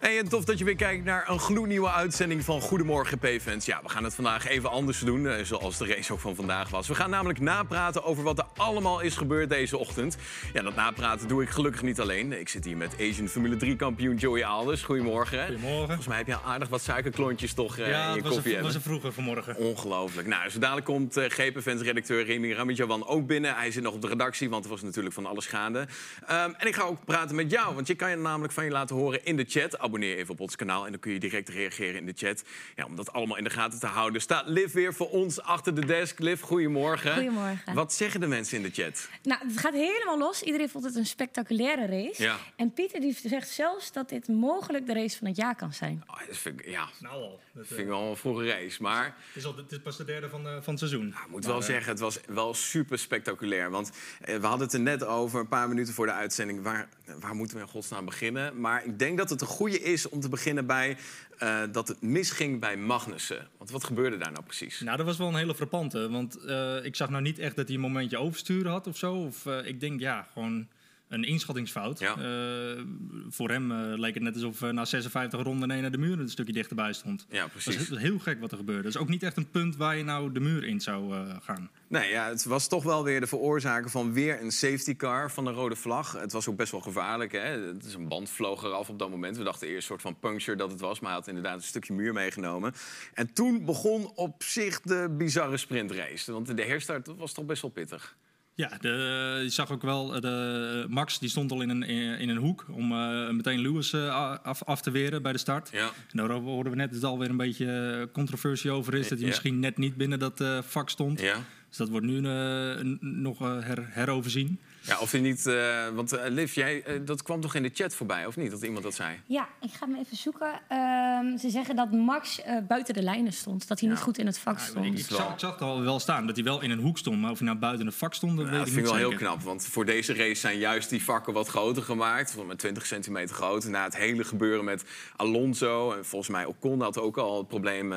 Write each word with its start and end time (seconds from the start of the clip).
Hey, 0.00 0.18
en 0.18 0.28
tof 0.28 0.44
dat 0.44 0.58
je 0.58 0.64
weer 0.64 0.76
kijkt 0.76 1.04
naar 1.04 1.28
een 1.28 1.38
gloednieuwe 1.38 1.90
uitzending 1.90 2.44
van 2.44 2.60
Goedemorgen 2.60 3.18
P-fans. 3.18 3.66
Ja, 3.66 3.80
we 3.82 3.88
gaan 3.88 4.04
het 4.04 4.14
vandaag 4.14 4.48
even 4.48 4.70
anders 4.70 4.98
doen, 4.98 5.28
eh, 5.28 5.44
zoals 5.44 5.78
de 5.78 5.86
race 5.86 6.12
ook 6.12 6.20
van 6.20 6.34
vandaag 6.34 6.70
was. 6.70 6.88
We 6.88 6.94
gaan 6.94 7.10
namelijk 7.10 7.40
napraten 7.40 8.04
over 8.04 8.22
wat 8.22 8.38
er 8.38 8.44
allemaal 8.56 9.00
is 9.00 9.16
gebeurd 9.16 9.48
deze 9.48 9.76
ochtend. 9.78 10.16
Ja, 10.52 10.62
dat 10.62 10.74
napraten 10.74 11.28
doe 11.28 11.42
ik 11.42 11.48
gelukkig 11.48 11.82
niet 11.82 12.00
alleen. 12.00 12.40
Ik 12.40 12.48
zit 12.48 12.64
hier 12.64 12.76
met 12.76 12.94
Asian 13.00 13.28
Formule 13.28 13.56
3-kampioen 13.56 14.16
Joey 14.16 14.44
Alders. 14.44 14.82
Goedemorgen. 14.82 15.46
Goedemorgen. 15.46 15.86
Volgens 15.86 16.06
mij 16.06 16.16
heb 16.16 16.26
je 16.26 16.40
aardig 16.40 16.68
wat 16.68 16.80
suikerklontjes 16.82 17.52
toch 17.52 17.78
eh, 17.78 17.88
Ja, 17.88 18.08
in 18.08 18.14
je 18.14 18.22
was 18.22 18.32
koffie 18.32 18.56
een, 18.56 18.62
was 18.62 18.72
hebben. 18.72 18.74
een 18.74 19.00
vroeger 19.00 19.12
vanmorgen. 19.12 19.56
Ongelooflijk. 19.56 20.28
Nou, 20.28 20.50
zo 20.50 20.58
dadelijk 20.58 20.86
komt 20.86 21.16
eh 21.16 21.24
GP-fans-redacteur 21.28 22.24
Remy 22.24 22.52
Ramidjawan 22.52 23.06
ook 23.06 23.26
binnen. 23.26 23.54
Hij 23.54 23.70
zit 23.70 23.82
nog 23.82 23.94
op 23.94 24.00
de 24.02 24.08
redactie, 24.08 24.50
want 24.50 24.64
er 24.64 24.70
was 24.70 24.82
natuurlijk 24.82 25.14
van 25.14 25.26
alles 25.26 25.46
gaande. 25.46 25.86
Ehm, 26.26 26.50
en 26.58 26.66
ik 26.66 26.74
ga 26.74 26.82
ook 26.82 27.04
praten 27.04 27.36
met 27.36 27.50
jou, 27.50 27.74
want 27.74 27.86
je 27.86 27.94
kan 27.94 28.10
je 28.10 28.16
namelijk 28.16 28.52
van 28.52 28.64
je 28.64 28.70
laten 28.70 28.96
horen 28.96 29.24
in 29.24 29.36
de 29.36 29.44
chat. 29.48 29.78
Abonneer 29.90 30.16
even 30.16 30.32
op 30.32 30.40
ons 30.40 30.56
kanaal 30.56 30.84
en 30.84 30.90
dan 30.90 31.00
kun 31.00 31.12
je 31.12 31.18
direct 31.18 31.48
reageren 31.48 32.00
in 32.00 32.06
de 32.06 32.12
chat. 32.16 32.42
Ja, 32.76 32.84
om 32.84 32.96
dat 32.96 33.12
allemaal 33.12 33.36
in 33.36 33.44
de 33.44 33.50
gaten 33.50 33.78
te 33.78 33.86
houden. 33.86 34.20
Staat 34.20 34.48
Liv 34.48 34.72
weer 34.72 34.94
voor 34.94 35.10
ons 35.10 35.40
achter 35.40 35.74
de 35.74 35.84
desk. 35.86 36.18
Liv, 36.18 36.40
goedemorgen. 36.40 37.14
Goedemorgen. 37.14 37.74
Wat 37.74 37.92
zeggen 37.92 38.20
de 38.20 38.26
mensen 38.26 38.56
in 38.56 38.62
de 38.62 38.70
chat? 38.70 39.08
Nou, 39.22 39.46
het 39.46 39.58
gaat 39.58 39.72
helemaal 39.72 40.18
los. 40.18 40.42
Iedereen 40.42 40.68
vond 40.68 40.84
het 40.84 40.94
een 40.94 41.06
spectaculaire 41.06 41.86
race. 41.86 42.22
Ja. 42.22 42.36
En 42.56 42.72
Pieter 42.72 43.00
die 43.00 43.16
zegt 43.24 43.48
zelfs 43.48 43.92
dat 43.92 44.08
dit 44.08 44.28
mogelijk 44.28 44.86
de 44.86 44.92
race 44.92 45.18
van 45.18 45.26
het 45.26 45.36
jaar 45.36 45.56
kan 45.56 45.72
zijn. 45.72 46.02
Oh, 46.06 46.26
dat 46.26 46.36
vind 46.36 46.60
ik, 46.60 46.68
ja, 46.68 46.88
Nou 46.98 47.14
al. 47.14 47.40
Dat, 47.52 47.66
vind 47.66 47.80
ik 47.80 47.86
wel 47.86 48.10
een 48.10 48.16
vroege 48.16 48.46
race. 48.46 48.82
Maar 48.82 49.04
het, 49.04 49.36
is 49.36 49.44
al, 49.44 49.56
het 49.56 49.72
is 49.72 49.80
pas 49.80 49.96
de 49.96 50.04
derde 50.04 50.28
van, 50.28 50.46
eh, 50.46 50.52
van 50.52 50.62
het 50.74 50.78
seizoen. 50.78 51.08
Ik 51.08 51.30
moet 51.30 51.44
wel 51.44 51.62
zeggen, 51.62 51.90
het 51.90 52.00
was 52.00 52.20
wel 52.26 52.54
super 52.54 52.98
spectaculair. 52.98 53.70
Want 53.70 53.90
eh, 54.20 54.36
we 54.36 54.46
hadden 54.46 54.66
het 54.66 54.74
er 54.74 54.80
net 54.80 55.04
over, 55.04 55.40
een 55.40 55.48
paar 55.48 55.68
minuten 55.68 55.94
voor 55.94 56.06
de 56.06 56.12
uitzending. 56.12 56.62
Waar, 56.62 56.88
waar 57.18 57.34
moeten 57.34 57.56
we 57.56 57.62
in 57.62 57.68
godsnaam 57.68 58.04
beginnen? 58.04 58.60
Maar 58.60 58.84
ik 58.84 58.98
denk 58.98 59.18
dat 59.18 59.30
het 59.30 59.40
een 59.40 59.46
goede 59.46 59.80
is 59.80 60.08
om 60.08 60.20
te 60.20 60.28
beginnen 60.28 60.66
bij 60.66 60.96
eh, 61.38 61.62
dat 61.72 61.88
het 61.88 62.02
misging 62.02 62.60
bij 62.60 62.76
Magnussen. 62.76 63.48
Want 63.58 63.70
wat 63.70 63.84
gebeurde 63.84 64.16
daar 64.16 64.32
nou 64.32 64.44
precies? 64.44 64.80
Nou, 64.80 64.96
dat 64.96 65.06
was 65.06 65.16
wel 65.16 65.28
een 65.28 65.34
hele 65.34 65.54
frappante. 65.54 66.10
Want 66.10 66.36
eh, 66.36 66.84
ik 66.84 66.96
zag 66.96 67.10
nou 67.10 67.22
niet 67.22 67.38
echt 67.38 67.56
dat 67.56 67.66
hij 67.66 67.74
een 67.74 67.82
momentje 67.82 68.18
oversturen 68.18 68.70
had 68.72 68.86
of 68.86 68.96
zo. 68.96 69.14
Of 69.14 69.46
eh, 69.46 69.66
ik 69.66 69.80
denk, 69.80 70.00
ja, 70.00 70.26
gewoon 70.32 70.66
een 71.10 71.24
inschattingsfout. 71.24 71.98
Ja. 71.98 72.16
Eh, 72.16 72.82
voor 73.28 73.50
hem 73.50 73.70
eh, 73.72 73.98
leek 73.98 74.14
het 74.14 74.22
net 74.22 74.34
alsof 74.34 74.62
eh, 74.62 74.70
na 74.70 74.84
56 74.84 75.42
ronden 75.42 75.70
één 75.70 75.82
naar 75.82 75.90
de 75.90 75.98
muur 75.98 76.18
een 76.20 76.28
stukje 76.28 76.52
dichterbij 76.52 76.92
stond. 76.92 77.26
Ja, 77.30 77.40
Dat 77.42 77.50
is 77.56 77.62
precies. 77.64 77.88
heel- 77.98 78.18
gek 78.18 78.40
wat 78.40 78.50
er 78.52 78.56
gebeurde. 78.56 78.82
Dat 78.82 78.94
is 78.94 79.00
ook 79.00 79.08
niet 79.08 79.22
echt 79.22 79.36
een 79.36 79.50
punt 79.50 79.76
waar 79.76 79.96
je 79.96 80.04
nou 80.04 80.32
de 80.32 80.40
muur 80.40 80.64
in 80.64 80.80
zou 80.80 81.14
gaan. 81.40 81.70
Nee, 81.88 82.10
ja, 82.10 82.28
het 82.28 82.44
was 82.44 82.68
toch 82.68 82.82
wel 82.84 83.04
weer 83.04 83.20
de 83.20 83.26
veroorzaker 83.26 83.90
van 83.90 84.12
weer 84.12 84.42
een 84.42 84.50
safety 84.52 84.96
car 84.96 85.30
van 85.30 85.44
de 85.44 85.50
rode 85.50 85.76
vlag. 85.76 86.12
Het 86.12 86.32
was 86.32 86.48
ook 86.48 86.56
best 86.56 86.72
wel 86.72 86.80
gevaarlijk. 86.80 87.32
Hè? 87.32 87.38
Het 87.66 87.84
is 87.84 87.94
een 87.94 88.08
band 88.08 88.30
vloog 88.30 88.62
eraf 88.64 88.88
op 88.88 88.98
dat 88.98 89.10
moment. 89.10 89.36
We 89.36 89.44
dachten 89.44 89.66
eerst 89.66 89.76
een 89.78 89.82
soort 89.98 90.02
van 90.02 90.18
puncture 90.18 90.56
dat 90.56 90.70
het 90.70 90.80
was, 90.80 91.00
maar 91.00 91.10
hij 91.10 91.18
had 91.18 91.28
inderdaad 91.28 91.56
een 91.56 91.62
stukje 91.62 91.92
muur 91.92 92.12
meegenomen. 92.12 92.72
En 93.14 93.32
toen 93.32 93.64
begon 93.64 94.12
op 94.14 94.42
zich 94.42 94.80
de 94.80 95.14
bizarre 95.18 95.56
sprintrace. 95.56 96.32
Want 96.32 96.56
de 96.56 96.62
herstart 96.64 97.06
was 97.16 97.32
toch 97.32 97.44
best 97.46 97.62
wel 97.62 97.70
pittig. 97.70 98.16
Ja, 98.60 98.70
de, 98.80 99.40
je 99.42 99.48
zag 99.48 99.70
ook 99.70 99.82
wel, 99.82 100.14
eh, 100.14 100.20
de, 100.20 100.86
Max 100.88 101.18
die 101.18 101.28
stond 101.28 101.52
al 101.52 101.60
in 101.60 101.68
een, 101.68 101.82
in 102.18 102.28
een 102.28 102.36
hoek 102.36 102.66
om 102.70 102.92
eh, 102.92 103.30
meteen 103.30 103.60
Lewis 103.60 103.92
eh, 103.92 104.38
af, 104.42 104.62
af 104.64 104.80
te 104.80 104.90
weren 104.90 105.22
bij 105.22 105.32
de 105.32 105.38
start. 105.38 105.68
Ja. 105.72 105.90
En 106.10 106.16
daar 106.26 106.30
hoorden 106.30 106.72
we 106.72 106.78
net 106.78 106.86
dat 106.92 107.00
het 107.00 107.10
alweer 107.10 107.28
een 107.30 107.36
beetje 107.36 107.66
eh, 108.00 108.12
controversie 108.12 108.70
over 108.70 108.94
is. 108.94 109.00
Dat 109.00 109.10
hij 109.10 109.20
Ja. 109.20 109.26
misschien 109.26 109.60
net 109.60 109.76
niet 109.78 109.96
binnen 109.96 110.18
dat 110.18 110.40
eh, 110.40 110.58
vak 110.62 110.90
stond. 110.90 111.20
Ja. 111.20 111.36
Dus 111.68 111.76
dat 111.78 111.88
wordt 111.88 112.06
nu 112.06 112.16
eh, 112.26 112.80
nog 113.00 113.40
eh, 113.40 113.58
her, 113.60 113.86
heroverzien. 113.90 114.58
Ja, 114.82 114.98
of 114.98 115.10
hij 115.10 115.20
niet. 115.20 115.46
eh, 115.46 115.88
want 115.94 116.12
eh, 116.12 116.30
Liv, 116.30 116.54
jij, 116.54 116.82
eh, 116.82 116.94
dat 117.04 117.22
kwam 117.22 117.40
toch 117.40 117.54
in 117.54 117.62
de 117.62 117.70
chat 117.74 117.94
voorbij, 117.94 118.26
of 118.26 118.36
niet? 118.36 118.50
Dat 118.50 118.62
iemand 118.62 118.82
dat 118.84 118.94
zei. 118.94 119.20
Ja, 119.26 119.48
ik 119.60 119.70
ga 119.72 119.86
hem 119.86 119.94
even 119.96 120.16
zoeken. 120.16 120.60
Ehm, 120.68 121.36
ze 121.36 121.50
zeggen 121.50 121.76
dat 121.76 121.90
Max 121.92 122.42
eh, 122.42 122.56
buiten 122.68 122.94
de 122.94 123.02
lijnen 123.02 123.32
stond. 123.32 123.68
Dat 123.68 123.80
hij 123.80 123.88
Ja. 123.88 123.94
niet 123.94 124.04
goed 124.04 124.18
in 124.18 124.26
het 124.26 124.38
vak 124.38 124.58
stond. 124.58 124.98
ik, 124.98 125.04
zag, 125.08 125.32
ik 125.32 125.38
zag 125.38 125.52
het 125.52 125.60
al 125.60 125.82
wel 125.82 126.00
staan, 126.00 126.26
dat 126.26 126.36
hij 126.36 126.44
wel 126.44 126.62
in 126.62 126.70
een 126.70 126.78
hoek 126.80 126.98
stond. 126.98 127.20
Maar 127.20 127.30
of 127.30 127.38
hij 127.38 127.46
nou 127.46 127.58
buiten 127.58 127.86
het 127.86 127.94
vak 127.94 128.14
stond, 128.14 128.36
dat 128.36 128.44
Ja, 128.44 128.50
weet 128.50 128.58
dat 128.58 128.68
ik 128.68 128.74
vind 128.74 128.86
ik 128.86 128.92
niet 128.92 129.00
wel 129.02 129.10
heel 129.10 129.18
knap. 129.18 129.42
Want 129.42 129.66
voor 129.66 129.84
deze 129.84 130.14
race 130.14 130.40
zijn 130.40 130.58
juist 130.58 130.90
die 130.90 131.02
vakken 131.04 131.32
wat 131.32 131.48
groter 131.48 131.82
gemaakt. 131.82 132.30
Van 132.32 132.46
met 132.46 132.58
20 132.58 132.86
centimeter 132.86 133.34
groot. 133.34 133.64
Na 133.64 133.84
het 133.84 133.96
hele 133.96 134.24
gebeuren 134.24 134.64
met 134.64 134.84
Alonso. 135.16 135.92
En 135.92 136.04
volgens 136.04 136.30
mij 136.30 136.44
Ocon 136.44 136.80
had 136.80 136.98
ook 136.98 137.16
al 137.18 137.38
het 137.38 137.48
probleem 137.48 137.88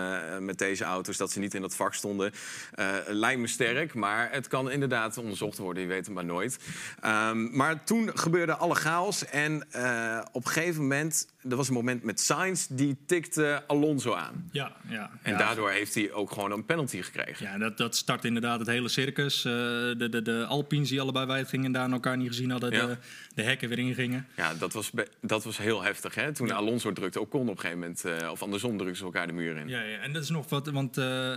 met 0.46 0.58
deze 0.58 0.84
auto's. 0.84 1.18
Dat 1.18 1.32
ze 1.32 1.40
niet 1.40 1.54
in 1.54 1.62
dat 1.62 1.76
vak 1.76 1.94
stonden. 1.94 2.32
Eh 2.74 2.86
lijkt 3.08 3.40
me 3.42 3.48
sterk. 3.48 3.94
Maar 3.94 4.32
het 4.32 4.48
kan 4.48 4.72
inderdaad 4.72 5.18
onderzocht 5.18 5.58
worden. 5.58 5.84
Je 5.84 5.90
weet 5.90 6.06
het 6.06 6.16
maar 6.16 6.26
nooit. 6.26 6.58
Ehm, 7.02 7.58
maar 7.58 7.84
toen 7.84 8.12
gebeurde 8.14 8.56
alle 8.56 8.76
chaos. 8.76 9.26
En 9.26 9.66
eh, 9.72 10.20
op 10.32 10.46
een 10.46 10.52
gegeven 10.52 10.82
moment... 10.82 11.28
Er 11.50 11.56
was 11.56 11.68
een 11.68 11.74
moment 11.74 12.04
met 12.04 12.20
Sainz. 12.20 12.68
Die 12.70 12.98
tikte 13.06 13.64
Alonso 13.68 14.14
aan. 14.14 14.50
Ja, 14.52 14.76
ja. 14.90 15.12
En 15.22 15.32
ja. 15.32 15.38
daardoor 15.38 15.70
heeft 15.70 15.96
hij 15.96 16.12
ook 16.12 16.32
gewoon 16.32 16.52
een 16.52 16.66
penalty 16.66 17.02
gekregen. 17.02 17.46
Ja, 17.46 17.58
dat, 17.58 17.78
dat 17.78 17.96
start 17.96 18.26
inderdaad 18.26 18.60
het 18.60 18.68
hele 18.68 18.88
circus. 18.90 19.46
Eh, 19.46 19.52
de, 19.52 20.08
de, 20.10 20.22
de 20.22 20.46
Alpines 20.46 20.90
die 20.90 21.02
allebei 21.02 21.26
wijd 21.26 21.48
gingen 21.50 21.66
en 21.66 21.72
daar 21.72 21.92
elkaar 21.92 22.18
niet 22.18 22.28
gezien 22.28 22.50
hadden, 22.52 22.72
Ja. 22.72 22.86
de, 22.86 22.98
de 23.36 23.42
hekken 23.42 23.70
weer 23.70 23.80
ingingen. 23.80 24.28
Ja, 24.36 24.54
dat 24.54 24.74
was, 24.74 24.92
dat 25.22 25.44
was 25.44 25.58
heel 25.58 25.82
heftig. 25.84 26.16
Hè? 26.16 26.34
Toen 26.34 26.52
Alonso 26.52 26.94
drukte 26.94 27.20
Ocon 27.20 27.42
op 27.42 27.48
een 27.56 27.60
gegeven 27.60 27.80
moment... 27.80 28.06
eh, 28.06 28.32
of 28.32 28.42
andersom 28.42 28.78
drukten 28.78 28.98
ze 28.98 29.04
elkaar 29.04 29.28
de 29.28 29.34
muur 29.34 29.58
in. 29.58 29.68
Ja, 29.68 29.82
ja, 29.82 29.98
en 29.98 30.14
dat 30.14 30.24
is 30.24 30.30
nog 30.30 30.50
wat, 30.50 30.68
want 30.68 30.98
eh, 30.98 31.36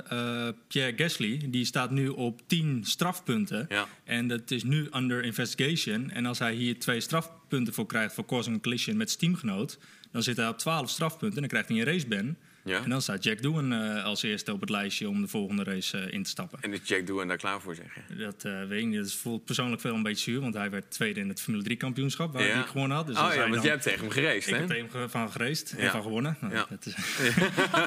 Pierre 0.68 0.92
Gasly 0.96 1.40
die 1.48 1.64
staat 1.64 1.90
nu 1.90 2.08
op 2.08 2.40
10 2.46 2.84
strafpunten. 2.84 3.66
Ja. 3.68 3.86
En 4.04 4.28
dat 4.28 4.50
is 4.50 4.64
nu 4.64 4.88
under 4.94 5.24
investigation. 5.24 6.10
En 6.10 6.26
als 6.26 6.38
hij 6.38 6.54
hier 6.54 6.78
twee 6.78 7.00
strafpunten 7.00 7.74
voor 7.74 7.86
krijgt 7.86 8.14
voor 8.14 8.24
causing 8.26 8.62
collision 8.62 8.96
met 8.96 9.08
zijn 9.08 9.20
teamgenoot, 9.20 9.78
dan 10.12 10.22
zit 10.22 10.36
hij 10.36 10.48
op 10.48 10.58
12 10.58 10.90
strafpunten 10.90 11.34
en 11.34 11.40
dan 11.40 11.48
krijgt 11.48 11.68
hij 11.68 11.78
een 11.78 11.84
raceban. 11.84 12.36
Ja. 12.66 12.82
En 12.82 12.90
dan 12.90 13.02
staat 13.02 13.24
Jack 13.24 13.42
Doohan 13.42 13.72
eh, 13.72 14.04
als 14.04 14.22
eerste 14.22 14.52
op 14.52 14.60
het 14.60 14.70
lijstje 14.70 15.08
om 15.08 15.20
de 15.20 15.28
volgende 15.28 15.64
race 15.64 15.98
eh, 15.98 16.12
in 16.12 16.22
te 16.22 16.30
stappen. 16.30 16.58
En 16.62 16.72
is 16.72 16.80
Jack 16.84 17.06
Doohan 17.06 17.28
daar 17.28 17.36
klaar 17.36 17.60
voor, 17.60 17.74
zeg 17.74 17.86
je? 17.94 18.16
Dat 18.16 18.44
eh, 18.44 18.52
weet 18.68 18.80
ik 18.80 18.86
niet. 18.86 18.98
Dat 18.98 19.12
voelt 19.12 19.44
persoonlijk 19.44 19.80
veel 19.80 19.94
een 19.94 20.02
beetje 20.02 20.30
zuur, 20.30 20.40
want 20.40 20.54
hij 20.54 20.70
werd 20.70 20.90
tweede 20.90 21.20
in 21.20 21.28
het 21.28 21.40
Formule 21.40 21.64
3 21.64 21.76
kampioenschap 21.76 22.32
waar 22.32 22.46
Ja. 22.46 22.54
hij 22.54 22.62
gewonnen 22.62 22.96
had. 22.96 23.06
Dus 23.06 23.16
oh 23.16 23.22
ja, 23.34 23.38
want 23.40 23.52
dan- 23.52 23.62
jij 23.62 23.70
hebt 23.70 23.82
tegen 23.82 23.98
hem 24.00 24.08
ik 24.08 24.44
hè? 24.44 24.56
heb 24.56 24.66
tegen 24.68 24.88
hem 24.92 25.08
van 25.10 25.30
gereest 25.30 25.74
Ja. 25.76 25.82
en 25.82 25.90
van 25.90 26.02
gewonnen. 26.02 26.36
Nou, 26.40 26.54
Ja. 26.54 26.66
dat 26.70 26.86
is, 26.86 26.94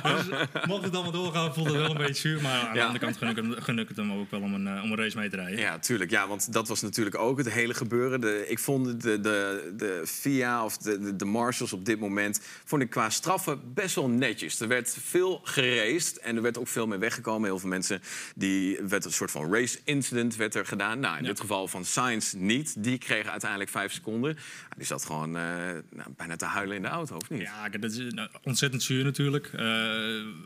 dus, 0.04 0.66
mocht 0.66 0.84
het 0.84 0.94
allemaal 0.94 1.12
doorgaan, 1.12 1.54
voelt 1.54 1.68
het 1.68 1.76
wel 1.76 1.90
een 1.90 1.98
beetje 1.98 2.14
zuur. 2.14 2.42
Maar 2.42 2.62
aan 2.68 2.74
de 2.74 2.82
andere 2.82 3.00
kant 3.00 3.18
gun 3.18 3.30
ik, 3.30 3.36
hem, 3.36 3.52
gun 3.52 3.80
ik 3.80 3.88
het 3.88 3.98
hem 3.98 4.12
ook 4.12 4.32
wel 4.32 4.42
om 4.42 4.54
een, 4.54 4.82
om 4.82 4.92
een 4.92 4.98
race 4.98 5.18
mee 5.18 5.30
te 5.30 5.36
rijden. 5.36 5.60
Ja, 5.60 5.80
tuurlijk. 5.80 6.12
Ja, 6.12 6.28
want 6.28 6.54
dat 6.54 6.68
was 6.68 6.82
natuurlijk 6.82 7.18
ook 7.18 7.38
het 7.38 7.52
hele 7.52 7.74
gebeuren. 7.74 8.22
De, 8.22 8.46
ik 8.48 8.60
vond 8.60 9.02
de, 9.02 9.20
de, 9.20 9.74
de 9.78 10.02
FIA 10.06 10.64
of 10.66 10.78
de, 10.78 11.00
de, 11.00 11.16
de 11.16 11.26
marshals 11.26 11.74
op 11.74 11.86
dit 11.86 12.00
moment... 12.00 12.42
vond 12.66 12.82
ik 12.82 12.90
qua 12.90 13.10
straffen 13.10 13.74
best 13.74 13.96
wel 13.96 14.10
netjes. 14.10 14.60
Er 14.60 14.68
werd 14.70 14.98
veel 15.02 15.42
geraced 15.44 16.20
en 16.20 16.36
er 16.36 16.42
werd 16.42 16.58
ook 16.58 16.68
veel 16.68 16.88
mee 16.88 17.00
weggekomen. 17.00 17.50
Heel 17.50 17.60
veel 17.60 17.70
mensen, 17.70 18.02
die 18.36 18.80
werd 18.88 19.06
een 19.06 19.12
soort 19.12 19.32
van 19.32 19.54
race 19.54 19.80
incident 19.84 20.36
werd 20.36 20.56
er 20.56 20.66
gedaan. 20.66 21.00
Nou, 21.00 21.18
in 21.18 21.24
dit 21.24 21.40
geval 21.40 21.68
van 21.68 21.86
Sainz 21.86 22.34
niet. 22.34 22.84
Die 22.84 22.98
kregen 22.98 23.32
uiteindelijk 23.32 23.70
vijf 23.72 23.92
seconden. 23.92 24.38
Die 24.78 24.86
zat 24.86 25.06
gewoon 25.06 25.38
eh, 25.38 25.44
nou, 25.90 26.10
bijna 26.18 26.36
te 26.36 26.46
huilen 26.46 26.76
in 26.76 26.82
de 26.82 26.88
auto, 26.88 27.16
of 27.16 27.30
niet? 27.30 27.42
Ja, 27.42 27.70
dat 27.70 27.92
is 27.92 28.14
nou, 28.14 28.30
ontzettend 28.44 28.84
zuur 28.84 29.04
natuurlijk. 29.04 29.50
Eh, 29.54 29.68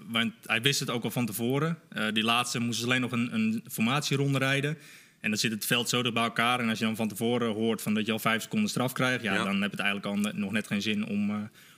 want 0.07 0.33
hij 0.45 0.61
wist 0.61 0.79
het 0.79 0.89
ook 0.89 1.03
al 1.03 1.11
van 1.11 1.25
tevoren. 1.25 1.79
Eh, 1.89 2.05
die 2.13 2.23
laatste 2.23 2.59
moesten 2.59 2.79
ze 2.79 2.85
alleen 2.85 3.01
nog 3.01 3.11
een, 3.11 3.33
een 3.33 3.63
formatieronde 3.71 4.37
rijden. 4.37 4.77
En 5.23 5.29
dan 5.29 5.39
zit 5.39 5.51
het 5.51 5.65
veld 5.65 5.89
zo 5.89 6.01
dicht 6.01 6.13
bij 6.13 6.23
elkaar. 6.23 6.59
En 6.59 6.69
als 6.69 6.79
je 6.79 6.85
dan 6.85 6.95
van 6.95 7.07
tevoren 7.07 7.53
hoort 7.53 7.81
van 7.81 7.93
dat 7.93 8.05
je 8.05 8.11
al 8.11 8.19
vijf 8.19 8.41
seconden 8.41 8.69
straf 8.69 8.91
krijgt... 8.91 9.23
Ja, 9.23 9.33
Ja. 9.33 9.43
dan 9.43 9.61
heb 9.61 9.71
je 9.71 9.77
het 9.77 9.85
eigenlijk 9.85 10.25
al 10.25 10.31
nog 10.33 10.51
net 10.51 10.67
geen 10.67 10.81
zin 10.81 11.05
om, 11.07 11.29
eh, 11.29 11.35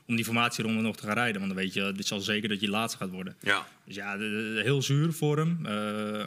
om 0.07 0.15
die 0.15 0.25
formatieronde 0.25 0.81
nog 0.81 0.95
te 0.97 1.03
gaan 1.05 1.13
rijden. 1.13 1.41
Want 1.41 1.53
dan 1.53 1.63
weet 1.63 1.73
je, 1.73 1.81
het 1.81 1.99
is 1.99 2.11
al 2.11 2.19
zeker 2.19 2.49
dat 2.49 2.61
je 2.61 2.69
laatste 2.69 2.97
gaat 2.97 3.09
worden. 3.09 3.35
Ja. 3.41 3.67
Dus 3.85 3.95
ja, 3.95 4.17
heel 4.61 4.81
zuur 4.81 5.13
voor 5.13 5.37
hem. 5.37 5.59
Eh, 5.65 5.71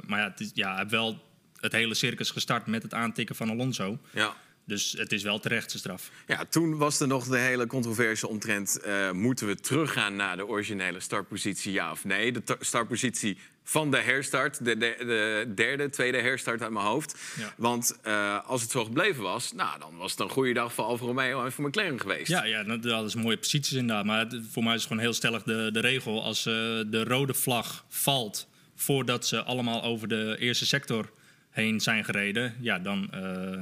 maar 0.07 0.19
ja, 0.21 0.29
het 0.31 0.41
is, 0.41 0.51
ja, 0.55 0.69
hij 0.69 0.79
heeft 0.79 0.91
wel 0.91 1.23
het 1.61 1.73
hele 1.73 1.95
circus 1.95 2.31
gestart 2.31 2.67
met 2.67 2.83
het 2.83 2.95
aantikken 2.95 3.37
van 3.37 3.51
Alonso. 3.51 3.99
ja. 4.13 4.37
Dus 4.65 4.93
het 4.99 5.13
is 5.13 5.23
wel 5.23 5.39
terecht 5.41 5.69
zijn 5.71 5.83
straf. 5.83 6.11
Ja, 6.27 6.45
toen 6.49 6.77
was 6.77 7.01
er 7.01 7.07
nog 7.07 7.27
de 7.27 7.39
hele 7.39 7.67
controverse 7.67 8.29
omtrent... 8.29 8.81
eh, 8.81 9.11
moeten 9.11 9.47
we 9.47 9.55
teruggaan 9.55 10.17
naar 10.17 10.37
de 10.37 10.47
originele 10.47 11.01
startpositie, 11.01 11.73
ja 11.73 11.91
of 11.91 12.05
nee? 12.05 12.33
De 12.33 12.43
ta- 12.43 12.57
startpositie 12.61 13.39
van 13.69 13.91
de 13.91 13.97
herstart, 13.97 14.65
de, 14.65 14.77
de, 14.77 14.95
de 14.99 15.53
derde, 15.55 15.91
tweede 15.91 16.19
herstart 16.21 16.63
uit 16.63 16.71
mijn 16.71 16.87
hoofd. 16.87 17.19
Ja. 17.39 17.53
Want 17.57 17.99
eh, 18.03 18.47
als 18.47 18.63
het 18.63 18.71
zo 18.71 18.85
gebleven 18.85 19.23
was, 19.23 19.53
nou, 19.53 19.79
dan 19.79 19.97
was 19.97 20.11
het 20.11 20.21
een 20.21 20.29
goede 20.29 20.53
dag 20.53 20.73
voor 20.73 20.85
Alfa 20.85 21.05
Romeo 21.05 21.45
en 21.45 21.53
voor 21.53 21.65
McLaren 21.69 22.01
geweest. 22.01 22.29
Ja, 22.29 22.45
ja 22.45 22.65
dat, 22.65 23.05
is 23.05 23.15
mooie 23.15 23.37
posities 23.37 23.77
inderdaad. 23.77 24.05
Maar 24.05 24.19
het- 24.19 24.41
voor 24.51 24.63
mij 24.63 24.75
is 24.75 24.79
het 24.81 24.89
gewoon 24.89 25.03
heel 25.03 25.13
stellig 25.13 25.43
de, 25.43 25.69
de 25.73 25.81
regel. 25.81 26.23
Als 26.23 26.47
eh, 26.47 26.53
de 26.87 27.05
rode 27.05 27.35
vlag 27.35 27.85
valt 27.89 28.49
voordat 28.75 29.27
ze 29.27 29.43
allemaal 29.43 29.83
over 29.83 30.09
de 30.09 30.37
eerste 30.39 30.67
sector 30.67 31.11
heen 31.51 31.81
zijn 31.81 32.05
gereden... 32.05 32.55
ja, 32.61 32.79
dan 32.79 33.09
eh, 33.11 33.59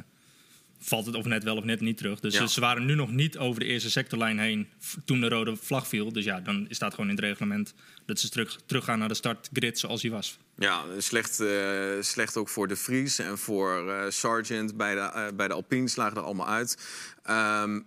valt 0.88 1.06
het 1.06 1.14
of 1.14 1.24
net 1.24 1.44
wel 1.44 1.56
of 1.56 1.64
net 1.64 1.80
niet 1.80 1.96
terug. 1.96 2.20
Dus 2.20 2.34
Ja. 2.34 2.46
ze 2.46 2.60
waren 2.60 2.84
nu 2.86 2.94
nog 2.94 3.10
niet 3.10 3.38
over 3.38 3.60
de 3.60 3.66
eerste 3.66 3.90
sectorlijn 3.90 4.38
heen 4.38 4.68
toen 5.04 5.20
de 5.20 5.28
rode 5.28 5.56
vlag 5.56 5.88
viel. 5.88 6.12
Dus 6.12 6.24
ja, 6.24 6.40
dan 6.40 6.66
staat 6.70 6.94
gewoon 6.94 7.10
in 7.10 7.16
het 7.16 7.24
reglement 7.24 7.74
dat 8.06 8.18
ze 8.20 8.28
terug, 8.28 8.58
teruggaan 8.66 8.98
naar 8.98 9.08
de 9.08 9.14
startgrid 9.14 9.78
zoals 9.78 10.00
die 10.00 10.10
was. 10.10 10.38
Ja, 10.58 10.84
slecht, 10.98 11.40
eh, 11.40 11.90
slecht 12.00 12.36
ook 12.36 12.48
voor 12.48 12.68
de 12.68 12.76
Vries 12.76 13.18
en 13.18 13.38
voor 13.38 13.90
eh 13.92 14.10
Sargent 14.10 14.76
bij 14.76 14.94
de, 14.94 15.00
eh, 15.00 15.26
bij 15.34 15.48
de 15.48 15.54
Alpines 15.54 15.96
lagen 15.96 16.16
er 16.16 16.22
allemaal 16.22 16.48
uit. 16.48 16.78
Ehm, 17.22 17.80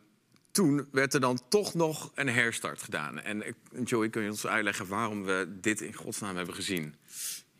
toen 0.52 0.88
werd 0.92 1.14
er 1.14 1.20
dan 1.20 1.40
toch 1.50 1.74
nog 1.74 2.12
een 2.16 2.30
herstart 2.30 2.82
gedaan. 2.84 3.20
En 3.22 3.44
Joey, 3.86 4.10
kun 4.10 4.24
je 4.24 4.30
ons 4.30 4.48
uitleggen 4.48 4.88
waarom 4.88 5.24
we 5.26 5.58
dit 5.62 5.82
in 5.82 5.94
godsnaam 5.94 6.36
hebben 6.36 6.56
gezien? 6.56 6.96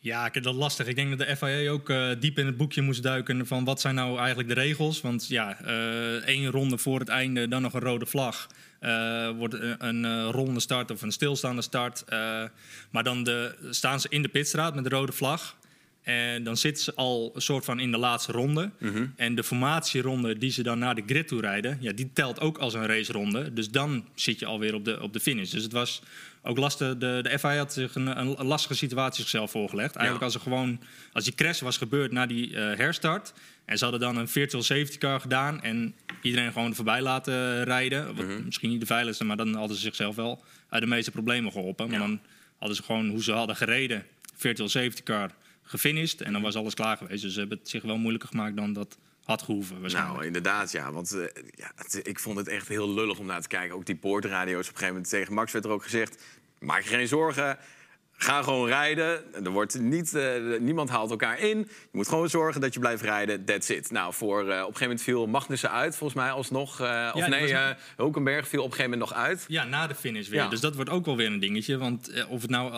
Ja, 0.02 0.26
ik 0.26 0.32
vind 0.32 0.44
dat 0.44 0.56
lastig. 0.56 0.88
Ik 0.88 0.96
denk 0.96 1.18
dat 1.18 1.28
de 1.28 1.36
FIA 1.36 1.72
ook 1.72 1.90
uh, 1.90 2.10
diep 2.20 2.38
in 2.40 2.46
het 2.46 2.58
boekje 2.58 2.82
moest 2.82 3.04
duiken 3.04 3.48
van 3.48 3.64
wat 3.64 3.82
zijn 3.82 3.96
nou 3.96 4.18
eigenlijk 4.18 4.48
de 4.48 4.54
regels. 4.54 5.02
Want 5.02 5.28
ja, 5.28 5.58
uh, 5.66 6.14
één 6.14 6.52
ronde 6.52 6.78
voor 6.78 7.00
het 7.00 7.10
einde, 7.10 7.48
dan 7.48 7.62
nog 7.62 7.74
een 7.74 7.80
rode 7.80 8.06
vlag. 8.06 8.48
Uh, 8.82 9.30
wordt 9.30 9.54
een, 9.54 10.04
een 10.04 10.32
rollende 10.32 10.60
start 10.60 10.92
of 10.92 11.02
een 11.02 11.12
stilstaande 11.12 11.62
start. 11.62 12.04
maar 12.90 13.04
dan 13.04 13.24
de, 13.24 13.56
staan 13.70 14.00
ze 14.00 14.08
in 14.10 14.22
de 14.22 14.28
pitstraat 14.28 14.76
met 14.76 14.84
de 14.84 14.90
rode 14.90 15.12
vlag. 15.12 15.58
En 16.02 16.44
dan 16.44 16.58
zitten 16.58 16.84
ze 16.84 16.96
al 16.96 17.32
een 17.36 17.42
soort 17.42 17.66
van 17.66 17.80
in 17.80 17.92
de 17.92 17.98
laatste 17.98 18.32
ronde. 18.32 18.72
Mhm. 18.80 19.06
En 19.16 19.36
de 19.36 19.44
formatieronde 19.44 20.38
die 20.38 20.52
ze 20.52 20.64
dan 20.64 20.80
naar 20.80 20.96
de 20.96 21.04
grid 21.06 21.28
toe 21.28 21.42
rijden, 21.42 21.78
ja, 21.80 21.92
die 21.92 22.10
telt 22.14 22.40
ook 22.40 22.58
als 22.58 22.74
een 22.74 22.86
raceronde. 22.86 23.54
Dus 23.54 23.70
dan 23.70 24.06
zit 24.16 24.40
je 24.40 24.46
alweer 24.46 24.74
op 24.74 24.86
de, 24.86 25.02
op 25.02 25.14
de 25.14 25.20
finish. 25.20 25.50
Dus 25.50 25.64
het 25.64 25.72
was 25.72 26.02
ook. 26.44 26.78
De, 26.78 26.98
de 26.98 27.40
FIA 27.40 27.58
had 27.58 27.74
zich 27.74 27.96
een, 27.96 28.20
een, 28.20 28.46
lastige 28.46 28.76
situatie 28.76 29.22
zichzelf 29.22 29.52
voorgelegd. 29.52 29.96
Eigenlijk 29.96 30.26
als 30.26 30.36
er 30.36 30.42
gewoon, 30.42 30.80
als 31.14 31.24
die 31.24 31.34
crash 31.36 31.62
was 31.62 31.78
gebeurd 31.78 32.12
na 32.12 32.26
die 32.26 32.50
uh, 32.50 32.56
herstart. 32.56 33.34
En 33.66 33.78
ze 33.78 33.84
hadden 33.84 34.02
dan 34.02 34.18
een 34.18 34.28
virtual 34.28 34.64
safety 34.64 34.98
car 34.98 35.20
gedaan 35.20 35.62
en 35.62 35.96
iedereen 36.22 36.52
gewoon 36.52 36.76
voorbij 36.76 37.02
laten 37.02 37.64
rijden. 37.64 38.16
Wat 38.16 38.26
Mhm. 38.26 38.46
Misschien 38.46 38.70
niet 38.70 38.80
de 38.80 38.86
veiligste, 38.86 39.24
maar 39.26 39.38
dan 39.38 39.54
hadden 39.56 39.76
ze 39.76 39.82
zichzelf 39.82 40.16
wel 40.16 40.44
uit 40.70 40.82
de 40.82 40.88
meeste 40.88 41.12
problemen 41.12 41.52
geholpen. 41.52 41.90
Maar 41.90 42.00
Ja. 42.00 42.06
dan 42.06 42.20
hadden 42.58 42.78
ze 42.78 42.84
gewoon 42.84 43.10
hoe 43.10 43.24
ze 43.24 43.32
hadden 43.32 43.56
gereden, 43.56 44.06
virtual 44.36 44.70
safety 44.70 45.04
car, 45.04 45.32
gefinished. 45.64 46.22
En 46.22 46.34
dan 46.34 46.42
was 46.42 46.56
alles 46.56 46.74
klaar 46.74 46.98
geweest. 46.98 47.22
Dus 47.22 47.34
ze 47.34 47.40
hebben 47.40 47.58
het 47.58 47.70
zich 47.70 47.82
wel 47.82 47.98
moeilijker 47.98 48.30
gemaakt 48.30 48.56
dan 48.56 48.74
dat 48.74 48.98
had 49.30 49.42
gehoeven 49.42 49.82
waarschijnlijk. 49.82 50.16
Nou, 50.16 50.28
inderdaad, 50.28 50.72
ja. 50.72 50.92
Want 50.92 51.12
eh, 51.12 51.44
ja, 51.56 51.72
het- 51.76 52.00
ik 52.08 52.20
vond 52.20 52.38
het 52.38 52.48
echt 52.48 52.68
heel 52.68 52.94
lullig 52.94 53.20
om 53.20 53.26
naar 53.26 53.42
te 53.42 53.48
kijken. 53.48 53.76
Ook 53.76 53.86
die 53.86 53.96
poortradio's. 53.96 54.60
Op 54.68 54.74
een 54.74 54.80
gegeven 54.80 54.88
moment 54.94 55.10
tegen 55.10 55.34
Max 55.34 55.52
werd 55.52 55.66
er 55.66 55.72
ook 55.72 55.84
gezegd... 55.84 56.24
maak 56.60 56.82
je 56.82 56.90
geen 56.90 57.08
zorgen, 57.08 57.58
ga 58.22 58.42
gewoon 58.44 58.68
rijden. 58.68 59.34
Er 59.46 59.50
wordt 59.50 59.80
niet, 59.80 60.14
eh, 60.16 60.34
niemand 60.60 60.90
haalt 60.90 61.10
elkaar 61.10 61.40
in. 61.40 61.58
Je 61.58 61.68
moet 61.92 62.08
gewoon 62.08 62.30
zorgen 62.30 62.62
dat 62.62 62.74
je 62.74 62.80
blijft 62.80 63.02
rijden, 63.04 63.46
that's 63.46 63.70
it. 63.70 63.92
Nou, 63.92 64.14
voor, 64.14 64.40
eh, 64.40 64.46
op 64.46 64.50
een 64.52 64.58
gegeven 64.60 64.82
moment 64.82 65.02
viel 65.02 65.28
Magnussen 65.28 65.72
uit, 65.72 65.96
volgens 65.98 66.20
mij 66.22 66.32
alsnog. 66.32 66.80
eh 66.80 67.12
of 67.14 67.28
nee, 67.28 67.54
was- 67.54 67.76
Hulkenberg 67.96 68.48
viel 68.48 68.60
op 68.64 68.66
een 68.66 68.72
gegeven 68.76 68.92
moment 69.00 69.10
nog 69.10 69.20
uit. 69.20 69.46
Ja, 69.48 69.64
na 69.64 69.88
de 69.88 69.96
finish 69.96 70.28
weer. 70.28 70.40
Ja. 70.40 70.48
Dus 70.50 70.60
dat 70.60 70.76
wordt 70.76 70.90
ook 70.90 71.06
wel 71.06 71.16
weer 71.18 71.28
een 71.28 71.40
dingetje. 71.40 71.78
Want 71.78 72.26
of 72.28 72.42
het 72.42 72.50
nou 72.50 72.72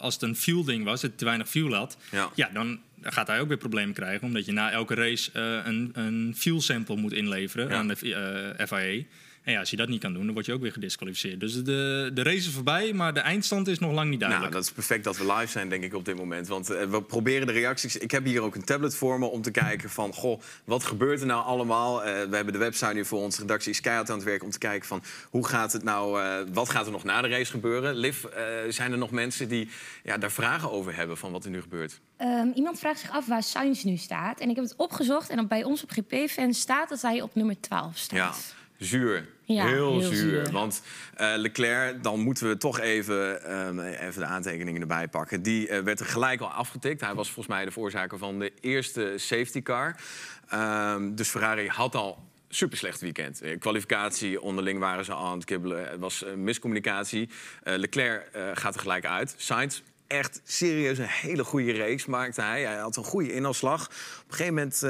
als 0.00 0.14
het 0.14 0.22
een 0.22 0.36
fuel 0.36 0.64
ding 0.64 0.84
was, 0.84 1.02
het 1.02 1.18
te 1.18 1.24
weinig 1.24 1.48
fuel 1.48 1.74
had, 1.74 1.96
Ja. 2.34 2.48
dan 2.52 2.78
gaat 3.02 3.26
hij 3.26 3.40
ook 3.40 3.48
weer 3.48 3.56
problemen 3.56 3.94
krijgen. 3.94 4.26
Omdat 4.26 4.46
je 4.46 4.52
na 4.52 4.70
elke 4.70 4.94
race 4.94 5.30
eh, 5.32 5.60
een, 5.64 5.90
een 5.92 6.34
fuel 6.36 6.60
sample 6.60 6.96
moet 6.96 7.12
inleveren 7.12 7.68
Ja. 7.68 7.74
aan 7.74 7.88
de 7.88 8.14
eh, 8.56 8.66
FIA. 8.66 9.02
En 9.46 9.52
ja, 9.52 9.58
als 9.58 9.70
je 9.70 9.76
dat 9.76 9.88
niet 9.88 10.00
kan 10.00 10.12
doen, 10.12 10.24
dan 10.24 10.34
word 10.34 10.46
je 10.46 10.52
ook 10.52 10.60
weer 10.60 10.72
gedisqualificeerd. 10.72 11.40
Dus 11.40 11.54
de, 11.64 12.10
de 12.14 12.22
race 12.22 12.36
is 12.36 12.48
voorbij, 12.48 12.92
maar 12.92 13.14
de 13.14 13.20
eindstand 13.20 13.68
is 13.68 13.78
nog 13.78 13.92
lang 13.92 14.10
niet 14.10 14.18
Nou, 14.18 14.30
duidelijk. 14.30 14.52
dat 14.52 14.62
is 14.64 14.72
perfect 14.72 15.04
dat 15.04 15.16
we 15.16 15.32
live 15.32 15.46
zijn, 15.50 15.68
denk 15.68 15.84
ik, 15.84 15.94
op 15.94 16.04
dit 16.04 16.16
moment. 16.16 16.48
Want 16.48 16.70
eh, 16.70 16.84
we 16.84 17.02
proberen 17.02 17.46
de 17.46 17.52
reacties. 17.52 17.96
Ik 17.96 18.10
heb 18.10 18.24
hier 18.24 18.42
ook 18.42 18.54
een 18.54 18.64
tablet 18.64 18.94
voor 18.96 19.18
me 19.18 19.26
om 19.26 19.42
te 19.42 19.50
kijken 19.50 19.90
van... 19.90 20.12
goh, 20.12 20.40
wat 20.64 20.84
gebeurt 20.84 21.20
er 21.20 21.26
nou 21.26 21.44
allemaal? 21.44 22.04
Eh, 22.04 22.12
we 22.28 22.36
hebben 22.36 22.52
de 22.52 22.58
website 22.58 22.92
nu 22.94 23.04
voor 23.04 23.20
onze 23.20 23.40
redactie 23.40 23.70
is 23.70 23.80
keihard 23.80 24.10
aan 24.10 24.16
het 24.16 24.24
werk... 24.24 24.42
om 24.42 24.50
te 24.50 24.58
kijken 24.58 24.88
van 24.88 25.02
hoe 25.30 25.46
gaat 25.46 25.72
het 25.72 25.82
nou... 25.82 26.22
eh, 26.22 26.36
wat 26.52 26.68
gaat 26.70 26.86
er 26.86 26.92
nog 26.92 27.04
na 27.04 27.22
de 27.22 27.28
race 27.28 27.50
gebeuren? 27.50 27.94
Liv, 27.94 28.24
eh, 28.24 28.44
zijn 28.68 28.92
er 28.92 28.98
nog 28.98 29.10
mensen 29.10 29.48
die 29.48 29.68
ja, 30.04 30.18
daar 30.18 30.32
vragen 30.32 30.70
over 30.70 30.96
hebben... 30.96 31.16
van 31.16 31.32
wat 31.32 31.44
er 31.44 31.50
nu 31.50 31.60
gebeurt? 31.60 32.00
Ehm, 32.16 32.48
iemand 32.54 32.78
vraagt 32.78 33.00
zich 33.00 33.10
af 33.10 33.26
waar 33.26 33.42
Sainz 33.42 33.82
nu 33.82 33.96
staat. 33.96 34.40
En 34.40 34.48
ik 34.50 34.56
heb 34.56 34.64
het 34.64 34.76
opgezocht 34.76 35.30
en 35.30 35.36
dan 35.36 35.46
bij 35.46 35.64
ons 35.64 35.82
op 35.82 35.90
GP-fans 35.90 36.60
staat 36.60 36.88
dat 36.88 37.02
hij 37.02 37.22
op 37.22 37.34
nummer 37.34 37.60
12 37.60 37.96
staat. 37.96 38.18
Ja, 38.18 38.32
zuur. 38.78 39.26
Ja, 39.44 39.66
heel, 39.66 39.90
heel 39.90 40.00
zuur. 40.00 40.16
zuur. 40.16 40.50
Want 40.52 40.82
eh, 41.14 41.32
Leclerc, 41.36 42.02
dan 42.02 42.20
moeten 42.20 42.48
we 42.48 42.56
toch 42.56 42.80
even, 42.80 43.44
ehm, 43.44 43.80
even 43.80 44.20
de 44.20 44.26
aantekeningen 44.26 44.80
erbij 44.80 45.08
pakken. 45.08 45.42
Die 45.42 45.68
eh, 45.68 45.82
werd 45.82 46.00
er 46.00 46.06
gelijk 46.06 46.40
al 46.40 46.48
afgetikt. 46.48 47.00
Hij 47.00 47.14
was 47.14 47.26
volgens 47.30 47.54
mij 47.54 47.64
de 47.64 47.70
veroorzaker 47.70 48.18
van 48.18 48.38
de 48.38 48.52
eerste 48.60 49.14
safety 49.16 49.62
car. 49.62 49.96
Ehm, 50.48 51.14
dus 51.14 51.28
Ferrari 51.28 51.68
had 51.68 51.94
al 51.94 52.18
super 52.48 52.78
slecht 52.78 53.00
weekend. 53.00 53.40
Eh, 53.40 53.58
kwalificatie 53.58 54.40
onderling 54.40 54.78
waren 54.78 55.04
ze 55.04 55.14
aan 55.14 55.36
het 55.36 55.44
kibbelen. 55.44 55.88
Het 55.90 56.00
was 56.00 56.24
miscommunicatie. 56.36 57.28
Leclerc 57.62 58.28
gaat 58.54 58.74
er 58.74 58.80
gelijk 58.80 59.06
uit. 59.06 59.34
Sainz 59.36 59.80
echt 60.06 60.40
serieus 60.44 60.98
een 60.98 61.04
hele 61.04 61.44
goede 61.44 61.72
race 61.72 62.10
maakte 62.10 62.42
hij. 62.42 62.62
Hij 62.62 62.76
had 62.76 62.96
een 62.96 63.04
goede 63.04 63.32
inhaalslag. 63.32 63.86
Op 63.86 63.90
een 64.28 64.34
gegeven 64.34 64.54
moment 64.54 64.82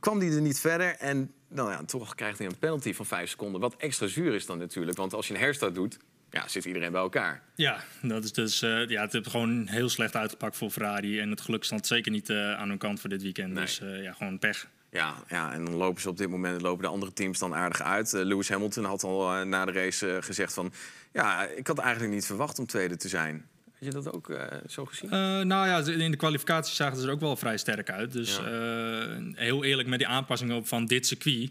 kwam 0.00 0.18
hij 0.18 0.30
er 0.30 0.40
niet 0.40 0.60
verder. 0.60 0.96
En 0.96 1.32
nou 1.48 1.70
ja, 1.70 1.84
toch 1.84 2.14
krijgt 2.14 2.38
hij 2.38 2.46
een 2.46 2.58
penalty 2.58 2.94
van 2.94 3.06
vijf 3.06 3.30
seconden. 3.30 3.60
Wat 3.60 3.76
extra 3.76 4.06
zuur 4.06 4.34
is 4.34 4.46
dan 4.46 4.58
natuurlijk. 4.58 4.96
Want 4.96 5.14
als 5.14 5.28
je 5.28 5.34
een 5.34 5.40
herstart 5.40 5.74
doet, 5.74 5.98
ja, 6.30 6.48
zit 6.48 6.64
iedereen 6.64 6.92
bij 6.92 7.00
elkaar. 7.00 7.42
Ja, 7.54 7.84
dat 8.02 8.24
is 8.24 8.32
dus, 8.32 8.62
eh, 8.62 8.88
ja, 8.88 9.02
het 9.02 9.12
heeft 9.12 9.28
gewoon 9.28 9.66
heel 9.66 9.88
slecht 9.88 10.16
uitgepakt 10.16 10.56
voor 10.56 10.70
Ferrari. 10.70 11.20
En 11.20 11.30
het 11.30 11.40
geluk 11.40 11.64
stond 11.64 11.86
zeker 11.86 12.12
niet 12.12 12.30
eh, 12.30 12.54
aan 12.54 12.68
hun 12.68 12.78
kant 12.78 13.00
voor 13.00 13.10
dit 13.10 13.22
weekend. 13.22 13.52
Nee. 13.52 13.64
Dus 13.64 13.80
eh, 13.80 14.02
ja, 14.02 14.12
gewoon 14.12 14.38
pech. 14.38 14.68
Ja, 14.96 15.14
ja, 15.28 15.52
en 15.52 15.64
dan 15.64 15.74
lopen 15.74 16.02
ze 16.02 16.08
op 16.08 16.16
dit 16.16 16.28
moment 16.28 16.62
lopen 16.62 16.82
de 16.82 16.90
andere 16.90 17.12
teams 17.12 17.38
dan 17.38 17.54
aardig 17.54 17.82
uit. 17.82 18.14
Eh, 18.14 18.24
Lewis 18.24 18.48
Hamilton 18.48 18.84
had 18.84 19.02
al 19.02 19.34
eh, 19.34 19.42
na 19.42 19.64
de 19.64 19.72
race 19.72 20.16
eh, 20.16 20.22
gezegd 20.22 20.52
van... 20.52 20.72
ja, 21.12 21.44
ik 21.44 21.66
had 21.66 21.78
eigenlijk 21.78 22.14
niet 22.14 22.26
verwacht 22.26 22.58
om 22.58 22.66
tweede 22.66 22.96
te 22.96 23.08
zijn. 23.08 23.48
Heb 23.78 23.88
je 23.88 24.00
dat 24.02 24.12
ook 24.12 24.30
eh, 24.30 24.46
zo 24.68 24.84
gezien? 24.84 25.10
Eh, 25.10 25.18
nou 25.40 25.66
ja, 25.66 25.92
in 26.02 26.10
de 26.10 26.16
kwalificatie 26.16 26.74
zagen 26.74 26.98
ze 26.98 27.06
er 27.06 27.12
ook 27.12 27.20
wel 27.20 27.36
vrij 27.36 27.56
sterk 27.56 27.90
uit. 27.90 28.12
Dus 28.12 28.36
Ja. 28.36 28.42
eh, 28.42 29.22
heel 29.34 29.64
eerlijk 29.64 29.88
met 29.88 29.98
die 29.98 30.08
aanpassingen 30.08 30.56
op 30.56 30.68
van 30.68 30.86
dit 30.86 31.06
circuit. 31.06 31.50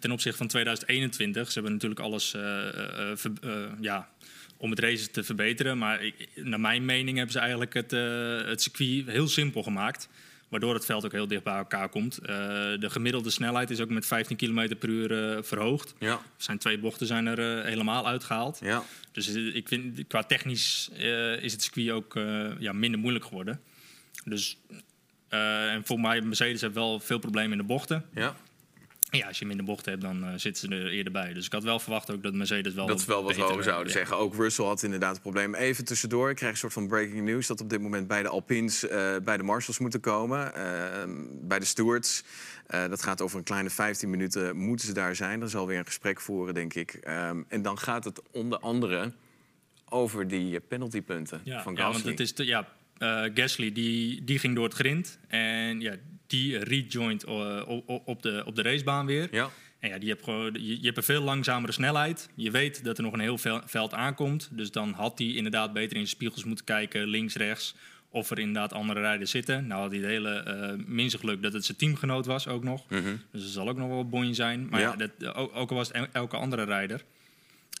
ten 0.00 0.10
opzichte 0.10 0.38
van 0.38 0.46
2021. 0.46 1.46
Ze 1.46 1.52
hebben 1.52 1.72
natuurlijk 1.72 2.00
alles 2.00 2.36
ja, 3.80 4.08
om 4.56 4.70
het 4.70 4.78
race 4.78 5.10
te 5.10 5.24
verbeteren. 5.24 5.78
Maar 5.78 6.02
ik, 6.04 6.28
naar 6.34 6.60
mijn 6.60 6.84
mening 6.84 7.16
hebben 7.16 7.32
ze 7.32 7.38
eigenlijk 7.38 7.74
het, 7.74 7.90
het 8.46 8.62
circuit 8.62 9.06
heel 9.06 9.28
simpel 9.28 9.62
gemaakt. 9.62 10.08
Waardoor 10.52 10.74
het 10.74 10.84
veld 10.84 11.04
ook 11.04 11.12
heel 11.12 11.26
dicht 11.26 11.42
bij 11.42 11.56
elkaar 11.56 11.88
komt. 11.88 12.18
Eh, 12.18 12.26
de 12.78 12.90
gemiddelde 12.90 13.30
snelheid 13.30 13.70
is 13.70 13.80
ook 13.80 13.88
met 13.88 14.06
15 14.06 14.36
km 14.36 14.76
per 14.78 14.88
uur 14.88 15.36
eh, 15.36 15.42
verhoogd. 15.42 15.94
Ja, 15.98 16.12
Er 16.12 16.20
zijn 16.36 16.58
twee 16.58 16.78
bochten 16.78 17.06
zijn 17.06 17.26
er 17.26 17.58
eh, 17.58 17.64
helemaal 17.64 18.06
uitgehaald. 18.06 18.58
ja. 18.62 18.82
Dus 19.12 19.28
ik 19.28 19.68
vind 19.68 20.06
qua 20.06 20.22
technisch 20.22 20.90
is 21.40 21.52
het 21.52 21.62
circuit 21.62 21.90
ook 21.90 22.18
ja, 22.58 22.72
minder 22.72 23.00
moeilijk 23.00 23.24
geworden. 23.24 23.60
Dus 24.24 24.58
en 25.28 25.84
voor 25.84 26.00
mij, 26.00 26.20
Mercedes 26.20 26.60
heeft 26.60 26.74
wel 26.74 27.00
veel 27.00 27.18
problemen 27.18 27.52
in 27.52 27.58
de 27.58 27.64
bochten. 27.64 28.04
ja. 28.14 28.36
Ja, 29.18 29.26
als 29.26 29.38
je 29.38 29.46
minder 29.46 29.64
bochten 29.64 29.90
hebt, 29.90 30.04
dan 30.04 30.24
eh, 30.24 30.32
zitten 30.36 30.68
ze 30.68 30.76
er 30.76 30.90
eerder 30.90 31.12
bij. 31.12 31.32
Dus 31.32 31.46
ik 31.46 31.52
had 31.52 31.62
wel 31.62 31.78
verwacht 31.78 32.10
ook 32.12 32.22
dat 32.22 32.34
Mercedes 32.34 32.74
wel 32.74 32.86
Dat 32.86 32.98
is 32.98 33.04
wel 33.04 33.22
wat 33.22 33.36
we 33.36 33.44
over 33.44 33.64
zouden 33.64 33.86
ja. 33.86 33.92
zeggen. 33.92 34.16
Ook 34.16 34.34
Russell 34.34 34.64
had 34.64 34.82
inderdaad 34.82 35.14
een 35.16 35.20
probleem. 35.22 35.54
Even 35.54 35.84
tussendoor, 35.84 36.30
ik 36.30 36.36
krijg 36.36 36.52
een 36.52 36.58
soort 36.58 36.72
van 36.72 36.88
breaking 36.88 37.24
news... 37.24 37.46
dat 37.46 37.60
op 37.60 37.70
dit 37.70 37.80
moment 37.80 38.06
bij 38.06 38.22
de 38.22 38.28
Alpines 38.28 38.88
eh, 38.88 39.16
bij 39.24 39.36
de 39.36 39.42
Marshalls 39.42 39.78
moeten 39.78 40.00
komen. 40.00 40.54
eh, 40.54 41.02
bij 41.42 41.58
de 41.58 41.64
stewards. 41.64 42.22
Eh, 42.66 42.88
dat 42.88 43.02
gaat 43.02 43.20
over 43.20 43.38
een 43.38 43.44
kleine 43.44 43.70
15 43.70 44.10
minuten 44.10 44.56
moeten 44.56 44.86
ze 44.86 44.92
daar 44.92 45.16
zijn. 45.16 45.40
Dan 45.40 45.48
zal 45.48 45.66
weer 45.66 45.78
een 45.78 45.86
gesprek 45.86 46.20
voeren, 46.20 46.54
denk 46.54 46.74
ik. 46.74 46.90
Ehm, 46.92 47.42
en 47.48 47.62
dan 47.62 47.78
gaat 47.78 48.04
het 48.04 48.22
onder 48.30 48.58
andere 48.58 49.12
over 49.88 50.28
die 50.28 50.60
penaltypunten 50.60 51.40
Ja, 51.44 51.62
van 51.62 51.74
ja, 51.74 51.82
want 51.82 51.94
Gasly. 51.94 52.10
het 52.10 52.20
is 52.20 52.32
te, 52.32 52.44
ja, 52.44 52.68
Gasly 53.34 53.72
die, 53.72 54.24
die 54.24 54.38
ging 54.38 54.54
door 54.54 54.64
het 54.64 54.74
grind. 54.74 55.18
En 55.28 55.80
ja, 55.80 55.94
die 56.32 56.58
rejoint 56.58 57.24
eh, 57.24 57.62
op, 58.04 58.22
de, 58.22 58.42
op 58.46 58.54
de 58.56 58.62
racebaan 58.62 59.06
weer. 59.06 59.28
Ja, 59.30 59.50
En 59.78 59.88
ja, 59.88 59.98
die 59.98 60.08
hebt 60.08 60.24
gewoon, 60.24 60.52
je, 60.52 60.78
je 60.78 60.84
hebt 60.84 60.96
een 60.96 61.02
veel 61.02 61.22
langzamere 61.22 61.72
snelheid. 61.72 62.28
Je 62.34 62.50
weet 62.50 62.84
dat 62.84 62.96
er 62.98 63.02
nog 63.04 63.12
een 63.12 63.20
heel 63.20 63.38
vel- 63.38 63.60
veld 63.64 63.94
aankomt. 63.94 64.48
Dus 64.52 64.70
dan 64.70 64.92
had 64.92 65.18
hij 65.18 65.28
inderdaad 65.28 65.72
beter 65.72 65.96
in 65.96 66.02
de 66.02 66.08
spiegels 66.08 66.44
moeten 66.44 66.64
kijken, 66.64 67.06
links, 67.06 67.34
rechts. 67.34 67.74
Of 68.10 68.30
er 68.30 68.38
inderdaad 68.38 68.72
andere 68.72 69.00
rijders 69.00 69.30
zitten. 69.30 69.66
Nou 69.66 69.80
had 69.82 69.90
hij 69.90 70.00
het 70.00 70.08
hele 70.08 70.30
eh 70.30 70.72
minste 70.86 71.18
geluk 71.18 71.42
dat 71.42 71.52
het 71.52 71.64
zijn 71.64 71.78
teamgenoot 71.78 72.26
was 72.26 72.48
ook 72.48 72.64
nog. 72.64 72.88
Mhm. 72.90 73.16
Dus 73.30 73.42
er 73.42 73.48
zal 73.48 73.68
ook 73.68 73.76
nog 73.76 73.88
wel 73.88 74.08
bonje 74.08 74.34
zijn. 74.34 74.68
Maar 74.68 74.80
Ja. 74.80 74.94
ja. 74.98 75.08
dat, 75.18 75.34
ook, 75.34 75.54
ook 75.56 75.70
al 75.70 75.76
was 75.76 75.88
het 75.88 75.96
el- 75.96 76.06
elke 76.12 76.36
andere 76.36 76.64
rijder. 76.64 77.02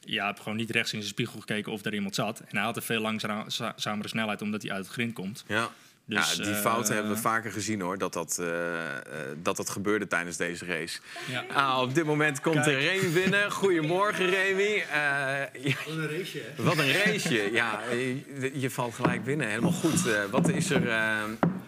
Ja, 0.04 0.26
heb 0.26 0.38
gewoon 0.40 0.56
niet 0.58 0.70
rechts 0.70 0.92
in 0.92 0.98
zijn 0.98 1.12
spiegel 1.12 1.40
gekeken 1.40 1.72
of 1.72 1.84
er 1.84 1.94
iemand 1.94 2.14
zat. 2.14 2.40
En 2.40 2.56
hij 2.56 2.62
had 2.64 2.76
een 2.76 2.82
veel 2.82 3.00
langzamere 3.00 4.08
snelheid 4.08 4.42
omdat 4.42 4.62
hij 4.62 4.70
uit 4.72 4.84
het 4.84 4.92
grind 4.92 5.12
komt. 5.12 5.44
ja. 5.48 5.70
Dus, 6.06 6.34
ja, 6.36 6.42
die 6.42 6.52
eh, 6.54 6.60
fouten 6.60 6.94
hebben 6.94 7.12
we 7.12 7.18
vaker 7.18 7.52
gezien 7.52 7.80
hoor, 7.80 7.98
dat 7.98 8.12
dat, 8.12 8.38
eh, 8.40 8.96
eh, 8.96 9.02
dat 9.42 9.56
dat 9.56 9.70
gebeurde 9.70 10.06
tijdens 10.06 10.36
deze 10.36 10.64
race. 10.66 10.98
Ja. 11.30 11.44
Ah, 11.54 11.80
op 11.80 11.94
dit 11.94 12.04
moment 12.04 12.40
komt 12.40 12.66
er 12.66 12.80
Remy 12.80 13.12
binnen. 13.12 13.50
Goedemorgen 13.50 14.30
Remy. 14.30 14.62
Eh, 14.62 15.64
ja, 15.64 15.76
Een 15.88 16.08
raceje, 16.10 16.42
hè? 16.56 16.62
wat 16.62 16.78
een 16.78 16.92
raceje. 16.92 17.52
Ja, 17.52 17.80
je, 17.90 18.50
je 18.54 18.70
valt 18.70 18.94
gelijk 18.94 19.24
binnen. 19.24 19.48
Helemaal 19.48 19.72
goed. 19.72 20.06
Eh, 20.06 20.24
wat 20.30 20.48
is 20.48 20.70
er... 20.70 20.82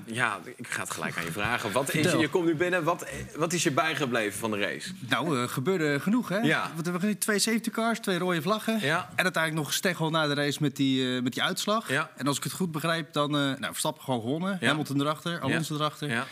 eh, 0.06 0.14
ja, 0.14 0.38
ik 0.56 0.68
ga 0.68 0.80
het 0.80 0.90
gelijk 0.90 1.16
aan 1.16 1.24
je 1.24 1.32
vragen. 1.32 1.72
Wat 1.72 1.94
is, 1.94 2.12
je 2.12 2.28
komt 2.28 2.44
nu 2.46 2.54
binnen. 2.54 2.84
Wat, 2.84 3.06
wat 3.36 3.52
is 3.52 3.62
je 3.62 3.70
bijgebleven 3.70 4.38
van 4.38 4.50
de 4.50 4.58
race? 4.58 4.92
Nou, 5.08 5.38
er 5.38 5.48
gebeurde 5.48 6.00
genoeg, 6.00 6.28
hè? 6.28 6.38
Ja. 6.38 6.70
Hebben 6.74 6.92
we 6.92 7.00
gezien? 7.00 7.18
Twee 7.18 7.38
safety 7.38 7.70
cars, 7.70 7.98
twee 8.00 8.18
rode 8.18 8.42
vlaggen. 8.42 8.80
Ja. 8.80 9.08
En 9.14 9.22
uiteindelijk 9.24 9.54
nog 9.54 9.66
een 9.66 9.72
steggel 9.72 10.10
na 10.10 10.26
de 10.26 10.34
race 10.34 10.58
met 10.62 10.76
die, 10.76 11.16
eh, 11.16 11.22
met 11.22 11.32
die 11.32 11.42
uitslag. 11.42 11.88
Ja. 11.88 12.10
En 12.16 12.26
als 12.26 12.36
ik 12.36 12.42
het 12.42 12.52
goed 12.52 12.72
begrijp, 12.72 13.12
dan... 13.12 13.36
eh 13.36 13.40
nou, 13.40 13.66
Verstappen 13.66 14.02
gewoon 14.04 14.20
gewonnen. 14.20 14.56
Ja. 14.60 14.66
Hamilton 14.68 15.00
erachter, 15.00 15.40
Alonso 15.40 15.74
erachter. 15.74 16.08
Ja, 16.10 16.26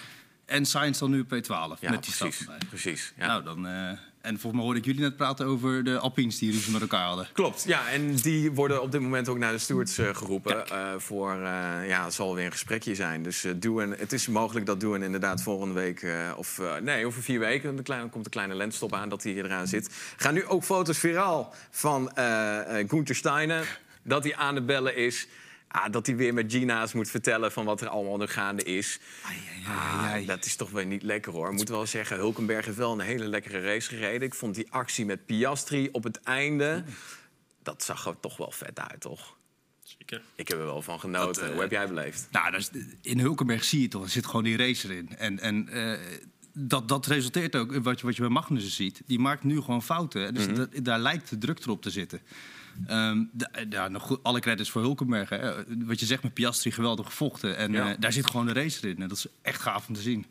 En 0.46 0.66
Sainz 0.66 0.98
dan 0.98 1.10
nu 1.10 1.24
P12 1.24 1.28
Ja, 1.46 1.66
met 1.90 2.04
die 2.04 2.14
precies. 2.16 2.46
precies 2.68 3.12
ja. 3.16 3.26
Nou, 3.26 3.44
dan, 3.44 3.66
eh, 3.66 3.90
en 4.22 4.30
volgens 4.30 4.52
mij 4.52 4.62
hoorde 4.62 4.78
ik 4.78 4.84
jullie 4.84 5.00
net 5.00 5.16
praten 5.16 5.46
over 5.46 5.84
de 5.84 5.98
Alpines 5.98 6.38
die 6.38 6.52
ruzie 6.52 6.72
met 6.72 6.80
elkaar 6.80 7.06
hadden. 7.06 7.28
Klopt, 7.32 7.64
ja. 7.66 7.88
En 7.88 8.14
die 8.14 8.52
worden 8.52 8.82
op 8.82 8.92
dit 8.92 9.00
moment 9.00 9.28
ook 9.28 9.38
naar 9.38 9.52
de 9.52 9.58
stewards 9.58 9.98
eh, 9.98 10.14
geroepen. 10.14 10.66
eh, 10.68 10.92
voor, 10.96 11.32
eh, 11.32 11.88
ja, 11.88 12.04
het 12.04 12.14
zal 12.14 12.34
weer 12.34 12.44
een 12.44 12.52
gesprekje 12.52 12.94
zijn. 12.94 13.22
Dus 13.22 13.46
Doen, 13.56 13.94
het 13.98 14.12
is 14.12 14.26
mogelijk 14.26 14.66
dat 14.66 14.80
Doen 14.80 15.02
inderdaad 15.02 15.42
volgende 15.42 15.74
week... 15.74 16.06
of 16.36 16.60
nee, 16.82 17.06
over 17.06 17.22
vier 17.22 17.38
weken 17.38 17.76
de 17.76 17.82
kleine, 17.82 18.08
komt 18.08 18.24
een 18.24 18.30
kleine 18.30 18.54
lensstop 18.54 18.94
aan 18.94 19.08
dat 19.08 19.22
hij 19.22 19.34
eraan 19.34 19.66
zit. 19.66 19.90
Gaan 20.16 20.34
nu 20.34 20.44
ook 20.44 20.64
foto's 20.64 20.98
viraal 20.98 21.54
van 21.70 22.10
Gunther 22.88 23.14
Steiner. 23.14 23.80
Dat 24.02 24.24
hij 24.24 24.36
aan 24.36 24.54
de 24.54 24.62
bellen 24.62 24.96
is. 24.96 25.26
Ah, 25.72 25.92
dat 25.92 26.06
hij 26.06 26.16
weer 26.16 26.34
met 26.34 26.52
Gina's 26.52 26.92
moet 26.92 27.10
vertellen 27.10 27.52
van 27.52 27.64
wat 27.64 27.80
er 27.80 27.88
allemaal 27.88 28.16
nu 28.16 28.26
gaande 28.26 28.62
is. 28.62 28.98
Ah, 29.66 30.26
dat 30.26 30.44
is 30.44 30.56
toch 30.56 30.70
weer 30.70 30.86
niet 30.86 31.02
lekker 31.02 31.32
hoor. 31.32 31.50
Ik 31.50 31.56
moet 31.56 31.68
wel 31.68 31.86
zeggen, 31.86 32.16
Hulkenberg 32.16 32.64
heeft 32.64 32.76
wel 32.76 32.92
een 32.92 33.00
hele 33.00 33.24
lekkere 33.24 33.60
race 33.60 33.88
gereden. 33.88 34.28
Ik 34.28 34.34
vond 34.34 34.54
die 34.54 34.66
actie 34.72 35.04
met 35.04 35.26
Piastri 35.26 35.88
op 35.92 36.04
het 36.04 36.20
einde... 36.20 36.84
dat 37.62 37.82
zag 37.82 38.06
er 38.06 38.20
toch 38.20 38.36
wel 38.36 38.50
vet 38.50 38.80
uit, 38.80 39.00
toch? 39.00 39.36
Zeker. 39.82 40.22
Ik 40.34 40.48
heb 40.48 40.58
er 40.58 40.64
wel 40.64 40.82
van 40.82 41.00
genoten. 41.00 41.32
Dat, 41.34 41.42
eh, 41.42 41.50
Hoe 41.52 41.60
heb 41.60 41.70
jij 41.70 41.88
beleefd? 41.88 42.28
Nou, 42.30 42.50
dat 42.50 42.60
is, 42.60 42.70
in 43.02 43.18
Hulkenberg 43.18 43.64
zie 43.64 43.80
je 43.80 43.88
toch, 43.88 44.02
er 44.02 44.08
zit 44.10 44.26
gewoon 44.26 44.44
die 44.44 44.56
racer 44.56 44.90
in. 44.90 45.16
En, 45.18 45.38
en 45.40 45.68
eh, 45.68 45.98
dat, 46.52 46.88
dat 46.88 47.06
resulteert 47.06 47.56
ook, 47.56 47.72
in 47.72 47.82
wat 47.82 48.00
je, 48.00 48.06
wat 48.06 48.14
je 48.16 48.20
bij 48.22 48.30
Magnussen 48.30 48.72
ziet. 48.72 49.02
Die 49.06 49.18
maakt 49.18 49.44
nu 49.44 49.60
gewoon 49.60 49.82
fouten. 49.82 50.34
Dus 50.34 50.48
dat- 50.54 50.68
daar 50.82 50.98
lijkt 50.98 51.30
de 51.30 51.38
druk 51.38 51.58
erop 51.58 51.82
te 51.82 51.90
zitten. 51.90 52.20
Ehm, 52.86 53.22
ja, 53.70 53.88
nog 53.88 54.02
goed, 54.02 54.18
alle 54.22 54.40
credits 54.40 54.70
voor 54.70 54.82
Hulkenberg. 54.82 55.28
Hè. 55.28 55.64
Wat 55.84 56.00
je 56.00 56.06
zegt 56.06 56.22
met 56.22 56.34
Piastri, 56.34 56.70
geweldig 56.70 57.06
gevochten. 57.06 57.56
En 57.56 57.72
Ja. 57.72 57.90
eh, 57.90 57.96
daar 58.00 58.12
zit 58.12 58.26
gewoon 58.26 58.46
de 58.46 58.52
racer 58.52 58.88
in. 58.88 59.02
En 59.02 59.08
dat 59.08 59.16
is 59.16 59.26
echt 59.42 59.60
gaaf 59.60 59.88
om 59.88 59.94
te 59.94 60.00
zien. 60.00 60.26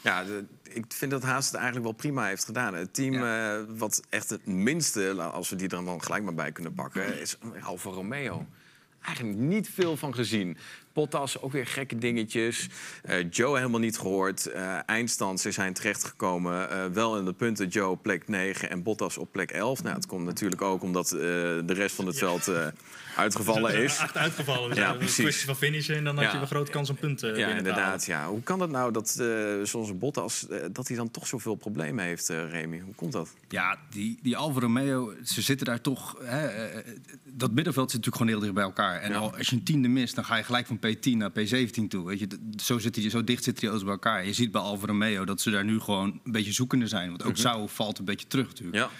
Ja, 0.00 0.24
de- 0.24 0.44
ik 0.62 0.84
vind 0.88 1.10
dat 1.10 1.22
Haas 1.22 1.46
het 1.46 1.54
eigenlijk 1.54 1.84
wel 1.84 1.94
prima 1.94 2.26
heeft 2.26 2.44
gedaan. 2.44 2.74
Het 2.74 2.94
team 2.94 3.14
eh, 3.14 3.76
wat 3.78 4.02
echt 4.08 4.30
het 4.30 4.46
minste, 4.46 5.00
la- 5.14 5.26
als 5.26 5.50
we 5.50 5.56
die 5.56 5.68
er 5.68 5.84
dan 5.84 6.02
gelijk 6.02 6.24
maar 6.24 6.34
bij 6.34 6.52
kunnen 6.52 6.74
pakken, 6.74 7.20
is 7.20 7.36
Alfa 7.62 7.90
Romeo. 7.90 8.46
Eigenlijk 9.00 9.38
niet 9.38 9.68
veel 9.68 9.96
van 9.96 10.14
gezien. 10.14 10.56
Bottas 10.92 11.40
ook 11.40 11.52
weer 11.52 11.66
gekke 11.66 11.98
dingetjes. 11.98 12.68
Eh, 13.02 13.30
Joe 13.30 13.56
helemaal 13.56 13.80
niet 13.80 13.98
gehoord. 13.98 14.46
Eh, 14.46 14.78
eindstand, 14.86 15.40
ze 15.40 15.50
zijn 15.50 15.72
terechtgekomen. 15.72 16.70
eh, 16.70 16.84
wel 16.92 17.18
in 17.18 17.24
de 17.24 17.32
punten. 17.32 17.68
Joe 17.68 17.90
op 17.90 18.02
plek 18.02 18.28
9 18.28 18.70
en 18.70 18.82
Bottas 18.82 19.18
op 19.18 19.32
plek 19.32 19.50
11. 19.50 19.82
Nou, 19.82 19.94
het 19.94 20.06
komt 20.06 20.24
natuurlijk 20.24 20.62
ook 20.62 20.82
omdat 20.82 21.12
eh, 21.12 21.18
de 21.18 21.62
rest 21.66 21.94
van 21.94 22.06
het 22.06 22.18
veld 22.18 22.48
eh, 22.48 22.66
uitgevallen 23.16 23.82
is. 23.82 23.98
Uitgevallen. 24.14 24.68
Dus 24.68 24.78
Ja, 24.78 24.84
ja, 24.84 24.92
een 24.92 24.98
precies. 24.98 25.16
kwestie 25.24 25.46
van 25.46 25.56
finishen 25.56 25.96
en 25.96 26.04
dan 26.04 26.14
had 26.16 26.24
Ja. 26.24 26.32
je 26.32 26.38
een 26.38 26.46
grote 26.46 26.70
kans 26.70 26.90
om 26.90 26.96
punten 26.96 27.28
Ja, 27.28 27.34
binnen 27.34 27.48
te 27.64 27.70
halen. 27.70 27.76
inderdaad. 27.84 28.04
Ja. 28.06 28.26
Hoe 28.28 28.42
kan 28.42 28.60
het 28.60 28.70
nou 28.70 28.92
dat 28.92 29.16
uh, 29.20 29.52
zoals 29.62 29.98
Bottas, 29.98 30.46
uh, 30.50 30.58
dat 30.72 30.88
hij 30.88 30.96
dan 30.96 31.10
toch 31.10 31.26
zoveel 31.26 31.54
problemen 31.54 32.04
heeft, 32.04 32.30
uh, 32.30 32.50
Remy? 32.50 32.80
Hoe 32.80 32.94
komt 32.94 33.12
dat? 33.12 33.34
Ja, 33.48 33.78
die, 33.90 34.18
die 34.22 34.36
Alfa 34.36 34.60
Romeo, 34.60 35.12
ze 35.24 35.42
zitten 35.42 35.66
daar 35.66 35.80
toch... 35.80 36.16
Hè, 36.22 36.46
eh, 36.46 36.92
dat 37.24 37.52
middenveld 37.52 37.90
zit 37.90 37.98
natuurlijk 38.04 38.16
gewoon 38.16 38.28
heel 38.32 38.40
dicht 38.40 38.54
bij 38.54 38.62
elkaar. 38.64 39.00
En 39.00 39.10
Ja. 39.10 39.18
al, 39.18 39.36
als 39.36 39.48
je 39.48 39.56
een 39.56 39.62
tiende 39.64 39.88
mist, 39.88 40.14
dan 40.14 40.24
ga 40.24 40.36
je 40.36 40.42
gelijk 40.44 40.66
van 40.66 40.76
P10 40.86 41.16
naar 41.16 41.30
P17 41.30 41.88
toe. 41.88 42.06
Weet 42.06 42.18
je, 42.18 42.26
zo, 42.62 42.78
zit 42.78 42.94
die, 42.94 43.10
zo 43.10 43.24
dicht 43.24 43.44
zitten 43.44 43.60
die 43.62 43.68
auto's 43.70 43.84
bij 43.84 43.92
elkaar. 43.92 44.26
Je 44.26 44.32
ziet 44.32 44.50
bij 44.50 44.60
Alfa 44.60 44.86
Romeo 44.86 45.24
dat 45.24 45.40
ze 45.40 45.50
daar 45.50 45.64
nu 45.64 45.80
gewoon 45.80 46.20
een 46.24 46.32
beetje 46.32 46.52
zoekende 46.52 46.86
zijn. 46.86 47.08
Want 47.08 47.24
ook 47.24 47.36
Zou 47.36 47.68
valt 47.68 47.98
een 47.98 48.04
beetje 48.04 48.26
terug 48.26 48.46
natuurlijk. 48.46 48.76
Ja. 48.76 48.90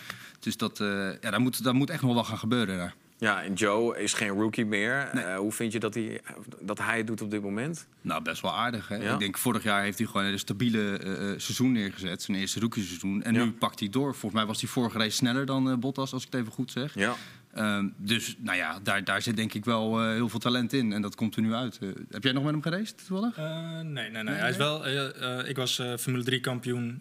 Dus 0.41 0.57
dat, 0.57 0.81
eh, 0.81 0.87
ja, 1.21 1.31
daar, 1.31 1.41
moet, 1.41 1.65
daar 1.65 1.75
moet 1.75 1.91
echt 1.91 2.03
nog 2.03 2.15
wel 2.15 2.25
gaan 2.25 2.39
gebeuren 2.39 2.77
daar. 2.77 2.95
Ja, 3.23 3.43
en 3.43 3.53
Joe 3.55 3.99
is 3.99 4.13
geen 4.15 4.29
rookie 4.29 4.65
meer. 4.67 5.11
Uh, 5.15 5.37
hoe 5.37 5.53
vind 5.53 5.73
je 5.73 5.79
dat 5.79 5.95
hij, 5.95 6.21
dat 6.61 6.79
hij 6.79 6.97
het 6.97 7.07
doet 7.07 7.21
op 7.21 7.31
dit 7.31 7.43
moment? 7.43 7.87
Nou, 8.01 8.23
best 8.23 8.43
wel 8.43 8.55
aardig. 8.55 8.89
Hè? 8.89 8.97
Ja. 8.97 9.13
Ik 9.13 9.19
denk, 9.19 9.39
vorig 9.39 9.63
jaar 9.63 9.83
heeft 9.83 9.99
hij 9.99 10.07
gewoon 10.07 10.27
een 10.27 10.39
stabiele 10.39 11.01
uh, 11.05 11.15
seizoen 11.39 11.73
neergezet. 11.73 12.23
Zijn 12.23 12.37
eerste 12.39 12.61
rookieseizoen. 12.61 13.23
En 13.23 13.35
Ja. 13.35 13.45
nu 13.45 13.53
pakt 13.53 13.81
hij 13.81 13.89
door. 13.89 14.11
Volgens 14.15 14.33
mij 14.33 14.47
was 14.47 14.61
hij 14.61 14.71
vorige 14.71 14.99
race 14.99 15.17
sneller 15.17 15.47
dan 15.47 15.69
uh, 15.69 15.77
Bottas, 15.77 16.13
als 16.13 16.25
ik 16.27 16.33
het 16.33 16.41
even 16.41 16.53
goed 16.53 16.71
zeg. 16.71 16.95
Ja. 16.95 17.15
Um, 17.57 17.95
dus 17.97 18.37
nou 18.39 18.57
ja, 18.57 18.79
daar, 18.83 19.05
daar 19.05 19.23
zit 19.23 19.37
denk 19.37 19.55
ik 19.55 19.65
wel 19.65 20.03
uh, 20.05 20.13
heel 20.13 20.29
veel 20.29 20.39
talent 20.39 20.73
in. 20.73 20.93
En 20.93 21.03
dat 21.03 21.15
komt 21.15 21.37
er 21.37 21.43
nu 21.43 21.55
uit. 21.55 21.79
Uh, 21.83 21.91
heb 22.11 22.23
jij 22.23 22.33
nog 22.33 22.43
met 22.43 22.53
hem 22.53 22.63
geraced 22.63 23.07
toevallig? 23.07 23.39
Uh, 23.39 23.45
nee, 23.81 23.83
nee, 23.83 24.11
nee, 24.11 24.23
nee. 24.23 24.35
Hij 24.35 24.51
is 24.51 24.57
wel, 24.57 24.89
uh, 24.89 25.49
ik 25.49 25.57
was 25.57 25.83
Formule 25.99 26.25
3 26.25 26.41
kampioen 26.41 27.01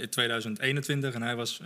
in 0.00 0.08
2021 0.10 1.14
en 1.14 1.22
hij 1.22 1.36
was, 1.36 1.60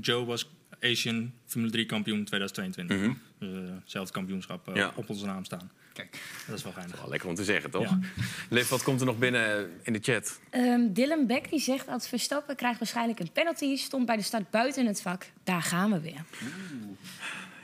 Joe 0.00 0.24
was 0.24 0.50
Asian 0.80 1.32
Formule 1.46 1.72
3 1.72 1.86
kampioen 1.86 2.24
2022. 2.24 2.96
Mhm. 2.96 3.06
Mm 3.06 3.16
-hmm. 3.38 3.80
Hetzelfde 3.80 4.12
kampioenschap 4.12 4.70
Ja. 4.74 4.92
op 4.94 5.08
onze 5.08 5.26
naam 5.26 5.44
staan. 5.44 5.70
Kijk. 5.92 6.18
Dat 6.46 6.56
is 6.56 6.62
wel 6.62 6.72
geinig. 6.72 7.00
Wel 7.00 7.08
lekker 7.08 7.28
om 7.28 7.34
te 7.34 7.44
zeggen, 7.44 7.70
toch? 7.70 7.82
Ja. 7.82 7.98
Liv, 8.50 8.68
wat 8.68 8.82
komt 8.82 9.00
er 9.00 9.06
nog 9.06 9.18
binnen 9.18 9.70
in 9.82 9.92
de 9.92 9.98
chat? 10.02 10.40
Um, 10.50 10.92
Dylan 10.92 11.26
Beck 11.26 11.50
die 11.50 11.60
zegt 11.60 11.86
dat 11.86 12.08
Verstappen 12.08 12.56
krijgt 12.56 12.78
waarschijnlijk 12.78 13.20
een 13.20 13.32
penalty. 13.32 13.76
Stond 13.76 14.06
bij 14.06 14.16
de 14.16 14.22
start 14.22 14.50
buiten 14.50 14.86
het 14.86 15.02
vak. 15.02 15.26
Daar 15.44 15.62
gaan 15.62 15.90
we 15.90 16.00
weer. 16.00 16.24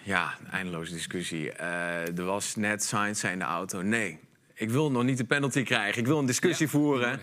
Ja, 0.02 0.34
eindeloze 0.50 0.92
discussie. 0.92 1.52
Uh, 1.52 2.18
er 2.18 2.24
was 2.24 2.56
net 2.56 2.84
Sainz 2.84 3.24
in 3.24 3.38
de 3.38 3.44
auto. 3.44 3.82
Nee, 3.82 4.18
ik 4.54 4.70
wil 4.70 4.90
nog 4.90 5.04
niet 5.04 5.18
de 5.18 5.24
penalty 5.24 5.62
krijgen. 5.62 6.00
Ik 6.00 6.06
wil 6.06 6.18
een 6.18 6.26
discussie 6.26 6.66
ja. 6.66 6.72
voeren. 6.72 7.20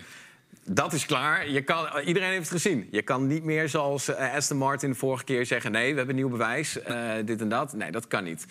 Dat 0.64 0.92
is 0.92 1.06
klaar. 1.06 1.48
Je 1.48 1.62
kan, 1.62 1.98
iedereen 2.04 2.30
heeft 2.30 2.50
het 2.50 2.62
gezien. 2.62 2.88
Je 2.90 3.02
kan 3.02 3.26
niet 3.26 3.44
meer 3.44 3.68
zoals 3.68 4.08
uh, 4.08 4.34
Aston 4.34 4.56
Martin 4.56 4.90
de 4.90 4.96
vorige 4.96 5.24
keer 5.24 5.46
zeggen... 5.46 5.72
nee, 5.72 5.90
we 5.90 5.96
hebben 5.96 6.16
nieuw 6.16 6.28
bewijs, 6.28 6.78
uh, 6.88 7.12
dit 7.24 7.40
en 7.40 7.48
dat. 7.48 7.72
Nee, 7.72 7.90
dat 7.90 8.06
kan 8.06 8.24
niet. 8.24 8.46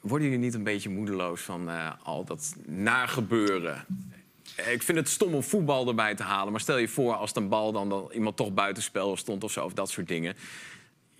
Worden 0.00 0.28
jullie 0.28 0.44
niet 0.44 0.54
een 0.54 0.64
beetje 0.64 0.88
moedeloos 0.88 1.40
van 1.40 1.70
al 2.02 2.24
dat 2.24 2.54
nagebeuren? 2.66 3.86
Ik 4.70 4.82
vind 4.82 4.98
het 4.98 5.08
stom 5.08 5.34
om 5.34 5.42
voetbal 5.42 5.88
erbij 5.88 6.14
te 6.14 6.22
halen. 6.22 6.52
Maar 6.52 6.60
stel 6.60 6.76
je 6.76 6.88
voor 6.88 7.14
als 7.14 7.36
een 7.36 7.48
bal 7.48 7.72
dan, 7.72 7.88
dan 7.88 8.10
iemand 8.12 8.36
toch 8.36 8.52
buitenspel 8.54 9.16
stond 9.16 9.44
of 9.44 9.52
zo... 9.52 9.64
of 9.64 9.72
dat 9.72 9.90
soort 9.90 10.08
dingen. 10.08 10.34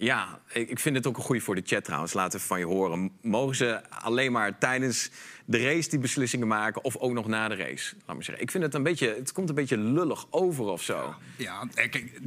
Ja, 0.03 0.41
ik 0.53 0.79
vind 0.79 0.97
het 0.97 1.07
ook 1.07 1.17
een 1.17 1.23
goede 1.23 1.41
voor 1.41 1.55
de 1.55 1.63
chat 1.65 1.85
trouwens. 1.85 2.13
Laten 2.13 2.41
we 2.41 2.47
van 2.47 2.59
je 2.59 2.65
horen. 2.65 3.11
Mogen 3.21 3.57
ze 3.57 3.81
alleen 3.91 4.33
maar 4.33 4.59
tijdens 4.59 5.11
de 5.45 5.59
race 5.59 5.91
die 5.91 5.99
beslissingen 5.99 6.47
maken... 6.47 6.85
of 6.85 6.97
ook 6.97 7.13
nog 7.13 7.27
na 7.27 7.49
de 7.49 7.55
race? 7.55 7.95
Laat 8.07 8.17
maar 8.17 8.25
zeggen. 8.25 8.45
Ik 8.45 8.51
vind 8.51 8.65
het 8.65 8.75
een 8.75 8.83
beetje... 8.83 9.15
Het 9.19 9.33
komt 9.33 9.49
een 9.49 9.55
beetje 9.55 9.79
lullig 9.79 10.27
over 10.31 10.65
of 10.65 10.83
zo. 10.83 11.15
Ja, 11.37 11.69
kijk, 11.75 12.21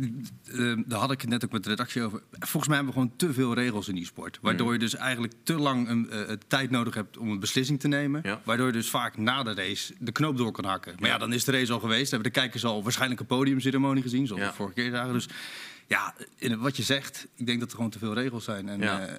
uh, 0.45 0.77
daar 0.85 0.99
had 0.99 1.11
ik 1.11 1.21
het 1.21 1.29
net 1.29 1.45
ook 1.45 1.51
met 1.51 1.63
de 1.63 1.69
redactie 1.69 2.03
over. 2.03 2.21
Volgens 2.31 2.67
mij 2.67 2.75
hebben 2.75 2.93
we 2.93 2.99
gewoon 3.01 3.17
te 3.17 3.33
veel 3.33 3.53
regels 3.53 3.87
in 3.87 3.95
die 3.95 4.05
sport. 4.05 4.39
Waardoor 4.41 4.73
je 4.73 4.79
dus 4.79 4.95
eigenlijk 4.95 5.33
te 5.43 5.53
lang 5.53 5.89
een 5.89 6.09
uh, 6.11 6.31
tijd 6.47 6.69
nodig 6.69 6.93
hebt 6.93 7.17
om 7.17 7.29
een 7.29 7.39
beslissing 7.39 7.79
te 7.79 7.87
nemen. 7.87 8.21
Ja. 8.23 8.41
Waardoor 8.43 8.67
je 8.67 8.73
dus 8.73 8.89
vaak 8.89 9.17
na 9.17 9.43
de 9.43 9.53
race 9.53 9.93
de 9.99 10.11
knoop 10.11 10.37
door 10.37 10.51
kan 10.51 10.65
hakken. 10.65 10.95
Maar 10.99 11.09
ja, 11.09 11.17
dan 11.17 11.33
is 11.33 11.43
de 11.43 11.51
race 11.51 11.73
al 11.73 11.79
geweest. 11.79 12.11
Hebben 12.11 12.31
de 12.31 12.39
kijkers 12.39 12.65
al 12.65 12.83
waarschijnlijk 12.83 13.19
een 13.19 13.27
podiumceremonie 13.27 14.03
gezien... 14.03 14.27
zoals 14.27 14.41
Ja. 14.41 14.53
vorige 14.53 14.75
keer 14.75 14.91
zagen. 14.91 15.13
Dus 15.13 15.27
ja, 15.87 16.13
in 16.35 16.59
wat 16.59 16.77
je 16.77 16.83
zegt, 16.83 17.27
ik 17.35 17.45
denk 17.45 17.59
dat 17.59 17.69
er 17.69 17.75
gewoon 17.75 17.91
te 17.91 17.99
veel 17.99 18.13
regels 18.13 18.43
zijn. 18.43 18.69
En, 18.69 18.79
Ja. 18.79 19.07
uh, 19.07 19.13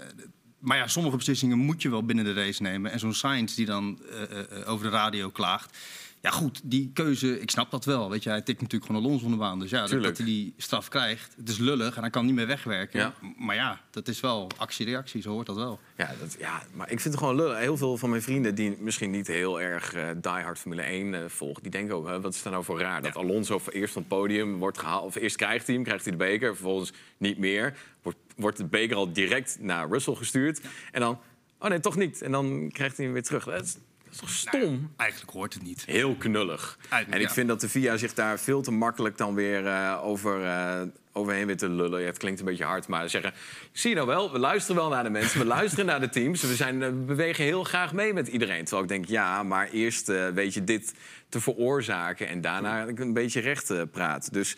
maar 0.59 0.77
ja, 0.77 0.89
sommige 0.89 1.17
beslissingen 1.17 1.59
moet 1.59 1.83
je 1.83 1.91
wel 1.91 2.05
binnen 2.05 2.25
de 2.25 2.33
race 2.33 2.63
nemen. 2.63 2.91
En 2.93 2.99
zo'n 2.99 3.15
Sainz 3.15 3.55
die 3.55 3.67
dan 3.67 3.99
uh, 4.11 4.69
over 4.71 4.85
de 4.85 4.91
radio 4.93 5.31
klaagt. 5.31 5.77
Ja 6.27 6.33
goed, 6.33 6.61
die 6.65 6.91
keuze, 6.93 7.41
ik 7.41 7.51
snap 7.51 7.71
dat 7.71 7.85
wel. 7.85 8.11
Weet 8.11 8.23
je, 8.23 8.29
hij 8.29 8.43
tikt 8.43 8.61
natuurlijk 8.61 8.91
gewoon 8.91 9.05
Alonso 9.05 9.23
van 9.23 9.31
de 9.31 9.37
baan. 9.37 9.59
Dus 9.59 9.71
ja, 9.71 9.87
dat, 9.87 10.17
hij 10.17 10.27
die 10.27 10.55
straf 10.57 10.89
krijgt. 10.89 11.35
Het 11.37 11.49
is 11.49 11.59
lullig 11.59 11.97
en 11.97 12.01
hij 12.01 12.11
kan 12.11 12.27
niet 12.27 12.35
meer 12.35 12.47
wegwerken. 12.47 13.01
Ja. 13.01 13.15
Maar 13.39 13.55
ja, 13.55 13.81
dat 13.91 14.09
is 14.09 14.21
wel 14.21 14.51
actie-reactie, 14.57 15.23
zo 15.23 15.31
hoort 15.31 15.47
dat 15.47 15.57
wel. 15.57 15.81
Ja, 15.97 16.15
dat, 16.21 16.37
ja, 16.39 16.63
maar 16.73 16.91
ik 16.91 17.01
vind 17.01 17.15
het 17.15 17.23
gewoon 17.23 17.37
lullig. 17.37 17.59
Heel 17.59 17.77
veel 17.77 17.97
van 17.97 18.11
mijn 18.11 18.23
vrienden 18.23 18.55
die 18.55 18.77
misschien 18.81 19.11
niet 19.11 19.27
heel 19.27 19.61
erg 19.61 19.95
uh, 19.95 20.09
diehard 20.17 20.59
Formule 20.59 20.83
1 20.83 21.13
uh, 21.13 21.21
volgen... 21.27 21.63
die 21.63 21.71
denken 21.71 21.95
ook, 21.95 22.23
wat 22.23 22.35
is 22.35 22.45
er 22.45 22.51
nou 22.51 22.65
voor 22.65 22.81
raar? 22.81 23.03
Dat 23.03 23.17
Alonso 23.17 23.59
voor 23.59 23.73
eerst 23.73 23.93
van 23.93 24.03
het 24.03 24.11
podium 24.11 24.59
wordt 24.59 24.79
gehaald... 24.79 25.05
of 25.05 25.15
eerst 25.15 25.37
krijgt 25.37 25.67
hij 25.67 25.75
hem, 25.75 25.85
krijgt 25.85 26.05
hij 26.05 26.13
de 26.13 26.19
beker, 26.19 26.55
vervolgens 26.55 26.93
niet 27.17 27.39
meer. 27.39 27.77
Wordt, 28.03 28.19
wordt 28.37 28.57
de 28.57 28.65
beker 28.65 28.97
al 28.97 29.13
direct 29.13 29.57
naar 29.61 29.89
Russell 29.89 30.15
gestuurd. 30.15 30.61
En 30.93 31.01
dan, 31.01 31.19
oh 31.59 31.69
nee, 31.69 31.81
toch 31.81 31.97
niet. 31.97 32.23
En 32.23 32.33
dan 32.33 32.71
krijgt 32.73 32.97
hij 32.97 33.05
hem 33.05 33.15
weer 33.15 33.25
terug. 33.25 33.45
Dat 33.45 33.65
is, 33.65 33.73
dat 33.73 33.83
is 34.23 34.43
toch 34.43 34.53
stom? 34.53 34.61
Nou, 34.61 34.89
eigenlijk 34.97 35.33
hoort 35.33 35.55
het 35.55 35.63
niet. 35.63 35.85
Heel 35.85 36.17
knullig. 36.17 36.77
Eigenlijk, 36.81 37.13
en 37.13 37.21
ik 37.21 37.29
ja. 37.29 37.35
vind 37.35 37.49
dat 37.49 37.61
de 37.61 37.69
VIA 37.69 37.97
zich 37.97 38.15
daar 38.15 38.39
veel 38.39 38.63
te 38.63 38.71
makkelijk 38.71 39.17
dan 39.17 39.35
weer 39.35 39.65
uh, 39.65 40.01
over, 40.03 40.41
uh, 40.41 40.83
overheen 41.13 41.47
weer 41.47 41.57
te 41.57 41.69
lullen. 41.69 42.01
Ja, 42.01 42.07
het 42.07 42.19
klinkt 42.19 42.41
een 42.41 42.47
beetje 42.47 42.65
hard, 42.65 42.89
maar 42.89 43.11
zeggen... 43.11 43.33
Zie 43.73 43.91
je 43.91 43.97
nou 43.97 44.09
wel, 44.09 44.33
we 44.33 44.39
luisteren 44.39 44.81
wel 44.81 44.91
naar 44.91 45.03
de 45.05 45.11
mensen, 45.11 45.39
we 45.39 45.47
luisteren 45.47 45.87
naar 45.87 46.01
de 46.01 46.09
teams. 46.09 46.43
We, 46.43 46.55
zijn, 46.55 46.79
we 46.79 46.91
bewegen 46.91 47.45
heel 47.45 47.65
graag 47.65 47.93
mee 47.93 48.13
met 48.13 48.29
iedereen. 48.29 48.65
Terwijl 48.65 48.83
ik 48.83 48.89
denk, 48.89 49.05
ja, 49.07 49.43
maar 49.43 49.69
eerst 49.69 50.09
uh, 50.09 50.29
weet 50.29 50.55
je 50.55 50.65
dit 50.65 50.95
te 51.29 51.41
veroorzaken... 51.41 52.29
en 52.29 52.41
daarna 52.41 52.87
een 52.89 53.13
beetje 53.13 53.41
recht 53.41 53.71
uh, 53.71 53.83
praten. 53.93 54.33
Dus 54.33 54.57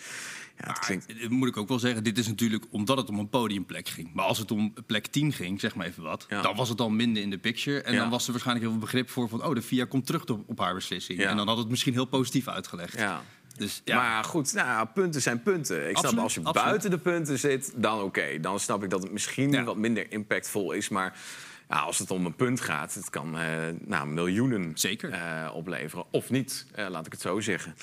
ja, 0.60 0.68
het 0.68 0.78
klinkt... 0.78 1.20
Maar, 1.20 1.30
moet 1.32 1.48
ik 1.48 1.56
ook 1.56 1.68
wel 1.68 1.78
zeggen, 1.78 2.04
dit 2.04 2.18
is 2.18 2.26
natuurlijk 2.26 2.64
omdat 2.70 2.96
het 2.96 3.08
om 3.08 3.18
een 3.18 3.28
podiumplek 3.28 3.88
ging. 3.88 4.10
Maar 4.14 4.24
als 4.24 4.38
het 4.38 4.50
om 4.50 4.74
plek 4.86 5.06
10 5.06 5.32
ging, 5.32 5.60
zeg 5.60 5.74
maar 5.74 5.86
even 5.86 6.02
wat... 6.02 6.26
Ja. 6.28 6.42
dan 6.42 6.56
was 6.56 6.68
het 6.68 6.80
al 6.80 6.90
minder 6.90 7.22
in 7.22 7.30
de 7.30 7.38
picture. 7.38 7.80
En 7.82 7.92
Ja. 7.92 7.98
dan 7.98 8.10
was 8.10 8.24
er 8.26 8.30
waarschijnlijk 8.32 8.66
heel 8.66 8.76
veel 8.78 8.84
begrip 8.86 9.10
voor 9.10 9.28
van... 9.28 9.44
oh, 9.44 9.54
de 9.54 9.62
VIA 9.62 9.84
komt 9.84 10.06
terug 10.06 10.24
op, 10.24 10.42
op 10.46 10.58
haar 10.58 10.74
beslissing. 10.74 11.20
En 11.20 11.36
dan 11.36 11.48
had 11.48 11.58
het 11.58 11.68
misschien 11.68 11.92
heel 11.92 12.04
positief 12.04 12.48
uitgelegd. 12.48 12.98
Ja. 12.98 13.22
Dus 13.56 13.82
ja, 13.84 13.96
Maar 13.96 14.24
goed, 14.24 14.52
nou, 14.52 14.86
punten 14.94 15.22
zijn 15.22 15.42
punten. 15.42 15.90
Ik 15.90 15.96
snap 15.96 16.18
als 16.18 16.34
je 16.34 16.40
absoluut. 16.42 16.68
buiten 16.68 16.90
de 16.90 16.98
punten 16.98 17.38
zit, 17.38 17.72
dan 17.76 18.00
oké. 18.00 18.40
Dan 18.40 18.60
snap 18.60 18.82
ik 18.84 18.90
dat 18.90 19.02
het 19.02 19.12
misschien 19.12 19.64
wat 19.64 19.76
minder 19.76 20.12
impactvol 20.12 20.72
is. 20.72 20.88
Maar 20.88 21.18
Ja, 21.68 21.76
als 21.78 21.98
het 21.98 22.10
om 22.10 22.26
een 22.26 22.36
punt 22.36 22.60
gaat, 22.60 22.94
het 22.94 23.10
kan 23.10 23.38
eh, 23.38 23.46
nou, 23.80 24.08
miljoenen 24.08 24.72
Zeker. 24.74 25.10
eh, 25.10 25.50
opleveren. 25.54 26.04
Of 26.10 26.30
niet, 26.30 26.66
eh, 26.74 26.86
laat 26.88 27.06
ik 27.06 27.12
het 27.12 27.20
zo 27.20 27.40
zeggen. 27.40 27.74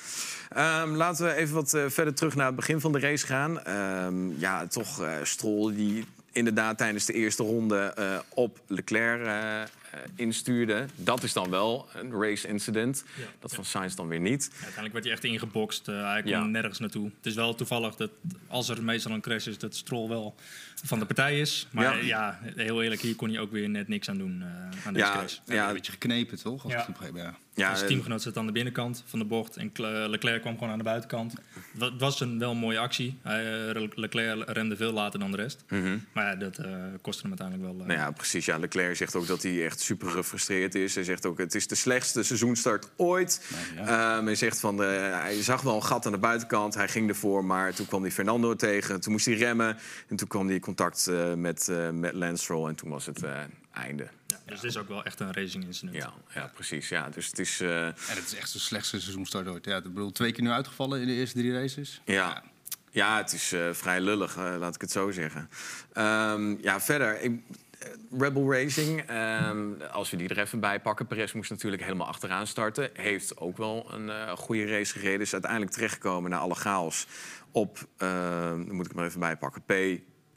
Ehm, 0.48 0.90
laten 0.90 1.26
we 1.26 1.34
even 1.34 1.54
wat 1.54 1.70
verder 1.70 2.14
terug 2.14 2.34
naar 2.34 2.46
het 2.46 2.56
begin 2.56 2.80
van 2.80 2.92
de 2.92 2.98
race 2.98 3.26
gaan. 3.26 3.62
Ehm, 3.62 4.38
ja, 4.38 4.66
toch 4.66 5.02
Stroll 5.22 5.74
die 5.74 6.04
inderdaad 6.32 6.78
tijdens 6.78 7.04
de 7.04 7.12
eerste 7.12 7.42
ronde 7.42 7.94
op 8.28 8.58
Leclerc 8.66 9.68
instuurde. 10.14 10.86
Dat 10.94 11.22
is 11.22 11.32
dan 11.32 11.50
wel 11.50 11.88
een 11.94 12.12
race 12.12 12.48
incident. 12.48 13.04
Ja. 13.16 13.24
Dat 13.40 13.54
van 13.54 13.64
Sainz 13.64 13.94
dan 13.94 14.08
weer 14.08 14.20
niet. 14.20 14.44
Ja, 14.44 14.52
uiteindelijk 14.54 14.92
werd 14.92 15.04
hij 15.04 15.12
echt 15.14 15.24
ingebokst. 15.24 15.88
Eh, 15.88 16.02
hij 16.10 16.22
kon 16.22 16.30
Ja. 16.30 16.44
nergens 16.44 16.78
naartoe. 16.78 17.04
Het 17.16 17.26
is 17.26 17.34
wel 17.34 17.54
toevallig 17.54 17.94
dat 17.96 18.10
als 18.48 18.68
er 18.68 18.82
meestal 18.82 19.12
een 19.12 19.20
crash 19.20 19.46
is, 19.46 19.58
dat 19.58 19.74
Stroll 19.76 20.08
wel 20.08 20.34
van 20.84 20.98
de 20.98 21.04
partij 21.06 21.40
is. 21.40 21.66
Maar 21.70 22.04
Ja. 22.04 22.04
ja, 22.04 22.38
heel 22.56 22.82
eerlijk, 22.82 23.00
hier 23.00 23.16
kon 23.16 23.28
hij 23.28 23.38
ook 23.38 23.50
weer 23.52 23.68
net 23.68 23.88
niks 23.88 24.08
aan 24.08 24.18
doen 24.18 24.42
eh, 24.42 24.86
aan 24.86 24.92
deze 24.92 25.06
Ja, 25.06 25.12
crash. 25.12 25.38
ja, 25.46 25.68
Een 25.68 25.74
beetje 25.74 25.92
geknepen, 25.92 26.38
toch? 26.38 26.64
Als 26.64 26.72
het 26.74 26.86
ja. 27.14 27.36
Ja, 27.56 27.68
Zijn 27.74 27.80
eh, 27.82 27.86
teamgenoot 27.92 28.22
zat 28.22 28.36
aan 28.36 28.46
de 28.46 28.52
binnenkant 28.52 29.02
van 29.06 29.18
de 29.18 29.24
bocht 29.24 29.56
en 29.56 29.72
Cle- 29.72 30.08
Leclerc 30.08 30.40
kwam 30.40 30.54
gewoon 30.54 30.70
aan 30.72 30.78
de 30.78 30.84
buitenkant. 30.84 31.34
Het 31.78 31.92
was 31.98 32.20
een 32.20 32.38
wel 32.38 32.54
mooie 32.54 32.78
actie. 32.78 33.18
Hij, 33.22 33.68
eh, 33.70 33.82
Leclerc 33.94 34.48
remde 34.50 34.76
veel 34.76 34.92
later 34.92 35.18
dan 35.18 35.30
de 35.30 35.36
rest. 35.36 35.64
mhm. 35.68 35.98
Maar 36.12 36.24
ja, 36.24 36.34
dat 36.34 36.58
eh, 36.58 36.72
kostte 37.02 37.22
hem 37.28 37.30
uiteindelijk 37.38 37.70
wel. 37.72 37.80
eh, 37.80 37.86
Nou 37.86 37.98
ja, 38.00 38.10
precies. 38.10 38.44
Ja, 38.46 38.58
Leclerc 38.58 38.96
zegt 38.96 39.14
ook 39.14 39.26
dat 39.26 39.42
hij 39.42 39.64
echt 39.64 39.80
super 39.80 40.08
gefrustreerd 40.10 40.74
is. 40.74 40.94
Hij 40.94 41.04
zegt 41.04 41.26
ook, 41.26 41.38
het 41.38 41.54
is 41.54 41.66
de 41.66 41.74
slechtste 41.74 42.22
seizoenstart 42.22 42.90
ooit. 42.96 43.50
Nou, 43.76 43.88
Ehm, 43.88 44.24
hij 44.24 44.34
zegt 44.34 44.60
van, 44.60 44.76
de, 44.76 44.84
hij 45.20 45.42
zag 45.42 45.62
wel 45.62 45.74
een 45.76 45.82
gat 45.84 46.06
aan 46.06 46.12
de 46.12 46.18
buitenkant. 46.18 46.74
Hij 46.74 46.88
ging 46.88 47.08
ervoor, 47.08 47.44
maar 47.44 47.74
toen 47.74 47.86
kwam 47.86 48.02
hij 48.02 48.10
Fernando 48.10 48.54
tegen. 48.54 49.00
Toen 49.00 49.12
moest 49.12 49.26
hij 49.26 49.34
remmen. 49.34 49.76
En 50.08 50.16
toen 50.16 50.28
kwam 50.28 50.46
hij 50.46 50.54
in 50.54 50.60
contact 50.60 51.06
eh, 51.06 51.34
met, 51.34 51.68
eh 51.68 51.90
met 51.90 52.12
Lance 52.12 52.42
Stroll. 52.42 52.68
En 52.68 52.74
toen 52.74 52.90
was 52.90 53.06
het 53.06 53.22
eh, 53.22 53.40
einde. 53.72 54.06
Dus 54.46 54.60
dit 54.60 54.70
is 54.70 54.76
ook 54.76 54.88
wel 54.88 55.04
echt 55.04 55.20
een 55.20 55.32
racing 55.32 55.64
incident. 55.64 55.96
Ja, 55.96 56.12
ja, 56.34 56.50
precies. 56.54 56.88
Ja, 56.88 57.08
dus 57.08 57.26
het 57.26 57.38
is... 57.38 57.60
eh, 57.60 57.86
En 57.86 57.94
het 58.06 58.26
is 58.26 58.34
echt 58.34 58.52
de 58.52 58.58
slechtste 58.58 59.00
seizoenstart 59.00 59.48
ooit. 59.48 59.64
Ja, 59.64 59.76
ik 59.76 59.82
bedoel, 59.82 60.12
twee 60.12 60.32
keer 60.32 60.42
nu 60.44 60.50
uitgevallen 60.50 61.00
in 61.00 61.06
de 61.06 61.12
eerste 61.12 61.38
drie 61.38 61.52
races. 61.52 62.00
Ja. 62.04 62.42
Ja, 62.90 63.16
het 63.16 63.32
is 63.32 63.52
eh, 63.52 63.68
vrij 63.72 64.00
lullig, 64.00 64.36
eh, 64.36 64.54
laat 64.58 64.74
ik 64.74 64.80
het 64.80 64.90
zo 64.90 65.10
zeggen. 65.10 65.48
Ehm, 65.92 66.54
ja, 66.62 66.80
verder. 66.80 67.20
Ik, 67.20 67.40
Rebel 68.18 68.52
Racing, 68.52 69.00
ehm, 69.00 69.82
als 69.92 70.10
we 70.10 70.16
die 70.16 70.28
er 70.28 70.38
even 70.38 70.60
bij 70.60 70.80
pakken. 70.80 71.06
Perez 71.06 71.32
moest 71.32 71.50
natuurlijk 71.50 71.82
helemaal 71.82 72.06
achteraan 72.06 72.46
starten. 72.46 72.90
Heeft 72.92 73.36
ook 73.38 73.56
wel 73.56 73.92
een 73.92 74.10
eh, 74.10 74.32
goede 74.32 74.66
race 74.66 74.92
gereden. 74.98 75.20
Is 75.20 75.32
uiteindelijk 75.32 75.72
terechtgekomen 75.72 76.30
na 76.30 76.38
alle 76.38 76.54
chaos 76.54 77.06
op, 77.50 77.86
ehm, 77.96 78.66
dan 78.66 78.74
moet 78.74 78.86
ik 78.86 78.94
maar 78.94 79.04
even 79.06 79.20
bijpakken, 79.20 79.62
P... 79.62 79.72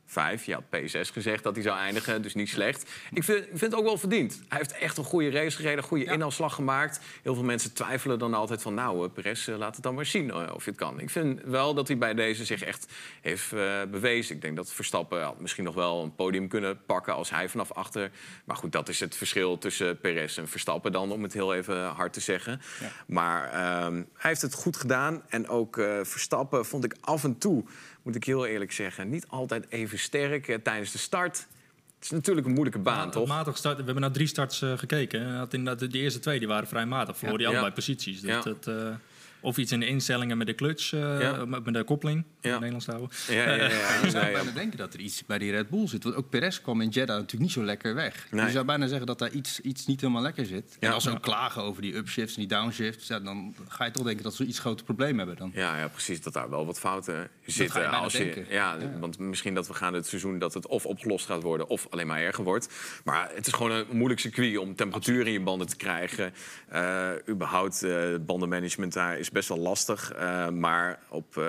5, 0.10 0.46
ja, 0.46 0.62
P6 0.64 1.12
gezegd 1.14 1.44
dat 1.44 1.56
hij 1.56 1.64
zou 1.64 1.78
eindigen, 1.78 2.22
dus 2.22 2.34
niet 2.36 2.50
slecht. 2.50 2.90
Ik 3.14 3.24
vind, 3.24 3.38
ik 3.38 3.50
vind 3.50 3.62
het 3.62 3.76
ook 3.76 3.84
wel 3.84 3.98
verdiend. 3.98 4.42
Hij 4.48 4.58
heeft 4.58 4.72
echt 4.72 4.98
een 4.98 5.04
goede 5.04 5.30
race 5.30 5.58
gereden, 5.58 5.78
een 5.78 5.84
goede 5.84 6.06
Ja. 6.06 6.12
inhaalslag 6.12 6.56
gemaakt. 6.56 7.00
Heel 7.24 7.34
veel 7.36 7.44
mensen 7.44 7.74
twijfelen 7.74 8.20
dan 8.20 8.34
altijd 8.34 8.62
van... 8.62 8.74
nou, 8.74 9.06
eh, 9.06 9.14
Perez, 9.14 9.48
eh, 9.48 9.58
laat 9.58 9.76
het 9.76 9.84
dan 9.84 9.96
maar 9.96 10.06
zien 10.06 10.30
eh, 10.30 10.54
of 10.54 10.64
je 10.64 10.70
het 10.70 10.80
kan. 10.80 11.00
Ik 11.00 11.10
vind 11.10 11.42
wel 11.44 11.74
dat 11.74 11.88
hij 11.88 11.98
bij 11.98 12.14
deze 12.14 12.46
zich 12.46 12.62
echt 12.64 12.88
heeft 13.22 13.50
bewezen. 13.92 14.36
Ik 14.36 14.42
denk 14.42 14.56
dat 14.56 14.74
Verstappen 14.74 15.24
had 15.24 15.40
misschien 15.40 15.64
nog 15.64 15.76
wel 15.76 16.04
een 16.04 16.16
podium 16.16 16.48
kunnen 16.48 16.86
pakken... 16.86 17.14
als 17.14 17.30
hij 17.30 17.50
vanaf 17.50 17.72
achter... 17.72 18.12
Maar 18.46 18.56
goed, 18.56 18.72
dat 18.72 18.90
is 18.90 19.00
het 19.00 19.16
verschil 19.16 19.58
tussen 19.58 20.00
Perez 20.00 20.38
en 20.38 20.48
Verstappen 20.48 20.92
dan... 20.92 21.12
om 21.12 21.24
het 21.24 21.34
heel 21.34 21.56
even 21.56 21.86
hard 21.88 22.14
te 22.14 22.20
zeggen. 22.20 22.62
Ja. 22.80 22.92
Maar 23.08 23.52
ehm, 23.52 23.94
hij 23.94 24.30
heeft 24.30 24.42
het 24.42 24.54
goed 24.54 24.78
gedaan. 24.78 25.22
En 25.28 25.48
ook 25.48 25.76
Verstappen 26.04 26.66
vond 26.66 26.84
ik 26.84 26.96
af 27.02 27.24
en 27.24 27.38
toe, 27.38 27.66
moet 28.10 28.18
ik 28.18 28.24
heel 28.24 28.46
eerlijk 28.46 28.72
zeggen... 28.72 29.10
niet 29.10 29.28
altijd 29.28 29.66
even 29.70 30.00
sterk 30.00 30.48
eh, 30.48 30.58
tijdens 30.64 30.92
de 30.92 30.98
start... 30.98 31.48
Het 31.96 32.08
is 32.08 32.14
natuurlijk 32.14 32.48
een 32.48 32.54
moeilijke 32.54 32.80
baan, 32.80 33.06
Ja, 33.06 33.12
toch? 33.12 33.28
Matig 33.28 33.58
start, 33.58 33.78
we 33.78 33.84
hebben 33.84 34.02
naar 34.02 34.12
drie 34.12 34.28
starts 34.28 34.62
eh, 34.62 34.78
gekeken. 34.78 35.36
Had 35.36 35.54
inderdaad, 35.54 35.92
de, 35.92 36.00
eerste 36.00 36.20
twee 36.20 36.40
die 36.40 36.48
waren 36.48 36.68
vrij 36.68 36.86
matig. 36.86 37.18
Verloor 37.18 37.38
die 37.38 37.48
Ja. 37.48 37.52
allebei 37.52 37.74
posities. 37.74 38.22
Dus 38.22 38.44
dat, 38.44 38.68
eh, 38.68 38.96
of 39.42 39.58
iets 39.58 39.72
in 39.72 39.80
de 39.80 39.86
instellingen 39.88 40.38
met 40.38 40.48
de 40.48 40.56
clutch, 40.56 40.94
eh, 40.94 41.22
Ja. 41.22 41.46
met 41.46 41.66
met 41.66 41.74
de 41.74 41.84
koppeling. 41.84 42.24
Ja. 42.42 42.48
In 42.50 42.54
Nederlands 42.56 42.86
houden. 42.86 43.10
Ja, 43.28 43.34
ja, 43.44 43.54
ja, 43.54 43.68
ja. 43.70 44.00
Je 44.04 44.10
zou 44.10 44.32
bijna 44.32 44.52
denken 44.52 44.78
dat 44.78 44.94
er 44.94 45.00
iets 45.00 45.26
bij 45.26 45.38
die 45.38 45.52
Red 45.52 45.70
Bull 45.70 45.88
zit. 45.88 46.04
Want 46.04 46.16
ook 46.16 46.30
Perez 46.30 46.62
kwam 46.62 46.82
in 46.82 46.90
Jeddah 46.90 47.16
natuurlijk 47.16 47.42
niet 47.42 47.52
zo 47.52 47.64
lekker 47.64 47.96
weg. 47.96 48.28
Nee. 48.32 48.46
Je 48.46 48.52
zou 48.52 48.66
bijna 48.66 48.88
zeggen 48.88 49.06
dat 49.06 49.20
daar 49.20 49.32
iets, 49.32 49.60
iets 49.60 49.86
niet 49.86 50.02
helemaal 50.02 50.22
lekker 50.22 50.46
zit. 50.46 50.78
Ja. 50.80 50.88
En 50.88 50.94
als 50.94 51.04
ze 51.04 51.12
ook 51.12 51.22
klagen 51.22 51.64
over 51.64 51.82
die 51.82 51.96
upshifts 51.96 52.34
en 52.34 52.40
die 52.40 52.50
downshifts... 52.50 53.08
Ja, 53.08 53.20
dan 53.20 53.56
ga 53.68 53.86
je 53.86 53.92
toch 53.92 54.04
denken 54.06 54.24
dat 54.24 54.34
ze 54.36 54.46
iets 54.46 54.60
groter 54.60 54.86
probleem 54.86 55.18
hebben 55.18 55.36
dan. 55.36 55.52
Ja, 55.54 55.78
ja, 55.78 55.88
precies. 55.88 56.22
Dat 56.22 56.34
daar 56.34 56.50
wel 56.50 56.66
wat 56.66 56.80
fouten 56.80 57.30
zitten. 57.46 57.82
ga 57.82 57.82
je 57.82 57.88
als 57.96 58.14
je, 58.14 58.46
ja, 58.50 58.76
Ja. 58.80 59.00
Want 59.00 59.20
misschien 59.20 59.54
dat 59.54 59.68
we 59.68 59.74
gaan 59.74 59.94
het 59.94 60.08
seizoen 60.08 60.40
dat 60.40 60.54
het 60.54 60.68
of 60.68 60.86
opgelost 60.86 61.26
gaat 61.26 61.44
worden... 61.44 61.68
of 61.68 61.88
alleen 61.90 62.08
maar 62.08 62.22
erger 62.22 62.44
wordt. 62.44 62.70
Maar 63.04 63.32
het 63.34 63.48
is 63.48 63.54
gewoon 63.54 63.72
een 63.72 63.86
moeilijk 63.92 64.20
circuit 64.20 64.58
om 64.58 64.76
temperatuur 64.76 65.26
in 65.28 65.32
je 65.34 65.42
banden 65.42 65.68
te 65.68 65.76
krijgen. 65.76 66.34
Eh 66.70 67.10
überhaupt, 67.30 67.84
eh 67.84 68.08
bandenmanagement 68.22 68.94
daar 68.94 69.20
is 69.20 69.29
best 69.32 69.50
wel 69.50 69.58
lastig. 69.60 70.12
Eh, 70.12 70.50
maar 70.50 71.00
op 71.10 71.38
eh, 71.38 71.46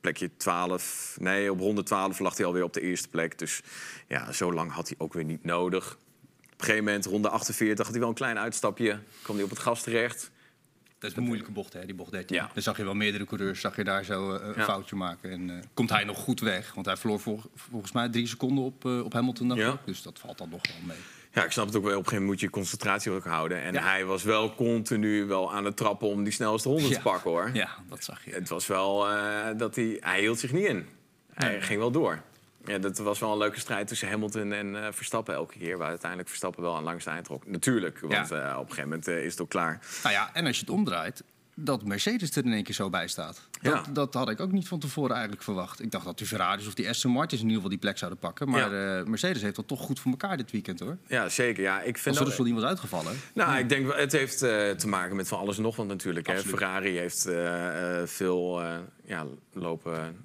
plekje 0.00 0.30
12... 0.36 1.16
Nee, 1.20 1.50
op 1.52 1.58
112 1.58 2.18
lag 2.18 2.36
hij 2.36 2.46
alweer 2.46 2.62
op 2.64 2.72
de 2.72 2.80
eerste 2.80 3.08
plek. 3.08 3.38
Dus 3.38 3.60
ja, 4.08 4.32
zo 4.32 4.52
lang 4.52 4.72
had 4.72 4.88
hij 4.88 4.96
ook 4.98 5.12
weer 5.12 5.24
niet 5.24 5.44
nodig. 5.44 5.92
Op 6.42 6.58
een 6.58 6.64
gegeven 6.64 6.84
moment, 6.84 7.04
ronde 7.06 7.28
48, 7.28 7.78
had 7.78 7.90
hij 7.90 7.98
wel 8.00 8.08
een 8.08 8.14
klein 8.14 8.38
uitstapje. 8.38 8.98
kwam 9.22 9.36
hij 9.36 9.44
op 9.44 9.50
het 9.50 9.58
gas 9.58 9.82
terecht. 9.82 10.30
Dat 10.98 11.10
is 11.10 11.16
een 11.16 11.22
moeilijke 11.22 11.52
bocht, 11.52 11.72
hè, 11.72 11.86
die 11.86 11.94
bocht 11.94 12.10
13. 12.12 12.36
Ja. 12.36 12.50
Dan 12.54 12.62
zag 12.62 12.76
je 12.76 12.84
wel 12.84 12.94
meerdere 12.94 13.24
coureurs 13.24 13.60
zag 13.60 13.76
je 13.76 13.84
daar 13.84 14.04
zo 14.04 14.34
eh, 14.34 14.46
een 14.46 14.54
Ja. 14.56 14.64
foutje 14.64 14.96
maken. 14.96 15.30
En 15.30 15.62
komt 15.74 15.90
hij 15.90 16.04
nog 16.04 16.18
goed 16.18 16.40
weg? 16.40 16.74
Want 16.74 16.86
hij 16.86 16.96
verloor 16.96 17.20
vol- 17.20 17.42
volgens 17.54 17.92
mij 17.92 18.08
drie 18.08 18.26
seconden 18.26 18.64
op, 18.64 18.84
op 18.84 19.12
Hamilton. 19.12 19.54
Ja. 19.54 19.80
Dus 19.84 20.02
dat 20.02 20.18
valt 20.18 20.38
dan 20.38 20.48
nog 20.48 20.60
wel 20.68 20.76
mee. 20.86 20.96
Ja, 21.32 21.44
ik 21.44 21.50
snap 21.52 21.66
het 21.66 21.76
ook 21.76 21.82
wel. 21.82 21.92
Op 21.92 21.98
een 21.98 22.04
gegeven 22.04 22.24
moment 22.24 22.30
moet 22.30 22.40
je 22.40 22.50
concentratie 22.50 23.12
ook 23.12 23.24
houden. 23.24 23.62
En 23.62 23.72
Ja. 23.72 23.82
hij 23.82 24.04
was 24.04 24.22
wel 24.22 24.54
continu 24.54 25.24
wel 25.24 25.52
aan 25.54 25.64
het 25.64 25.76
trappen 25.76 26.08
om 26.08 26.24
die 26.24 26.32
snelste 26.32 26.68
ronde 26.68 26.88
Ja. 26.88 26.94
te 26.96 27.00
pakken, 27.02 27.30
hoor. 27.30 27.50
Ja, 27.52 27.68
dat 27.88 28.04
zag 28.04 28.24
je. 28.24 28.30
Het 28.32 28.48
was 28.48 28.66
wel 28.66 29.08
eh, 29.08 29.48
dat 29.56 29.74
hij... 29.76 29.96
Hij 30.00 30.20
hield 30.20 30.38
zich 30.38 30.52
niet 30.52 30.66
in. 30.66 30.86
Hij 31.34 31.60
ging 31.62 31.78
wel 31.78 31.90
door. 31.90 32.22
Ja, 32.64 32.78
dat 32.78 32.98
was 32.98 33.18
wel 33.18 33.32
een 33.32 33.38
leuke 33.38 33.60
strijd 33.60 33.86
tussen 33.88 34.08
Hamilton 34.08 34.52
en 34.52 34.84
eh, 34.84 34.92
Verstappen 34.92 35.34
elke 35.34 35.58
keer. 35.58 35.78
Waar 35.78 35.88
uiteindelijk 35.88 36.28
Verstappen 36.28 36.62
wel 36.62 36.76
aan 36.76 36.82
langs 36.82 37.04
de 37.04 37.10
eind 37.10 37.24
trok. 37.24 37.46
Natuurlijk, 37.46 37.98
want 38.00 38.28
Ja. 38.28 38.50
eh, 38.50 38.54
op 38.58 38.60
een 38.68 38.68
gegeven 38.74 38.88
moment 38.88 39.06
is 39.08 39.30
het 39.32 39.40
ook 39.40 39.48
klaar. 39.50 39.80
Nou 40.02 40.14
ja, 40.14 40.30
en 40.32 40.46
als 40.46 40.54
je 40.56 40.60
het 40.60 40.70
omdraait, 40.74 41.22
dat 41.64 41.84
Mercedes 41.84 42.36
er 42.36 42.44
in 42.44 42.52
één 42.52 42.62
keer 42.62 42.74
zo 42.74 42.90
bij 42.90 43.08
staat. 43.08 43.40
Dat, 43.62 43.72
Ja. 43.72 43.92
dat 43.92 44.14
had 44.14 44.28
ik 44.30 44.40
ook 44.40 44.52
niet 44.52 44.68
van 44.68 44.78
tevoren 44.78 45.12
eigenlijk 45.12 45.42
verwacht. 45.42 45.82
Ik 45.82 45.90
dacht 45.90 46.04
dat 46.04 46.18
die 46.18 46.26
Ferraris 46.26 46.66
of 46.66 46.74
die 46.74 46.88
Aston 46.88 47.10
Martins 47.12 47.40
in 47.40 47.46
ieder 47.46 47.54
geval 47.54 47.70
die 47.70 47.78
plek 47.78 47.98
zouden 47.98 48.18
pakken. 48.20 48.48
Maar 48.50 48.98
eh, 48.98 49.04
Mercedes 49.04 49.42
heeft 49.42 49.56
dat 49.56 49.68
toch 49.68 49.80
goed 49.80 50.00
voor 50.00 50.10
elkaar 50.10 50.36
dit 50.36 50.50
weekend 50.50 50.80
hoor. 50.80 50.96
Ja, 51.06 51.28
zeker. 51.28 51.62
Ja, 51.62 51.80
ik 51.80 51.98
vind 51.98 52.06
Als 52.06 52.18
er 52.18 52.24
dus 52.24 52.36
wel 52.36 52.46
iemand 52.46 52.66
uitgevallen. 52.66 53.12
Nou, 53.34 53.58
ik 53.58 53.68
denk 53.68 53.94
het 53.96 54.12
heeft 54.12 54.42
eh, 54.42 54.70
te 54.70 54.88
maken 54.88 55.16
met 55.16 55.28
van 55.28 55.38
alles 55.38 55.56
en 55.56 55.62
nog 55.62 55.76
wat 55.76 55.86
natuurlijk. 55.86 56.26
Hè. 56.26 56.38
Ferrari 56.38 56.98
heeft 56.98 57.26
eh, 57.26 58.02
veel 58.04 58.62
ja, 59.04 59.26
lopen 59.52 60.16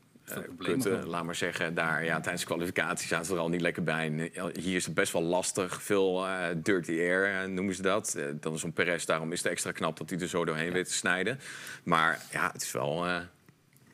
kutten, 0.57 0.81
gehad. 0.91 1.05
laat 1.07 1.23
maar 1.23 1.35
zeggen. 1.35 1.73
Daar, 1.73 2.03
ja, 2.03 2.19
tijdens 2.19 2.41
de 2.41 2.47
kwalificatie 2.47 3.07
zaten 3.07 3.25
ze 3.25 3.33
er 3.33 3.39
al 3.39 3.49
niet 3.49 3.61
lekker 3.61 3.83
bij. 3.83 4.05
En, 4.05 4.33
eh, 4.33 4.43
hier 4.59 4.75
is 4.75 4.85
het 4.85 4.93
best 4.93 5.13
wel 5.13 5.21
lastig. 5.23 5.81
Veel 5.83 6.25
eh, 6.27 6.45
dirty 6.55 6.91
air 6.91 7.41
eh, 7.41 7.47
noemen 7.49 7.75
ze 7.75 7.81
dat. 7.81 8.13
Eh, 8.17 8.25
dan 8.39 8.53
is 8.53 8.59
zo'n 8.61 8.73
Perez, 8.73 9.05
daarom 9.05 9.31
is 9.31 9.43
het 9.43 9.51
extra 9.51 9.71
knap 9.71 9.97
dat 9.97 10.09
hij 10.09 10.19
er 10.19 10.27
zo 10.27 10.45
doorheen 10.45 10.71
weet 10.71 10.87
te 10.87 10.93
snijden. 10.93 11.39
Maar 11.83 12.19
ja, 12.31 12.49
het 12.53 12.61
is 12.61 12.71
wel 12.71 13.05
eh, 13.07 13.15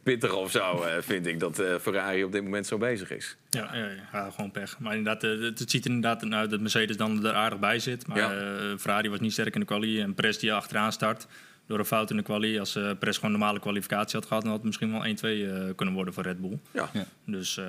pittig 0.04 0.34
of 0.36 0.52
zo, 0.52 0.82
eh, 0.82 0.94
vind 1.02 1.28
ik, 1.28 1.40
dat 1.40 1.60
eh, 1.60 1.76
Ferrari 1.82 2.24
op 2.24 2.32
dit 2.32 2.44
moment 2.44 2.68
zo 2.68 2.78
bezig 2.78 3.12
is. 3.12 3.38
Ja, 3.50 3.76
ja, 3.76 3.88
ja, 4.14 4.30
gewoon 4.30 4.52
pech. 4.52 4.80
Maar 4.80 4.96
inderdaad, 4.96 5.24
eh, 5.24 5.42
het, 5.42 5.64
ziet 5.72 5.86
er 5.86 5.92
inderdaad 5.92 6.32
uit 6.34 6.50
dat 6.50 6.60
Mercedes 6.60 6.98
dan 6.98 7.26
er 7.26 7.34
aardig 7.34 7.60
bij 7.60 7.80
zit. 7.80 8.08
Maar 8.08 8.18
Ja. 8.18 8.32
eh, 8.32 8.78
Ferrari 8.78 9.10
was 9.10 9.20
niet 9.20 9.32
sterk 9.32 9.54
in 9.54 9.60
de 9.60 9.66
kwalie. 9.66 10.02
En 10.02 10.14
Perez 10.14 10.38
die 10.38 10.54
achteraan 10.54 10.92
start 10.92 11.28
door 11.68 11.80
een 11.80 11.86
fout 11.86 12.10
in 12.10 12.18
de 12.18 12.24
kwalie. 12.24 12.60
Als 12.60 12.76
uh, 12.76 12.92
Perez 13.00 13.16
gewoon 13.16 13.34
een 13.34 13.40
normale 13.40 13.60
kwalificatie 13.60 14.20
had 14.20 14.28
gehad... 14.28 14.42
dan 14.44 14.52
had 14.52 14.64
het 14.64 14.68
misschien 14.68 14.92
wel 14.92 15.02
1-2 15.02 15.68
eh, 15.68 15.76
kunnen 15.76 15.96
worden 15.96 16.14
voor 16.14 16.24
Red 16.24 16.42
Bull. 16.42 16.60
Ja. 16.72 16.90
Ja. 16.94 17.06
Dus 17.26 17.58
eh, 17.58 17.66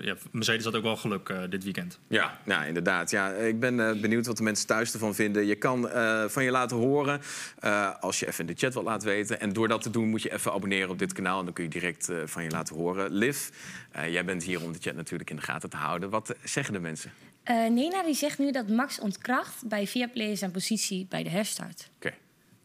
ja, 0.00 0.16
Mercedes 0.30 0.64
had 0.64 0.74
ook 0.74 0.82
wel 0.82 0.96
geluk 0.96 1.28
eh, 1.28 1.38
dit 1.48 1.64
weekend. 1.64 1.98
Ja, 2.08 2.38
nou, 2.44 2.66
inderdaad. 2.66 3.10
Ja, 3.10 3.30
ik 3.32 3.60
ben 3.60 3.88
eh, 3.88 4.00
benieuwd 4.00 4.26
wat 4.26 4.36
de 4.36 4.42
mensen 4.42 4.66
thuis 4.66 4.92
ervan 4.92 5.14
vinden. 5.14 5.46
Je 5.46 5.54
kan 5.54 5.88
eh, 5.88 6.24
van 6.24 6.44
je 6.44 6.50
laten 6.50 6.76
horen 6.76 7.20
eh, 7.58 7.94
als 8.00 8.20
je 8.20 8.26
even 8.26 8.40
in 8.40 8.54
de 8.54 8.60
chat 8.60 8.74
wat 8.74 8.84
laat 8.84 9.02
weten. 9.02 9.40
En 9.40 9.52
door 9.52 9.68
dat 9.68 9.82
te 9.82 9.90
doen 9.90 10.08
moet 10.08 10.22
je 10.22 10.32
even 10.32 10.52
abonneren 10.52 10.90
op 10.90 10.98
dit 10.98 11.12
kanaal. 11.12 11.38
En 11.38 11.44
dan 11.44 11.54
kun 11.54 11.64
je 11.64 11.70
direct 11.70 12.08
eh, 12.08 12.16
van 12.24 12.42
je 12.42 12.50
laten 12.50 12.76
horen. 12.76 13.12
Liv, 13.12 13.48
eh, 13.92 14.12
jij 14.12 14.24
bent 14.24 14.42
hier 14.44 14.62
om 14.62 14.72
de 14.72 14.78
chat 14.80 14.94
natuurlijk 14.94 15.30
in 15.30 15.36
de 15.36 15.42
gaten 15.42 15.70
te 15.70 15.76
houden. 15.76 16.10
Wat 16.10 16.34
zeggen 16.44 16.72
de 16.74 16.80
mensen? 16.80 17.12
Eh, 17.42 17.54
Nena 17.70 18.02
die 18.02 18.14
zegt 18.14 18.38
nu 18.38 18.50
dat 18.52 18.68
Max 18.68 19.00
ontkracht 19.00 19.68
bij 19.68 19.86
Viaplay 19.86 20.36
zijn 20.36 20.50
positie 20.50 21.06
bij 21.08 21.22
de 21.22 21.30
herstart. 21.30 21.90
Oké, 21.96 22.14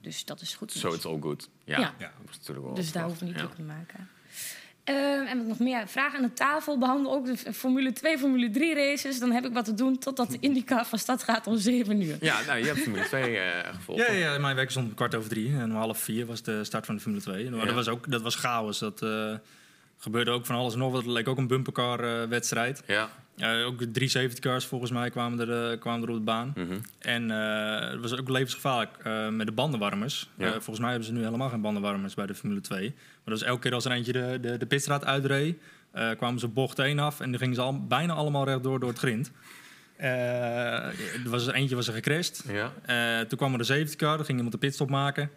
Dus 0.02 0.26
dat 0.26 0.42
is 0.42 0.56
goed. 0.56 0.72
so 0.72 0.88
nieuws. 0.88 0.96
it's 0.98 1.06
all 1.06 1.20
good. 1.22 1.50
Ja, 1.64 1.94
Ja. 1.98 2.12
wel 2.46 2.74
Dus 2.74 2.92
daar 2.92 3.04
hoeven 3.04 3.20
we 3.20 3.26
niet 3.32 3.36
Ja. 3.42 3.46
druk 3.46 3.56
te 3.56 3.62
maken. 3.62 4.10
Ehm, 4.84 5.26
en 5.28 5.38
wat 5.38 5.48
nog 5.48 5.60
meer? 5.60 5.88
Vragen 5.88 6.18
aan 6.18 6.24
de 6.26 6.34
tafel. 6.34 6.78
Behandel 6.78 7.14
ook 7.14 7.26
de 7.26 7.54
Formule 7.54 7.92
2, 7.94 8.18
Formule 8.18 8.50
3 8.50 8.74
races. 8.76 9.20
Dan 9.20 9.32
heb 9.32 9.46
ik 9.46 9.54
wat 9.54 9.66
te 9.66 9.74
doen 9.74 9.98
totdat 9.98 10.32
de 10.32 10.38
IndyCar 10.40 10.86
van 10.86 11.00
stad 11.00 11.24
gaat 11.24 11.48
om 11.48 11.58
7 11.58 12.02
uur. 12.02 12.18
Ja, 12.22 12.42
nou, 12.48 12.60
je 12.60 12.66
hebt 12.66 12.80
Formule 12.80 13.04
2 13.06 13.38
eh 13.38 13.74
gevolgd. 13.74 14.02
Ja, 14.08 14.12
ja, 14.14 14.38
mijn 14.38 14.56
werk 14.56 14.72
stond 14.72 14.88
om 14.88 14.94
kwart 14.94 15.16
over 15.16 15.30
drie. 15.30 15.54
En 15.54 15.64
om 15.64 15.76
half 15.76 15.98
vier 16.00 16.26
was 16.26 16.42
de 16.42 16.64
start 16.64 16.86
van 16.86 16.96
de 16.96 17.02
Formule 17.02 17.24
2. 17.24 17.50
Maar 17.50 17.60
Ja. 17.60 17.66
dat 17.66 17.74
was 17.76 17.88
ook 17.88 18.12
dat 18.12 18.22
was 18.22 18.36
chaos. 18.36 18.80
Dat 18.80 19.02
eh, 19.02 19.36
gebeurde 19.98 20.32
ook 20.32 20.46
van 20.46 20.56
alles 20.56 20.74
en 20.74 20.80
nog 20.80 20.92
wat. 20.92 21.02
Het 21.04 21.12
leek 21.12 21.28
ook 21.28 21.38
een 21.38 21.48
bumpercar 21.48 22.22
eh, 22.22 22.28
wedstrijd. 22.30 22.84
Ja. 22.88 23.10
Ja, 23.36 23.64
ook 23.64 23.84
drie 23.92 24.10
safety 24.10 24.40
cars 24.40 24.66
volgens 24.66 24.92
mij 24.92 25.10
kwamen 25.10 25.40
er, 25.40 25.72
eh, 25.72 25.80
kwamen 25.80 26.04
er 26.04 26.10
op 26.10 26.16
de 26.16 26.24
baan. 26.24 26.54
Mhm. 26.56 26.78
En 27.00 27.32
eh, 27.32 27.90
het 27.90 28.00
was 28.00 28.18
ook 28.18 28.30
levensgevaarlijk 28.30 28.98
eh, 29.04 29.30
met 29.30 29.46
de 29.46 29.52
bandenwarmers. 29.52 30.30
Ja. 30.38 30.52
Volgens 30.52 30.80
mij 30.80 30.90
hebben 30.90 31.08
ze 31.08 31.14
nu 31.14 31.24
helemaal 31.24 31.50
geen 31.50 31.62
bandenwarmers 31.62 32.14
bij 32.14 32.26
de 32.26 32.36
Formule 32.36 32.62
2. 32.62 32.82
Maar 32.90 32.96
dat 33.24 33.40
was 33.40 33.44
elke 33.44 33.62
keer 33.62 33.74
als 33.74 33.86
er 33.86 33.92
eentje 33.92 34.12
de, 34.12 34.38
de, 34.42 34.58
de 34.58 34.66
pitstraat 34.66 35.06
uitreed... 35.06 35.58
kwamen 36.18 36.40
ze 36.40 36.48
bocht 36.48 36.80
1 36.80 37.00
af 37.00 37.20
en 37.20 37.30
dan 37.30 37.40
gingen 37.40 37.56
ze 37.56 37.62
al, 37.62 37.86
bijna 37.86 38.14
allemaal 38.14 38.46
rechtdoor 38.46 38.80
door 38.80 38.90
het 38.90 38.98
grind. 38.98 39.32
Er 39.98 41.30
was, 41.30 41.48
eentje 41.48 41.76
was 41.76 41.88
er 41.88 41.94
gecrashed. 41.94 42.46
Ja. 42.48 43.24
Toen 43.26 43.38
kwam 43.38 43.54
er 43.54 43.60
een 43.60 43.66
safety 43.66 43.96
car, 43.96 44.20
er 44.20 44.26
ging 44.26 44.38
iemand 44.38 44.52
de 44.52 44.58
pitstop 44.58 44.90
maken. 44.90 45.30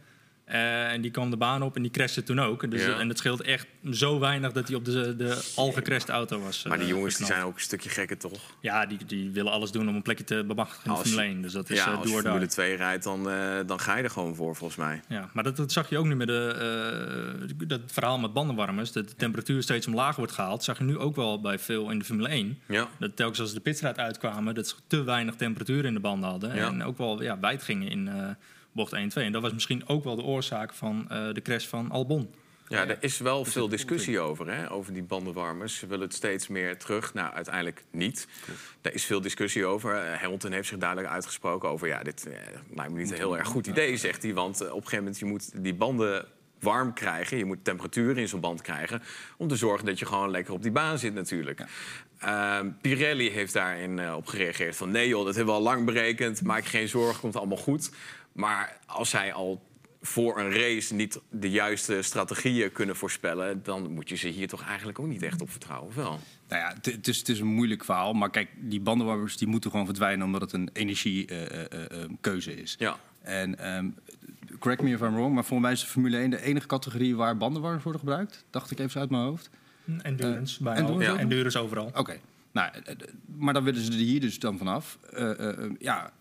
Eh, 0.45 0.93
en 0.93 1.01
die 1.01 1.11
kwam 1.11 1.31
de 1.31 1.37
baan 1.37 1.63
op 1.63 1.77
en 1.77 1.83
die 1.83 1.91
crashte 1.91 2.23
toen 2.23 2.41
ook. 2.41 2.71
Dus, 2.71 2.85
Ja. 2.85 2.99
En 2.99 3.09
het 3.09 3.19
scheelt 3.19 3.41
echt 3.41 3.67
zo 3.91 4.19
weinig 4.19 4.53
dat 4.53 4.69
hij 4.69 4.77
op 4.77 4.85
de, 4.85 5.17
de 5.17 5.53
al 5.55 5.73
auto 6.09 6.41
was. 6.41 6.65
Maar 6.65 6.79
die 6.79 6.87
eh, 6.87 6.93
jongens 6.93 7.17
die 7.17 7.27
zijn 7.27 7.43
ook 7.43 7.55
een 7.55 7.61
stukje 7.61 7.89
gekker, 7.89 8.19
toch? 8.19 8.41
Ja, 8.61 8.87
die, 8.87 8.99
die 9.07 9.31
willen 9.31 9.53
alles 9.53 9.71
doen 9.71 9.89
om 9.89 9.95
een 9.95 10.03
plekje 10.03 10.25
te 10.25 10.45
bemachtigen 10.47 10.91
in 10.91 10.97
de 10.97 11.09
Formule 11.09 11.23
1. 11.23 11.43
Dus 11.43 11.53
dat 11.53 11.71
is 11.71 11.79
ja, 11.79 11.85
eh 11.85 11.99
als 11.99 12.11
je. 12.11 12.19
Formule 12.21 12.47
2 12.47 12.77
rijdt, 12.77 13.05
dan, 13.05 13.23
dan 13.67 13.81
ga 13.81 13.97
je 13.97 14.03
er 14.03 14.11
gewoon 14.11 14.35
voor, 14.35 14.57
volgens 14.57 14.79
mij. 14.79 15.01
Ja, 15.09 15.31
maar 15.33 15.45
dat, 15.45 15.57
dat 15.57 15.73
zag 15.73 15.89
je 15.89 15.99
ook 15.99 16.07
nu 16.07 16.15
met 16.15 16.27
de, 16.27 17.55
dat 17.67 17.81
verhaal 17.87 18.19
met 18.19 18.33
bandenwarmers. 18.33 18.93
Dat 18.93 19.09
de 19.09 19.15
temperatuur 19.17 19.63
steeds 19.63 19.87
omlaag 19.87 20.17
wordt 20.17 20.33
gehaald. 20.33 20.65
Zag 20.65 20.79
je 20.79 20.85
nu 20.85 20.99
ook 20.99 21.17
wel 21.17 21.41
bij 21.41 21.59
veel 21.59 21.91
in 21.91 21.99
de 21.99 22.05
Formule 22.05 22.29
1. 22.29 22.59
Ja. 22.67 22.89
Dat 22.99 23.17
telkens 23.17 23.41
als 23.41 23.53
de 23.55 23.61
pitstraat 23.61 23.99
uitkwamen, 23.99 24.55
dat 24.55 24.69
ze 24.69 24.75
te 24.87 25.03
weinig 25.03 25.35
temperatuur 25.35 25.85
in 25.85 25.95
de 25.95 26.01
banden 26.01 26.31
hadden. 26.31 26.53
En 26.53 26.83
ook 26.85 26.99
wel 26.99 27.23
ja, 27.23 27.39
wijd 27.41 27.63
gingen 27.63 27.89
in 27.89 28.37
bocht 28.75 28.93
1 28.93 29.03
en 29.03 29.09
2. 29.09 29.25
En 29.25 29.33
dat 29.33 29.43
was 29.43 29.53
misschien 29.53 29.89
ook 29.89 30.05
wel 30.05 30.17
de 30.17 30.23
oorzaak 30.23 30.73
van 30.73 31.11
eh, 31.11 31.33
de 31.33 31.43
crash 31.43 31.67
van 31.67 31.91
Albon. 31.91 32.29
Ja, 32.69 32.89
er 32.89 32.97
is 33.01 33.19
wel 33.19 33.45
veel 33.45 33.69
discussie 33.69 34.21
over, 34.21 34.55
hè, 34.55 34.71
over 34.71 34.93
die 34.93 35.03
bandenwarmers. 35.03 35.79
Ze 35.79 35.87
willen 35.87 36.05
het 36.05 36.15
steeds 36.15 36.49
meer 36.49 36.79
terug. 36.79 37.15
Nou, 37.15 37.35
uiteindelijk 37.35 37.85
niet. 37.91 38.29
Er 38.81 38.95
is 38.95 39.05
veel 39.05 39.21
discussie 39.21 39.67
over. 39.67 39.95
Eh, 39.95 40.21
Hamilton 40.21 40.53
heeft 40.53 40.69
zich 40.69 40.79
duidelijk 40.79 41.09
uitgesproken 41.11 41.69
over... 41.69 41.89
ja, 41.89 42.03
dit 42.03 42.27
eh, 42.27 42.33
lijkt 42.75 42.93
me 42.93 42.99
niet 42.99 43.11
een 43.11 43.17
heel 43.17 43.39
erg 43.39 43.49
goed 43.49 43.67
idee, 43.67 43.97
zegt 43.97 44.23
hij. 44.23 44.35
Want 44.35 44.61
eh, 44.61 44.67
op 44.67 44.77
een 44.77 44.83
gegeven 44.83 44.99
moment, 44.99 45.19
je 45.19 45.25
moet 45.25 45.63
die 45.63 45.75
banden 45.75 46.27
warm 46.61 46.93
krijgen. 46.93 47.37
Je 47.37 47.45
moet 47.45 47.65
temperatuur 47.65 48.19
in 48.19 48.29
zo'n 48.29 48.41
band 48.41 48.63
krijgen... 48.63 49.03
om 49.37 49.49
te 49.49 49.57
zorgen 49.57 49.87
dat 49.87 49.99
je 49.99 50.07
gewoon 50.07 50.31
lekker 50.31 50.53
op 50.53 50.63
die 50.63 50.73
baan 50.73 50.99
zit 50.99 51.15
natuurlijk. 51.15 51.65
Ehm, 52.19 52.71
Pirelli 52.81 53.31
heeft 53.31 53.53
daarin 53.53 54.15
op 54.15 54.27
gereageerd 54.27 54.77
van... 54.77 54.91
nee 54.91 55.09
joh, 55.09 55.25
dat 55.25 55.35
hebben 55.35 55.55
we 55.55 55.61
al 55.61 55.67
lang 55.67 55.85
berekend. 55.85 56.43
Maak 56.43 56.63
je 56.63 56.69
geen 56.69 56.89
zorgen, 56.89 57.21
komt 57.21 57.37
allemaal 57.37 57.57
goed. 57.57 57.91
Maar 58.35 58.79
als 58.87 59.11
zij 59.11 59.33
al 59.33 59.63
voor 60.01 60.39
een 60.39 60.51
race 60.53 60.95
niet 60.95 61.21
de 61.31 61.51
juiste 61.51 62.03
strategieën 62.03 62.73
kunnen 62.73 62.97
voorspellen... 62.97 63.63
dan 63.63 63.91
moet 63.93 64.09
je 64.09 64.17
ze 64.17 64.29
hier 64.29 64.49
toch 64.49 64.63
eigenlijk 64.63 64.99
ook 64.99 65.07
niet 65.07 65.23
echt 65.23 65.41
op 65.43 65.51
vertrouwen, 65.51 65.89
of 65.89 65.95
wel? 65.95 66.19
Nou 66.49 66.61
ja, 66.63 66.75
het- 66.83 67.09
is, 67.09 67.19
het 67.19 67.29
is 67.29 67.41
een 67.41 67.47
moeilijk 67.47 67.85
verhaal. 67.85 68.13
Maar 68.13 68.31
kijk, 68.31 68.49
die 68.57 68.81
bandenwarmers 68.81 69.37
die 69.37 69.49
moeten 69.49 69.71
gewoon 69.71 69.87
verdwijnen... 69.87 70.27
omdat 70.27 70.41
het 70.41 70.53
een 70.53 70.71
energiekeuze 70.73 72.55
is. 72.63 72.75
Ja. 72.79 72.97
En 73.23 73.59
ehm, 73.59 73.89
correct 74.59 74.83
me 74.83 74.91
if 74.91 75.01
I'm 75.01 75.15
wrong, 75.15 75.35
maar 75.35 75.45
volgens 75.45 75.61
mij 75.69 75.73
is 75.73 75.81
de 75.81 75.87
Formule 75.87 76.17
1 76.17 76.31
de 76.31 76.43
enige 76.43 76.67
categorie... 76.67 77.17
waar 77.17 77.37
bandenwarmers 77.37 77.83
worden 77.83 78.01
gebruikt. 78.01 78.45
Dacht 78.51 78.71
ik 78.71 78.79
even 78.79 79.01
uit 79.01 79.11
mijn 79.11 79.23
hoofd. 79.23 79.51
Endurance, 80.03 80.57
Eh, 80.59 80.65
bijna. 80.65 80.81
endurance 80.81 81.13
ja. 81.13 81.19
endurance 81.19 81.59
overal. 81.59 81.91
Oké. 81.95 82.17
Nou, 82.53 82.71
eh, 82.73 82.93
eh, 82.93 82.97
maar 83.37 83.55
dan 83.55 83.65
willen 83.65 83.81
ze 83.83 83.91
er 83.93 83.97
hier 83.99 84.21
dus 84.21 84.39
dan 84.39 84.59
vanaf. 84.59 84.99
Eh, 85.13 85.31
eh, 85.31 85.49
eh, 85.65 85.71
ja, 85.79 86.13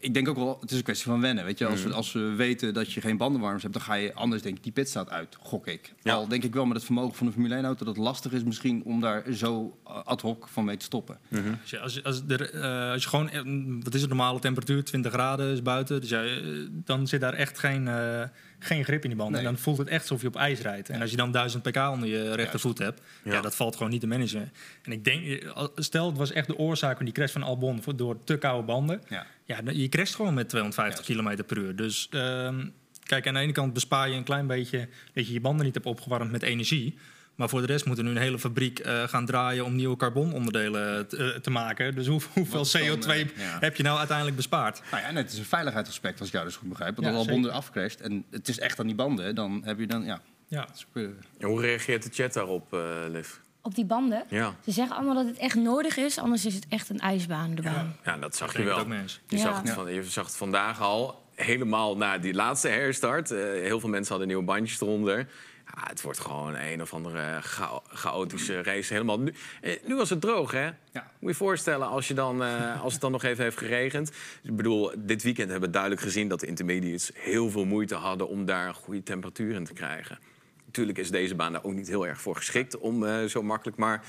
ik 0.00 0.14
denk 0.14 0.28
ook 0.28 0.36
wel, 0.36 0.58
het 0.60 0.70
is 0.70 0.76
een 0.76 0.82
kwestie 0.82 1.06
van 1.10 1.20
wennen. 1.20 1.44
Weet 1.44 1.58
je, 1.58 1.66
als, 1.66 1.80
Mhm. 1.80 1.88
we, 1.88 1.94
als 1.94 2.12
we 2.12 2.20
weten 2.20 2.74
dat 2.74 2.92
je 2.92 3.00
geen 3.00 3.16
bandenwarmers 3.16 3.62
hebt, 3.62 3.74
dan 3.74 3.82
ga 3.84 3.94
je 3.94 4.14
anders, 4.14 4.42
denk 4.42 4.56
ik, 4.56 4.62
die 4.62 4.72
pitstraat 4.72 5.10
uit, 5.10 5.36
gok 5.40 5.66
ik. 5.66 5.92
Ja. 6.02 6.14
Al 6.14 6.28
denk 6.28 6.44
ik 6.44 6.54
wel 6.54 6.64
met 6.66 6.76
het 6.76 6.84
vermogen 6.84 7.14
van 7.14 7.26
de 7.26 7.32
Formule 7.32 7.56
1-auto 7.56 7.84
dat 7.84 7.96
het 7.96 8.04
lastig 8.04 8.32
is 8.32 8.42
misschien 8.44 8.82
om 8.84 9.00
daar 9.00 9.22
zo 9.32 9.78
eh, 9.86 10.04
ad 10.04 10.20
hoc 10.20 10.48
van 10.48 10.64
mee 10.64 10.76
te 10.76 10.84
stoppen. 10.84 11.18
Als 11.60 11.70
je, 11.70 11.78
als, 11.80 11.94
je- 11.94 12.02
als, 12.04 12.22
er, 12.28 12.50
eh, 12.54 12.90
als 12.90 13.02
je 13.02 13.08
gewoon, 13.08 13.30
eh, 13.30 13.40
wat 13.82 13.94
is 13.94 14.00
de 14.00 14.08
normale 14.08 14.38
temperatuur? 14.38 14.84
20 14.84 15.12
graden 15.12 15.52
is 15.52 15.62
buiten. 15.62 16.00
Dus 16.00 16.10
ja, 16.10 16.24
dan 16.70 17.06
zit 17.06 17.20
daar 17.20 17.34
echt 17.34 17.58
geen, 17.58 17.88
eh, 17.88 18.22
geen 18.58 18.84
grip 18.84 19.02
in 19.02 19.08
die 19.08 19.18
banden. 19.18 19.36
Nee. 19.36 19.46
En 19.48 19.54
dan 19.54 19.62
voelt 19.62 19.78
het 19.78 19.88
echt 19.88 20.00
alsof 20.02 20.20
je 20.20 20.26
op 20.26 20.36
ijs 20.36 20.60
rijdt. 20.60 20.88
En 20.88 21.00
als 21.00 21.10
je 21.10 21.16
dan 21.16 21.32
1000 21.32 21.62
pk 21.62 21.76
onder 21.76 22.08
je 22.08 22.34
rechtervoet 22.34 22.78
hebt, 22.78 23.00
ja. 23.24 23.32
Ja. 23.32 23.40
dat 23.40 23.54
valt 23.56 23.76
gewoon 23.76 23.90
niet 23.92 24.00
te 24.00 24.06
managen. 24.06 24.52
En 24.82 24.92
ik 24.92 25.04
denk, 25.04 25.44
als- 25.54 25.70
stel 25.74 26.06
het 26.06 26.16
was 26.16 26.32
echt 26.32 26.46
de 26.46 26.56
oorzaak 26.58 26.96
van 26.96 27.04
die 27.04 27.14
crash 27.14 27.32
van 27.32 27.42
Albon 27.42 27.82
voor- 27.82 27.96
door 27.96 28.16
te 28.24 28.36
koude 28.36 28.66
banden. 28.66 29.00
Ja. 29.08 29.26
Ja, 29.48 29.62
dan- 29.62 29.76
je 29.76 29.88
crasht 29.88 30.14
gewoon 30.14 30.34
met 30.34 30.48
250 30.48 31.04
km 31.04 31.44
per 31.46 31.56
uur. 31.58 31.76
Dus 31.76 32.06
ehm, 32.10 32.66
kijk, 33.02 33.26
aan 33.26 33.34
de 33.34 33.40
ene 33.40 33.52
kant 33.52 33.72
bespaar 33.72 34.08
je 34.08 34.14
een 34.16 34.24
klein 34.24 34.46
beetje 34.46 34.88
dat 35.14 35.26
je 35.26 35.32
je 35.32 35.40
banden 35.40 35.64
niet 35.64 35.74
hebt 35.74 35.86
opgewarmd 35.86 36.30
met 36.30 36.42
energie. 36.42 36.98
Maar 37.34 37.48
voor 37.48 37.60
de 37.60 37.66
rest 37.66 37.84
moet 37.86 37.98
er 37.98 38.04
nu 38.04 38.10
een 38.10 38.16
hele 38.16 38.38
fabriek 38.38 38.78
eh, 38.78 39.02
gaan 39.08 39.26
draaien 39.26 39.64
om 39.64 39.74
nieuwe 39.76 39.96
carbononderdelen 39.96 41.08
te, 41.08 41.16
eh, 41.32 41.40
te 41.40 41.50
maken. 41.50 41.94
Dus 41.94 42.06
hoe, 42.06 42.20
hoeveel 42.32 42.56
Wat 42.58 42.66
is 42.66 42.72
dan, 42.72 42.82
CO2 42.82 43.08
eh, 43.10 43.18
ja. 43.36 43.56
heb 43.60 43.76
je 43.76 43.82
nou 43.82 43.98
uiteindelijk 43.98 44.36
bespaard? 44.36 44.82
Nou 44.90 45.02
ja, 45.02 45.08
en 45.08 45.16
het 45.16 45.32
is 45.32 45.38
een 45.38 45.44
veiligheidsaspect, 45.44 46.18
als 46.18 46.28
ik 46.28 46.34
jou 46.34 46.46
dus 46.46 46.56
goed 46.56 46.68
begrijp. 46.68 46.94
Want 46.96 47.06
Ja, 47.08 47.12
als 47.12 47.22
zeker. 47.22 47.36
Albon 47.36 47.50
eraf 47.50 47.70
crasht 47.70 48.00
en 48.00 48.24
het 48.30 48.48
is 48.48 48.58
echt 48.58 48.78
aan 48.80 48.86
die 48.86 48.94
banden, 48.94 49.34
dan 49.34 49.62
heb 49.64 49.78
je 49.78 49.86
dan, 49.86 50.04
ja... 50.04 50.20
Ja. 50.48 50.68
hoe 51.40 51.60
reageert 51.60 52.02
de 52.02 52.10
chat 52.12 52.32
daarop, 52.32 52.72
eh 52.72 52.80
Liv? 53.08 53.28
Op 53.68 53.74
die 53.74 53.84
banden. 53.84 54.24
Ja. 54.28 54.54
Ze 54.64 54.70
zeggen 54.70 54.96
allemaal 54.96 55.14
dat 55.14 55.26
het 55.26 55.36
echt 55.36 55.54
nodig 55.54 55.96
is, 55.96 56.18
anders 56.18 56.44
is 56.46 56.54
het 56.54 56.66
echt 56.68 56.88
een 56.88 56.98
ijsbaan, 56.98 57.54
de 57.54 57.62
baan. 57.62 57.96
ja, 58.04 58.16
dat 58.18 58.36
zag 58.36 58.50
Ik 58.50 58.56
je 58.56 58.64
wel. 58.64 58.86
Je, 58.88 58.94
Ja. 59.28 59.36
zag 59.38 59.62
het 59.62 59.70
van, 59.70 59.92
je 59.94 60.02
zag 60.04 60.26
het 60.26 60.36
vandaag 60.36 60.80
al, 60.80 61.22
helemaal 61.34 61.96
na 61.96 62.18
die 62.18 62.34
laatste 62.34 62.68
herstart. 62.68 63.30
Eh, 63.30 63.38
heel 63.42 63.80
veel 63.80 63.88
mensen 63.88 64.08
hadden 64.08 64.26
nieuwe 64.28 64.42
bandjes 64.44 64.80
eronder. 64.80 65.18
Ja, 65.74 65.88
het 65.88 66.02
wordt 66.02 66.20
gewoon 66.20 66.54
een 66.56 66.82
of 66.82 66.94
andere 66.94 67.38
cha- 67.42 67.80
chaotische 67.88 68.62
race. 68.62 68.92
Helemaal 68.92 69.20
nu, 69.20 69.34
eh, 69.60 69.72
nu 69.86 69.94
was 69.96 70.10
het 70.10 70.20
droog, 70.20 70.52
hè? 70.52 70.64
Ja. 70.64 70.72
Moet 70.92 71.04
je 71.20 71.26
je 71.28 71.34
voorstellen 71.34 71.88
als, 71.88 72.08
je 72.08 72.14
dan, 72.14 72.42
eh, 72.42 72.82
als 72.82 72.92
het 72.92 73.02
dan 73.02 73.10
nog 73.12 73.22
even 73.22 73.44
heeft 73.44 73.58
geregend. 73.58 74.12
Ik 74.42 74.56
bedoel, 74.56 74.90
dit 74.98 75.22
weekend 75.22 75.50
hebben 75.50 75.66
we 75.68 75.72
duidelijk 75.74 76.02
gezien 76.02 76.28
dat 76.28 76.40
de 76.40 76.46
intermediates 76.46 77.10
heel 77.14 77.50
veel 77.50 77.64
moeite 77.64 77.94
hadden 77.94 78.28
om 78.28 78.44
daar 78.44 78.68
een 78.68 78.74
goede 78.74 79.02
temperatuur 79.02 79.54
in 79.54 79.64
te 79.64 79.72
krijgen. 79.72 80.18
Natuurlijk 80.78 81.06
is 81.06 81.10
deze 81.12 81.34
baan 81.34 81.52
daar 81.52 81.64
ook 81.64 81.74
niet 81.74 81.88
heel 81.88 82.06
erg 82.06 82.20
voor 82.20 82.36
geschikt 82.36 82.78
om 82.78 83.04
eh, 83.06 83.24
zo 83.24 83.42
makkelijk. 83.42 83.76
Maar 83.76 84.04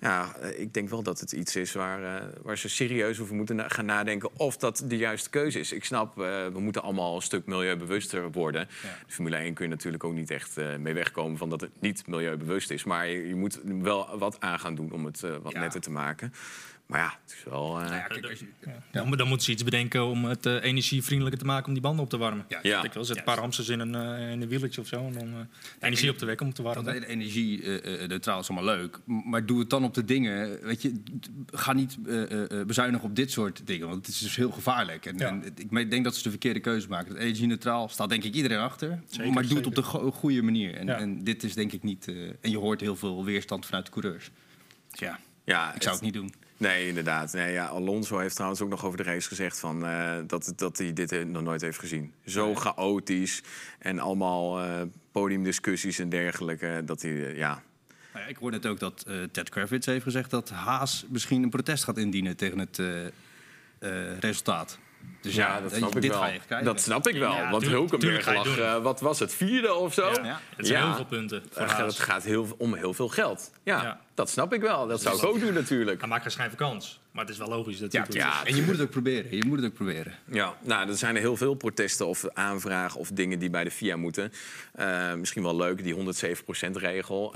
ja, 0.00 0.36
eh, 0.40 0.60
ik 0.60 0.74
denk 0.74 0.88
wel 0.88 1.02
dat 1.02 1.20
het 1.20 1.32
iets 1.32 1.56
is 1.56 1.72
waar, 1.72 2.16
eh, 2.16 2.26
waar 2.42 2.58
ze 2.58 2.68
serieus 2.68 3.20
over 3.20 3.34
moeten 3.34 3.56
na- 3.56 3.68
gaan 3.68 3.84
nadenken 3.84 4.30
of 4.36 4.56
dat 4.56 4.82
de 4.86 4.96
juiste 4.96 5.30
keuze 5.30 5.58
is. 5.58 5.72
Ik 5.72 5.84
snap, 5.84 6.14
we 6.16 6.50
moeten 6.60 6.82
allemaal 6.82 7.14
een 7.16 7.22
stuk 7.22 7.46
milieubewuster 7.46 8.30
worden. 8.32 8.68
De 9.06 9.12
Formule 9.12 9.36
1 9.36 9.54
kun 9.54 9.64
je 9.64 9.70
natuurlijk 9.70 10.04
ook 10.04 10.14
niet 10.14 10.30
echt 10.30 10.56
mee 10.78 10.94
wegkomen 10.94 11.38
van 11.38 11.48
dat 11.50 11.60
het 11.60 11.70
niet 11.80 12.06
milieubewust 12.06 12.70
is. 12.70 12.84
Maar 12.84 13.06
je, 13.08 13.28
je 13.28 13.34
moet 13.34 13.60
wel 13.64 14.18
wat 14.18 14.40
aan 14.40 14.58
gaan 14.58 14.74
doen 14.74 14.92
om 14.92 15.04
het 15.04 15.20
wat 15.42 15.52
Ja. 15.52 15.60
netter 15.60 15.80
te 15.80 15.90
maken. 15.90 16.32
Maar 16.92 17.00
ja, 17.00 17.18
het 17.24 17.32
is 17.32 17.44
wel. 17.44 17.66
eh, 17.80 17.84
nou 17.84 17.94
ja, 17.94 18.00
kijk, 18.06 18.26
als 18.30 18.38
je- 18.38 18.46
Ja. 18.64 18.82
Dan, 18.92 19.10
dan 19.16 19.28
moeten 19.28 19.46
ze 19.46 19.52
iets 19.52 19.64
bedenken 19.64 20.04
om 20.06 20.24
het 20.24 20.46
eh, 20.46 20.62
energievriendelijker 20.64 21.40
te 21.40 21.46
maken 21.46 21.66
om 21.66 21.72
die 21.72 21.82
banden 21.82 22.04
op 22.04 22.10
te 22.10 22.16
warmen. 22.16 22.44
Ja. 22.48 22.58
Ja. 22.62 22.82
Ik 22.82 22.92
wil 22.92 23.04
zet 23.04 23.16
een 23.16 23.24
paar 23.24 23.38
hamsters 23.38 23.68
in 23.68 23.80
een, 23.80 23.94
eh, 23.94 24.30
in 24.30 24.42
een 24.42 24.48
wieltje 24.48 24.80
of 24.80 24.86
zo. 24.86 25.06
En 25.06 25.12
dan 25.12 25.28
eh, 25.32 25.38
energie 25.88 26.10
op 26.10 26.18
te 26.18 26.24
wekken 26.26 26.46
om 26.46 26.52
te 26.52 26.62
Dat 26.62 26.74
warmen. 26.74 26.92
hele 26.92 27.06
energie 27.06 27.62
neutraal 28.06 28.40
is 28.40 28.48
allemaal 28.50 28.76
leuk. 28.76 28.98
Maar 29.04 29.46
doe 29.46 29.58
het 29.58 29.70
dan 29.70 29.84
op 29.84 29.94
de 29.94 30.04
dingen. 30.04 30.58
Weet 30.62 30.82
je, 30.82 30.92
ga 31.52 31.72
niet 31.72 31.96
eh, 32.06 32.22
eh, 32.22 32.60
eh, 32.60 32.66
bezuinigen 32.66 33.08
op 33.08 33.16
dit 33.16 33.30
soort 33.30 33.66
dingen. 33.66 33.88
Want 33.88 34.06
het 34.06 34.14
is 34.14 34.20
dus 34.20 34.36
heel 34.36 34.50
gevaarlijk. 34.50 35.06
En, 35.06 35.18
Ja. 35.18 35.28
en 35.28 35.44
ik 35.78 35.90
denk 35.90 36.04
dat 36.04 36.16
ze 36.16 36.22
de 36.22 36.30
verkeerde 36.30 36.60
keuze 36.60 36.88
maken. 36.88 37.12
Dat 37.12 37.22
energie 37.22 37.46
neutraal 37.46 37.88
staat 37.88 38.08
denk 38.08 38.24
ik 38.24 38.34
iedereen 38.34 38.58
achter. 38.58 39.02
Zeker, 39.10 39.32
maar 39.32 39.46
doe 39.46 39.56
het 39.56 39.66
op 39.66 39.74
de 39.74 39.82
go- 39.82 40.10
goede 40.10 40.42
manier. 40.42 40.74
En, 40.74 40.86
Ja. 40.86 40.98
en 40.98 41.24
dit 41.24 41.42
is 41.42 41.54
denk 41.54 41.72
ik 41.72 41.82
niet. 41.82 42.08
eh, 42.08 42.14
en 42.40 42.50
je 42.50 42.58
hoort 42.58 42.80
heel 42.80 42.96
veel 42.96 43.24
weerstand 43.24 43.66
vanuit 43.66 43.86
de 43.86 43.92
coureurs. 43.92 44.30
Dus 44.90 45.00
ja, 45.00 45.18
ja, 45.44 45.74
ik 45.74 45.82
zou 45.82 45.94
het 45.94 46.04
niet 46.04 46.14
doen. 46.14 46.32
Nee, 46.62 46.86
inderdaad. 46.88 47.32
Nee, 47.32 47.52
ja, 47.52 47.66
Alonso 47.66 48.18
heeft 48.18 48.34
trouwens 48.34 48.60
ook 48.60 48.68
nog 48.68 48.84
over 48.84 48.96
de 48.96 49.02
race 49.02 49.28
gezegd 49.28 49.58
van, 49.58 49.86
eh, 49.86 50.14
dat, 50.26 50.52
dat 50.56 50.78
hij 50.78 50.92
dit 50.92 51.12
eh, 51.12 51.24
nog 51.24 51.42
nooit 51.42 51.60
heeft 51.60 51.78
gezien. 51.78 52.12
Zo 52.26 52.54
chaotisch 52.54 53.42
en 53.78 53.98
allemaal 53.98 54.60
eh, 54.60 54.80
podiumdiscussies 55.12 55.98
en 55.98 56.08
dergelijke. 56.08 56.82
Dat 56.84 57.02
hij, 57.02 57.34
ja, 57.34 57.62
Nou 58.12 58.24
ja, 58.24 58.30
ik 58.30 58.36
hoor 58.36 58.50
net 58.50 58.66
ook 58.66 58.78
dat 58.80 59.04
eh, 59.08 59.14
Ted 59.32 59.48
Kravitz 59.48 59.86
heeft 59.86 60.02
gezegd 60.02 60.30
dat 60.30 60.50
Haas 60.50 61.04
misschien 61.08 61.42
een 61.42 61.50
protest 61.50 61.84
gaat 61.84 61.96
indienen 61.98 62.36
tegen 62.36 62.58
het 62.58 62.78
eh, 62.78 63.06
eh, 63.78 64.18
resultaat. 64.20 64.78
Dus 65.20 65.34
ja, 65.34 65.60
dat 65.60 65.72
snap 65.74 65.96
ik 65.96 66.10
wel. 66.10 66.20
krijgen. 66.20 66.64
Dat 66.64 66.80
snap 66.80 67.08
ik 67.08 67.16
wel. 67.18 67.32
Ja, 67.34 67.50
want 67.50 67.64
Hulkenberg 67.66 68.34
lag, 68.34 68.58
eh, 68.58 68.82
wat 68.82 69.00
was 69.00 69.18
het, 69.18 69.34
vierde 69.34 69.74
of 69.74 69.94
zo? 69.94 70.10
Ja. 70.10 70.24
Ja. 70.24 70.40
Het 70.56 70.66
zijn 70.66 70.78
Ja. 70.80 70.86
heel 70.86 70.94
veel 70.96 71.04
punten 71.04 71.42
voor 71.50 71.66
Haas. 71.66 71.96
het 71.96 72.04
gaat 72.04 72.22
heel, 72.24 72.54
om 72.58 72.74
heel 72.74 72.94
veel 72.94 73.08
geld. 73.08 73.50
Ja, 73.62 73.82
Ja. 73.82 74.00
Dat 74.14 74.30
snap 74.30 74.52
ik 74.52 74.60
wel. 74.60 74.86
Dat 74.86 75.02
zou 75.02 75.16
ik 75.16 75.24
ook 75.24 75.40
doen 75.40 75.52
natuurlijk. 75.52 76.00
Hij 76.00 76.08
maakt 76.08 76.34
van 76.34 76.54
kans. 76.56 77.00
Maar 77.12 77.24
het 77.24 77.32
is 77.32 77.38
wel 77.38 77.48
logisch 77.48 77.78
dat 77.78 77.92
hij 77.92 78.04
Ja, 78.08 78.24
ja. 78.26 78.46
en 78.46 78.56
je 78.56 78.62
moet 78.62 78.72
het 78.72 78.80
ook 78.80 78.90
proberen. 78.90 79.36
Je 79.36 79.44
moet 79.44 79.56
het 79.56 79.66
ook 79.66 79.74
proberen. 79.74 80.14
Ja, 80.24 80.56
nou, 80.60 80.88
er 80.88 80.96
zijn 80.96 81.14
er 81.14 81.20
heel 81.20 81.36
veel 81.36 81.54
protesten 81.54 82.06
of 82.06 82.28
aanvragen 82.32 83.00
of 83.00 83.08
dingen 83.08 83.38
die 83.38 83.50
bij 83.50 83.64
de 83.64 83.70
FIA 83.70 83.96
moeten. 83.96 84.32
Eh, 84.72 85.14
misschien 85.14 85.42
wel 85.42 85.56
leuk, 85.56 85.82
die 85.82 85.94
107%-regel. 85.94 87.34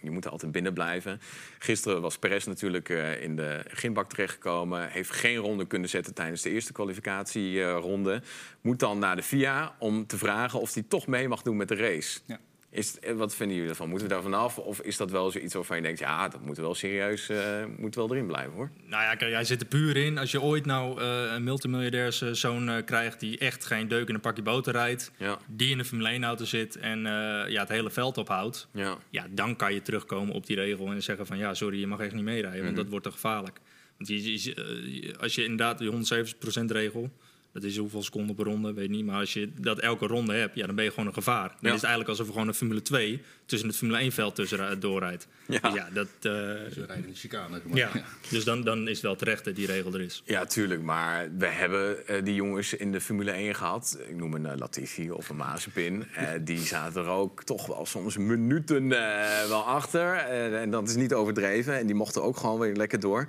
je 0.00 0.10
moet 0.10 0.24
er 0.24 0.30
altijd 0.30 0.52
binnen 0.52 0.72
blijven. 0.72 1.20
Gisteren 1.58 2.00
was 2.00 2.18
Perez 2.18 2.44
natuurlijk 2.44 2.88
eh, 2.88 3.22
in 3.22 3.36
de 3.36 3.64
ginbak 3.68 4.08
terechtgekomen. 4.08 4.88
Heeft 4.90 5.10
geen 5.10 5.36
ronde 5.36 5.66
kunnen 5.66 5.88
zetten 5.88 6.14
tijdens 6.14 6.42
de 6.42 6.50
eerste 6.50 6.72
kwalificatieronde. 6.72 8.22
Moet 8.60 8.78
dan 8.78 8.98
naar 8.98 9.16
de 9.16 9.22
FIA 9.22 9.74
om 9.78 10.06
te 10.06 10.18
vragen 10.18 10.60
of 10.60 10.74
hij 10.74 10.84
toch 10.88 11.06
mee 11.06 11.28
mag 11.28 11.42
doen 11.42 11.56
met 11.56 11.68
de 11.68 11.74
race. 11.74 12.18
Ja. 12.26 12.38
Is, 12.70 12.98
eh, 12.98 13.12
wat 13.14 13.34
vinden 13.34 13.56
jullie 13.56 13.70
ervan? 13.70 13.88
Moeten 13.88 14.08
we 14.08 14.14
daar 14.14 14.22
vanaf? 14.22 14.58
Of 14.58 14.80
is 14.80 14.96
dat 14.96 15.10
wel 15.10 15.30
zoiets 15.30 15.54
waarvan 15.54 15.76
je 15.76 15.82
denkt... 15.82 15.98
ja, 15.98 16.28
dat 16.28 16.40
moet 16.44 16.56
wel 16.56 16.74
serieus 16.74 17.28
eh, 17.28 17.64
moet 17.76 17.94
wel 17.94 18.10
erin 18.10 18.26
blijven, 18.26 18.52
hoor? 18.52 18.70
Nou 18.86 19.02
ja, 19.02 19.14
kijk, 19.14 19.30
jij 19.30 19.44
zit 19.44 19.60
er 19.60 19.66
puur 19.66 19.96
in. 19.96 20.18
Als 20.18 20.30
je 20.30 20.40
ooit 20.42 20.66
nou 20.66 21.00
eh, 21.00 21.32
een 21.34 21.44
multimiljonairszoon 21.44 22.68
eh 22.68 22.84
krijgt... 22.84 23.20
die 23.20 23.38
echt 23.38 23.64
geen 23.64 23.88
deuk 23.88 24.08
in 24.08 24.14
een 24.14 24.20
pakje 24.20 24.42
boter 24.42 24.72
rijdt... 24.72 25.12
Ja, 25.16 25.38
die 25.46 25.70
in 25.70 25.78
een 25.78 25.84
Formule 25.84 26.18
1-auto 26.18 26.44
zit 26.44 26.76
en 26.76 27.00
ja, 27.48 27.60
het 27.60 27.68
hele 27.68 27.90
veld 27.90 28.18
ophoudt... 28.18 28.68
ja. 28.72 28.98
ja, 29.10 29.26
dan 29.30 29.56
kan 29.56 29.74
je 29.74 29.82
terugkomen 29.82 30.34
op 30.34 30.46
die 30.46 30.56
regel 30.56 30.86
en 30.90 31.02
zeggen 31.02 31.26
van... 31.26 31.38
ja, 31.38 31.54
sorry, 31.54 31.80
je 31.80 31.86
mag 31.86 32.00
echt 32.00 32.14
niet 32.14 32.24
meerijden, 32.24 32.58
want 32.62 32.72
Mhm. 32.72 32.76
dat 32.82 32.88
wordt 32.90 33.04
te 33.04 33.12
gevaarlijk. 33.12 33.60
Want 33.96 34.08
je, 34.10 34.32
je- 34.42 35.14
als 35.20 35.34
je 35.34 35.42
inderdaad 35.42 35.78
die 35.78 35.90
170%-regel... 35.90 37.10
dat 37.52 37.62
is 37.62 37.76
hoeveel 37.76 38.02
seconden 38.02 38.34
per 38.36 38.44
ronde, 38.44 38.72
weet 38.72 38.84
ik 38.84 38.90
niet... 38.90 39.04
maar 39.06 39.18
als 39.20 39.32
je 39.32 39.50
dat 39.60 39.78
elke 39.78 40.06
ronde 40.06 40.34
hebt, 40.34 40.54
ja, 40.54 40.66
dan 40.66 40.74
ben 40.74 40.84
je 40.84 40.90
gewoon 40.90 41.06
een 41.06 41.14
gevaar. 41.14 41.48
Dan 41.48 41.56
Ja. 41.60 41.68
is 41.68 41.74
het 41.74 41.82
eigenlijk 41.82 42.08
alsof 42.10 42.26
er 42.26 42.32
gewoon 42.32 42.48
een 42.48 42.54
Formule 42.54 42.82
2... 42.82 43.22
tussen 43.46 43.68
het 43.68 43.76
Formule 43.76 44.10
1-veld 44.10 44.34
tussen 44.34 44.80
doorrijdt. 44.80 45.26
Ja. 45.46 45.58
Dus 45.60 45.72
ja, 45.74 45.88
dat... 45.92 46.06
eh, 46.06 46.20
Ze 46.22 46.68
rijden 46.86 46.96
in 47.04 47.10
de 47.12 47.14
chicane. 47.18 47.60
maar. 47.64 47.76
ja. 47.76 47.90
Dus 48.30 48.44
dan, 48.44 48.62
dan 48.62 48.82
is 48.88 48.92
het 48.94 49.00
wel 49.02 49.16
terecht 49.16 49.44
dat 49.44 49.56
die 49.56 49.66
regel 49.66 49.94
er 49.94 50.00
is. 50.00 50.22
Ja, 50.24 50.44
tuurlijk. 50.44 50.82
Maar 50.82 51.28
we 51.38 51.46
hebben 51.46 52.06
eh, 52.06 52.24
die 52.24 52.34
jongens 52.34 52.74
in 52.74 52.92
de 52.92 53.00
Formule 53.00 53.30
1 53.30 53.54
gehad. 53.54 53.98
Ik 54.08 54.16
noem 54.16 54.34
een 54.34 54.46
eh, 54.46 54.56
Latifi 54.58 55.10
of 55.10 55.28
een 55.28 55.36
Mazepin. 55.36 56.04
Eh, 56.14 56.28
die 56.40 56.58
zaten 56.58 57.02
er 57.02 57.08
ook 57.08 57.44
toch 57.44 57.66
wel 57.66 57.86
soms 57.86 58.16
minuten 58.16 58.92
eh, 58.92 59.48
wel 59.48 59.62
achter. 59.62 60.14
En 60.54 60.70
dat 60.70 60.88
is 60.88 60.96
niet 60.96 61.14
overdreven. 61.14 61.78
En 61.78 61.86
die 61.86 61.94
mochten 61.94 62.22
ook 62.22 62.36
gewoon 62.36 62.58
weer 62.58 62.74
lekker 62.74 63.00
door. 63.00 63.26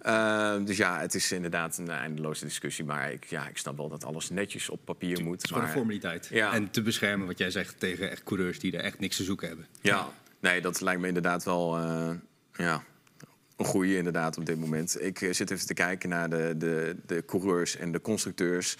Eh, 0.00 0.54
dus 0.64 0.76
ja, 0.76 1.00
het 1.00 1.14
is 1.14 1.32
inderdaad 1.32 1.78
een 1.78 1.90
eindeloze 1.90 2.44
discussie. 2.44 2.84
Maar 2.84 3.12
ik, 3.12 3.24
ja, 3.24 3.48
ik 3.48 3.58
snap 3.62 3.76
wel 3.76 3.88
dat 3.88 4.04
alles 4.04 4.30
netjes 4.30 4.68
op 4.68 4.80
papier 4.84 5.22
moet. 5.24 5.32
Het 5.32 5.42
is 5.42 5.48
gewoon 5.48 5.62
een 5.62 5.68
maar- 5.68 5.78
formaliteit. 5.78 6.28
Ja. 6.30 6.52
En 6.52 6.70
te 6.70 6.82
beschermen, 6.82 7.26
wat 7.26 7.38
jij 7.38 7.50
zegt, 7.50 7.80
tegen 7.80 8.10
echt 8.10 8.22
coureurs 8.22 8.58
die 8.58 8.72
er 8.76 8.80
echt 8.84 8.98
niks 9.00 9.16
te 9.16 9.24
zoeken 9.24 9.48
hebben. 9.48 9.66
Ja, 9.80 10.08
nee, 10.40 10.60
dat 10.60 10.80
lijkt 10.80 11.00
me 11.00 11.06
inderdaad 11.06 11.44
wel 11.44 11.76
eh, 11.78 12.10
ja, 12.52 12.82
een 13.56 13.64
goede 13.64 13.96
inderdaad 13.96 14.38
op 14.38 14.46
dit 14.46 14.58
moment. 14.58 15.02
Ik 15.02 15.20
eh, 15.20 15.32
zit 15.32 15.50
even 15.50 15.66
te 15.66 15.74
kijken 15.74 16.08
naar 16.08 16.30
de, 16.30 16.54
de, 16.56 16.96
de 17.06 17.24
coureurs 17.24 17.76
en 17.76 17.92
de 17.92 18.00
constructeurs. 18.00 18.76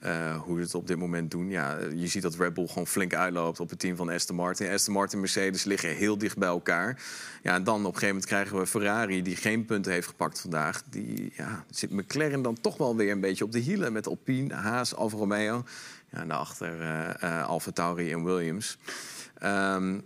eh, 0.00 0.40
hoe 0.40 0.56
ze 0.56 0.62
het 0.62 0.74
op 0.74 0.86
dit 0.86 0.98
moment 0.98 1.30
doen. 1.30 1.50
Ja, 1.50 1.78
je 1.94 2.06
ziet 2.06 2.22
dat 2.22 2.34
Red 2.34 2.54
Bull 2.54 2.66
gewoon 2.66 2.86
flink 2.86 3.14
uitloopt 3.14 3.60
op 3.60 3.70
het 3.70 3.78
team 3.78 3.96
van 3.96 4.08
Aston 4.08 4.36
Martin. 4.36 4.70
Aston 4.70 4.94
Martin 4.94 5.14
en 5.14 5.20
Mercedes 5.20 5.64
liggen 5.64 5.88
heel 5.96 6.18
dicht 6.18 6.38
bij 6.38 6.48
elkaar. 6.48 7.02
Ja, 7.42 7.54
en 7.54 7.64
dan 7.64 7.74
op 7.74 7.80
een 7.80 7.84
gegeven 7.86 8.08
moment 8.08 8.26
krijgen 8.26 8.58
we 8.58 8.66
Ferrari... 8.66 9.22
die 9.22 9.36
geen 9.36 9.64
punten 9.64 9.92
heeft 9.92 10.06
gepakt 10.06 10.40
vandaag. 10.40 10.82
Die 10.90 11.32
ja, 11.36 11.64
zit 11.70 11.90
McLaren 11.90 12.42
dan 12.42 12.60
toch 12.60 12.76
wel 12.76 12.96
weer 12.96 13.10
een 13.12 13.20
beetje 13.20 13.44
op 13.44 13.52
de 13.52 13.58
hielen... 13.58 13.92
met 13.92 14.06
Alpine, 14.06 14.54
Haas, 14.54 14.94
Alfa 14.94 15.16
Romeo. 15.16 15.64
Ja, 16.12 16.20
en 16.20 16.28
daarachter 16.28 16.80
eh 16.80 17.22
eh 17.22 17.48
Alfa 17.48 17.70
Tauri 17.70 18.12
en 18.12 18.24
Williams. 18.24 18.78
Ehm, 19.38 20.00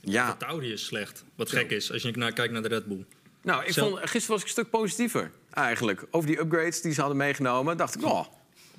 ja, 0.00 0.34
De 0.38 0.44
Audi 0.44 0.72
is 0.72 0.84
slecht. 0.84 1.24
Wat 1.36 1.50
gek 1.50 1.70
is, 1.70 1.92
als 1.92 2.02
je 2.02 2.10
naar, 2.16 2.32
kijkt 2.32 2.52
naar 2.52 2.62
de 2.62 2.68
Red 2.68 2.86
Bull. 2.86 3.04
Nou, 3.42 3.64
ik 3.64 3.74
vond, 3.74 3.98
gisteren 3.98 4.28
was 4.28 4.38
ik 4.40 4.44
een 4.44 4.48
stuk 4.52 4.70
positiever 4.70 5.30
eigenlijk. 5.50 6.06
Over 6.10 6.28
die 6.28 6.40
upgrades 6.40 6.80
die 6.80 6.92
ze 6.92 7.00
hadden 7.00 7.18
meegenomen, 7.18 7.76
dacht 7.76 7.94
ik, 7.96 8.04
oh, 8.04 8.26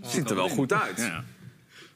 ziet 0.02 0.30
er 0.30 0.36
wel 0.36 0.50
goed 0.50 0.74
uit. 0.74 0.98
Ja. 0.98 1.24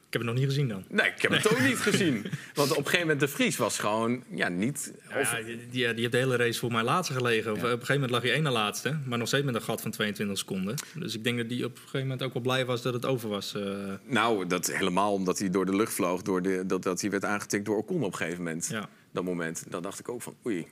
Ik 0.06 0.12
heb 0.12 0.20
het 0.22 0.30
nog 0.30 0.34
niet 0.40 0.44
gezien 0.50 0.68
dan. 0.68 0.84
Nee, 0.88 1.06
ik 1.06 1.22
heb 1.22 1.30
het 1.30 1.48
ook 1.50 1.60
niet 1.60 1.76
gezien. 1.78 2.26
Want 2.54 2.70
op 2.70 2.76
een 2.76 2.82
gegeven 2.84 3.00
moment, 3.00 3.20
de 3.20 3.28
Vries 3.28 3.56
was 3.56 3.78
gewoon, 3.78 4.22
ja, 4.30 4.48
niet... 4.48 4.92
Of, 5.20 5.32
Ja, 5.32 5.42
die, 5.42 5.56
die, 5.56 5.68
die 5.70 5.84
heeft 6.00 6.12
de 6.12 6.18
hele 6.18 6.36
race 6.36 6.58
voor 6.58 6.72
mij 6.72 6.82
laatste 6.82 7.12
gelegen. 7.14 7.50
Op 7.52 7.56
een 7.62 7.68
gegeven 7.68 7.94
moment 7.94 8.10
lag 8.10 8.22
hij 8.22 8.32
één 8.32 8.42
na 8.42 8.50
laatste. 8.50 8.98
Maar 9.04 9.18
nog 9.18 9.28
steeds 9.28 9.44
met 9.44 9.54
een 9.54 9.62
gat 9.62 9.80
van 9.80 9.90
22 9.90 10.38
seconden. 10.38 10.74
Dus 10.94 11.14
ik 11.14 11.24
denk 11.24 11.38
dat 11.38 11.46
hij 11.50 11.64
op 11.64 11.70
een 11.72 11.76
gegeven 11.78 12.00
moment 12.00 12.22
ook 12.22 12.32
wel 12.32 12.42
blij 12.42 12.64
was 12.66 12.82
dat 12.82 12.94
het 12.94 13.04
over 13.04 13.28
was. 13.28 13.54
eh. 13.54 13.62
Nou, 14.04 14.46
dat 14.46 14.66
helemaal 14.66 15.12
omdat 15.12 15.38
hij 15.38 15.50
door 15.50 15.66
de 15.66 15.76
lucht 15.76 15.92
vloog, 15.94 16.22
door 16.22 16.42
de, 16.42 16.62
dat, 16.66 16.82
dat 16.82 17.00
hij 17.00 17.10
werd 17.10 17.24
aangetikt 17.24 17.64
door 17.64 17.76
Ocon 17.76 18.02
op 18.02 18.12
een 18.12 18.18
gegeven 18.18 18.42
moment. 18.42 18.68
ja. 18.70 18.88
Dat 19.12 19.24
moment, 19.24 19.64
dan 19.68 19.82
dacht 19.82 19.98
ik 19.98 20.08
ook 20.08 20.22
van, 20.22 20.34
oei. 20.46 20.66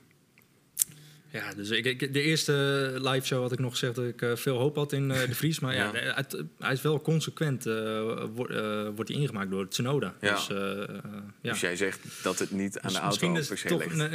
Ja, 1.35 1.55
dus 1.57 1.70
ik, 1.70 1.85
ik- 1.85 2.12
de 2.12 2.20
eerste 2.23 2.53
live 3.01 3.27
show 3.27 3.42
had 3.42 3.53
ik 3.53 3.59
nog 3.59 3.70
gezegd 3.73 3.94
dat 3.94 4.05
ik 4.05 4.23
eh, 4.23 4.37
veel 4.37 4.57
hoop 4.59 4.77
had 4.77 4.92
in 4.92 5.11
eh, 5.11 5.29
de 5.29 5.35
Vries. 5.35 5.61
Maar 5.61 5.75
ja, 5.75 5.85
Ja. 5.85 5.90
de- 5.90 5.99
het- 6.14 6.42
hij 6.59 6.73
is 6.73 6.83
wel 6.83 7.01
consequent. 7.01 7.66
eh, 7.66 8.23
wordt 8.35 8.53
wordt 8.94 9.11
hij 9.11 9.20
ingemaakt 9.20 9.51
door 9.51 9.68
Tsunoda. 9.68 10.14
Ja. 10.20 10.35
Dus, 10.35 10.47
ja. 10.47 11.51
Dus 11.53 11.61
jij 11.61 11.77
zegt 11.77 12.01
dat 12.23 12.38
het 12.38 12.51
niet 12.51 12.79
aan 12.79 12.83
Dus 12.88 12.92
de 12.92 13.05
auto 13.05 13.35
is 13.37 13.47
per 13.49 13.59
se 13.59 13.68
toch, 13.68 13.79
ligt. 13.85 14.11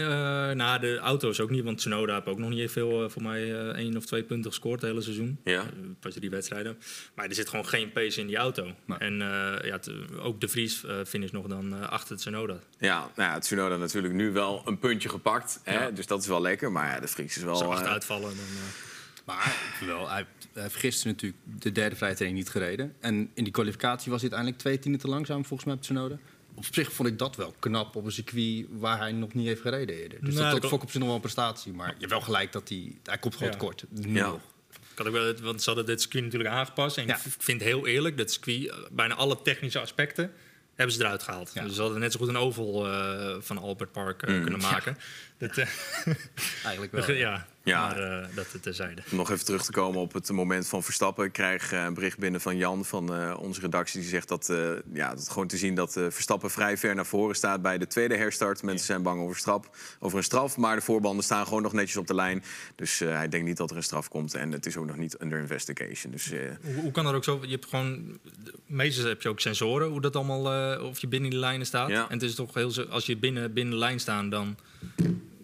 nou, 0.55 0.79
de 0.79 0.97
auto's 0.97 1.39
ook 1.39 1.49
niet, 1.49 1.63
want 1.63 1.77
Tsunoda 1.77 2.13
heeft 2.13 2.27
ook 2.27 2.38
nog 2.39 2.49
niet 2.49 2.71
veel, 2.71 3.10
voor 3.10 3.21
mij, 3.23 3.71
één 3.73 3.97
of 3.97 4.05
twee 4.05 4.23
punten 4.23 4.51
gescoord 4.51 4.82
het 4.82 4.89
hele 4.89 5.01
seizoen. 5.01 5.39
Ja. 5.43 5.63
Pas 5.99 6.13
drie 6.13 6.29
wedstrijden. 6.29 6.77
Maar 7.15 7.25
er 7.25 7.36
zit 7.36 7.49
gewoon 7.49 7.65
geen 7.67 7.91
pace 7.91 8.19
in 8.21 8.27
die 8.27 8.38
auto. 8.38 8.67
Nee. 8.86 8.97
En 8.97 9.13
ja, 9.63 9.79
ook 10.19 10.41
de 10.41 10.47
Vries 10.47 10.84
finish 11.05 11.32
nog 11.32 11.47
dan 11.47 11.89
achter 11.89 12.17
Tsunoda. 12.17 12.58
Ja, 12.79 12.99
nou 13.15 13.29
ja, 13.32 13.39
Tsunoda 13.39 13.77
natuurlijk 13.77 14.13
nu 14.13 14.32
wel 14.32 14.62
een 14.65 14.79
puntje 14.79 15.10
gepakt. 15.10 15.60
Hè? 15.63 15.93
Dus 15.93 16.05
dat 16.08 16.21
is 16.21 16.27
wel 16.27 16.41
lekker. 16.41 16.71
Maar 16.71 17.01
is 17.17 17.37
wel... 17.37 17.61
Eh, 17.61 17.67
achteruit 17.67 18.05
vallen, 18.05 18.29
dan... 18.35 18.45
eh, 18.45 19.25
Maar 19.25 19.55
wel, 19.85 20.09
hij, 20.09 20.25
hij 20.53 20.61
heeft 20.61 20.75
gisteren 20.75 21.11
natuurlijk 21.13 21.41
de 21.59 21.71
derde 21.71 21.95
vrije 21.95 22.13
training 22.15 22.43
niet 22.43 22.51
gereden. 22.51 22.95
En 22.99 23.29
in 23.33 23.43
die 23.43 23.53
kwalificatie 23.53 24.11
was 24.11 24.21
hij 24.21 24.29
uiteindelijk 24.31 24.57
twee 24.61 24.79
tienden 24.79 25.01
te 25.01 25.07
langzaam, 25.07 25.45
volgens 25.45 25.63
mij, 25.63 25.73
op 25.77 25.81
Tsunoda. 25.81 26.17
Op 26.55 26.65
zich 26.71 26.93
vond 26.93 27.07
ik 27.09 27.17
dat 27.19 27.35
wel 27.35 27.55
knap 27.59 27.95
op 27.95 28.05
een 28.05 28.11
circuit 28.11 28.65
waar 28.69 28.97
hij 28.97 29.11
nog 29.11 29.33
niet 29.33 29.47
heeft 29.47 29.61
gereden 29.61 29.95
eerder. 29.95 30.17
Dus 30.25 30.33
Nou, 30.33 30.51
dat, 30.59 30.69
vond 30.69 30.73
ik 30.73 30.81
op 30.81 30.89
zich 30.89 30.97
nog 30.99 31.05
wel 31.07 31.15
een 31.15 31.21
prestatie. 31.21 31.73
Maar 31.73 31.87
je 31.87 31.95
hebt 31.99 32.11
wel 32.11 32.21
gelijk 32.21 32.51
dat 32.51 32.69
hij... 32.69 32.95
Hij 33.03 33.17
komt 33.17 33.33
gewoon 33.35 33.51
Ja. 33.51 33.57
tekort. 33.57 33.83
Nu 33.89 34.13
Ja. 34.15 34.27
nog. 34.27 34.41
Ik 34.91 34.97
had 34.97 35.07
ook 35.07 35.13
wel, 35.13 35.33
want 35.41 35.61
ze 35.61 35.69
hadden 35.69 35.85
dit 35.85 36.01
circuit 36.01 36.23
natuurlijk 36.23 36.49
aangepast. 36.49 36.97
En 36.97 37.05
Ja. 37.07 37.15
ik 37.15 37.21
vind 37.37 37.61
heel 37.61 37.87
eerlijk, 37.87 38.17
dat 38.17 38.31
circuit, 38.31 38.67
eh, 38.69 38.77
bijna 38.91 39.13
alle 39.15 39.41
technische 39.41 39.79
aspecten 39.79 40.31
hebben 40.79 40.95
ze 40.95 41.03
eruit 41.03 41.23
gehaald. 41.23 41.51
Ja. 41.53 41.63
Dus 41.63 41.75
ze 41.75 41.81
hadden 41.81 41.99
net 41.99 42.11
zo 42.11 42.19
goed 42.19 42.27
een 42.27 42.37
oval 42.37 42.87
eh, 42.87 43.35
van 43.39 43.57
Albert 43.57 43.91
Park 43.91 44.21
eh, 44.23 44.33
Mm. 44.35 44.41
kunnen 44.41 44.59
maken. 44.61 44.97
Dat, 45.37 45.57
eh, 45.57 45.67
Eigenlijk 46.63 46.91
wel. 46.91 47.11
ja, 47.11 47.47
Ja. 47.69 47.88
maar 47.88 47.97
eh, 48.21 48.27
dat 48.36 48.51
het 48.51 48.63
terzijde. 48.63 49.01
Om 49.12 49.17
nog 49.17 49.32
even 49.32 49.45
terug 49.45 49.63
te 49.65 49.71
komen 49.71 49.99
op 49.99 50.13
het 50.13 50.32
moment 50.32 50.67
van 50.67 50.84
Verstappen. 50.84 51.25
Ik 51.25 51.34
krijg 51.34 51.71
eh, 51.71 51.84
een 51.84 51.93
bericht 51.93 52.17
binnen 52.17 52.41
van 52.41 52.58
Jan 52.58 52.86
van 52.86 53.13
eh, 53.13 53.36
onze 53.39 53.62
redactie. 53.62 53.99
Die 53.99 54.10
zegt 54.10 54.27
dat, 54.27 54.53
ja, 54.93 55.15
dat 55.15 55.29
gewoon 55.29 55.47
te 55.47 55.58
zien 55.58 55.75
dat 55.75 55.91
Verstappen 55.93 56.51
vrij 56.51 56.77
ver 56.77 56.95
naar 56.95 57.05
voren 57.05 57.36
staat 57.36 57.62
bij 57.62 57.77
de 57.77 57.88
tweede 57.88 58.15
herstart. 58.17 58.63
Mensen 58.63 58.86
zijn 58.86 59.03
bang 59.03 59.21
over, 59.21 59.38
straf, 59.38 59.69
over 59.99 60.17
een 60.17 60.23
straf. 60.23 60.58
Maar 60.58 60.75
de 60.75 60.82
voorbanden 60.82 61.23
staan 61.23 61.45
gewoon 61.47 61.62
nog 61.62 61.73
netjes 61.73 61.97
op 61.97 62.08
de 62.08 62.15
lijn. 62.15 62.43
Dus 62.75 62.99
hij 62.99 63.29
denkt 63.29 63.47
niet 63.47 63.58
dat 63.58 63.69
er 63.71 63.77
een 63.77 63.84
straf 63.84 64.08
komt. 64.10 64.34
En 64.34 64.51
het 64.51 64.65
is 64.65 64.77
ook 64.77 64.86
nog 64.86 64.97
niet 64.97 65.15
under 65.21 65.39
investigation. 65.39 66.12
Dus 66.12 66.32
Hoe, 66.63 66.75
hoe 66.82 66.91
kan 66.91 67.03
dat 67.03 67.13
ook 67.13 67.23
zo? 67.23 67.39
Je 67.41 67.51
hebt 67.51 67.65
gewoon, 67.65 68.19
meestal 68.65 69.05
heb 69.05 69.21
je 69.21 69.29
ook 69.29 69.39
sensoren, 69.39 69.88
hoe 69.88 70.01
dat 70.01 70.15
allemaal, 70.15 70.77
of 70.84 70.99
je 70.99 71.08
binnen 71.08 71.29
die 71.29 71.39
lijnen 71.39 71.65
staat. 71.65 71.89
Ja. 71.89 72.03
En 72.10 72.13
het 72.13 72.21
is 72.21 72.36
toch 72.36 72.53
heel, 72.53 72.71
zo- 72.71 72.84
als 72.89 73.05
je 73.05 73.17
binnen, 73.17 73.53
binnen 73.53 73.73
de 73.73 73.79
lijn 73.79 73.99
staat, 73.99 74.32
dan 74.32 74.58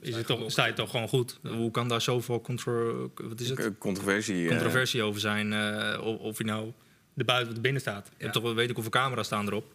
is 0.06 0.16
het 0.16 0.26
toch, 0.26 0.52
sta 0.52 0.66
je 0.66 0.74
toch 0.74 0.90
gewoon 0.90 1.08
goed. 1.08 1.40
Hoe 1.42 1.72
kan 1.72 1.88
daar 1.88 2.02
zoveel 2.02 2.42
contro, 2.42 3.12
wat 3.16 3.40
is 3.40 3.50
het? 3.50 3.78
controversie. 3.78 4.44
eh, 4.44 4.50
controversie 4.50 5.04
over 5.04 5.20
zijn, 5.22 5.54
eh, 5.54 6.06
of, 6.06 6.18
of 6.18 6.38
je 6.38 6.44
nou 6.44 6.72
de 7.18 7.24
buiten 7.24 7.48
of 7.50 7.56
de 7.56 7.62
binnen 7.62 7.82
staat. 7.82 8.08
Je 8.18 8.22
hebt 8.22 8.34
toch 8.34 8.44
wel 8.44 8.56
weet 8.56 8.68
ik 8.70 8.74
hoeveel 8.76 8.92
camera's 8.92 9.26
staan 9.26 9.48
erop. 9.48 9.66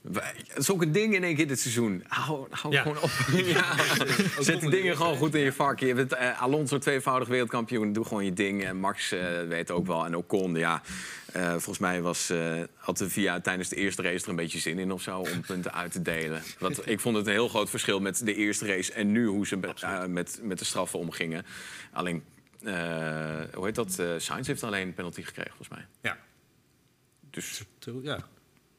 een 0.81 0.93
ding 0.93 1.15
in 1.15 1.25
één 1.25 1.37
keer 1.37 1.49
dit 1.49 1.61
seizoen. 1.61 2.05
Hou, 2.09 2.47
hou 2.51 2.75
Ja. 2.75 2.83
gewoon 2.83 2.97
op. 3.03 3.11
ja. 3.45 3.75
Zet 4.41 4.61
die 4.61 4.71
dingen 4.71 4.97
gewoon 4.97 5.17
goed 5.17 5.35
in 5.35 5.41
je 5.41 5.53
vak. 5.53 5.79
Je 5.81 5.95
bent 5.95 6.13
eh, 6.15 6.43
Alonso, 6.43 6.79
tweevoudig 6.79 7.29
wereldkampioen. 7.29 7.93
Doe 7.93 8.05
gewoon 8.05 8.25
je 8.25 8.33
ding. 8.33 8.65
En 8.65 8.77
Max 8.77 9.13
eh, 9.13 9.43
weet 9.49 9.71
ook 9.71 9.87
wel. 9.87 10.05
En 10.05 10.17
Ocon, 10.17 10.55
ja. 10.55 10.83
eh, 11.33 11.51
volgens 11.51 11.79
mij 11.79 12.03
was, 12.03 12.31
eh, 12.31 12.63
had 12.77 12.99
de 12.99 13.11
VIA 13.11 13.41
tijdens 13.41 13.69
de 13.69 13.77
eerste 13.77 14.03
race 14.03 14.23
er 14.25 14.31
een 14.31 14.37
beetje 14.37 14.59
zin 14.59 14.79
in 14.79 14.93
of 14.93 15.03
zo... 15.03 15.19
om 15.19 15.41
punten 15.47 15.73
uit 15.75 15.93
te 15.93 16.03
delen. 16.03 16.43
Want 16.59 16.89
ik 16.89 17.01
vond 17.01 17.17
het 17.17 17.27
een 17.27 17.33
heel 17.33 17.49
groot 17.49 17.71
verschil 17.71 18.01
met 18.01 18.25
de 18.25 18.35
eerste 18.35 18.67
race... 18.67 18.93
en 18.93 19.13
nu 19.13 19.27
hoe 19.27 19.47
ze 19.47 19.57
met, 19.57 19.83
met, 20.09 20.39
met 20.43 20.59
de 20.59 20.65
straffen 20.65 20.99
omgingen. 20.99 21.47
Alleen, 21.93 22.23
eh, 22.63 22.75
hoe 23.55 23.65
heet 23.65 23.75
dat? 23.75 24.03
Sainz 24.19 24.47
heeft 24.47 24.63
alleen 24.63 24.87
een 24.87 24.95
penalty 24.95 25.23
gekregen, 25.23 25.53
volgens 25.57 25.79
mij. 25.79 25.87
Ja. 26.03 26.19
Dus 27.31 27.63
Ja. 28.03 28.19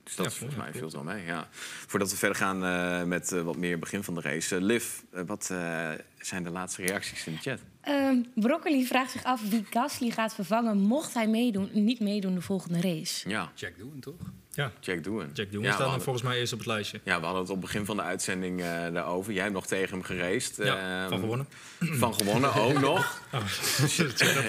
dus 0.03 0.15
dat 0.15 0.25
Ja, 0.25 0.31
volgens 0.31 0.55
ja, 0.59 0.63
mij 0.63 0.71
viel 0.71 0.83
het 0.83 0.93
wel 0.93 1.03
mee. 1.03 1.25
Ja. 1.25 1.47
Voordat 1.87 2.11
we 2.11 2.17
verder 2.17 2.37
gaan 2.37 2.63
eh, 2.65 3.03
met 3.07 3.31
eh, 3.31 3.41
wat 3.41 3.57
meer 3.57 3.79
begin 3.79 4.03
van 4.03 4.13
de 4.15 4.21
race. 4.21 4.55
Eh, 4.55 4.61
Liv, 4.61 4.99
wat 5.11 5.49
eh, 5.51 5.91
zijn 6.19 6.43
de 6.43 6.49
laatste 6.49 6.81
reacties 6.81 7.27
in 7.27 7.33
de 7.33 7.39
chat? 7.39 7.59
Ehm, 7.81 8.21
Broccoli 8.35 8.85
vraagt 8.85 9.11
zich 9.11 9.23
af 9.23 9.49
wie 9.49 9.65
Gasly 9.69 10.09
gaat 10.09 10.33
vervangen 10.35 10.77
mocht 10.77 11.13
hij 11.13 11.27
meedoen, 11.27 11.69
niet 11.73 11.99
meedoen 11.99 12.33
de 12.35 12.41
volgende 12.41 12.81
race. 12.81 13.29
Ja, 13.29 13.51
Jack 13.55 13.77
Doen, 13.77 13.99
toch? 13.99 14.15
Ja, 14.53 14.71
Jack 14.79 15.03
Doen. 15.03 15.29
Jack 15.33 15.51
Doen 15.51 15.63
ja, 15.63 15.71
staat 15.71 15.81
hadden, 15.85 16.01
volgens 16.03 16.25
mij 16.25 16.37
eerst 16.39 16.53
op 16.53 16.59
het 16.59 16.67
lijstje. 16.67 16.99
ja, 17.03 17.19
we 17.19 17.23
hadden 17.25 17.41
het 17.41 17.51
op 17.51 17.55
het 17.61 17.65
begin 17.65 17.85
van 17.85 17.95
de 17.95 18.01
uitzending 18.03 18.61
eh, 18.61 18.67
daarover. 18.93 19.33
Jij 19.33 19.41
hebt 19.41 19.53
nog 19.55 19.67
tegen 19.67 19.89
hem 19.89 20.03
geraced. 20.03 20.55
Ja, 20.57 21.01
Ehm, 21.01 21.09
van 21.09 21.19
gewonnen. 21.19 21.47
Van 21.79 22.13
gewonnen, 22.13 22.53
ook 22.53 22.79
nog. 22.89 23.21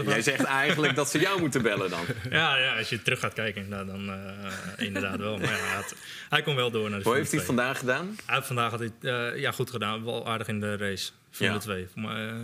Jij 0.07 0.23
zegt 0.23 0.45
eigenlijk 0.45 0.95
dat 0.95 1.11
ze 1.11 1.19
jou 1.19 1.41
moeten 1.41 1.63
bellen 1.63 1.91
dan. 1.91 2.05
Ja, 2.31 2.57
ja, 2.59 2.77
als 2.79 2.89
je 2.89 3.03
terug 3.03 3.21
gaat 3.21 3.33
kijken, 3.33 3.69
nou, 3.69 3.87
dan 3.87 4.09
eh, 4.11 4.87
inderdaad 4.87 5.17
wel. 5.19 5.39
Maar 5.39 5.51
ja, 5.51 5.83
hij, 6.29 6.43
kon 6.43 6.55
wel 6.55 6.71
door 6.71 6.91
naar 6.91 6.99
de 6.99 7.05
Hoe 7.05 7.15
heeft 7.17 7.29
hij 7.31 7.39
het 7.39 7.47
vandaag 7.47 7.79
gedaan? 7.79 8.05
2. 8.05 8.17
Hij 8.27 8.35
heeft 8.35 8.47
vandaag 8.47 8.71
had 8.71 8.81
hij, 8.81 8.93
eh, 9.33 9.41
ja, 9.41 9.51
goed 9.53 9.71
gedaan. 9.71 10.05
Wel 10.05 10.27
aardig 10.29 10.49
in 10.49 10.61
de 10.61 10.77
race. 10.77 11.11
Formule 11.31 11.59
Ja. 11.59 11.63
2. 11.65 11.89
Maar, 11.95 12.29
eh, 12.29 12.35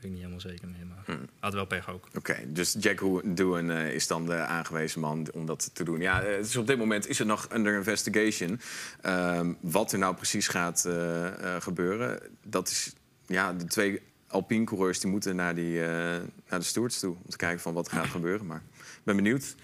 weet 0.00 0.04
ik 0.04 0.10
niet 0.10 0.18
helemaal 0.18 0.40
zeker 0.40 0.68
meer. 0.68 0.86
Maar 0.86 0.96
Hmm. 1.04 1.28
had 1.40 1.54
wel 1.54 1.66
pech 1.66 1.90
ook. 1.90 2.08
Oké, 2.14 2.36
dus 2.46 2.76
Jack 2.78 2.98
Doohan 3.24 3.70
eh, 3.70 3.94
is 3.94 4.06
dan 4.06 4.26
de 4.26 4.34
aangewezen 4.34 5.00
man 5.00 5.26
om 5.32 5.46
dat 5.46 5.70
te 5.72 5.84
doen. 5.84 6.00
Ja, 6.00 6.22
eh, 6.22 6.36
het 6.36 6.46
is 6.46 6.56
op 6.56 6.66
dit 6.66 6.78
moment 6.78 7.08
is 7.08 7.18
het 7.18 7.26
nog 7.26 7.48
under 7.52 7.76
investigation. 7.76 8.60
Ehm, 9.00 9.52
wat 9.60 9.92
er 9.92 9.98
nou 9.98 10.14
precies 10.14 10.48
gaat 10.48 10.84
eh, 10.84 11.26
eh, 11.26 11.62
gebeuren, 11.62 12.20
dat 12.42 12.68
is... 12.68 12.92
Ja, 13.26 13.52
de 13.52 13.64
twee 13.64 14.00
Alpine-coureurs 14.28 15.00
die 15.00 15.10
moeten 15.10 15.36
naar, 15.36 15.54
die, 15.54 15.80
eh, 15.82 15.88
naar 16.48 16.58
de 16.58 16.62
stewards 16.62 17.00
toe... 17.00 17.14
om 17.24 17.30
te 17.30 17.36
kijken 17.36 17.60
van 17.60 17.74
wat 17.74 17.86
er 17.86 17.92
gaat 17.92 18.06
gebeuren. 18.06 18.46
Maar 18.46 18.62
ik 18.76 19.02
ben 19.04 19.16
benieuwd. 19.16 19.54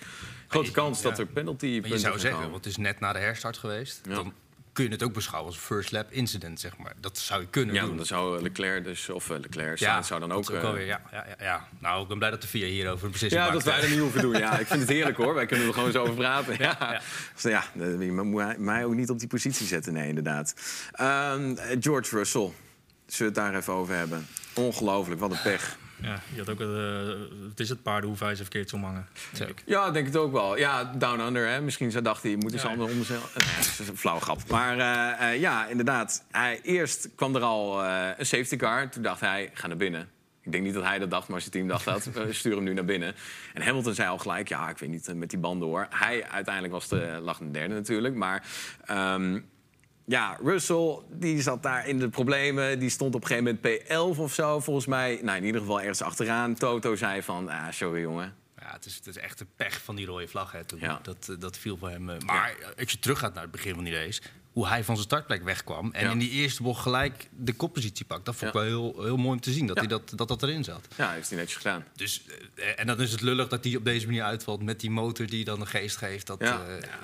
Grote 0.49 0.71
kans 0.71 1.03
dat 1.03 1.19
er 1.19 1.27
penalty 1.27 1.79
Maar 1.81 1.91
je 1.91 1.99
zou 1.99 2.19
zeggen, 2.19 2.43
want 2.43 2.55
het 2.55 2.67
is 2.67 2.77
net 2.77 3.01
na 3.01 3.13
de 3.13 3.19
herstart 3.19 3.59
geweest. 3.59 4.01
Ja. 4.09 4.15
Dan 4.15 4.33
kun 4.75 4.85
je 4.85 4.91
het 4.91 5.03
ook 5.03 5.13
beschouwen 5.13 5.51
als 5.53 5.61
een 5.61 5.67
first 5.67 5.93
lap 5.93 6.11
incident, 6.13 6.61
zeg 6.61 6.77
maar. 6.77 6.93
Dat 7.01 7.19
zou 7.19 7.41
je 7.41 7.47
kunnen 7.47 7.75
Ja, 7.75 7.85
doen. 7.85 7.97
dan 7.97 8.07
zou 8.07 8.43
Leclerc 8.43 8.85
dus... 8.85 9.09
Of 9.09 9.31
eh, 9.31 9.39
Leclerc 9.41 9.79
Sainz 9.79 10.09
zou 10.09 10.21
dan 10.21 10.33
ook... 10.33 10.39
ook 10.39 10.51
eh, 10.57 10.61
wel 10.63 10.73
weer, 10.73 10.87
ja, 10.87 11.01
ja, 11.13 11.25
ja, 11.29 11.45
ja. 11.45 11.69
Nou, 11.79 12.03
ik 12.03 12.09
ben 12.09 12.19
blij 12.19 12.31
dat 12.31 12.43
de 12.43 12.49
VIA 12.49 12.67
hierover 12.67 13.05
een 13.07 13.11
beslissing 13.13 13.43
Ja, 13.45 13.51
maakt. 13.51 13.65
dat 13.65 13.75
wij 13.75 13.83
er 13.83 13.91
niet 13.91 13.99
hoeven 13.99 14.21
doen. 14.21 14.33
Ja, 14.39 14.59
ik 14.59 14.67
vind 14.67 14.81
het 14.81 14.89
heerlijk 14.89 15.17
hoor. 15.17 15.35
Wij 15.35 15.47
kunnen 15.47 15.67
er 15.67 15.75
gewoon 15.75 15.93
zo 15.93 16.03
over 16.03 16.15
praten. 16.15 16.57
Ja, 16.65 16.77
Ja. 16.81 17.01
Dus 17.35 17.43
ja 17.43 17.65
je 17.75 18.13
moet 18.13 18.59
mij 18.59 18.85
ook 18.85 18.95
niet 18.95 19.11
op 19.11 19.19
die 19.19 19.29
positie 19.29 19.67
zetten. 19.67 19.93
Nee, 19.93 20.09
inderdaad. 20.09 20.55
Ehm, 20.93 21.55
George 21.81 22.17
Russell. 22.17 22.51
Zullen 23.07 23.33
we 23.33 23.41
het 23.41 23.51
daar 23.51 23.61
even 23.61 23.73
over 23.73 23.95
hebben? 23.95 24.27
Ongelooflijk, 24.55 25.21
wat 25.21 25.31
een 25.31 25.43
pech. 25.43 25.77
Ja, 26.03 26.21
je 26.33 26.39
had 26.39 26.49
ook 26.49 26.61
uh, 26.61 27.49
het 27.49 27.61
is 27.61 27.69
het 27.69 27.83
paardenhoef 27.83 28.19
verkeerd 28.19 28.73
om 28.73 28.85
hangen. 28.85 29.07
Zo. 29.35 29.47
Ja, 29.65 29.91
denk 29.91 30.07
het 30.07 30.17
ook 30.17 30.33
wel. 30.33 30.59
Ja, 30.59 30.85
down 30.85 31.21
under. 31.21 31.49
Hè. 31.49 31.61
Misschien 31.61 31.91
zo 31.91 32.03
dacht 32.03 32.23
hij, 32.23 32.37
moet 32.37 32.53
eens 32.53 32.63
Ja. 32.63 32.69
ander 32.69 32.89
onder 32.89 33.05
zijn... 33.05 33.21
Nee, 33.21 33.57
dat 33.57 33.77
is 33.79 33.89
een 33.89 33.97
flauw 33.97 34.19
grap. 34.19 34.49
Maar 34.49 34.79
eh, 34.79 35.33
eh, 35.33 35.41
ja, 35.41 35.67
inderdaad. 35.67 36.25
Hij, 36.31 36.61
eerst 36.63 37.09
kwam 37.15 37.35
er 37.35 37.43
al 37.43 37.85
eh, 37.85 38.09
een 38.17 38.27
safety 38.27 38.57
car. 38.57 38.89
Toen 38.91 39.03
dacht 39.03 39.21
hij, 39.21 39.51
ga 39.55 39.67
naar 39.67 39.77
binnen. 39.77 40.09
Ik 40.43 40.53
denk 40.53 40.65
niet 40.65 40.75
dat 40.75 40.85
hij 40.85 40.99
dat 40.99 41.11
dacht, 41.11 41.29
maar 41.29 41.41
zijn 41.41 41.53
team 41.53 41.69
dacht 41.69 41.85
dat. 41.85 42.09
Sturen 42.31 42.59
hem 42.59 42.67
nu 42.67 42.75
naar 42.75 42.85
binnen. 42.85 43.15
En 43.55 43.63
Hamilton 43.63 43.95
zei 43.95 44.09
al 44.09 44.19
gelijk, 44.19 44.49
ja, 44.49 44.69
ik 44.69 44.79
weet 44.79 44.91
niet 44.91 45.15
met 45.15 45.31
die 45.31 45.39
banden 45.39 45.69
hoor. 45.69 45.87
Hij 45.91 46.29
uiteindelijk 46.29 46.75
was 46.75 46.89
de, 46.89 47.19
lag 47.23 47.39
de 47.39 47.51
derde 47.51 47.75
natuurlijk. 47.75 48.15
Maar 48.15 48.47
ehm, 48.85 49.41
ja, 50.05 50.39
Russell, 50.43 50.99
die 51.11 51.43
zat 51.43 51.63
daar 51.63 51.89
in 51.89 51.99
de 51.99 52.09
problemen. 52.09 52.79
Die 52.79 52.89
stond 52.91 53.15
op 53.15 53.21
een 53.23 53.27
gegeven 53.27 53.59
moment 53.63 53.83
P11 54.17 54.19
of 54.21 54.35
zo, 54.35 54.61
volgens 54.61 54.87
mij. 54.87 55.19
Nou, 55.23 55.37
in 55.39 55.45
ieder 55.45 55.61
geval 55.61 55.81
ergens 55.81 56.03
achteraan. 56.03 56.55
Toto 56.55 56.97
zei 56.97 57.23
van, 57.23 57.49
ah, 57.49 57.71
sorry 57.71 58.01
jongen. 58.01 58.35
Ja, 58.59 58.73
het 58.73 58.85
is, 58.87 58.95
het 58.95 59.07
is 59.07 59.17
echt 59.19 59.39
de 59.39 59.47
pech 59.57 59.83
van 59.83 59.97
die 59.97 60.07
rode 60.07 60.29
vlag. 60.29 60.53
Hè, 60.53 60.65
toen. 60.65 60.79
Ja. 60.81 61.01
Dat, 61.03 61.29
eh, 61.31 61.37
dat 61.39 61.59
viel 61.59 61.77
voor 61.77 61.91
hem. 61.91 62.11
eh. 62.11 62.19
Maar 62.27 62.55
als 62.79 62.91
je 62.93 62.99
teruggaat 62.99 63.35
naar 63.35 63.43
het 63.43 63.53
begin 63.53 63.75
van 63.75 63.85
die 63.85 63.95
race... 63.95 64.21
hoe 64.53 64.67
hij 64.69 64.85
van 64.85 64.95
zijn 64.95 65.07
startplek 65.07 65.45
wegkwam... 65.45 65.93
en 65.93 66.05
Ja. 66.05 66.11
in 66.11 66.19
die 66.19 66.31
eerste 66.31 66.63
bocht 66.63 66.83
gelijk 66.83 67.29
de 67.37 67.53
koppositie 67.53 68.05
pakt... 68.05 68.25
dat 68.25 68.35
vond 68.37 68.55
ik 68.55 68.57
wel 68.61 68.67
heel, 68.67 69.03
heel 69.05 69.17
mooi 69.17 69.29
om 69.35 69.41
te 69.41 69.53
zien, 69.53 69.67
dat, 69.67 69.77
hij 69.79 69.87
dat, 69.87 70.13
dat 70.17 70.29
dat 70.29 70.43
erin 70.43 70.65
zat. 70.65 70.89
Ja, 70.97 71.11
heeft 71.11 71.29
hij 71.29 71.39
netjes 71.39 71.57
gedaan. 71.57 71.85
Dus, 71.95 72.23
eh, 72.55 72.65
en 72.81 72.87
dan 72.87 73.01
is 73.01 73.13
het 73.13 73.21
lullig 73.21 73.49
dat 73.49 73.65
hij 73.65 73.77
op 73.77 73.85
deze 73.85 74.07
manier 74.07 74.23
uitvalt... 74.23 74.63
met 74.63 74.81
die 74.81 74.91
motor 74.91 75.27
die 75.27 75.45
dan 75.45 75.61
een 75.61 75.67
geest 75.67 75.97
geeft. 75.97 76.27
Dat, 76.27 76.45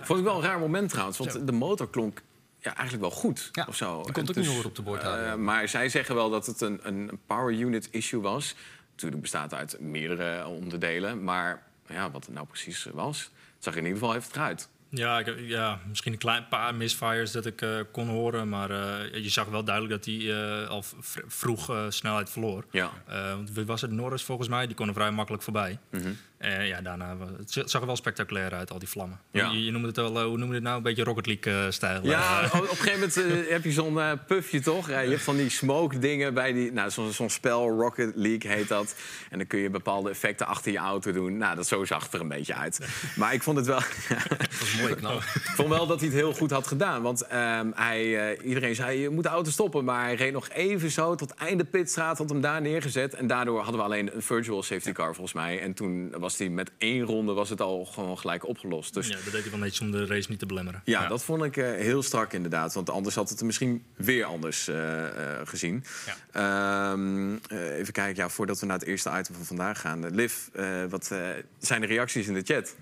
Vond 0.02 0.18
ik 0.18 0.24
wel 0.24 0.36
een 0.36 0.42
raar 0.42 0.58
moment 0.58 0.88
trouwens, 0.90 1.18
want 1.18 1.32
Zo. 1.32 1.44
de 1.44 1.52
motor 1.52 1.90
klonk 1.90 2.22
ja, 2.60 2.74
eigenlijk 2.74 3.00
wel 3.00 3.10
goed. 3.20 3.48
Ja, 3.52 3.64
of 3.68 3.76
zo. 3.76 4.02
die 4.02 4.12
kon 4.12 4.20
het 4.22 4.30
ook 4.30 4.36
Dus, 4.36 4.44
niet 4.46 4.54
horen 4.54 4.68
op 4.70 4.76
de 4.76 4.82
boordhouding. 4.82 5.28
eh, 5.28 5.34
maar 5.34 5.68
zij 5.68 5.88
zeggen 5.88 6.14
wel 6.14 6.30
dat 6.30 6.46
het 6.46 6.60
een, 6.60 6.80
een 6.82 7.18
power 7.26 7.54
unit 7.54 7.88
issue 7.90 8.20
was. 8.20 8.54
Natuurlijk 8.90 9.22
bestaat 9.22 9.54
uit 9.54 9.80
meerdere 9.80 10.46
onderdelen. 10.46 11.24
Maar 11.24 11.62
ja, 11.86 12.10
wat 12.10 12.24
het 12.24 12.34
nou 12.34 12.46
precies 12.46 12.86
was, 12.92 13.30
zag 13.58 13.72
er 13.74 13.78
in 13.80 13.86
ieder 13.86 14.00
geval 14.00 14.16
even 14.16 14.30
eruit. 14.34 14.68
Ja, 14.88 15.18
ik, 15.18 15.34
ja, 15.38 15.80
misschien 15.88 16.12
een 16.12 16.18
klein 16.18 16.48
paar 16.48 16.74
misfires 16.74 17.32
dat 17.32 17.46
ik 17.46 17.62
eh, 17.62 17.80
kon 17.92 18.08
horen. 18.08 18.48
Maar 18.48 18.70
eh, 18.70 19.22
je 19.22 19.28
zag 19.28 19.46
wel 19.46 19.64
duidelijk 19.64 19.94
dat 19.94 20.14
hij 20.14 20.42
eh, 20.62 20.68
al 20.68 20.84
vroeg 21.26 21.86
snelheid 21.88 22.30
verloor. 22.30 22.64
Ja. 22.70 22.90
Eh, 23.06 23.34
want 23.34 23.50
wie 23.50 23.64
was 23.66 23.80
het 23.80 23.90
Norris 23.90 24.22
volgens 24.22 24.48
mij? 24.48 24.66
Die 24.66 24.76
kon 24.76 24.88
er 24.88 24.94
vrij 24.94 25.10
makkelijk 25.10 25.42
voorbij. 25.42 25.78
Mhm. 25.90 26.10
En 26.40 26.66
ja, 26.66 26.80
daarna 26.80 27.16
het 27.36 27.52
zag 27.64 27.80
er 27.80 27.86
wel 27.86 27.96
spectaculair 27.96 28.54
uit, 28.54 28.70
al 28.70 28.78
die 28.78 28.88
vlammen. 28.88 29.20
Ja. 29.30 29.50
Je, 29.50 29.64
je 29.64 29.70
noemde 29.70 29.88
het 29.88 29.98
al, 29.98 30.18
eh, 30.18 30.24
hoe 30.24 30.38
noemde 30.38 30.54
het 30.54 30.62
nou? 30.62 30.76
Een 30.76 30.82
beetje 30.82 31.04
Rocket 31.04 31.26
League-stijl. 31.26 32.00
Ja, 32.02 32.44
op 32.44 32.60
een 32.60 32.68
gegeven 32.68 32.92
moment 32.92 33.16
eh, 33.16 33.50
heb 33.54 33.64
je 33.64 33.72
zo'n 33.72 34.00
eh, 34.00 34.12
puffje 34.26 34.60
toch? 34.60 34.86
Je 34.86 34.92
hebt 34.92 35.22
van 35.22 35.36
die 35.36 35.48
smoke 35.48 35.98
dingen 35.98 36.34
bij 36.34 36.52
die... 36.52 36.72
Nou, 36.72 36.90
zo'n 36.90 37.12
zo'n 37.12 37.30
spel, 37.30 37.68
Rocket 37.68 38.12
League 38.14 38.50
heet 38.50 38.68
dat. 38.68 38.94
En 39.30 39.38
dan 39.38 39.46
kun 39.46 39.58
je 39.58 39.70
bepaalde 39.70 40.10
effecten 40.10 40.46
achter 40.46 40.72
je 40.72 40.78
auto 40.78 41.12
doen. 41.12 41.36
Nou, 41.36 41.56
dat 41.56 41.66
zo 41.66 41.84
zag 41.84 42.02
het 42.02 42.12
er 42.12 42.20
een 42.20 42.28
beetje 42.28 42.54
uit. 42.54 42.80
Maar 43.16 43.34
ik 43.34 43.42
vond 43.42 43.56
het 43.56 43.66
wel... 43.66 43.80
dat 44.38 44.58
was 44.58 44.76
mooi 44.80 44.94
knap. 44.94 45.12
Ik 45.12 45.52
vond 45.54 45.68
wel 45.68 45.86
dat 45.86 46.00
hij 46.00 46.08
het 46.08 46.18
heel 46.18 46.32
goed 46.32 46.50
had 46.50 46.66
gedaan. 46.66 47.02
Want 47.02 47.22
ehm, 47.26 47.70
hij, 47.74 48.30
eh, 48.30 48.46
iedereen 48.46 48.74
zei, 48.74 49.00
je 49.00 49.10
moet 49.10 49.22
de 49.22 49.28
auto 49.28 49.50
stoppen. 49.50 49.84
Maar 49.84 50.04
hij 50.04 50.14
reed 50.14 50.32
nog 50.32 50.48
even 50.48 50.90
zo 50.90 51.14
tot 51.14 51.34
einde 51.34 51.64
pitstraat, 51.64 52.18
had 52.18 52.28
hem 52.28 52.40
daar 52.40 52.60
neergezet. 52.60 53.14
En 53.14 53.26
daardoor 53.26 53.60
hadden 53.60 53.76
we 53.76 53.86
alleen 53.86 54.14
een 54.14 54.22
virtual 54.22 54.62
safety 54.62 54.92
car 54.92 55.14
volgens 55.14 55.32
mij. 55.32 55.60
En 55.60 55.74
toen 55.74 56.10
was 56.18 56.29
hij 56.38 56.48
met 56.48 56.70
één 56.78 57.02
ronde 57.04 57.32
was 57.32 57.48
het 57.48 57.60
al 57.60 57.84
gewoon 57.84 58.18
gelijk 58.18 58.46
opgelost. 58.48 58.94
Dus 58.94 59.08
Ja, 59.08 59.14
dat 59.14 59.32
deed 59.32 59.42
hij 59.42 59.50
wel 59.50 59.60
netjes 59.60 59.80
om 59.80 59.90
de 59.90 60.06
race 60.06 60.30
niet 60.30 60.38
te 60.38 60.46
belemmeren. 60.46 60.82
ja, 60.84 61.08
dat 61.08 61.24
vond 61.24 61.42
ik 61.44 61.56
eh, 61.56 61.64
heel 61.70 62.02
strak 62.02 62.32
inderdaad. 62.32 62.74
Want 62.74 62.90
anders 62.90 63.14
had 63.14 63.28
het 63.28 63.40
er 63.40 63.46
misschien 63.46 63.84
weer 63.96 64.24
anders 64.24 64.68
eh, 64.68 65.06
eh, 65.40 65.46
gezien. 65.46 65.84
Ehm, 66.32 67.36
eh, 67.48 67.78
even 67.78 67.92
kijken, 67.92 68.22
ja, 68.22 68.28
voordat 68.28 68.60
we 68.60 68.66
naar 68.66 68.78
het 68.78 68.86
eerste 68.88 69.10
item 69.18 69.34
van 69.34 69.44
vandaag 69.44 69.80
gaan. 69.80 70.14
Liv, 70.14 70.34
eh, 70.52 70.84
wat 70.88 71.10
eh, 71.10 71.28
zijn 71.58 71.80
de 71.80 71.86
reacties 71.86 72.26
in 72.26 72.34
de 72.34 72.42
chat? 72.42 72.76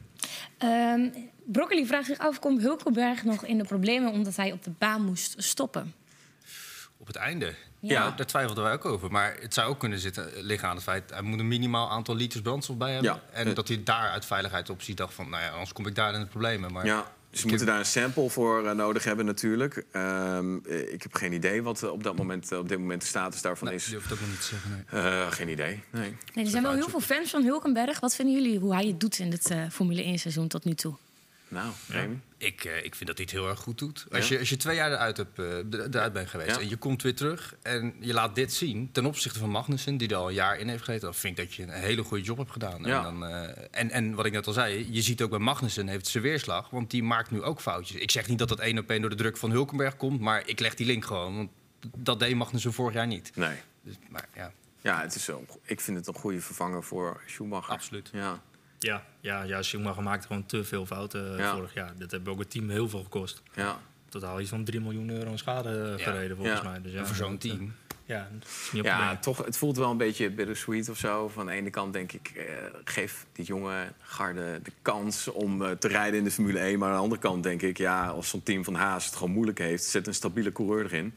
Ehm, 0.58 1.08
Broccoli 1.44 1.86
vraagt 1.86 2.06
zich 2.06 2.18
af, 2.18 2.38
komt 2.38 2.62
Hulkenberg 2.62 3.24
nog 3.24 3.44
in 3.44 3.58
de 3.58 3.64
problemen 3.64 4.12
omdat 4.12 4.36
hij 4.36 4.52
op 4.52 4.64
de 4.64 4.70
baan 4.78 5.04
moest 5.04 5.34
stoppen? 5.42 5.94
Op 6.96 7.06
het 7.06 7.16
einde. 7.16 7.54
Ja. 7.80 7.92
Ja, 8.04 8.10
daar 8.16 8.26
twijfelden 8.26 8.64
wij 8.64 8.72
ook 8.72 8.84
over. 8.84 9.10
Maar 9.10 9.36
het 9.40 9.54
zou 9.54 9.68
ook 9.68 9.78
kunnen 9.78 9.98
zitten, 9.98 10.30
liggen 10.34 10.68
aan 10.68 10.74
het 10.74 10.84
feit... 10.84 11.10
hij 11.10 11.22
moet 11.22 11.38
een 11.38 11.48
minimaal 11.48 11.90
aantal 11.90 12.14
liters 12.14 12.42
brandstof 12.42 12.76
bij 12.76 12.92
hebben. 12.92 13.12
Ja. 13.12 13.22
En 13.32 13.54
dat 13.54 13.68
hij 13.68 13.82
daar 13.84 14.10
uit 14.10 14.24
veiligheidsoptie 14.24 14.94
dacht 14.94 15.14
van... 15.14 15.30
nou 15.30 15.42
ja, 15.42 15.50
anders 15.50 15.72
kom 15.72 15.86
ik 15.86 15.94
daar 15.94 16.14
in 16.14 16.20
de 16.20 16.26
problemen. 16.26 16.72
Maar 16.72 16.86
Ja, 16.86 17.12
dus 17.30 17.42
we 17.42 17.48
moeten 17.48 17.66
daar 17.66 17.78
een 17.78 17.84
sample 17.84 18.30
voor 18.30 18.66
eh, 18.66 18.74
nodig 18.74 19.04
hebben 19.04 19.24
natuurlijk. 19.24 19.84
Ehm, 19.92 20.58
eh, 20.68 20.92
ik 20.92 21.02
heb 21.02 21.14
geen 21.14 21.32
idee 21.32 21.62
wat 21.62 21.82
eh, 21.82 21.90
op, 21.90 22.02
dat 22.02 22.16
moment, 22.16 22.52
eh, 22.52 22.58
op 22.58 22.68
dit 22.68 22.78
moment 22.78 23.00
de 23.00 23.06
status 23.06 23.42
daarvan 23.42 23.68
nee, 23.68 23.76
is. 23.76 23.84
ik 23.84 23.90
durf 23.90 24.02
het 24.02 24.12
ook 24.12 24.20
nog 24.20 24.28
niet 24.28 24.40
te 24.40 24.46
zeggen. 24.46 24.84
Nee. 24.90 25.02
Eh, 25.02 25.30
geen 25.32 25.48
idee, 25.48 25.82
nee. 25.90 26.16
Nee, 26.34 26.44
er 26.44 26.50
zijn 26.50 26.62
wel 26.62 26.72
heel 26.72 26.88
veel 26.88 27.00
fans 27.00 27.30
van 27.30 27.42
Hulkenberg. 27.44 28.00
Wat 28.00 28.14
vinden 28.14 28.34
jullie 28.34 28.58
hoe 28.58 28.74
hij 28.74 28.84
het 28.86 29.00
doet 29.00 29.18
in 29.18 29.30
het 29.30 29.50
eh, 29.50 29.62
Formule 29.70 30.02
1 30.02 30.18
seizoen 30.18 30.48
tot 30.48 30.64
nu 30.64 30.74
toe? 30.74 30.94
Nou, 31.48 31.72
Remy? 31.88 32.18
Ik, 32.36 32.64
eh, 32.64 32.76
ik 32.84 32.94
vind 32.94 33.06
dat 33.08 33.16
hij 33.18 33.26
het 33.30 33.30
heel 33.30 33.48
erg 33.48 33.58
goed 33.60 33.78
doet. 33.78 34.06
Als, 34.10 34.28
Ja? 34.28 34.34
je, 34.34 34.40
als 34.40 34.48
je 34.48 34.56
twee 34.56 34.76
jaar 34.76 34.92
eruit, 34.92 35.16
hebt, 35.16 35.38
er- 35.38 35.64
eruit 35.90 36.12
bent 36.12 36.28
geweest 36.28 36.54
Ja. 36.56 36.60
en 36.62 36.68
je 36.68 36.76
komt 36.76 37.02
weer 37.02 37.14
terug... 37.14 37.54
en 37.62 37.94
je 38.00 38.12
laat 38.12 38.34
dit 38.34 38.52
zien 38.52 38.88
ten 38.92 39.06
opzichte 39.06 39.38
van 39.38 39.50
Magnussen... 39.50 39.96
die 39.96 40.08
er 40.08 40.14
al 40.16 40.28
een 40.28 40.34
jaar 40.34 40.58
in 40.58 40.68
heeft 40.68 40.84
gezeten... 40.84 41.04
dan 41.04 41.14
vind 41.14 41.38
ik 41.38 41.44
dat 41.46 41.54
je 41.54 41.62
een 41.62 41.70
hele 41.70 42.02
goede 42.02 42.22
job 42.24 42.36
hebt 42.38 42.50
gedaan. 42.50 42.82
Ja. 42.84 42.96
En, 42.98 43.02
dan, 43.02 43.24
eh, 43.26 43.64
en, 43.70 43.90
en 43.90 44.14
wat 44.14 44.26
ik 44.26 44.32
net 44.32 44.46
al 44.46 44.52
zei, 44.52 44.86
je 44.90 45.02
ziet 45.02 45.22
ook 45.22 45.30
bij 45.30 45.38
Magnussen 45.38 45.88
heeft 45.88 46.06
zijn 46.06 46.22
weerslag... 46.22 46.70
want 46.70 46.90
die 46.90 47.02
maakt 47.02 47.30
nu 47.30 47.42
ook 47.42 47.60
foutjes. 47.60 48.00
Ik 48.00 48.10
zeg 48.10 48.28
niet 48.28 48.38
dat 48.38 48.48
dat 48.48 48.58
één 48.60 48.78
op 48.78 48.90
één 48.90 49.00
door 49.00 49.10
de 49.10 49.16
druk 49.16 49.36
van 49.36 49.50
Hulkenberg 49.50 49.96
komt... 49.96 50.20
maar 50.20 50.42
ik 50.46 50.60
leg 50.60 50.74
die 50.74 50.86
link 50.86 51.04
gewoon, 51.04 51.36
want 51.36 51.50
dat 51.96 52.18
deed 52.18 52.34
Magnussen 52.34 52.72
vorig 52.72 52.94
jaar 52.94 53.06
niet. 53.06 53.30
Nee. 53.34 53.56
Dus, 53.82 53.94
maar 54.08 54.28
ja, 54.34 54.52
Ja, 54.82 55.00
het 55.00 55.14
is 55.14 55.24
zo. 55.24 55.44
ik 55.64 55.80
vind 55.80 55.96
het 55.96 56.06
een 56.06 56.14
goede 56.14 56.40
vervanger 56.40 56.84
voor 56.84 57.20
Schumacher. 57.26 57.72
Absoluut. 57.72 58.10
Ja. 58.12 58.42
Ja, 58.78 59.04
ja, 59.20 59.42
ja 59.42 59.62
Schumacher 59.62 60.02
maakte 60.02 60.26
gewoon 60.26 60.46
te 60.46 60.64
veel 60.64 60.86
fouten 60.86 61.32
eh, 61.32 61.38
Ja. 61.38 61.54
vorig 61.54 61.74
jaar. 61.74 61.92
Dat 61.98 62.10
heeft 62.10 62.28
ook 62.28 62.38
het 62.38 62.50
team 62.50 62.68
heel 62.70 62.88
veel 62.88 63.02
gekost. 63.02 63.42
Ja. 63.54 63.78
Totaal 64.08 64.40
iets 64.40 64.50
van 64.50 64.64
3 64.64 64.80
miljoen 64.80 65.10
euro 65.10 65.30
aan 65.30 65.38
schade 65.38 65.68
eh, 65.92 65.98
Ja. 65.98 66.04
gereden 66.12 66.36
volgens 66.36 66.60
Ja. 66.60 66.68
mij. 66.70 66.80
Dus 66.82 66.92
ja, 66.92 67.06
voor 67.06 67.16
zo'n 67.16 67.32
eh, 67.32 67.38
team. 67.38 67.74
Ja, 68.04 68.28
Ja, 68.72 69.16
toch, 69.16 69.44
het 69.44 69.56
voelt 69.58 69.76
wel 69.76 69.90
een 69.90 69.96
beetje 69.96 70.30
bittersweet 70.30 70.88
of 70.88 70.98
zo. 70.98 71.28
Van 71.28 71.46
de 71.46 71.52
ene 71.52 71.70
kant 71.70 71.92
denk 71.92 72.12
ik, 72.12 72.32
eh, 72.36 72.44
geef 72.84 73.26
die 73.32 73.44
jonge 73.44 73.92
garde 74.00 74.60
de 74.62 74.72
kans 74.82 75.28
om 75.28 75.62
eh, 75.64 75.70
te 75.70 75.88
rijden 75.88 76.18
in 76.18 76.24
de 76.24 76.30
Formule 76.30 76.58
1. 76.58 76.78
Maar 76.78 76.88
aan 76.88 76.94
de 76.94 77.00
andere 77.02 77.20
kant 77.20 77.42
denk 77.42 77.62
ik, 77.62 77.78
ja, 77.78 78.06
als 78.08 78.28
zo'n 78.28 78.42
team 78.42 78.64
van 78.64 78.74
Haas 78.74 79.04
het 79.06 79.16
gewoon 79.16 79.32
moeilijk 79.32 79.58
heeft... 79.58 79.84
zet 79.84 80.06
een 80.06 80.14
stabiele 80.14 80.52
coureur 80.52 80.84
erin. 80.84 81.14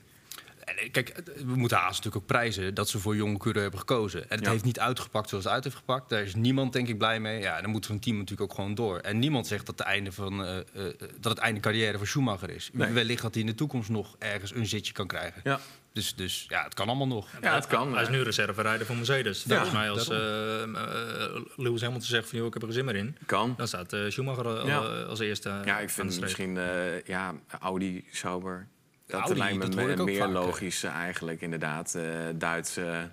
En, 0.63 0.77
eh, 0.77 0.91
Kijk, 0.91 1.21
we 1.45 1.55
moeten 1.55 1.77
Haas 1.77 1.89
natuurlijk 1.95 2.15
ook 2.15 2.25
prijzen 2.25 2.73
dat 2.73 2.89
ze 2.89 2.99
voor 2.99 3.15
jonge 3.15 3.37
coureur 3.37 3.61
hebben 3.61 3.79
gekozen. 3.79 4.21
En 4.29 4.35
het 4.35 4.45
Ja. 4.45 4.51
heeft 4.51 4.63
niet 4.63 4.79
uitgepakt 4.79 5.29
zoals 5.29 5.43
het 5.43 5.53
uit 5.53 5.63
heeft 5.63 5.75
gepakt. 5.75 6.09
Daar 6.09 6.21
is 6.21 6.35
niemand 6.35 6.73
denk 6.73 6.87
ik 6.87 6.97
blij 6.97 7.19
mee. 7.19 7.41
Ja, 7.41 7.61
dan 7.61 7.69
moet 7.71 7.85
zo'n 7.85 7.99
team 7.99 8.17
natuurlijk 8.17 8.49
ook 8.51 8.55
gewoon 8.55 8.75
door. 8.75 8.97
En 8.99 9.19
niemand 9.19 9.47
zegt 9.47 9.65
dat, 9.65 9.77
de 9.77 9.83
einde 9.83 10.11
van, 10.11 10.43
eh, 10.45 10.57
eh, 10.57 10.63
dat 11.19 11.31
het 11.31 11.37
einde 11.37 11.59
carrière 11.59 11.97
voor 11.97 12.07
Schumacher 12.07 12.49
is. 12.49 12.69
Nee. 12.73 12.91
Wellicht 12.91 13.21
dat 13.21 13.33
hij 13.33 13.41
in 13.43 13.47
de 13.49 13.55
toekomst 13.55 13.89
nog 13.89 14.15
ergens 14.19 14.55
een 14.55 14.65
zitje 14.65 14.93
kan 14.93 15.07
krijgen. 15.07 15.41
Ja, 15.43 15.59
Dus, 15.93 16.15
dus 16.15 16.45
ja, 16.47 16.63
het 16.63 16.73
kan 16.73 16.87
allemaal 16.87 17.07
nog. 17.07 17.27
ja 17.41 17.55
het 17.55 17.67
kan. 17.67 17.91
Hij 17.93 18.01
is 18.01 18.07
eh. 18.07 18.13
nu 18.13 18.21
reserverijder 18.21 18.85
voor 18.85 18.95
Mercedes. 18.95 19.43
Ja, 19.43 19.49
Volgens 19.49 19.71
mij 19.71 19.89
als 19.89 20.09
eh, 20.09 20.61
eh, 20.63 20.69
Lewis 21.55 21.81
Hamilton 21.81 22.07
zegt 22.07 22.29
van... 22.29 22.37
Joh, 22.37 22.47
ik 22.47 22.53
heb 22.53 22.61
er 22.61 22.67
geen 22.67 22.77
zin 22.77 22.85
meer 22.85 22.95
in. 22.95 23.17
kan. 23.25 23.53
Dan 23.57 23.67
staat 23.67 23.93
eh, 23.93 23.99
Schumacher 24.09 24.65
Ja. 24.67 24.81
eh, 24.83 25.07
als 25.07 25.19
eerste 25.19 25.61
Ja, 25.65 25.79
ik 25.79 25.89
vind 25.89 26.19
misschien 26.19 26.57
eh, 26.57 27.01
ja, 27.03 27.33
Audi, 27.59 28.05
Sauber. 28.11 28.67
Dat 29.11 29.21
Audi, 29.21 29.37
lijkt 29.39 29.57
me 29.57 29.65
dat 29.65 29.79
hoor 29.79 29.89
ik 29.89 29.99
ook 29.99 30.05
meer 30.05 30.17
vaker. 30.17 30.33
logisch 30.33 30.83
eh, 30.83 30.95
eigenlijk, 30.95 31.41
inderdaad. 31.41 31.95
Eh 31.95 32.03
Duitse 32.35 33.09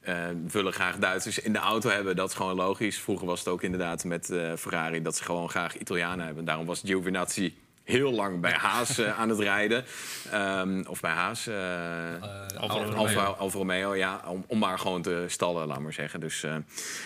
eh, 0.00 0.24
willen 0.50 0.72
graag 0.72 0.96
Duitsers 0.96 1.38
in 1.38 1.52
de 1.52 1.58
auto 1.58 1.90
hebben. 1.90 2.16
Dat 2.16 2.28
is 2.28 2.34
gewoon 2.34 2.54
logisch. 2.54 2.98
Vroeger 3.00 3.26
was 3.26 3.38
het 3.38 3.48
ook 3.48 3.62
inderdaad 3.62 4.04
met 4.04 4.30
eh, 4.30 4.52
Ferrari... 4.56 5.02
dat 5.02 5.16
ze 5.16 5.24
gewoon 5.24 5.50
graag 5.50 5.78
Italianen 5.78 6.26
hebben. 6.26 6.44
Daarom 6.44 6.66
was 6.66 6.80
Giovinazzi 6.84 7.54
heel 7.90 8.12
lang 8.12 8.40
bij 8.40 8.52
Haas 8.52 9.00
aan 9.02 9.28
het 9.28 9.38
rijden. 9.38 9.84
Ehm, 10.30 10.82
of 10.88 11.00
bij 11.00 11.10
Haas. 11.10 11.46
eh, 11.46 11.54
Alfa 12.56 12.74
Alfa, 12.74 12.84
Romeo. 12.84 13.32
Alfa 13.38 13.58
Romeo, 13.58 13.94
ja. 13.94 14.22
Om, 14.26 14.44
om 14.46 14.58
maar 14.58 14.78
gewoon 14.78 15.02
te 15.02 15.24
stallen, 15.28 15.66
laat 15.66 15.80
maar 15.80 15.92
zeggen. 15.92 16.20
Dus 16.20 16.42
eh, 16.42 16.56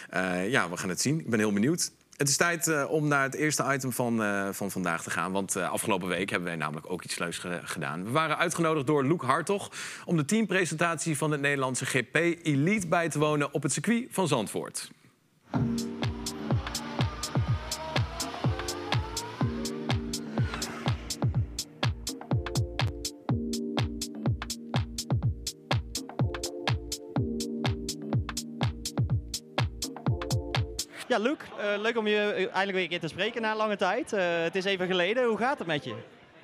eh, 0.09 0.51
ja, 0.51 0.71
we 0.71 0.77
gaan 0.77 0.89
het 0.89 1.01
zien. 1.01 1.19
Ik 1.21 1.31
ben 1.31 1.39
heel 1.39 1.53
benieuwd. 1.53 1.91
Het 2.17 2.29
is 2.29 2.37
tijd 2.37 2.69
eh, 2.69 2.85
om 2.91 3.09
naar 3.09 3.23
het 3.23 3.35
eerste 3.35 3.65
item 3.73 3.93
van, 3.93 4.23
eh, 4.23 4.49
van 4.53 4.71
vandaag 4.71 5.03
te 5.03 5.11
gaan. 5.11 5.33
Want 5.33 5.57
eh, 5.57 5.71
afgelopen 5.71 6.09
week 6.09 6.31
hebben 6.31 6.49
wij 6.49 6.57
namelijk 6.59 6.91
ook 6.91 7.05
iets 7.05 7.19
leuks 7.19 7.39
ge- 7.39 7.61
gedaan. 7.63 8.05
We 8.05 8.11
waren 8.11 8.39
uitgenodigd 8.39 8.87
door 8.87 9.05
Loek 9.05 9.23
Hartog... 9.23 9.71
om 10.05 10.17
de 10.17 10.25
teampresentatie 10.25 11.17
van 11.17 11.31
het 11.31 11.41
Nederlandse 11.41 11.87
GP 11.87 12.15
Elite 12.43 12.87
bij 12.87 13.09
te 13.09 13.19
wonen... 13.19 13.53
op 13.53 13.63
het 13.63 13.73
circuit 13.73 14.07
van 14.11 14.29
Zandvoort. 14.29 14.91
Ja, 31.15 31.21
Luc, 31.21 31.37
eh, 31.59 31.81
leuk 31.81 31.97
om 31.99 32.07
je 32.07 32.33
eindelijk 32.35 32.73
weer 32.73 32.83
een 32.83 32.89
keer 32.89 33.01
te 33.01 33.09
spreken 33.09 33.43
na 33.43 33.57
lange 33.57 33.77
tijd. 33.77 34.13
Eh, 34.13 34.23
het 34.43 34.55
is 34.57 34.65
even 34.65 34.87
geleden. 34.87 35.25
Hoe 35.25 35.39
gaat 35.39 35.59
het 35.59 35.67
met 35.67 35.85
je? 35.85 35.95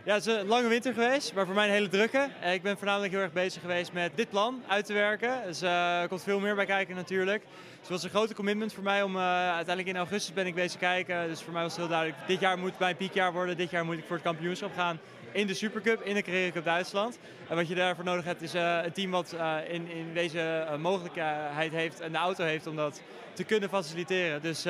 Ja, 0.05 0.15
het 0.15 0.27
is 0.27 0.35
een 0.35 0.47
lange 0.47 0.69
winter 0.69 0.93
geweest, 0.93 1.35
maar 1.35 1.47
voor 1.47 1.55
mij 1.55 1.67
een 1.67 1.73
hele 1.73 1.89
drukke. 1.89 2.29
Eh, 2.41 2.55
Ik 2.55 2.63
ben 2.63 2.77
voornamelijk 2.77 3.13
heel 3.13 3.23
erg 3.23 3.33
bezig 3.33 3.61
geweest 3.61 3.93
met 3.93 4.13
dit 4.15 4.31
plan 4.31 4.63
uit 4.67 4.87
te 4.87 4.93
werken. 4.93 5.43
Dus 5.47 5.63
er 5.63 6.09
komt 6.09 6.23
veel 6.23 6.41
meer 6.41 6.55
bij 6.55 6.67
kijken 6.67 6.95
natuurlijk. 6.97 7.45
Het 7.81 7.89
was 7.89 8.03
een 8.03 8.11
grote 8.11 8.35
commitment 8.35 8.73
voor 8.73 8.83
mij 8.83 9.03
om 9.03 9.17
eh, 9.17 9.23
uiteindelijk 9.23 9.89
in 9.89 9.97
augustus 9.97 10.35
ben 10.35 10.47
ik 10.47 10.55
bezig 10.55 10.81
kijken. 10.81 11.29
Dus 11.29 11.43
voor 11.43 11.53
mij 11.53 11.63
was 11.63 11.73
het 11.73 11.81
heel 11.81 11.91
duidelijk, 11.91 12.27
dit 12.27 12.41
jaar 12.41 12.59
moet 12.59 12.79
mijn 12.79 12.97
piekjaar 12.97 13.33
worden. 13.33 13.57
Dit 13.57 13.71
jaar 13.71 13.85
moet 13.85 13.99
ik 13.99 14.05
voor 14.07 14.17
het 14.17 14.25
kampioenschap 14.25 14.75
gaan 14.75 15.01
in 15.33 15.47
de 15.47 15.55
Supercup, 15.55 16.03
in 16.03 16.15
de 16.15 16.23
Carrera 16.23 16.53
Cup 16.53 16.65
Duitsland. 16.65 17.19
En 17.49 17.57
wat 17.57 17.69
je 17.69 17.75
daarvoor 17.75 18.05
nodig 18.05 18.25
hebt 18.25 18.43
is 18.43 18.55
eh, 18.55 18.79
een 18.85 18.93
team 18.93 19.11
wat 19.11 19.33
eh, 19.33 19.57
in, 19.69 19.89
in 19.91 20.17
eh, 20.17 20.77
mogelijkheid 20.77 21.73
heeft 21.73 22.01
en 22.01 22.13
de 22.13 22.19
auto 22.19 22.45
heeft 22.45 22.67
om 22.67 22.77
dat 22.77 23.03
te 23.33 23.45
kunnen 23.45 23.69
faciliteren. 23.69 24.43
Dus 24.43 24.63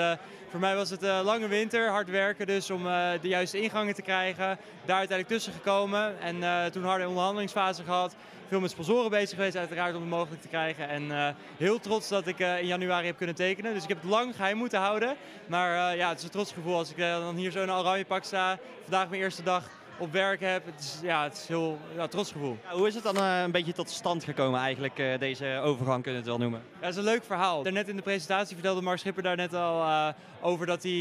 voor 0.50 0.61
mij 0.61 0.76
was 0.76 0.90
het 0.90 1.02
lange 1.02 1.48
winter, 1.48 1.88
hard 1.88 2.11
werken 2.11 2.46
dus 2.46 2.70
om 2.70 2.82
de 3.20 3.28
juiste 3.28 3.61
ingangen 3.61 3.94
te 3.94 4.02
krijgen. 4.02 4.58
Daar 4.84 4.98
uiteindelijk 4.98 5.28
tussen 5.28 5.52
gekomen 5.52 6.20
en 6.20 6.72
toen 6.72 6.84
harde 6.84 7.08
onderhandelingsfase 7.08 7.82
gehad. 7.82 8.16
Veel 8.51 8.61
met 8.61 8.70
sponsoren 8.70 9.11
bezig 9.11 9.36
geweest 9.36 9.57
uiteraard 9.57 9.94
om 9.94 10.01
het 10.01 10.11
mogelijk 10.11 10.42
te 10.42 10.48
krijgen. 10.48 10.88
En 10.88 11.11
eh, 11.11 11.28
heel 11.57 11.80
trots 11.80 12.09
dat 12.09 12.26
ik 12.26 12.38
eh, 12.40 12.61
in 12.61 12.66
januari 12.66 13.07
heb 13.07 13.16
kunnen 13.16 13.34
tekenen. 13.34 13.74
Dus 13.74 13.82
ik 13.82 13.88
heb 13.88 14.01
het 14.01 14.11
lang 14.11 14.36
geheim 14.36 14.57
moeten 14.57 14.78
houden. 14.78 15.16
Maar 15.46 15.90
eh, 15.90 15.96
ja, 15.96 16.09
het 16.09 16.18
is 16.18 16.24
een 16.24 16.30
trots 16.30 16.53
gevoel 16.53 16.76
als 16.76 16.90
ik 16.90 16.96
dan 16.96 17.36
hier 17.36 17.51
zo 17.51 17.62
in 17.62 17.68
een 17.68 17.74
oranje 17.74 18.05
pak 18.05 18.24
sta. 18.24 18.59
Vandaag 18.82 19.09
mijn 19.09 19.22
eerste 19.22 19.42
dag 19.42 19.80
op 20.01 20.12
werk 20.12 20.40
heb. 20.40 20.66
Het 20.66 20.80
is, 20.80 20.98
ja, 21.03 21.22
het 21.22 21.32
is 21.32 21.46
heel 21.46 21.78
ja, 21.96 22.07
trots 22.07 22.32
gevoel. 22.32 22.57
Ja, 22.70 22.76
hoe 22.76 22.86
is 22.86 22.94
het 22.94 23.03
dan 23.03 23.16
eh, 23.16 23.40
een 23.42 23.51
beetje 23.51 23.72
tot 23.72 23.90
stand 23.90 24.24
gekomen 24.24 24.61
eigenlijk, 24.61 24.98
eh, 24.98 25.18
deze 25.18 25.61
overgang 25.64 26.03
kunnen 26.03 26.22
we 26.22 26.30
het 26.30 26.38
wel 26.38 26.48
noemen? 26.48 26.62
Ja, 26.74 26.80
dat 26.80 26.90
is 26.90 26.96
een 26.96 27.05
leuk 27.05 27.24
verhaal. 27.24 27.62
Daarnet 27.62 27.88
in 27.88 27.96
de 27.96 28.03
presentatie 28.03 28.55
vertelde 28.55 28.80
Mark 28.80 28.98
Schipper 28.98 29.22
daar 29.22 29.36
net 29.36 29.55
al 29.55 29.82
eh, 29.82 30.09
over 30.40 30.66
dat 30.66 30.82
hij 30.82 30.92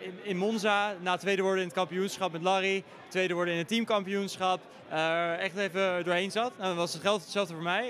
in, 0.00 0.14
in 0.22 0.36
Monza 0.36 0.94
na 1.00 1.16
tweede 1.16 1.42
worden 1.42 1.60
in 1.60 1.66
het 1.66 1.76
kampioenschap 1.76 2.32
met 2.32 2.42
Larry, 2.42 2.84
tweede 3.08 3.34
worden 3.34 3.52
in 3.52 3.58
het 3.58 3.68
teamkampioenschap, 3.68 4.60
echt 5.38 5.56
even 5.56 6.04
doorheen 6.04 6.30
zat. 6.30 6.52
Nou, 6.56 6.68
dat 6.68 6.76
was 6.76 6.92
hetzelfde, 6.92 7.22
hetzelfde 7.22 7.54
voor 7.54 7.62
mij. 7.62 7.86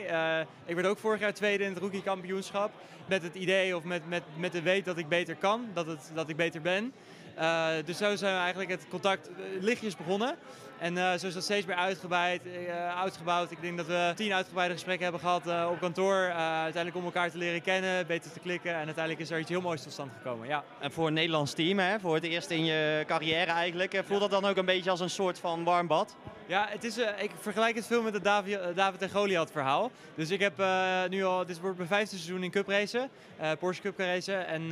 Ik 0.67 0.75
werd 0.75 0.87
ook 0.87 0.99
vorig 0.99 1.21
jaar 1.21 1.35
tweede 1.35 1.65
in 1.65 1.71
het 1.71 1.79
rookie 1.79 2.03
kampioenschap 2.03 2.71
met 3.07 3.23
het 3.23 3.35
idee 3.35 3.77
of 3.77 3.85
met, 3.85 4.09
met, 4.09 4.23
met 4.37 4.53
de 4.53 4.63
weet 4.63 4.85
dat 4.85 4.99
ik 4.99 5.09
beter 5.09 5.37
kan, 5.37 5.67
dat, 5.75 5.87
het, 5.87 6.11
dat 6.15 6.29
ik 6.29 6.37
beter 6.37 6.61
ben. 6.61 6.93
Eh, 7.35 7.69
dus 7.85 7.97
zo 7.97 8.17
zijn 8.17 8.35
we 8.35 8.41
eigenlijk 8.41 8.71
het 8.71 8.89
contact 8.89 9.29
eh, 9.29 9.35
lichtjes 9.61 9.97
begonnen. 9.97 10.37
En 10.81 10.99
eh, 10.99 11.19
zo 11.19 11.27
is 11.27 11.35
dat 11.35 11.43
steeds 11.43 11.67
meer 11.67 11.77
uitgebreid, 11.77 12.43
eh, 12.47 13.01
uitgebouwd. 13.01 13.51
Ik 13.51 13.61
denk 13.61 13.77
dat 13.77 13.87
we 13.87 14.13
tien 14.17 14.33
uitgebreide 14.33 14.75
gesprekken 14.75 15.03
hebben 15.03 15.21
gehad 15.21 15.47
eh, 15.47 15.69
op 15.71 15.81
kantoor. 15.81 16.31
uiteindelijk 16.33 16.97
om 16.97 17.05
elkaar 17.05 17.31
te 17.31 17.39
leren 17.39 17.63
kennen, 17.63 18.07
beter 18.07 18.33
te 18.33 18.41
klikken. 18.41 18.71
En 18.71 18.85
uiteindelijk 18.85 19.19
is 19.19 19.31
er 19.31 19.39
iets 19.39 19.49
heel 19.49 19.61
moois 19.61 19.83
tot 19.83 19.93
stand 19.93 20.11
gekomen. 20.17 20.49
Ja. 20.49 20.65
En 20.79 20.93
voor 20.93 21.07
een 21.07 21.13
Nederlands 21.13 21.53
team, 21.53 21.79
hè, 21.79 22.01
voor 22.01 22.15
het 22.15 22.25
eerst 22.25 22.51
in 22.51 22.65
je 22.65 23.05
carrière 23.07 23.51
eigenlijk, 23.51 24.03
voelt 24.07 24.21
dat 24.21 24.31
dan 24.31 24.45
ook 24.45 24.57
een 24.57 24.65
beetje 24.65 24.91
als 24.91 25.01
een 25.01 25.11
soort 25.11 25.39
van 25.39 25.65
warm 25.65 25.87
bad? 25.87 26.17
Ja, 26.51 26.67
het 26.69 26.85
is, 26.85 26.99
ik 26.99 27.31
vergelijk 27.41 27.75
het 27.75 27.87
veel 27.87 28.03
met 28.03 28.15
het 28.15 28.25
Davi- 28.25 28.55
eh, 28.55 28.75
David 28.75 29.03
en 29.03 29.11
Goliath 29.11 29.51
verhaal. 29.51 29.91
Dus 30.15 30.31
ik 30.31 30.41
heb 30.41 30.63
nu 31.09 31.25
al, 31.25 31.47
dit 31.47 31.61
wordt 31.61 31.77
mijn 31.77 31.89
vijfde 31.89 32.17
seizoen 32.17 32.43
in 32.43 32.51
cup 32.51 32.69
racen, 32.69 33.11
eh, 33.37 33.51
Porsche 33.59 33.83
Cup 33.83 33.99
racen. 33.99 34.47
En 34.47 34.63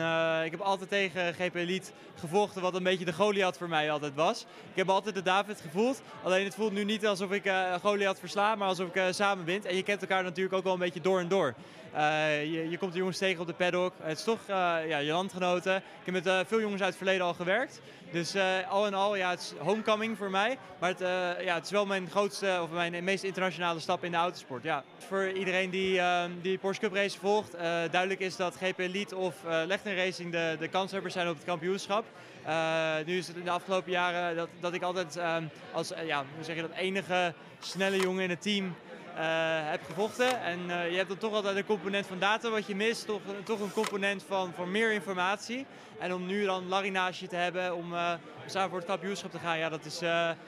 ik 0.45 0.51
heb 0.51 0.61
altijd 0.61 0.89
tegen 0.89 1.35
GP 1.35 1.55
Elite 1.55 1.91
gevochten, 2.15 2.63
wat 2.63 2.75
een 2.75 2.83
beetje 2.83 3.05
de 3.05 3.13
Goliath 3.13 3.57
voor 3.57 3.69
mij 3.69 3.91
altijd 3.91 4.15
was. 4.15 4.41
Ik 4.43 4.77
heb 4.77 4.89
altijd 4.89 5.15
de 5.15 5.23
David 5.23 5.61
gevoeld, 5.61 5.98
alleen 6.23 6.45
het 6.45 6.55
voelt 6.55 6.73
nu 6.73 6.85
niet 6.85 7.07
alsof 7.07 7.31
ik 7.31 7.45
eh 7.45 7.75
Goliath 7.83 8.19
versla, 8.19 8.55
maar 8.55 8.69
alsof 8.69 8.89
ik 8.89 8.95
eh, 8.95 9.05
samen 9.11 9.45
win. 9.45 9.65
En 9.65 9.77
je 9.77 9.83
kent 9.83 10.01
elkaar 10.01 10.23
natuurlijk 10.23 10.57
ook 10.57 10.65
wel 10.65 10.73
een 10.73 10.79
beetje 10.79 11.01
door 11.01 11.21
en 11.21 11.29
door. 11.29 11.55
Eh, 11.93 12.45
je, 12.45 12.71
je 12.71 12.79
komt 12.79 12.93
de 12.93 12.99
jongens 12.99 13.19
tegen 13.19 13.41
op 13.41 13.47
de 13.47 13.53
paddock. 13.53 13.93
Het 14.03 14.19
is 14.19 14.25
toch 14.25 14.39
ja, 14.47 14.79
je 14.79 15.13
landgenoten. 15.13 15.77
Ik 15.77 16.13
heb 16.13 16.25
met 16.25 16.47
veel 16.47 16.61
jongens 16.61 16.81
uit 16.81 16.89
het 16.89 16.99
verleden 16.99 17.27
al 17.27 17.35
gewerkt. 17.35 17.81
Dus 18.11 18.35
al 18.69 18.87
in 18.87 18.95
al, 18.95 19.17
ja, 19.17 19.31
het 19.31 19.41
is 19.41 19.53
homecoming 19.59 20.17
voor 20.17 20.31
mij. 20.31 20.59
Maar 20.79 20.89
het, 20.89 20.99
ja, 21.45 21.55
het 21.55 21.65
is 21.65 21.71
wel 21.71 21.87
mijn 21.87 22.11
grootste 22.11 22.59
of 22.63 22.71
mijn 22.71 23.05
meest 23.05 23.25
internationale 23.25 23.81
stap 23.81 24.05
in 24.05 24.11
de 24.11 24.17
autosport. 24.17 24.63
Ja. 24.63 24.85
Voor 25.09 25.31
iedereen 25.31 25.71
die, 25.71 25.99
eh, 25.99 26.25
die 26.43 26.59
Porsche 26.59 26.83
Cup 26.83 26.95
race 26.95 27.19
volgt, 27.19 27.53
duidelijk 27.91 28.21
is 28.21 28.37
dat 28.37 28.57
GP 28.57 28.79
Elite 28.79 29.17
of 29.17 29.35
Lechten 29.67 29.97
Racing 29.97 30.33
de, 30.33 30.57
de 30.59 30.69
kanshebbers 30.69 31.15
zijn 31.15 31.29
op 31.29 31.35
het 31.35 31.45
kampioenschap. 31.45 32.05
Eh, 32.49 33.07
nu 33.07 33.17
is 33.17 33.27
het 33.27 33.37
in 33.37 33.45
de 33.45 33.51
afgelopen 33.51 33.91
jaren 33.91 34.37
dat, 34.37 34.49
dat 34.61 34.75
ik 34.75 34.83
altijd 34.83 35.17
eh, 35.17 35.37
als 35.73 35.93
eh, 35.93 36.07
ja, 36.07 36.25
hoe 36.35 36.45
zeg 36.45 36.57
je 36.57 36.63
dat, 36.63 36.71
enige 36.71 37.35
snelle 37.59 38.01
jongen 38.01 38.23
in 38.23 38.31
het 38.31 38.43
team 38.43 38.75
eh, 39.19 39.25
heb 39.71 39.85
gevochten. 39.85 40.41
En 40.41 40.71
eh, 40.71 40.91
je 40.91 40.97
hebt 40.97 41.09
dan 41.09 41.19
toch 41.19 41.33
altijd 41.33 41.57
een 41.57 41.65
component 41.65 42.07
van 42.07 42.19
data 42.19 42.51
wat 42.51 42.67
je 42.67 42.77
mist. 42.77 43.07
Toch, 43.07 43.21
toch 43.45 43.61
een 43.61 43.73
component 43.73 44.25
van, 44.29 44.53
meer 44.71 44.93
informatie. 44.93 45.67
En 45.99 46.15
om 46.15 46.27
nu 46.27 46.45
dan 46.45 46.65
je 47.13 47.29
te 47.29 47.37
hebben 47.37 47.75
om 47.75 47.95
eh, 47.95 48.13
samen 48.47 48.69
voor 48.69 48.79
het 48.79 48.89
kampioenschap 48.89 49.31
te 49.31 49.39
gaan, 49.39 49.59
ja, 49.59 49.69
dat 49.69 49.85
is 49.85 49.99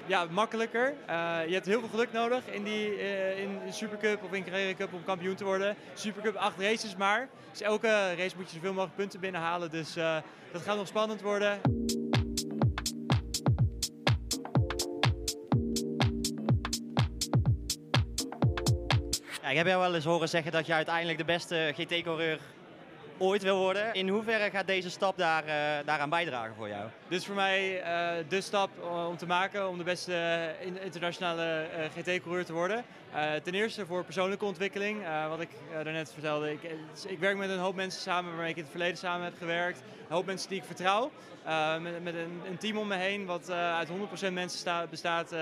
ja, 0.07 0.27
makkelijker. 0.31 0.95
Je 1.47 1.53
hebt 1.53 1.67
heel 1.67 1.81
veel 1.81 1.89
geluk 1.89 2.13
nodig 2.13 2.47
in, 2.47 2.65
die, 2.65 2.99
in 3.37 3.61
Supercup 3.71 4.23
of 4.23 4.33
in 4.33 4.45
Carrera 4.45 4.75
Cup 4.75 4.93
om 4.93 5.05
kampioen 5.05 5.35
te 5.35 5.45
worden. 5.45 5.77
Supercup 5.95 6.35
acht 6.35 6.61
races 6.61 6.97
maar. 6.97 7.29
Dus 7.51 7.61
elke 7.61 8.15
race 8.15 8.37
moet 8.37 8.51
je 8.51 8.55
zoveel 8.55 8.73
mogelijk 8.73 8.97
punten 8.97 9.21
binnenhalen. 9.21 9.71
Dus 9.71 9.95
dat 10.53 10.63
gaat 10.63 10.77
nog 10.77 10.87
spannend 10.87 11.21
worden. 11.21 11.61
Ik 19.51 19.57
heb 19.57 19.67
jou 19.67 19.81
wel 19.81 19.95
eens 19.95 20.05
horen 20.05 20.29
zeggen 20.29 20.53
dat 20.53 20.67
je 20.67 20.73
uiteindelijk 20.73 21.19
de 21.19 21.25
beste 21.25 21.73
GT-coureur 21.77 22.39
ooit 23.19 23.43
wil 23.43 23.59
worden. 23.59 23.95
In 23.95 24.09
hoeverre 24.09 24.51
gaat 24.51 24.67
deze 24.67 24.91
stap 24.91 25.19
daar, 25.19 25.45
eh, 25.45 25.87
daaraan 25.87 26.11
bijdragen 26.11 26.55
voor 26.55 26.69
jou? 26.69 26.83
Dit 27.09 27.21
is 27.21 27.27
voor 27.27 27.35
mij 27.35 27.81
eh, 27.83 28.25
de 28.29 28.41
stap 28.41 28.71
eh, 28.83 29.07
om 29.09 29.17
te 29.17 29.27
maken 29.27 29.69
om 29.69 29.79
de 29.79 29.85
beste 29.85 30.49
in- 30.61 30.83
internationale 30.83 31.67
GT-coureur 31.97 32.45
te 32.45 32.53
worden. 32.53 32.85
Ten 33.43 33.55
eerste 33.55 33.87
voor 33.87 34.05
persoonlijke 34.05 34.45
ontwikkeling, 34.45 34.99
wat 35.29 35.41
ik 35.41 35.49
daarnet 35.85 36.13
vertelde. 36.13 36.53
Ik, 36.53 36.61
ik 37.07 37.19
werk 37.19 37.37
met 37.37 37.51
een 37.51 37.59
hoop 37.59 37.75
mensen 37.75 38.01
samen 38.01 38.31
waarmee 38.31 38.51
ik 38.51 38.57
in 38.57 38.63
het 38.63 38.71
verleden 38.71 38.97
samen 38.99 39.25
heb 39.25 39.35
gewerkt. 39.39 39.79
Een 40.09 40.15
hoop 40.15 40.27
mensen 40.27 40.49
die 40.49 40.59
ik 40.59 40.65
vertrouw. 40.65 41.11
Met 41.81 42.03
met 42.03 42.15
een, 42.15 42.41
een 42.49 42.59
team 42.59 42.77
om 42.79 42.87
me 42.89 42.95
heen 42.95 43.27
wat 43.27 43.51
uit 43.51 43.89
100% 43.89 44.33
mensen 44.33 44.59
sta- 44.59 44.87
bestaat 44.91 45.33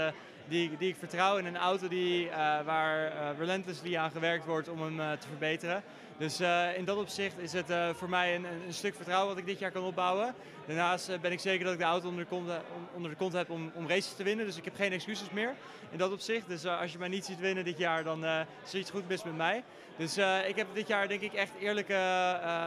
die, 0.49 0.77
die 0.79 0.89
ik 0.89 0.97
vertrouw. 0.97 1.37
In 1.37 1.47
een 1.47 1.57
auto 1.57 1.89
die, 1.89 2.29
eh, 2.29 2.37
waar 2.65 3.07
eh, 3.07 3.39
relentlessly 3.39 3.97
aan 3.97 4.11
gewerkt 4.11 4.45
wordt 4.45 4.69
om 4.69 4.83
hem 4.83 5.01
eh, 5.01 5.13
te 5.13 5.27
verbeteren. 5.29 5.83
Dus 6.19 6.41
in 6.77 6.85
dat 6.85 6.97
opzicht 6.97 7.39
is 7.39 7.53
het 7.53 7.73
voor 7.93 8.09
mij 8.09 8.35
een, 8.35 8.45
een, 8.45 8.73
stuk 8.73 8.95
vertrouwen 8.95 9.29
wat 9.29 9.39
ik 9.39 9.47
dit 9.47 9.59
jaar 9.59 9.71
kan 9.71 9.85
opbouwen. 9.85 10.35
Daarnaast 10.67 11.21
ben 11.21 11.33
ik 11.33 11.41
zeker 11.41 11.65
dat 11.65 11.73
ik 11.73 11.79
de 11.79 11.85
auto 11.85 12.09
onder 12.09 12.25
de 12.25 12.31
kont, 12.31 12.51
onder 12.95 13.17
de 13.19 13.37
heb 13.37 13.51
om, 13.51 13.71
om 13.75 13.89
races 13.89 14.15
te 14.15 14.23
winnen. 14.23 14.47
Dus 14.47 14.57
ik 14.57 14.65
heb 14.65 14.75
geen 14.75 14.93
excuses 14.93 15.31
meer 15.31 15.55
in 15.91 15.99
dat 15.99 16.13
opzicht. 16.13 16.49
Dus 16.49 16.67
als 16.67 16.93
je 16.93 16.99
mij 16.99 17.09
niet 17.09 17.25
ziet 17.25 17.41
winnen 17.41 17.65
dit 17.65 17.79
jaar, 17.79 18.05
dan 18.05 18.25
is 18.65 18.73
er 18.73 18.79
iets 18.79 18.91
goed 18.91 19.09
mis 19.09 19.25
met 19.25 19.37
mij. 19.37 19.65
Dus 19.97 20.17
ik 20.49 20.57
heb 20.57 20.67
dit 20.73 20.89
jaar 20.89 21.09
denk 21.09 21.21
ik 21.21 21.33
echt 21.33 21.53
eerlijke 21.61 21.99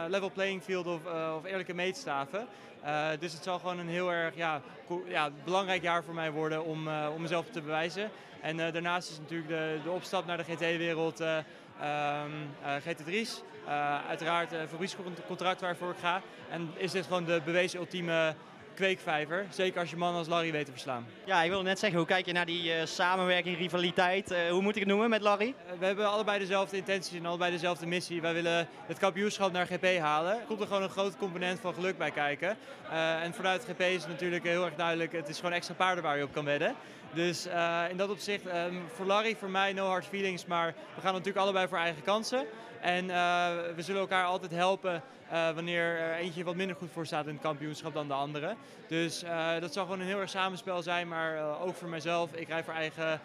level 0.08 0.30
playing 0.30 0.62
field 0.62 0.86
of, 0.86 1.00
of 1.36 1.44
eerlijke 1.44 1.74
meetstaven. 1.74 2.48
Eh, 2.82 3.08
dus 3.18 3.32
het 3.32 3.42
zal 3.42 3.58
gewoon 3.58 3.78
een 3.78 3.88
heel 3.88 4.12
erg 4.12 4.36
ja, 4.36 4.60
ja, 5.06 5.30
belangrijk 5.44 5.82
jaar 5.82 6.04
voor 6.04 6.14
mij 6.14 6.30
worden 6.30 6.64
om, 6.64 6.88
eh, 6.88 7.08
om 7.14 7.20
mezelf 7.22 7.46
te 7.50 7.60
bewijzen. 7.60 8.10
En 8.40 8.60
eh, 8.60 8.72
daarnaast 8.72 9.10
is 9.10 9.18
natuurlijk 9.18 9.48
de, 9.48 9.80
de 9.84 9.90
opstap 9.90 10.26
naar 10.26 10.36
de 10.36 10.44
GT-wereld 10.44 11.20
eh, 11.20 11.36
ehm, 11.80 12.30
eh, 12.62 12.74
GT3's. 12.74 13.42
Eh, 13.66 14.08
uiteraard 14.08 14.52
een 14.52 14.68
fabriekscontract 14.68 15.60
waarvoor 15.60 15.90
ik 15.90 15.98
ga. 16.00 16.20
En 16.50 16.70
is 16.76 16.90
dit 16.90 17.04
gewoon 17.04 17.24
de 17.24 17.40
bewezen 17.44 17.78
ultieme 17.78 18.34
kweekvijver. 18.74 19.46
Zeker 19.50 19.80
als 19.80 19.90
je 19.90 19.96
mannen 19.96 20.18
als 20.18 20.28
Larry 20.28 20.52
weet 20.52 20.64
te 20.64 20.70
verslaan. 20.72 21.06
Ja, 21.24 21.42
ik 21.42 21.48
wilde 21.50 21.64
net 21.64 21.78
zeggen, 21.78 21.98
hoe 21.98 22.08
kijk 22.08 22.26
je 22.26 22.32
naar 22.32 22.46
die 22.46 22.72
eh, 22.72 22.86
samenwerking, 22.86 23.58
rivaliteit? 23.58 24.30
Eh, 24.30 24.50
hoe 24.50 24.62
moet 24.62 24.74
ik 24.74 24.80
het 24.80 24.88
noemen 24.88 25.10
met 25.10 25.20
Larry? 25.22 25.54
Eh, 25.66 25.72
We 25.78 25.84
hebben 25.86 26.10
allebei 26.10 26.38
dezelfde 26.38 26.76
intenties 26.76 27.18
en 27.18 27.26
allebei 27.26 27.50
dezelfde 27.50 27.86
missie. 27.86 28.20
Wij 28.20 28.34
willen 28.34 28.68
het 28.86 28.98
kampioenschap 28.98 29.52
naar 29.52 29.66
GP 29.66 29.98
halen. 29.98 30.32
Er 30.32 30.44
komt 30.46 30.60
er 30.60 30.66
gewoon 30.66 30.82
een 30.82 30.88
grote 30.88 31.16
component 31.16 31.60
van 31.60 31.74
geluk 31.74 31.98
bij 31.98 32.10
kijken. 32.10 32.56
Eh, 32.90 33.22
en 33.22 33.34
vanuit 33.34 33.64
GP 33.64 33.80
is 33.80 34.02
het 34.02 34.08
natuurlijk 34.10 34.44
heel 34.44 34.64
erg 34.64 34.74
duidelijk, 34.74 35.12
het 35.12 35.28
is 35.28 35.36
gewoon 35.36 35.52
extra 35.52 35.74
paarden 35.74 36.04
waar 36.04 36.16
je 36.16 36.24
op 36.24 36.32
kan 36.32 36.44
wedden. 36.44 36.74
Dus 37.14 37.46
in 37.90 37.96
dat 37.96 38.10
opzicht, 38.10 38.46
ehm, 38.46 38.74
voor 38.94 39.06
Larry, 39.06 39.36
voor 39.36 39.50
mij, 39.50 39.72
no 39.72 39.86
hard 39.86 40.06
feelings. 40.06 40.46
Maar 40.46 40.74
we 40.94 41.00
gaan 41.00 41.12
natuurlijk 41.12 41.38
allebei 41.44 41.68
voor 41.68 41.78
eigen 41.78 42.02
kansen. 42.02 42.46
En 42.82 43.10
eh, 43.10 43.46
we 43.74 43.82
zullen 43.82 44.00
elkaar 44.00 44.24
altijd 44.24 44.52
helpen 44.52 45.02
eh, 45.30 45.50
wanneer 45.50 45.82
er 45.82 46.14
eentje 46.14 46.44
wat 46.44 46.54
minder 46.54 46.76
goed 46.76 46.90
voor 46.92 47.06
staat 47.06 47.26
in 47.26 47.32
het 47.32 47.42
kampioenschap 47.42 47.94
dan 47.94 48.08
de 48.08 48.14
andere. 48.14 48.54
Dus 48.88 49.22
eh, 49.22 49.60
dat 49.60 49.72
zal 49.72 49.84
gewoon 49.84 50.00
een 50.00 50.06
heel 50.06 50.20
erg 50.20 50.30
samenspel 50.30 50.82
zijn, 50.82 51.08
maar 51.08 51.60
ook 51.60 51.74
voor 51.74 51.88
mijzelf. 51.88 52.32
Ik 52.32 52.48
rij 52.48 52.64
voor, 52.64 52.74
eigen, 52.74 53.20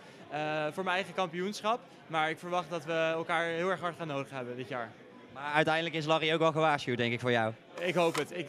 voor 0.74 0.84
mijn 0.84 0.95
eigen 0.95 1.14
kampioenschap. 1.14 1.80
Maar 2.08 2.30
ik 2.30 2.38
verwacht 2.38 2.70
dat 2.70 2.86
we 2.86 3.12
elkaar 3.14 3.45
heel 3.45 3.70
erg 3.70 3.80
hard 3.80 3.95
gaan 3.97 4.08
nodig 4.08 4.30
hebben 4.30 4.55
dit 4.55 4.68
jaar. 4.68 4.91
Maar 5.34 5.53
uiteindelijk 5.53 5.95
is 5.95 6.05
Larry 6.05 6.34
ook 6.34 6.39
wel 6.39 6.51
gewaarschuwd, 6.51 6.97
denk 6.97 7.14
ik, 7.14 7.20
voor 7.20 7.32
jou. 7.32 7.53
Ik 7.80 7.95
hoop 7.95 8.16
het. 8.16 8.32
Ik, 8.32 8.47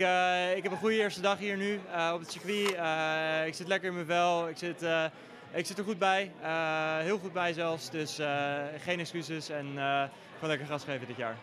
ik 0.57 0.63
heb 0.63 0.73
een 0.73 0.79
goede 0.79 0.97
eerste 0.97 1.21
dag 1.21 1.39
hier 1.39 1.57
nu 1.57 1.81
op 2.13 2.21
het 2.21 2.31
circuit. 2.31 2.69
Ik 3.47 3.55
zit 3.55 3.67
lekker 3.67 3.89
in 3.89 3.95
mijn 3.95 4.07
vel. 4.07 4.49
Ik 4.49 4.57
zit, 4.57 4.83
ik 5.53 5.67
zit 5.67 5.79
er 5.79 5.85
goed 5.85 5.99
bij. 5.99 6.31
Heel 7.03 7.19
goed 7.19 7.33
bij 7.33 7.53
zelfs. 7.53 7.91
Dus 7.91 8.19
geen 8.83 9.01
excuses 9.01 9.49
en 9.49 9.79
gewoon 10.39 10.57
lekker 10.57 10.67
gas 10.67 10.85
geven 10.85 11.07
dit 11.07 11.17
jaar. 11.17 11.37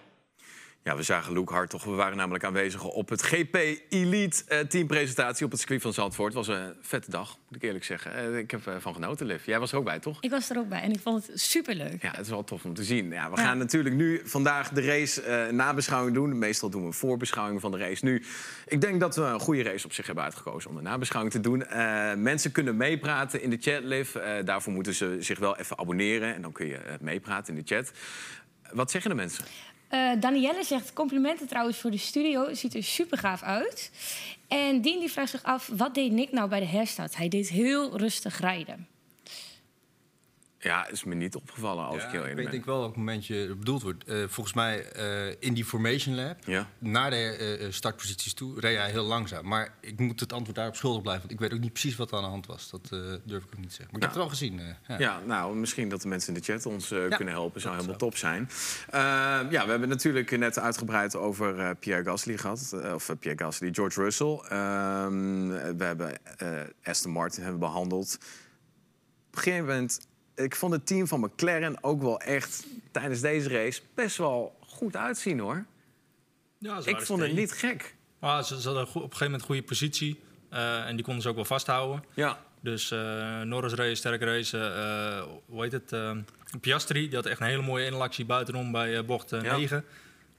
Ja, 0.83 0.95
we 0.95 1.03
zagen 1.03 1.33
Luke 1.33 1.53
Hartog. 1.53 1.83
We 1.83 1.91
waren 1.91 2.17
namelijk 2.17 2.43
aanwezig 2.43 2.83
op 2.83 3.09
het 3.09 3.21
GP 3.21 3.55
Elite 3.89 4.43
eh, 4.47 4.59
teampresentatie 4.59 5.45
op 5.45 5.51
het 5.51 5.59
circuit 5.59 5.81
van 5.81 5.93
Zandvoort. 5.93 6.33
Het 6.33 6.45
was 6.47 6.57
een 6.57 6.73
vette 6.81 7.11
dag, 7.11 7.37
moet 7.47 7.55
ik 7.55 7.61
eerlijk 7.63 7.83
zeggen. 7.83 8.13
Eh, 8.15 8.37
ik 8.37 8.51
heb 8.51 8.67
ervan 8.67 8.93
genoten, 8.93 9.25
Liv. 9.25 9.45
Jij 9.45 9.59
was 9.59 9.71
er 9.71 9.77
ook 9.77 9.83
bij, 9.83 9.99
toch? 9.99 10.17
Ik 10.21 10.29
was 10.29 10.49
er 10.49 10.57
ook 10.57 10.69
bij 10.69 10.81
en 10.81 10.91
ik 10.91 10.99
vond 10.99 11.27
het 11.27 11.41
superleuk. 11.41 12.01
Ja, 12.01 12.11
het 12.11 12.19
is 12.19 12.29
wel 12.29 12.43
tof 12.43 12.65
om 12.65 12.73
te 12.73 12.83
zien. 12.83 13.09
Ja, 13.09 13.29
we 13.29 13.37
Ja. 13.37 13.43
gaan 13.43 13.57
natuurlijk 13.57 13.95
nu 13.95 14.21
vandaag 14.25 14.69
de 14.69 14.81
race 14.81 15.21
eh 15.21 15.51
nabeschouwing 15.53 16.15
doen. 16.15 16.37
Meestal 16.39 16.69
doen 16.69 16.81
we 16.81 16.87
een 16.87 16.93
voorbeschouwing 16.93 17.61
van 17.61 17.71
de 17.71 17.77
race. 17.77 18.05
Nu, 18.05 18.23
ik 18.67 18.81
denk 18.81 18.99
dat 18.99 19.15
we 19.15 19.21
een 19.21 19.39
goede 19.39 19.63
race 19.63 19.85
op 19.85 19.93
zich 19.93 20.05
hebben 20.05 20.23
uitgekozen 20.23 20.69
om 20.69 20.75
de 20.75 20.81
nabeschouwing 20.81 21.33
te 21.33 21.41
doen. 21.41 21.65
Eh, 21.65 22.13
mensen 22.13 22.51
kunnen 22.51 22.77
meepraten 22.77 23.41
in 23.41 23.49
de 23.49 23.57
chat, 23.59 23.83
Liv. 23.83 24.15
Eh, 24.15 24.31
daarvoor 24.45 24.73
moeten 24.73 24.93
ze 24.93 25.17
zich 25.19 25.39
wel 25.39 25.57
even 25.57 25.77
abonneren. 25.79 26.35
En 26.35 26.41
dan 26.41 26.51
kun 26.51 26.67
je 26.67 26.77
eh, 26.77 26.93
meepraten 26.99 27.55
in 27.57 27.63
de 27.63 27.75
chat. 27.75 27.91
Wat 28.75 28.91
zeggen 28.91 29.09
de 29.09 29.15
mensen? 29.15 29.45
Eh, 29.87 30.11
Danielle 30.19 30.63
zegt 30.63 30.93
complimenten 30.93 31.47
trouwens 31.47 31.77
voor 31.77 31.91
de 31.91 31.97
studio. 31.97 32.53
Ziet 32.53 32.75
er 32.75 32.83
super 32.83 33.17
gaaf 33.17 33.43
uit. 33.43 33.91
En 34.47 34.81
Dien 34.81 34.99
die 34.99 35.11
vraagt 35.11 35.29
zich 35.29 35.43
af, 35.43 35.69
wat 35.73 35.95
deed 35.95 36.11
Nick 36.11 36.31
nou 36.31 36.49
bij 36.49 36.59
de 36.59 36.65
herstart? 36.65 37.15
Hij 37.15 37.27
deed 37.27 37.49
heel 37.49 37.97
rustig 37.97 38.39
rijden. 38.39 38.87
Ja, 40.65 40.87
is 40.87 41.03
me 41.03 41.15
niet 41.15 41.35
opgevallen 41.35 41.85
als 41.85 41.95
Ja, 42.01 42.05
ik 42.05 42.09
heel 42.11 42.19
ik 42.21 42.27
eerlijk 42.29 42.35
weet 42.35 42.43
ben. 42.43 42.53
denk 42.53 42.65
wel 42.65 42.79
welk 42.79 42.95
momentje 42.95 43.55
bedoeld 43.55 43.81
wordt. 43.81 44.03
Eh, 44.03 44.17
volgens 44.27 44.55
mij 44.55 44.91
eh, 44.91 45.35
in 45.39 45.53
die 45.53 45.65
formation 45.65 46.15
lab, 46.15 46.37
Ja. 46.45 46.69
naar 46.79 47.09
de 47.09 47.15
eh, 47.59 47.71
startposities 47.71 48.33
toe, 48.33 48.59
reed 48.59 48.77
hij 48.77 48.89
heel 48.91 49.03
langzaam. 49.03 49.47
Maar 49.47 49.73
ik 49.81 49.99
moet 49.99 50.19
het 50.19 50.33
antwoord 50.33 50.55
daarop 50.55 50.75
schuldig 50.75 51.01
blijven. 51.01 51.27
Want 51.27 51.33
ik 51.41 51.45
weet 51.47 51.53
ook 51.57 51.63
niet 51.63 51.71
precies 51.73 51.95
wat 51.95 52.11
er 52.11 52.17
aan 52.17 52.23
de 52.23 52.29
hand 52.29 52.45
was. 52.45 52.69
Dat 52.69 52.87
durf 53.23 53.43
ik 53.43 53.49
ook 53.53 53.57
niet 53.57 53.69
te 53.69 53.75
zeggen. 53.75 53.85
Maar 53.85 53.95
ik 53.95 54.01
heb 54.01 54.09
het 54.09 54.15
wel 54.15 54.29
gezien. 54.29 54.61
ja. 54.87 54.97
Ja, 54.97 55.21
nou, 55.25 55.55
misschien 55.55 55.89
dat 55.89 56.01
de 56.01 56.07
mensen 56.07 56.33
in 56.33 56.39
de 56.39 56.45
chat 56.53 56.65
ons 56.65 56.87
kunnen 56.87 57.33
helpen. 57.33 57.61
Zou 57.61 57.75
helemaal 57.75 57.95
top 57.97 58.17
zijn. 58.17 58.49
Ja, 58.91 59.63
we 59.65 59.69
hebben 59.69 59.89
natuurlijk 59.89 60.37
net 60.37 60.59
uitgebreid 60.59 61.15
over 61.15 61.75
Pierre 61.75 62.03
Gasly 62.03 62.37
gehad. 62.37 62.75
eh, 62.83 62.93
of 62.93 63.11
Pierre 63.19 63.43
Gasly, 63.43 63.69
George 63.73 64.01
Russell. 64.01 64.39
Ehm, 64.49 65.47
we 65.77 65.83
hebben 65.83 66.17
Aston 66.83 67.11
Martin 67.11 67.41
hebben 67.43 67.59
behandeld. 67.59 68.17
Op 69.27 69.35
een 69.35 69.41
gegeven 69.41 69.65
moment... 69.65 69.99
Ik 70.35 70.55
vond 70.55 70.73
het 70.73 70.85
team 70.87 71.07
van 71.07 71.19
McLaren 71.19 71.83
ook 71.83 72.01
wel 72.01 72.19
echt 72.19 72.65
tijdens 72.91 73.21
deze 73.21 73.49
race 73.49 73.81
best 73.93 74.17
wel 74.17 74.55
goed 74.67 74.95
uitzien, 74.95 75.39
hoor. 75.39 75.65
Ja, 76.57 76.79
Ik 76.85 77.01
vond 77.01 77.21
het 77.21 77.33
niet 77.33 77.51
gek. 77.51 77.95
Ah, 78.19 78.43
ze, 78.43 78.61
ze 78.61 78.67
hadden 78.67 78.83
op 78.87 78.93
een 78.95 79.01
gegeven 79.01 79.17
moment 79.23 79.41
een 79.41 79.47
goede 79.47 79.63
positie. 79.63 80.19
eh, 80.49 80.87
en 80.87 80.95
die 80.95 81.05
konden 81.05 81.21
ze 81.23 81.29
ook 81.29 81.35
wel 81.35 81.45
vasthouden. 81.45 82.03
Ja, 82.13 82.39
Dus 82.61 82.91
eh, 82.91 83.41
Norris 83.41 83.73
race, 83.73 83.95
sterke 83.95 84.25
race. 84.25 84.57
eh, 84.59 85.23
hoe 85.45 85.63
heet 85.63 85.71
het? 85.71 85.91
Piastri, 86.61 87.07
die 87.07 87.15
had 87.15 87.25
echt 87.25 87.39
een 87.39 87.45
hele 87.47 87.61
mooie 87.61 87.85
inlactie 87.85 88.25
buitenom 88.25 88.71
bij 88.71 89.05
bocht 89.05 89.31
eh, 89.31 89.41
Ja. 89.41 89.57
9. 89.57 89.85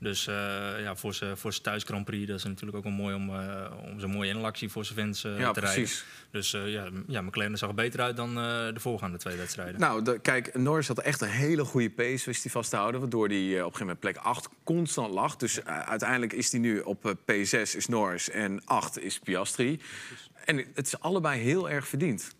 Dus 0.00 0.26
eh, 0.26 0.34
ja, 0.80 0.96
voor 0.96 1.14
zijn 1.14 1.36
voor 1.36 1.60
thuis 1.60 1.82
Grand 1.84 2.04
Prix, 2.04 2.26
dat 2.26 2.36
is 2.38 2.44
natuurlijk 2.44 2.76
ook 2.76 2.82
wel 2.84 2.92
mooi 2.92 3.14
om, 3.14 3.34
eh, 3.34 3.72
om 3.84 4.00
zo'n 4.00 4.10
mooie 4.10 4.30
inlactie 4.30 4.68
voor 4.68 4.84
zijn 4.84 4.98
fans 4.98 5.24
eh, 5.24 5.38
ja 5.38 5.50
te 5.52 5.60
rijden. 5.60 5.82
precies. 5.82 6.04
Dus 6.30 6.50
ja, 6.50 6.88
ja, 7.06 7.20
McLaren 7.20 7.58
zag 7.58 7.68
er 7.68 7.74
beter 7.74 8.00
uit 8.00 8.16
dan 8.16 8.34
de 8.34 8.80
voorgaande 8.80 9.18
twee 9.18 9.36
wedstrijden. 9.36 9.80
Nou, 9.80 10.02
de- 10.02 10.18
kijk, 10.20 10.54
Norris 10.54 10.88
had 10.88 10.98
echt 11.00 11.20
een 11.20 11.28
hele 11.28 11.64
goede 11.64 11.90
pace, 11.90 12.24
wist 12.26 12.42
hij 12.42 12.52
vast 12.52 12.70
te 12.70 12.76
houden. 12.76 13.00
Waardoor 13.00 13.28
hij 13.28 13.36
op 13.38 13.50
een 13.50 13.56
gegeven 13.56 13.78
moment 13.80 14.00
plek 14.00 14.16
8 14.16 14.48
constant 14.64 15.12
lag. 15.14 15.36
Dus 15.36 15.64
uiteindelijk 15.64 16.32
is 16.32 16.50
hij 16.50 16.60
nu 16.60 16.80
op 16.80 17.06
eh, 17.06 17.12
P6 17.12 17.76
is 17.76 17.86
Norris 17.86 18.30
en 18.30 18.64
8 18.64 18.98
is 18.98 19.18
Piastri. 19.18 19.80
En 20.44 20.56
het 20.74 20.86
is 20.86 21.00
allebei 21.00 21.40
heel 21.40 21.70
erg 21.70 21.88
verdiend. 21.88 22.34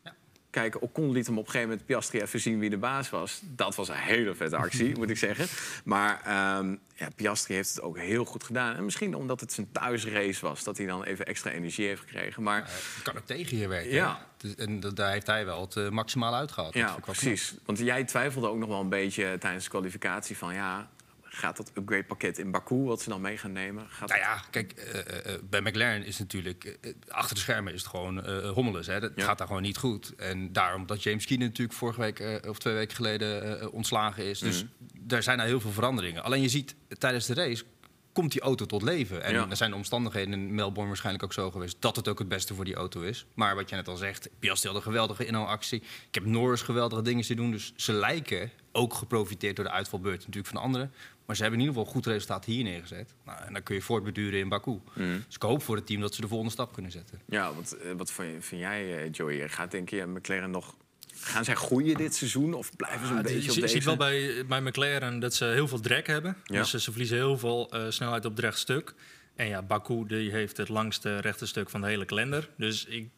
Kijk, 0.57 0.83
Ocon 0.83 1.11
liet 1.13 1.27
hem 1.27 1.39
op 1.39 1.45
een 1.45 1.51
gegeven 1.51 1.69
moment 1.69 1.87
Piastri 1.87 2.21
even 2.21 2.41
zien 2.41 2.59
wie 2.59 2.71
de 2.71 2.77
baas 2.79 3.11
was. 3.11 3.41
Dat 3.43 3.75
was 3.75 3.89
een 3.89 3.95
hele 3.95 4.35
vette 4.35 4.57
actie, 4.57 4.97
moet 4.97 5.11
ik 5.11 5.17
zeggen. 5.17 5.47
Maar 5.85 6.21
ehm, 6.25 6.77
ja, 6.95 7.09
Piastri 7.17 7.55
heeft 7.55 7.69
het 7.69 7.81
ook 7.83 7.99
heel 7.99 8.25
goed 8.25 8.45
gedaan. 8.45 8.77
En 8.77 8.85
misschien 8.85 9.15
omdat 9.15 9.41
het 9.41 9.53
zijn 9.53 9.69
thuisrace 9.73 10.41
was, 10.41 10.65
dat 10.65 10.77
hij 10.77 10.87
dan 10.87 11.05
even 11.05 11.27
extra 11.27 11.51
energie 11.51 11.87
heeft 11.87 12.01
gekregen. 12.01 12.43
Maar 12.43 12.63
Het 12.95 13.03
kan 13.03 13.17
ook 13.17 13.27
tegen 13.27 13.57
je 13.57 13.69
werken. 13.69 13.91
Ja. 13.93 14.09
hè? 14.19 14.25
Dus- 14.37 14.55
En 14.55 14.81
dat- 14.81 14.97
daar 14.97 15.11
heeft 15.13 15.27
hij 15.27 15.45
wel 15.45 15.61
het 15.61 15.77
eh, 15.77 15.89
maximaal 15.89 16.35
uitgehaald. 16.35 16.75
Ja, 16.75 16.97
precies. 17.05 17.55
Want 17.65 17.79
jij 17.79 18.05
twijfelde 18.05 18.49
ook 18.49 18.59
nog 18.59 18.69
wel 18.69 18.81
een 18.81 18.89
beetje 18.89 19.37
tijdens 19.39 19.65
de 19.65 19.71
kwalificatie 19.71 20.37
van 20.37 20.55
ja, 20.55 20.89
gaat 21.37 21.57
dat 21.57 21.71
upgrade 21.75 22.05
pakket 22.05 22.39
in 22.39 22.51
Baku, 22.51 22.75
wat 22.75 23.01
ze 23.03 23.09
dan 23.09 23.21
mee 23.21 23.39
gaan 23.39 23.53
nemen? 23.53 23.87
Gaat 23.89 24.09
Nou 24.09 24.21
ja, 24.21 24.43
kijk, 24.51 24.73
eh, 24.73 24.99
eh, 25.01 25.35
eh, 25.35 25.41
bij 25.51 25.61
McLaren 25.61 26.05
is 26.05 26.19
natuurlijk... 26.19 26.79
achter 27.09 27.35
de 27.35 27.41
schermen 27.41 27.73
is 27.75 27.81
het 27.81 27.91
gewoon 27.91 28.29
hommeles. 28.47 28.87
Hè? 28.87 29.01
Dat 29.01 29.13
Ja. 29.17 29.25
gaat 29.25 29.39
daar 29.39 29.47
gewoon 29.47 29.63
niet 29.63 29.77
goed. 29.77 30.15
En 30.15 30.53
daarom 30.53 30.87
dat 30.87 31.03
James 31.03 31.25
Keenan 31.27 31.47
natuurlijk 31.47 31.79
vorige 31.79 32.01
week... 32.01 32.47
of 32.49 32.59
twee 32.59 32.75
weken 32.75 32.97
geleden 32.97 33.73
ontslagen 33.73 34.25
is. 34.25 34.39
Dus 34.39 34.63
Mhm. 34.63 34.73
daar 35.01 35.23
zijn 35.23 35.37
nou 35.37 35.49
heel 35.49 35.61
veel 35.61 35.71
veranderingen. 35.73 36.23
Alleen 36.23 36.43
je 36.43 36.49
ziet, 36.49 36.75
tijdens 36.99 37.27
de 37.27 37.35
race 37.35 37.65
komt 38.13 38.33
die 38.33 38.41
auto 38.41 38.67
tot 38.67 38.83
leven. 38.83 39.23
En 39.23 39.33
Ja. 39.35 39.47
er 39.51 39.57
zijn 39.57 39.71
de 39.71 39.77
omstandigheden 39.77 40.33
in 40.33 40.55
Melbourne 40.55 40.87
waarschijnlijk 40.87 41.25
ook 41.25 41.33
zo 41.33 41.51
geweest... 41.51 41.77
dat 41.81 41.97
het 41.97 42.09
ook 42.09 42.19
het 42.19 42.29
beste 42.29 42.55
voor 42.55 42.65
die 42.65 42.75
auto 42.75 43.01
is. 43.01 43.27
Maar 43.35 43.55
wat 43.55 43.69
je 43.71 43.77
net 43.77 43.89
al 43.89 43.97
zegt, 43.97 44.29
Piastri 44.39 44.69
had 44.69 44.77
een 44.77 44.83
geweldige 44.85 45.27
inhaalactie. 45.27 45.79
Ik 46.09 46.15
heb 46.15 46.25
Norris 46.25 46.63
geweldige 46.63 47.03
dingen 47.03 47.25
zien 47.25 47.37
doen. 47.37 47.51
Dus 47.51 47.73
ze 47.77 47.93
lijken 47.93 48.51
ook 48.73 48.95
geprofiteerd 48.95 49.57
door 49.57 49.65
de 49.65 49.71
uitvalbeurt 49.71 50.19
natuurlijk 50.19 50.47
van 50.55 50.63
anderen. 50.63 50.93
Maar 51.27 51.37
ze 51.37 51.43
hebben 51.43 51.61
in 51.61 51.67
ieder 51.67 51.81
geval 51.83 51.95
een 51.95 52.03
goed 52.03 52.13
resultaat 52.13 52.45
hier 52.45 52.65
neergezet. 52.65 53.15
Nou, 53.25 53.39
en 53.47 53.53
dan 53.53 53.63
kun 53.63 53.75
je 53.75 53.81
voortbeduren 53.83 54.39
in 54.39 54.49
Baku. 54.49 54.71
Mhm. 54.95 55.17
Dus 55.27 55.35
ik 55.35 55.43
hoop 55.43 55.63
voor 55.63 55.77
het 55.77 55.87
team 55.87 56.01
dat 56.01 56.15
ze 56.15 56.21
de 56.21 56.29
volgende 56.29 56.53
stap 56.53 56.73
kunnen 56.73 56.93
zetten. 56.93 57.21
Ja, 57.27 57.55
wat, 57.55 57.73
eh, 57.73 57.93
wat 57.97 58.13
vind, 58.13 58.45
jij, 58.49 59.03
eh, 59.05 59.09
Joey? 59.13 59.49
Gaat 59.49 59.71
denk 59.71 59.89
je 59.91 60.07
McLaren 60.07 60.51
nog... 60.51 60.77
Gaan 61.19 61.45
zij 61.45 61.55
groeien 61.55 61.97
dit 61.97 62.15
seizoen 62.15 62.55
of 62.55 62.77
blijven 62.77 63.07
ze 63.07 63.13
een 63.13 63.19
Ah, 63.19 63.25
beetje 63.25 63.43
je 63.43 63.49
op 63.51 63.55
deze... 63.61 63.69
ziet 63.69 63.85
wel 63.85 63.97
bij, 63.97 64.47
bij 64.47 64.61
McLaren 64.61 65.19
dat 65.19 65.35
ze 65.35 65.45
heel 65.45 65.69
veel 65.69 65.81
drag 65.81 66.07
hebben. 66.07 66.37
Ja. 66.45 66.59
Dus 66.59 66.71
ze, 66.71 66.81
ze 66.81 66.91
verliezen 66.91 67.17
heel 67.17 67.39
veel 67.39 67.71
eh, 67.71 67.85
snelheid 67.89 68.25
op 68.25 68.31
het 68.31 68.41
rechtstuk. 68.41 68.95
En 69.37 69.47
ja, 69.49 69.63
Baku 69.63 70.05
die 70.07 70.31
heeft 70.31 70.57
het 70.57 70.69
langste 70.69 71.19
rechte 71.19 71.47
stuk 71.47 71.71
van 71.71 71.81
de 71.81 71.87
hele 71.87 72.05
kalender. 72.05 72.49
Dus 72.57 72.85
ik 72.85 73.09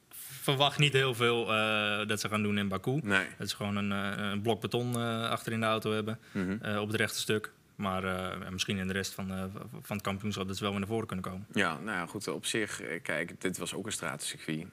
verwacht 0.41 0.79
niet 0.79 0.93
heel 0.93 1.15
veel 1.15 1.53
eh, 1.55 2.07
dat 2.07 2.21
ze 2.21 2.29
gaan 2.29 2.43
doen 2.43 2.59
in 2.59 2.69
Baku. 2.69 3.01
Nee. 3.03 3.27
Dat 3.39 3.47
is 3.47 3.53
gewoon 3.53 3.77
een, 3.77 3.93
eh, 3.93 4.25
een 4.31 4.43
blok 4.43 4.61
beton 4.61 4.95
eh, 4.95 5.31
achter 5.31 5.53
in 5.53 5.61
de 5.61 5.67
auto 5.67 5.93
hebben 5.93 6.19
Mhm. 6.33 6.57
eh, 6.63 6.81
op 6.81 6.87
het 6.87 6.97
rechte 6.97 7.19
stuk. 7.19 7.53
Maar 7.79 8.05
eh, 8.05 8.49
misschien 8.51 8.79
in 8.79 8.87
de 8.87 8.93
rest 8.93 9.14
van, 9.14 9.31
eh, 9.33 9.45
van 9.83 9.97
het 9.97 10.03
kampioenschap 10.03 10.47
dat 10.47 10.57
ze 10.57 10.62
wel 10.62 10.70
weer 10.70 10.81
naar 10.81 10.89
voren 10.89 11.07
kunnen 11.07 11.24
komen. 11.24 11.47
Ja, 11.53 11.72
nou 11.79 11.97
ja, 11.97 12.07
goed, 12.07 12.29
op 12.29 12.47
zich, 12.47 12.83
eh, 12.83 13.03
kijk, 13.03 13.41
dit 13.41 13.59
was 13.59 13.74
ook 13.74 13.87
een 13.87 13.93
stratencircuit. 13.93 14.66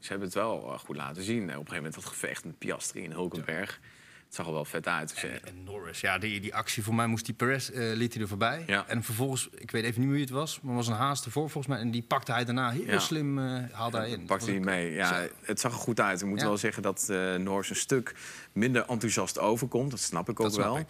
Ze 0.00 0.08
hebben 0.08 0.26
het 0.26 0.36
wel 0.36 0.78
goed 0.84 0.96
laten 0.96 1.22
zien. 1.22 1.42
Op 1.42 1.48
een 1.48 1.52
gegeven 1.54 1.74
moment 1.76 1.94
dat 1.94 2.04
gevecht 2.04 2.44
met 2.44 2.58
Piastri 2.58 3.04
en 3.04 3.10
Hulkenberg. 3.10 3.80
Het 4.26 4.34
zag 4.34 4.46
er 4.46 4.52
wel 4.52 4.64
vet 4.64 4.86
uit. 4.88 5.08
Dus, 5.08 5.24
En, 5.24 5.44
en 5.44 5.64
Norris, 5.64 6.00
ja, 6.00 6.18
die, 6.18 6.40
die 6.40 6.54
actie 6.54 6.82
voor 6.82 6.94
mij 6.94 7.06
moest 7.06 7.24
die 7.24 7.34
Perez, 7.34 7.70
liet 7.72 8.12
hij 8.12 8.22
er 8.22 8.28
voorbij. 8.28 8.62
Ja. 8.66 8.86
En 8.86 9.02
vervolgens, 9.02 9.48
ik 9.54 9.70
weet 9.70 9.84
even 9.84 9.98
niet 10.00 10.08
meer 10.08 10.16
wie 10.16 10.24
het 10.26 10.34
was, 10.34 10.60
maar 10.60 10.74
was 10.74 10.86
een 10.88 10.94
haast 10.94 11.24
ervoor 11.24 11.50
volgens 11.50 11.74
mij. 11.74 11.82
En 11.82 11.90
die 11.90 12.02
pakte 12.02 12.32
hij 12.32 12.44
daarna 12.44 12.70
heel 12.70 12.84
Ja. 12.84 12.98
slim, 12.98 13.38
haalde 13.72 13.96
hij 13.96 14.10
in. 14.10 14.24
Pakt 14.26 14.46
hij 14.46 14.60
mee. 14.60 14.92
Ja, 14.92 15.22
Zo. 15.22 15.28
het 15.42 15.60
zag 15.60 15.72
er 15.72 15.78
goed 15.78 16.00
uit. 16.00 16.20
Ik 16.20 16.26
moet 16.26 16.42
wel 16.42 16.56
zeggen 16.56 16.82
dat 16.82 17.06
Norris 17.38 17.70
een 17.70 17.76
stuk 17.76 18.14
minder 18.52 18.84
enthousiast 18.88 19.38
overkomt. 19.38 19.90
Dat 19.90 20.00
snap 20.00 20.28
ik 20.28 20.40
ook 20.40 20.50
snap 20.52 20.64
wel. 20.64 20.78
ik. 20.78 20.86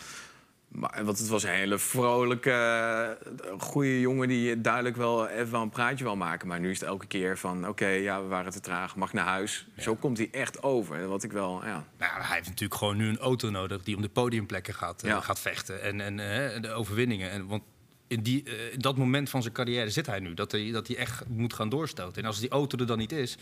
Maar, 0.76 1.04
want 1.04 1.18
het 1.18 1.28
was 1.28 1.42
een 1.42 1.50
hele 1.50 1.78
vrolijke, 1.78 2.50
eh, 2.50 3.50
goede 3.58 4.00
jongen 4.00 4.28
die 4.28 4.60
duidelijk 4.60 4.96
wel 4.96 5.28
even 5.28 5.50
wel 5.52 5.62
een 5.62 5.70
praatje 5.70 6.04
wil 6.04 6.16
maken. 6.16 6.48
Maar 6.48 6.60
nu 6.60 6.70
is 6.70 6.80
het 6.80 6.88
elke 6.88 7.06
keer 7.06 7.38
van, 7.38 7.68
oké, 7.68 7.86
ja, 7.86 8.22
we 8.22 8.28
waren 8.28 8.52
te 8.52 8.60
traag, 8.60 8.96
mag 8.96 9.12
naar 9.12 9.24
huis. 9.26 9.66
Zo 9.78 9.94
komt 9.94 10.18
hij 10.18 10.28
echt 10.32 10.62
over. 10.62 11.08
Wat 11.08 11.22
ik 11.22 11.32
wel, 11.32 11.64
ja. 11.64 11.84
Nou, 11.98 12.12
hij 12.12 12.34
heeft 12.34 12.48
natuurlijk 12.48 12.80
gewoon 12.80 12.96
nu 12.96 13.08
een 13.08 13.18
auto 13.18 13.50
nodig 13.50 13.82
die 13.82 13.96
om 13.96 14.02
de 14.02 14.08
podiumplekken 14.08 14.74
gaat, 14.74 15.02
eh, 15.02 15.10
Ja. 15.10 15.20
gaat 15.20 15.40
vechten. 15.40 15.82
En, 15.82 16.00
en 16.00 16.20
eh, 16.20 16.62
de 16.62 16.70
overwinningen. 16.70 17.30
En, 17.30 17.46
want 17.46 17.62
in, 18.08 18.22
die, 18.22 18.42
eh, 18.44 18.72
in 18.72 18.78
dat 18.78 18.96
moment 18.96 19.30
van 19.30 19.42
zijn 19.42 19.54
carrière 19.54 19.90
zit 19.90 20.06
hij 20.06 20.20
nu. 20.20 20.34
Dat 20.34 20.52
hij, 20.52 20.70
dat 20.70 20.86
hij 20.86 20.96
echt 20.96 21.26
moet 21.28 21.52
gaan 21.54 21.68
doorstoten. 21.68 22.22
En 22.22 22.28
als 22.28 22.40
die 22.40 22.50
auto 22.50 22.78
er 22.78 22.86
dan 22.86 22.98
niet 22.98 23.12
is, 23.12 23.36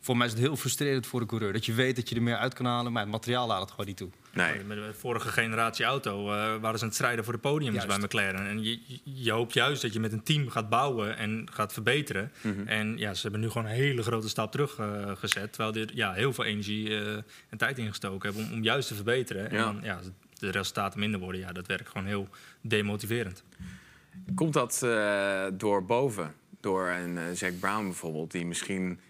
voor 0.00 0.16
mij 0.16 0.26
is 0.26 0.32
het 0.32 0.40
heel 0.42 0.56
frustrerend 0.56 1.06
voor 1.06 1.20
de 1.20 1.26
coureur. 1.26 1.52
Dat 1.52 1.66
je 1.66 1.72
weet 1.72 1.96
dat 1.96 2.08
je 2.08 2.14
er 2.14 2.22
meer 2.22 2.36
uit 2.36 2.54
kan 2.54 2.66
halen, 2.66 2.92
maar 2.92 3.02
het 3.02 3.10
materiaal 3.10 3.46
laat 3.46 3.60
het 3.60 3.70
gewoon 3.70 3.86
niet 3.86 3.96
toe. 3.96 4.08
Nee. 4.32 4.64
Met 4.64 4.76
de 4.76 4.92
vorige 4.98 5.28
generatie 5.28 5.84
auto 5.84 6.20
eh, 6.20 6.32
waren 6.60 6.78
ze 6.78 6.82
aan 6.82 6.88
het 6.88 6.94
strijden 6.94 7.24
voor 7.24 7.32
de 7.32 7.38
podiums 7.38 7.74
Juist. 7.74 7.88
bij 7.88 7.98
McLaren. 7.98 8.46
En 8.48 8.62
je, 8.64 8.78
je 9.04 9.30
hoopt 9.30 9.52
juist 9.54 9.82
dat 9.82 9.92
je 9.92 10.00
met 10.00 10.12
een 10.12 10.22
team 10.22 10.48
gaat 10.48 10.68
bouwen 10.68 11.16
en 11.16 11.46
gaat 11.52 11.72
verbeteren. 11.72 12.32
Mhm. 12.40 12.66
En 12.68 12.98
ja, 12.98 13.14
ze 13.14 13.22
hebben 13.22 13.40
nu 13.40 13.50
gewoon 13.50 13.66
een 13.66 13.72
hele 13.74 14.02
grote 14.02 14.28
stap 14.28 14.50
terug 14.52 14.76
eh, 14.78 15.10
gezet. 15.16 15.52
Terwijl 15.52 15.72
die 15.72 15.84
er 15.86 15.90
ja, 15.94 16.12
heel 16.12 16.32
veel 16.32 16.44
energie 16.44 16.88
eh, 17.00 17.12
en 17.48 17.58
tijd 17.58 17.78
ingestoken 17.78 18.28
hebben 18.32 18.50
om, 18.50 18.56
om 18.58 18.62
juist 18.62 18.88
te 18.88 18.94
verbeteren. 18.94 19.50
En 19.50 19.56
Ja. 19.56 19.64
dan 19.64 19.80
ja, 19.82 20.00
de 20.38 20.50
resultaten 20.50 21.00
minder 21.00 21.20
worden. 21.20 21.40
Ja, 21.40 21.52
dat 21.52 21.66
werkt 21.66 21.88
gewoon 21.88 22.06
heel 22.06 22.28
demotiverend. 22.60 23.42
Komt 24.34 24.52
dat 24.52 24.82
eh, 24.82 25.44
door 25.52 25.84
boven? 25.84 26.34
Door 26.60 26.88
een 26.88 27.18
eh, 27.18 27.24
Zack 27.34 27.58
Brown 27.60 27.84
bijvoorbeeld, 27.84 28.30
die 28.30 28.46
misschien 28.46 29.00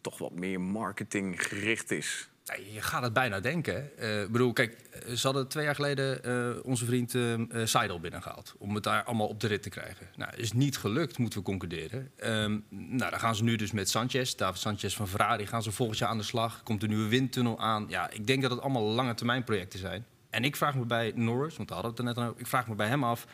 toch 0.00 0.18
wat 0.18 0.32
meer 0.32 0.60
marketinggericht 0.60 1.90
is? 1.90 2.28
Nee, 2.44 2.72
je 2.72 2.80
gaat 2.82 3.02
het 3.02 3.12
bijna 3.12 3.40
denken. 3.40 3.98
Eh, 3.98 4.22
Ik 4.22 4.30
bedoel, 4.32 4.52
kijk, 4.52 4.76
ze 5.14 5.26
hadden 5.26 5.48
twee 5.48 5.64
jaar 5.64 5.74
geleden 5.74 6.64
onze 6.64 6.84
vriend 6.84 7.14
eh, 7.14 7.34
Seidel 7.64 8.00
binnengehaald. 8.00 8.54
Om 8.58 8.74
het 8.74 8.84
daar 8.84 9.04
allemaal 9.04 9.26
op 9.28 9.40
de 9.40 9.46
rit 9.46 9.62
te 9.62 9.68
krijgen. 9.68 10.06
Nou, 10.16 10.36
is 10.36 10.52
niet 10.52 10.78
gelukt, 10.78 11.18
moeten 11.18 11.38
we 11.38 11.44
concluderen. 11.44 12.10
Ehm, 12.16 12.58
nou, 12.68 13.10
dan 13.10 13.20
gaan 13.20 13.34
ze 13.36 13.42
nu 13.44 13.56
dus 13.56 13.72
met 13.72 13.88
Sanchez, 13.88 14.34
David 14.34 14.60
Sanchez 14.60 14.96
van 14.96 15.08
Ferrari, 15.08 15.46
gaan 15.46 15.62
ze 15.62 15.72
volgend 15.72 15.98
jaar 15.98 16.08
aan 16.08 16.18
de 16.18 16.24
slag. 16.24 16.62
Komt 16.62 16.82
een 16.82 16.88
nieuwe 16.88 17.08
windtunnel 17.08 17.58
aan. 17.60 17.86
Ja, 17.88 18.10
ik 18.10 18.26
denk 18.26 18.42
dat 18.42 18.50
het 18.50 18.60
allemaal 18.60 18.82
lange 18.82 19.14
termijn 19.14 19.44
projecten 19.44 19.78
zijn. 19.78 20.04
En 20.30 20.44
ik 20.44 20.56
vraag 20.56 20.74
me 20.74 20.84
bij 20.84 21.12
Norris, 21.14 21.56
want 21.56 21.68
daar 21.68 21.78
hadden 21.82 21.96
we 21.96 22.02
het 22.02 22.16
er 22.16 22.22
net 22.22 22.30
over. 22.30 22.40
Ik 22.40 22.46
vraag 22.46 22.68
me 22.68 22.74
bij 22.74 22.88
hem 22.88 23.04
af, 23.04 23.26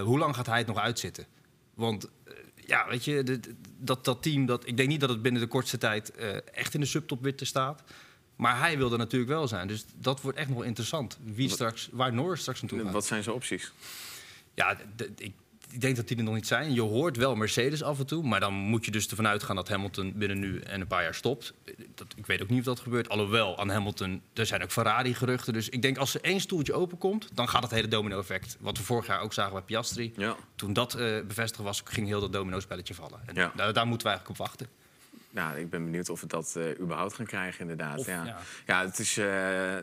hoe 0.00 0.18
lang 0.18 0.34
gaat 0.34 0.46
hij 0.46 0.58
het 0.58 0.66
nog 0.66 0.78
uitzitten? 0.78 1.26
Want 1.74 2.08
eh, 2.24 2.32
ja, 2.66 2.86
weet 2.88 3.04
je, 3.04 3.22
de- 3.22 3.40
dat, 3.78 4.04
dat 4.04 4.22
team, 4.22 4.46
dat, 4.46 4.66
ik 4.66 4.76
denk 4.76 4.88
niet 4.88 5.00
dat 5.00 5.08
het 5.08 5.22
binnen 5.22 5.40
de 5.42 5.48
kortste 5.48 5.78
tijd 5.78 6.10
eh, 6.14 6.36
echt 6.54 6.74
in 6.74 6.80
de 6.80 6.86
subtop 6.86 7.22
weer 7.22 7.36
te 7.36 7.44
staat. 7.44 7.82
Maar 8.36 8.58
hij 8.58 8.78
wil 8.78 8.92
er 8.92 8.98
natuurlijk 8.98 9.30
wel 9.30 9.48
zijn. 9.48 9.68
Dus 9.68 9.84
dat 9.94 10.20
wordt 10.20 10.38
echt 10.38 10.48
nog 10.48 10.64
interessant. 10.64 11.18
Wie 11.24 11.46
Wat- 11.46 11.54
straks, 11.54 11.88
waar 11.92 12.12
Norris 12.12 12.40
straks 12.40 12.60
naartoe 12.60 12.82
gaat. 12.82 12.92
Wat 12.92 13.06
zijn 13.06 13.22
zijn 13.22 13.34
opties? 13.34 13.72
Ja, 14.54 14.76
ik, 15.16 15.32
ik 15.72 15.80
denk 15.80 15.96
dat 15.96 16.08
die 16.08 16.16
er 16.16 16.22
nog 16.22 16.34
niet 16.34 16.46
zijn. 16.46 16.74
Je 16.74 16.80
hoort 16.80 17.16
wel 17.16 17.34
Mercedes 17.34 17.82
af 17.82 17.98
en 17.98 18.06
toe. 18.06 18.22
Maar 18.24 18.40
dan 18.40 18.52
moet 18.54 18.84
je 18.84 18.90
dus 18.90 19.08
ervan 19.08 19.26
uitgaan 19.26 19.56
dat 19.56 19.68
Hamilton 19.68 20.12
binnen 20.16 20.38
nu 20.38 20.58
en 20.60 20.80
een 20.80 20.86
paar 20.86 21.02
jaar 21.02 21.14
stopt. 21.14 21.52
Dat, 21.94 22.06
ik 22.16 22.26
weet 22.26 22.42
ook 22.42 22.48
niet 22.48 22.58
of 22.58 22.64
dat 22.64 22.80
gebeurt. 22.80 23.08
Alhoewel, 23.08 23.58
aan 23.58 23.68
Hamilton, 23.68 24.22
er 24.34 24.46
zijn 24.46 24.62
ook 24.62 24.70
Ferrari-geruchten. 24.70 25.52
Dus 25.52 25.68
ik 25.68 25.82
denk 25.82 25.96
als 25.98 26.14
er 26.14 26.20
één 26.20 26.40
stoeltje 26.40 26.72
openkomt, 26.72 27.28
dan 27.34 27.48
gaat 27.48 27.62
het 27.62 27.70
hele 27.70 27.88
domino-effect. 27.88 28.56
Wat 28.60 28.76
we 28.78 28.82
vorig 28.84 29.06
jaar 29.06 29.20
ook 29.20 29.32
zagen 29.32 29.52
bij 29.52 29.62
Piastri. 29.62 30.12
Ja. 30.16 30.36
Toen 30.56 30.72
dat 30.72 30.94
eh, 30.94 31.20
bevestigd 31.26 31.62
was, 31.62 31.82
ging 31.84 32.06
heel 32.06 32.20
dat 32.20 32.32
domino-spelletje 32.32 32.94
vallen. 32.94 33.20
En 33.26 33.34
Ja. 33.34 33.52
daar, 33.56 33.72
daar 33.72 33.86
moeten 33.86 34.06
we 34.06 34.12
eigenlijk 34.12 34.40
op 34.40 34.46
wachten. 34.46 34.66
Nou, 35.30 35.58
ik 35.58 35.70
ben 35.70 35.84
benieuwd 35.84 36.08
of 36.08 36.20
we 36.20 36.26
dat 36.26 36.56
eh, 36.56 36.80
überhaupt 36.80 37.14
gaan 37.14 37.26
krijgen, 37.26 37.60
inderdaad. 37.60 37.98
Of- 37.98 38.06
ja. 38.06 38.24
ja. 38.24 38.38
Ja. 38.66 38.84
het 38.84 38.98
is 38.98 39.16
eh, 39.16 39.26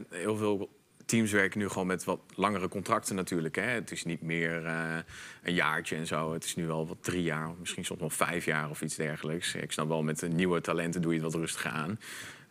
heel 0.09 0.37
veel 0.37 0.69
teams 1.09 1.31
werken 1.31 1.59
nu 1.59 1.67
gewoon 1.67 1.87
met 1.87 2.03
wat 2.03 2.19
langere 2.35 2.67
contracten 2.67 3.15
natuurlijk. 3.15 3.55
Hè. 3.55 3.61
Het 3.61 3.91
is 3.91 4.03
niet 4.03 4.21
meer 4.21 4.65
eh, 4.65 4.97
een 5.43 5.53
jaartje 5.53 5.95
en 5.95 6.07
zo. 6.07 6.33
Het 6.33 6.43
is 6.43 6.55
nu 6.55 6.67
wel 6.67 6.87
wat 6.87 6.97
drie 7.01 7.23
jaar, 7.23 7.49
misschien 7.59 7.85
soms 7.85 7.99
nog 7.99 8.13
vijf 8.13 8.45
jaar 8.45 8.69
of 8.69 8.81
iets 8.81 8.95
dergelijks. 8.95 9.55
Ik 9.55 9.71
snap 9.71 9.87
wel, 9.87 10.03
met 10.03 10.19
de 10.19 10.27
nieuwe 10.27 10.61
talenten 10.61 11.01
doe 11.01 11.13
je 11.13 11.21
het 11.21 11.31
wat 11.31 11.41
rustiger 11.41 11.71
aan. 11.71 11.99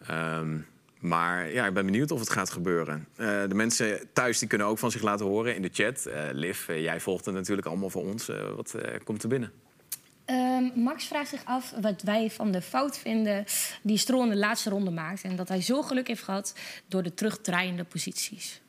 Ehm, 0.07 0.59
maar 0.99 1.53
ja, 1.53 1.67
ik 1.67 1.75
ben 1.75 1.85
benieuwd 1.85 2.11
of 2.11 2.21
het 2.21 2.31
gaat 2.31 2.51
gebeuren. 2.51 3.07
Eh, 3.17 3.27
de 3.49 3.55
mensen 3.55 4.13
thuis 4.13 4.39
die 4.39 4.49
kunnen 4.49 4.67
ook 4.67 4.79
van 4.79 4.91
zich 4.91 5.03
laten 5.03 5.27
horen 5.27 5.55
in 5.55 5.63
de 5.63 5.71
chat. 5.73 6.07
Eh 6.07 6.23
Liv, 6.33 6.67
jij 6.67 7.01
volgt 7.01 7.25
het 7.25 7.35
natuurlijk 7.35 7.67
allemaal 7.67 7.91
voor 7.91 8.05
ons. 8.05 8.31
Wat 8.57 8.75
komt 9.05 9.23
er 9.23 9.29
binnen? 9.29 9.53
Ehm, 10.29 10.65
Max 10.83 11.05
vraagt 11.05 11.29
zich 11.29 11.45
af 11.45 11.73
wat 11.81 12.03
wij 12.03 12.31
van 12.31 12.51
de 12.53 12.63
fout 12.63 12.99
vinden 12.99 13.45
die 13.83 13.97
Stroll 13.99 14.23
in 14.23 14.31
de 14.31 14.37
laatste 14.37 14.71
ronde 14.71 14.91
maakt. 14.91 15.23
En 15.23 15.37
dat 15.37 15.49
hij 15.49 15.61
zo 15.63 15.83
geluk 15.83 16.07
heeft 16.09 16.23
gehad 16.23 16.55
door 16.89 17.03
de 17.03 17.15
terugdraaiende 17.15 17.85
posities. 17.85 18.61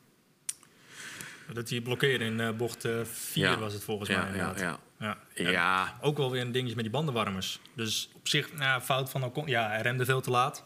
Dat 1.54 1.70
hij 1.70 1.82
blokkeerde 1.82 2.26
in 2.26 2.40
eh, 2.40 2.52
bocht 2.52 2.88
4 3.04 3.44
Ja. 3.44 3.58
was 3.58 3.74
het 3.74 3.84
volgens 3.84 4.10
Ja, 4.10 4.16
mij 4.16 4.26
ja, 4.26 4.32
inderdaad. 4.32 4.60
ja. 4.60 4.80
Ja. 5.00 5.18
Ja, 5.52 5.98
Ook 6.02 6.18
wel 6.18 6.32
weer 6.32 6.42
een 6.42 6.52
dingetje 6.52 6.76
met 6.76 6.84
die 6.84 6.94
bandenwarmers. 6.94 7.60
Dus 7.74 8.10
op 8.16 8.28
zich, 8.28 8.54
nou, 8.54 8.82
fout 8.82 9.10
van. 9.10 9.32
Ja, 9.46 9.68
hij 9.70 9.82
remde 9.82 10.06
veel 10.06 10.22
te 10.22 10.30
laat. 10.30 10.64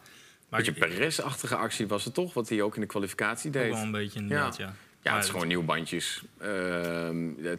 Maar 0.49 0.59
Beetje 0.63 0.87
Perez-achtige 0.87 1.55
actie 1.55 1.87
was 1.87 2.05
het 2.05 2.13
toch, 2.13 2.33
wat 2.33 2.49
hij 2.49 2.61
ook 2.61 2.75
in 2.75 2.81
de 2.81 2.87
kwalificatie 2.87 3.47
ook 3.47 3.53
deed. 3.53 3.71
wel 3.73 3.81
een 3.81 3.91
beetje 3.91 4.19
inderdaad, 4.19 4.57
ja. 4.57 4.65
Ja, 4.65 4.73
Maar 5.03 5.15
het 5.15 5.23
is 5.23 5.29
gewoon 5.29 5.47
nieuwe 5.47 5.63
bandjes. 5.63 6.23
Ehm, 6.39 6.49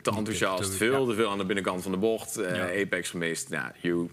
te 0.03 0.11
enthousiast, 0.16 0.74
veel 0.74 1.01
ja. 1.01 1.09
te 1.09 1.14
veel 1.14 1.30
aan 1.30 1.38
de 1.38 1.45
binnenkant 1.45 1.82
van 1.82 1.92
de 1.92 1.99
bocht. 1.99 2.36
eh, 2.36 2.57
Ja. 2.57 2.82
Apex 2.82 3.11
gemist. 3.11 3.51
Ja, 3.51 3.72
you. 3.80 4.11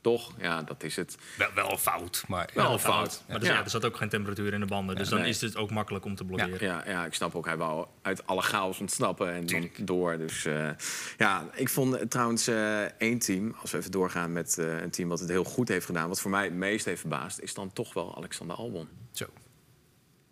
Toch? 0.00 0.32
Ja, 0.40 0.62
dat 0.62 0.82
is 0.82 0.96
het. 0.96 1.16
Wel, 1.54 1.76
fout, 1.76 2.24
maar... 2.28 2.50
Wel 2.54 2.70
Ja, 2.70 2.78
fout. 2.78 3.22
Maar 3.28 3.38
dus, 3.38 3.48
Ja. 3.48 3.54
ja. 3.54 3.64
er 3.64 3.70
zat 3.70 3.84
ook 3.84 3.96
geen 3.96 4.08
temperatuur 4.08 4.52
in 4.52 4.60
de 4.60 4.66
banden. 4.66 4.96
Dus 4.96 5.08
dan 5.08 5.20
nee. 5.20 5.28
is 5.28 5.40
het 5.40 5.56
ook 5.56 5.70
makkelijk 5.70 6.04
om 6.04 6.14
te 6.14 6.24
blokkeren. 6.24 6.66
Ja, 6.66 6.82
ja, 6.86 7.04
ik 7.04 7.14
snap 7.14 7.34
ook, 7.34 7.44
hij 7.46 7.56
wou 7.56 7.86
uit 8.02 8.26
alle 8.26 8.42
chaos 8.42 8.80
ontsnappen 8.80 9.32
en 9.32 9.46
dan 9.46 9.68
door. 9.80 10.18
Dus 10.18 10.44
eh, 10.44 10.70
ja, 11.16 11.48
ik 11.54 11.68
vond 11.68 12.10
trouwens 12.10 12.46
eh, 12.46 12.82
één 12.82 13.18
team, 13.18 13.54
als 13.60 13.70
we 13.70 13.78
even 13.78 13.90
doorgaan 13.90 14.32
met 14.32 14.56
een 14.56 14.90
team 14.90 15.08
wat 15.08 15.20
het 15.20 15.28
heel 15.28 15.44
goed 15.44 15.68
heeft 15.68 15.86
gedaan, 15.86 16.08
wat 16.08 16.20
voor 16.20 16.30
mij 16.30 16.44
het 16.44 16.54
meest 16.54 16.84
heeft 16.84 17.00
verbaasd, 17.00 17.40
is 17.40 17.54
dan 17.54 17.72
toch 17.72 17.94
wel 17.94 18.16
Alexander 18.16 18.56
Albon. 18.56 18.88
Zo. 19.12 19.26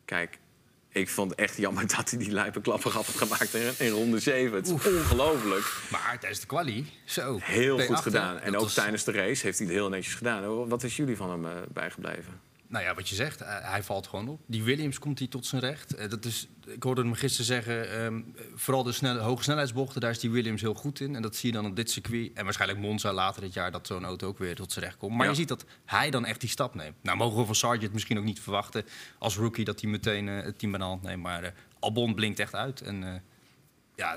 Kijk, 0.05 0.38
ik 0.97 1.09
vond 1.09 1.30
het 1.30 1.38
echt 1.40 1.57
jammer 1.57 1.86
dat 1.97 2.11
hij 2.11 2.18
die 2.18 2.30
lijpe 2.30 2.61
klappen 2.61 2.90
had 2.92 3.07
gemaakt 3.07 3.55
in, 3.55 3.72
in 3.78 3.90
ronde 3.90 4.18
7. 4.18 4.57
Het 4.57 4.66
is 4.66 4.72
ongelooflijk. 4.72 5.72
Maar 5.90 6.16
tijdens 6.20 6.40
de 6.40 6.47
quali, 6.47 6.86
zo. 7.05 7.38
Heel 7.42 7.80
P8, 7.80 7.84
goed 7.86 8.01
gedaan. 8.01 8.38
En 8.38 8.44
Dat 8.53 8.61
ook 8.61 8.66
was- 8.66 8.74
tijdens 8.74 9.05
de 9.05 9.12
race 9.12 9.47
heeft 9.47 9.59
hij 9.59 9.66
het 9.66 9.76
heel 9.76 9.88
netjes 9.88 10.14
gedaan. 10.14 10.68
Wat 10.68 10.82
is 10.82 10.97
jullie 10.97 11.16
van 11.16 11.30
hem 11.30 11.44
eh, 11.47 11.53
bijgebleven? 11.72 12.40
Nou 12.76 12.88
ja, 12.88 12.94
wat 12.94 13.08
je 13.08 13.14
zegt, 13.14 13.40
eh, 13.40 13.48
hij 13.70 13.82
valt 13.82 14.06
gewoon 14.06 14.28
op. 14.28 14.40
Die 14.46 14.62
Williams 14.62 14.98
komt 14.98 15.18
hij 15.18 15.28
tot 15.28 15.46
zijn 15.46 15.60
recht. 15.60 15.94
Eh, 15.94 16.10
dat 16.10 16.24
is, 16.24 16.48
ik 16.66 16.82
hoorde 16.82 17.00
hem 17.02 17.14
gisteren 17.14 17.46
zeggen, 17.46 17.90
ehm, 18.00 18.20
vooral 18.54 18.82
de 18.82 18.92
snelle, 18.92 19.20
hoge 19.20 19.42
snelheidsbochten, 19.42 20.00
daar 20.00 20.10
is 20.10 20.18
die 20.18 20.30
Williams 20.30 20.60
heel 20.60 20.74
goed 20.74 21.00
in. 21.00 21.16
En 21.16 21.22
dat 21.22 21.36
zie 21.36 21.48
je 21.52 21.56
dan 21.56 21.66
op 21.66 21.76
dit 21.76 21.90
circuit. 21.90 22.30
En 22.34 22.44
waarschijnlijk 22.44 22.80
Monza 22.80 23.12
later 23.12 23.40
dit 23.42 23.52
jaar, 23.52 23.70
dat 23.72 23.86
zo'n 23.86 24.04
auto 24.04 24.26
ook 24.28 24.38
weer 24.38 24.54
tot 24.54 24.72
zijn 24.72 24.84
recht 24.84 24.96
komt. 24.96 25.12
Maar 25.16 25.24
Ja. 25.24 25.30
je 25.30 25.36
ziet 25.36 25.48
dat 25.48 25.64
hij 25.84 26.10
dan 26.10 26.24
echt 26.24 26.40
die 26.40 26.48
stap 26.48 26.74
neemt. 26.74 26.94
Nou, 27.02 27.16
mogen 27.16 27.38
we 27.38 27.44
van 27.44 27.54
Sargent 27.54 27.92
misschien 27.92 28.18
ook 28.18 28.24
niet 28.24 28.40
verwachten 28.40 28.84
als 29.18 29.36
rookie 29.36 29.64
dat 29.64 29.80
hij 29.80 29.90
meteen 29.90 30.28
eh, 30.28 30.42
het 30.44 30.58
team 30.58 30.70
bij 30.70 30.80
de 30.80 30.86
hand 30.86 31.02
neemt. 31.02 31.22
Maar 31.22 31.54
Albon 31.78 32.14
blinkt 32.14 32.38
echt 32.38 32.54
uit. 32.54 32.80
En 32.80 33.22
ja, 33.97 34.16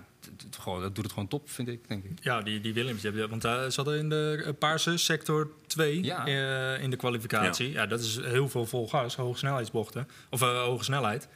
gewoon, 0.60 0.82
dat 0.82 0.96
doet 0.96 1.04
het 1.04 1.14
gewoon 1.14 1.28
top, 1.28 1.50
vind 1.50 1.68
ik, 1.68 1.88
denk 1.88 2.04
ik. 2.04 2.12
Ja, 2.22 2.42
die, 2.42 2.62
die 2.62 2.74
hebben, 3.04 3.30
want 3.30 3.42
ze 3.42 3.72
hadden 3.76 3.98
in 3.98 4.10
de 4.10 4.44
eh, 4.46 4.54
paarse 4.60 4.98
sector 4.98 5.52
2 5.68 6.04
Ja. 6.04 6.26
eh, 6.26 6.84
in 6.84 6.90
de 6.90 6.96
kwalificatie. 6.96 7.72
Ja. 7.72 7.86
dat 7.86 8.00
is 8.00 8.20
heel 8.22 8.50
veel 8.50 8.66
vol 8.66 8.88
gas, 8.88 9.16
hoge 9.16 9.38
snelheidsbochten. 9.38 10.08
Of 10.30 10.42
eh, 10.42 10.62
hoge 10.64 10.84
snelheid. 10.84 11.28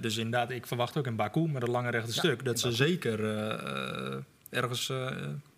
Dus 0.00 0.16
inderdaad, 0.16 0.50
ik 0.50 0.66
verwacht 0.66 0.96
ook 0.96 1.06
in 1.06 1.16
Baku 1.16 1.48
met 1.48 1.62
een 1.62 1.70
lange 1.70 1.90
rechte 1.90 2.12
Ja, 2.12 2.18
stuk... 2.18 2.44
dat 2.44 2.58
ze 2.60 2.66
Baku. 2.68 2.76
zeker 2.76 3.24
ergens 4.50 4.92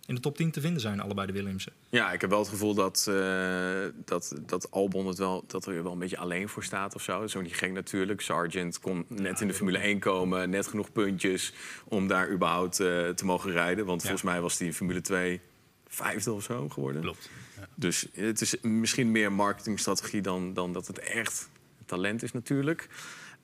in 0.06 0.14
de 0.14 0.20
top 0.20 0.36
10 0.36 0.50
te 0.50 0.60
vinden 0.60 0.80
zijn, 0.80 1.00
allebei 1.00 1.26
de 1.26 1.32
Williamsen. 1.32 1.72
Ja, 1.88 2.12
ik 2.12 2.20
heb 2.20 2.30
wel 2.30 2.38
het 2.38 2.48
gevoel 2.48 2.74
dat, 2.74 3.06
eh, 3.08 3.84
dat, 4.04 4.34
dat 4.46 4.70
Albon 4.70 5.06
het 5.06 5.18
wel, 5.18 5.44
dat 5.46 5.66
er 5.66 5.82
wel 5.82 5.92
een 5.92 5.98
beetje 5.98 6.18
alleen 6.18 6.48
voor 6.48 6.64
staat 6.64 6.94
of 6.94 7.02
zo. 7.02 7.18
Dat 7.20 7.28
is 7.28 7.36
ook 7.36 7.42
niet 7.42 7.54
gek 7.56 7.72
natuurlijk. 7.72 8.20
Sargent 8.20 8.80
kon 8.80 9.04
net 9.08 9.40
in 9.40 9.46
de 9.48 9.54
Formule 9.54 9.78
1 9.78 9.98
komen, 9.98 10.50
net 10.50 10.66
genoeg 10.66 10.92
puntjes 10.92 11.52
om 11.84 12.06
daar 12.06 12.30
überhaupt 12.30 12.80
eh, 12.80 13.08
te 13.08 13.24
mogen 13.24 13.50
rijden. 13.50 13.84
Want 13.84 14.00
Ja. 14.02 14.08
volgens 14.08 14.30
mij 14.30 14.40
was 14.40 14.58
hij 14.58 14.66
in 14.66 14.74
Formule 14.74 15.00
2 15.00 15.40
vijfde 15.88 16.32
of 16.32 16.42
zo 16.42 16.68
geworden. 16.68 17.02
Klopt. 17.02 17.30
Dus 17.74 18.06
het 18.12 18.40
is 18.40 18.60
misschien 18.60 19.10
meer 19.10 19.32
marketingstrategie 19.32 20.20
dan, 20.22 20.52
dan 20.54 20.72
dat 20.72 20.86
het 20.86 20.98
echt 20.98 21.48
talent 21.86 22.22
is 22.22 22.32
natuurlijk. 22.32 22.88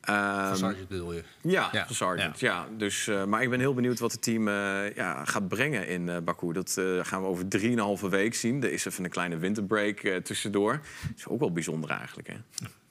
Van 0.00 0.56
Sargent 0.56 0.88
bedoel 0.88 1.12
je? 1.12 1.22
ja, 1.40 1.86
Ja. 2.38 2.48
Ja. 2.48 2.66
Dus, 2.76 3.08
eh, 3.08 3.24
maar 3.24 3.42
ik 3.42 3.50
ben 3.50 3.58
heel 3.58 3.74
benieuwd 3.74 3.98
wat 3.98 4.12
het 4.12 4.22
team 4.22 4.48
eh, 4.48 4.94
ja, 4.94 5.24
gaat 5.24 5.48
brengen 5.48 5.88
in 5.88 6.08
eh 6.08 6.18
Baku. 6.18 6.52
Dat 6.52 6.72
gaan 7.02 7.22
we 7.22 7.26
over 7.26 7.44
3,5 7.48 8.08
week 8.08 8.34
zien. 8.34 8.62
Er 8.62 8.72
is 8.72 8.84
even 8.84 9.04
een 9.04 9.10
kleine 9.10 9.36
winterbreak 9.36 10.00
tussendoor. 10.24 10.72
Dat 10.72 11.16
is 11.16 11.26
ook 11.26 11.40
wel 11.40 11.52
bijzonder 11.52 11.90
eigenlijk. 11.90 12.28
Hè? 12.28 12.36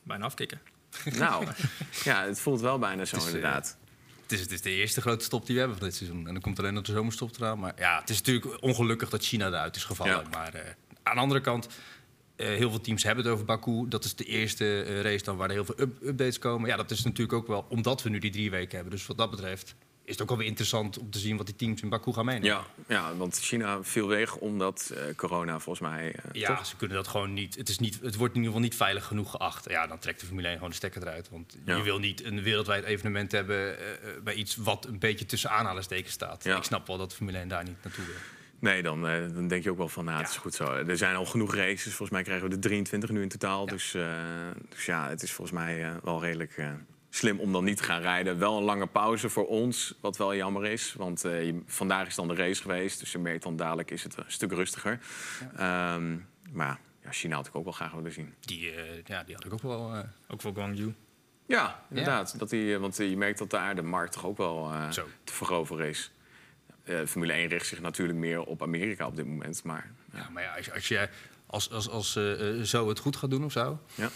Bijna 0.03 0.25
afkicken. 0.25 0.61
nou, 1.17 1.45
ja, 2.03 2.25
het 2.25 2.39
voelt 2.39 2.61
wel 2.61 2.79
bijna 2.79 3.05
zo 3.05 3.15
is, 3.15 3.25
inderdaad. 3.25 3.77
Het 4.21 4.31
is, 4.31 4.39
het 4.39 4.51
is 4.51 4.61
de 4.61 4.69
eerste 4.69 5.01
grote 5.01 5.23
stop 5.23 5.45
die 5.45 5.53
we 5.53 5.59
hebben 5.59 5.77
van 5.77 5.87
dit 5.87 5.95
seizoen. 5.95 6.27
En 6.27 6.33
dan 6.33 6.41
komt 6.41 6.59
alleen 6.59 6.73
nog 6.73 6.83
de 6.83 6.91
zomerstop 6.91 7.35
eraan. 7.35 7.59
Maar 7.59 7.73
ja, 7.77 7.99
het 7.99 8.09
is 8.09 8.17
natuurlijk 8.21 8.63
ongelukkig 8.63 9.09
dat 9.09 9.23
China 9.23 9.47
eruit 9.47 9.75
is 9.75 9.83
gevallen. 9.83 10.13
Ja. 10.13 10.23
Maar 10.31 10.75
aan 11.03 11.15
de 11.15 11.21
andere 11.21 11.41
kant, 11.41 11.67
eh, 12.37 12.47
heel 12.47 12.69
veel 12.69 12.81
teams 12.81 13.03
hebben 13.03 13.23
het 13.23 13.33
over 13.33 13.45
Baku. 13.45 13.85
Dat 13.87 14.03
is 14.03 14.15
de 14.15 14.23
eerste 14.25 14.83
eh, 14.83 15.01
race 15.01 15.23
dan 15.23 15.37
waar 15.37 15.47
er 15.47 15.53
heel 15.53 15.65
veel 15.65 15.79
up- 15.79 16.01
updates 16.03 16.39
komen. 16.39 16.69
Ja, 16.69 16.75
dat 16.75 16.91
is 16.91 17.03
natuurlijk 17.03 17.33
ook 17.33 17.47
wel 17.47 17.65
omdat 17.69 18.03
we 18.03 18.09
nu 18.09 18.19
die 18.19 18.31
drie 18.31 18.51
weken 18.51 18.75
hebben. 18.75 18.91
Dus 18.95 19.05
wat 19.07 19.17
dat 19.17 19.29
betreft 19.31 19.75
is 20.03 20.13
het 20.13 20.21
ook 20.21 20.29
alweer 20.29 20.47
interessant 20.47 20.97
om 20.97 21.09
te 21.11 21.19
zien 21.19 21.37
wat 21.37 21.45
die 21.45 21.55
teams 21.55 21.81
in 21.81 21.89
Baku 21.89 22.13
gaan 22.13 22.25
meenemen. 22.25 22.49
Ja, 22.49 22.65
ja, 22.87 23.15
want 23.15 23.37
China 23.39 23.83
viel 23.83 24.07
weg 24.07 24.35
omdat 24.35 24.91
eh, 24.95 25.15
corona 25.15 25.59
volgens 25.59 25.89
mij... 25.89 26.15
Ja, 26.31 26.55
toch? 26.55 26.65
ze 26.65 26.75
kunnen 26.75 26.97
dat 26.97 27.07
gewoon 27.07 27.33
niet. 27.33 27.55
Het, 27.55 27.69
is 27.69 27.79
niet. 27.79 27.99
het 28.01 28.15
wordt 28.15 28.33
in 28.35 28.39
ieder 28.41 28.53
geval 28.53 28.59
niet 28.59 28.75
veilig 28.75 29.05
genoeg 29.05 29.31
geacht. 29.31 29.69
Ja, 29.69 29.87
dan 29.87 29.99
trekt 29.99 30.19
de 30.19 30.25
Formule 30.25 30.47
1 30.47 30.55
gewoon 30.55 30.69
de 30.69 30.75
stekker 30.75 31.01
eruit. 31.01 31.29
Want 31.29 31.57
Ja. 31.65 31.75
je 31.75 31.83
wil 31.83 31.99
niet 31.99 32.23
een 32.23 32.41
wereldwijd 32.41 32.83
evenement 32.83 33.31
hebben 33.31 33.75
bij 34.23 34.33
iets 34.33 34.55
wat 34.55 34.85
een 34.85 34.99
beetje 34.99 35.25
tussen 35.25 35.49
aanhalingstekens 35.49 36.13
staat. 36.13 36.43
Ja. 36.43 36.57
Ik 36.57 36.63
snap 36.63 36.87
wel 36.87 36.97
dat 36.97 37.09
de 37.09 37.15
Formule 37.15 37.37
1 37.37 37.47
daar 37.47 37.63
niet 37.63 37.83
naartoe 37.83 38.05
wil. 38.05 38.15
Nee, 38.59 38.81
dan, 38.81 39.07
eh, 39.07 39.21
dan 39.33 39.47
denk 39.47 39.63
je 39.63 39.71
ook 39.71 39.77
wel 39.77 39.87
van, 39.87 40.05
nou, 40.05 40.17
het 40.19 40.27
is 40.29 40.33
Ja. 40.35 40.39
goed 40.41 40.53
zo. 40.53 40.63
Er 40.73 40.97
zijn 40.97 41.15
al 41.15 41.25
genoeg 41.25 41.55
races. 41.55 41.83
Volgens 41.83 42.09
mij 42.09 42.23
krijgen 42.23 42.47
we 42.49 42.53
er 42.55 42.61
23 42.61 43.09
nu 43.09 43.21
in 43.21 43.27
totaal. 43.29 43.65
Dus, 43.65 43.93
eh, 43.93 44.13
dus 44.69 44.85
ja, 44.85 45.09
het 45.09 45.21
is 45.21 45.31
volgens 45.31 45.57
mij 45.57 45.83
eh, 45.83 45.95
wel 46.03 46.21
redelijk 46.21 46.57
eh, 46.57 46.71
slim 47.09 47.39
om 47.39 47.51
dan 47.51 47.63
niet 47.63 47.77
te 47.77 47.83
gaan 47.83 48.01
rijden. 48.01 48.39
Wel 48.39 48.57
een 48.57 48.63
lange 48.63 48.87
pauze 48.87 49.29
voor 49.29 49.47
ons, 49.47 49.97
wat 50.01 50.17
wel 50.17 50.35
jammer 50.35 50.65
is. 50.65 50.93
Want 50.97 51.25
eh, 51.25 51.45
je- 51.45 51.61
vandaag 51.65 52.07
is 52.07 52.15
dan 52.15 52.27
de 52.27 52.35
race 52.35 52.61
geweest. 52.61 52.99
Dus 52.99 53.11
je 53.11 53.17
merkt 53.19 53.43
dan 53.43 53.55
dadelijk 53.55 53.91
is 53.91 54.03
het 54.03 54.17
een 54.17 54.23
stuk 54.27 54.51
rustiger. 54.51 54.99
Ehm, 55.57 56.15
maar 56.51 56.79
ja, 57.03 57.11
China 57.11 57.35
had 57.35 57.47
ik 57.47 57.55
ook 57.55 57.63
wel 57.63 57.73
graag 57.73 57.91
willen 57.91 58.11
zien. 58.11 58.33
Die, 58.39 58.71
eh, 58.71 59.03
ja, 59.03 59.23
die 59.23 59.35
had 59.35 59.45
ik 59.45 59.53
ook 59.53 59.61
wel. 59.61 59.93
eh, 59.93 59.99
Ook 60.27 60.41
voor 60.41 60.53
Guangzhou. 60.53 60.93
Ja, 61.45 61.83
inderdaad. 61.89 62.39
Dat 62.39 62.49
die, 62.49 62.77
want 62.77 62.97
je 62.97 63.17
merkt 63.17 63.37
dat 63.39 63.49
daar 63.49 63.75
de 63.75 63.81
markt 63.81 64.11
toch 64.13 64.25
ook 64.25 64.37
wel 64.37 64.71
eh, 64.71 64.89
te 65.23 65.33
veroveren 65.33 65.87
is. 65.87 66.11
Eh, 66.87 67.05
Formule 67.05 67.33
1 67.33 67.47
richt 67.47 67.65
zich 67.67 67.81
natuurlijk 67.81 68.19
meer 68.19 68.41
op 68.41 68.61
Amerika 68.61 69.07
op 69.07 69.15
dit 69.15 69.25
moment. 69.25 69.63
Maar 69.63 69.91
ja, 70.13 70.29
maar 70.33 70.43
ja, 70.43 70.55
als, 70.55 70.65
je- 70.65 70.73
als 70.73 70.87
je 70.87 71.09
als, 71.47 71.71
als, 71.71 71.89
als 71.89 72.15
eh, 72.15 72.57
eh, 72.59 72.63
zo 72.63 72.89
het 72.89 72.99
goed 72.99 73.15
gaat 73.15 73.29
doen 73.29 73.43
of 73.45 73.51
zo. 73.51 73.79
ja. 73.95 74.09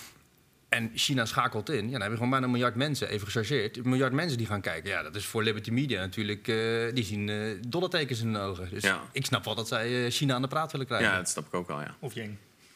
En 0.70 0.92
China 0.96 1.26
schakelt 1.26 1.70
in. 1.70 1.86
Ja, 1.86 1.92
dan 1.92 2.02
heb 2.02 2.10
je 2.10 2.16
gewoon 2.16 2.30
bijna 2.30 2.46
een 2.46 2.52
miljard 2.52 2.76
mensen, 2.76 3.10
even 3.10 3.28
gechargeerd. 3.28 3.78
Een 3.78 3.90
miljard 3.90 4.14
mensen 4.14 4.38
die 4.38 4.48
gaan 4.48 4.62
kijken. 4.62 4.90
Ja, 4.90 5.04
dat 5.04 5.16
is 5.16 5.26
voor 5.26 5.44
Liberty 5.44 5.72
Media 5.72 6.00
natuurlijk. 6.00 6.48
eh, 6.48 6.56
die 6.94 7.04
zien 7.04 7.30
eh 7.30 7.52
dollartekens 7.68 8.22
in 8.22 8.28
hun 8.28 8.42
ogen. 8.42 8.70
Dus 8.70 8.84
Ja. 8.84 9.02
ik 9.12 9.26
snap 9.26 9.46
wel 9.46 9.56
dat 9.56 9.68
zij 9.68 10.06
eh, 10.06 10.12
China 10.12 10.34
aan 10.34 10.42
de 10.42 10.48
praat 10.48 10.72
willen 10.72 10.88
krijgen. 10.88 11.10
ja, 11.10 11.18
dat 11.18 11.30
snap 11.30 11.46
ik 11.48 11.54
ook 11.54 11.68
wel, 11.68 11.80
ja. 11.82 11.96
Of 12.00 12.14
Yang. 12.14 12.36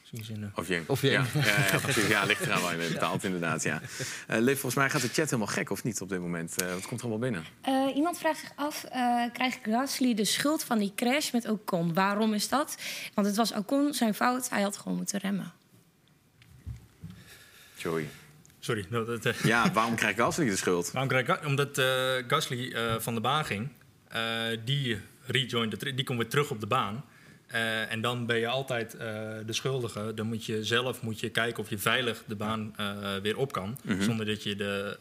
De- 0.10 0.50
Of 0.56 0.68
je. 0.68 0.84
Of 0.86 1.02
je. 1.02 1.10
Ja, 1.12 1.26
ja, 1.34 1.66
ja, 1.72 1.78
precies. 1.82 2.08
Ja, 2.08 2.24
ligt 2.24 2.42
eraan 2.46 2.62
waar 2.62 2.72
je 2.72 2.78
mee 2.78 2.92
betaalt, 2.92 3.24
inderdaad. 3.24 3.64
Ja. 3.64 3.82
Eh, 4.28 4.40
Liv, 4.40 4.54
volgens 4.54 4.76
mij 4.76 4.90
gaat 4.90 5.02
de 5.02 5.08
chat 5.08 5.26
helemaal 5.26 5.48
gek, 5.48 5.70
of 5.70 5.84
niet, 5.84 6.02
op 6.02 6.10
dit 6.10 6.20
moment? 6.20 6.62
Eh, 6.62 6.74
wat 6.74 6.88
komt 6.88 7.02
er 7.02 7.08
allemaal 7.08 7.30
binnen? 7.30 7.46
Eh, 7.62 7.96
iemand 7.96 8.18
vraagt 8.18 8.40
zich 8.40 8.52
af, 8.56 8.84
eh, 8.84 9.24
krijgt 9.34 9.60
Gasly 9.64 10.14
de 10.14 10.26
schuld 10.26 10.64
van 10.64 10.78
die 10.80 10.92
crash 10.96 11.32
met 11.32 11.50
Ocon? 11.50 11.94
Waarom 11.94 12.34
is 12.34 12.50
dat? 12.50 12.78
Want 13.14 13.28
het 13.28 13.36
was 13.36 13.54
Ocon 13.54 13.94
zijn 13.94 14.14
fout, 14.14 14.50
hij 14.50 14.62
had 14.62 14.78
gewoon 14.78 14.98
moeten 14.98 15.20
remmen. 15.20 15.52
Joey. 17.76 18.08
Sorry. 18.60 18.86
dat- 18.90 19.08
dat, 19.24 19.26
eh, 19.26 19.34
Ja, 19.44 19.72
waarom 19.72 19.96
krijgt 19.96 20.20
Gasly 20.20 20.46
de 20.46 20.56
schuld? 20.56 20.92
Waarom 20.92 21.10
krijg 21.10 21.28
ik, 21.28 21.46
omdat 21.46 21.78
eh, 21.78 21.86
Gasly 22.28 22.72
eh, 22.72 22.96
van 23.00 23.14
de 23.16 23.22
baan 23.22 23.46
ging. 23.46 23.70
Eh, 24.08 24.22
die 24.66 24.98
rejoinde, 25.26 25.78
de- 25.78 25.94
die 25.96 26.06
komt 26.06 26.18
weer 26.20 26.30
terug 26.30 26.50
op 26.50 26.60
de 26.60 26.68
baan. 26.68 27.06
Eh, 27.48 27.92
en 27.92 28.02
dan 28.02 28.26
ben 28.26 28.38
je 28.38 28.48
altijd 28.48 28.94
eh, 28.94 29.08
de 29.46 29.54
schuldige. 29.54 30.12
Dan 30.16 30.28
moet 30.28 30.46
je 30.46 30.64
zelf 30.64 31.02
moet 31.02 31.20
je 31.20 31.30
kijken 31.30 31.64
of 31.64 31.70
je 31.70 31.78
veilig 31.78 32.24
de 32.28 32.36
baan 32.36 32.74
eh, 32.78 33.16
weer 33.22 33.38
op 33.38 33.52
kan. 33.52 33.78
Zonder 34.00 34.26
dat 34.26 34.44
je 34.44 34.56
de 34.56 34.98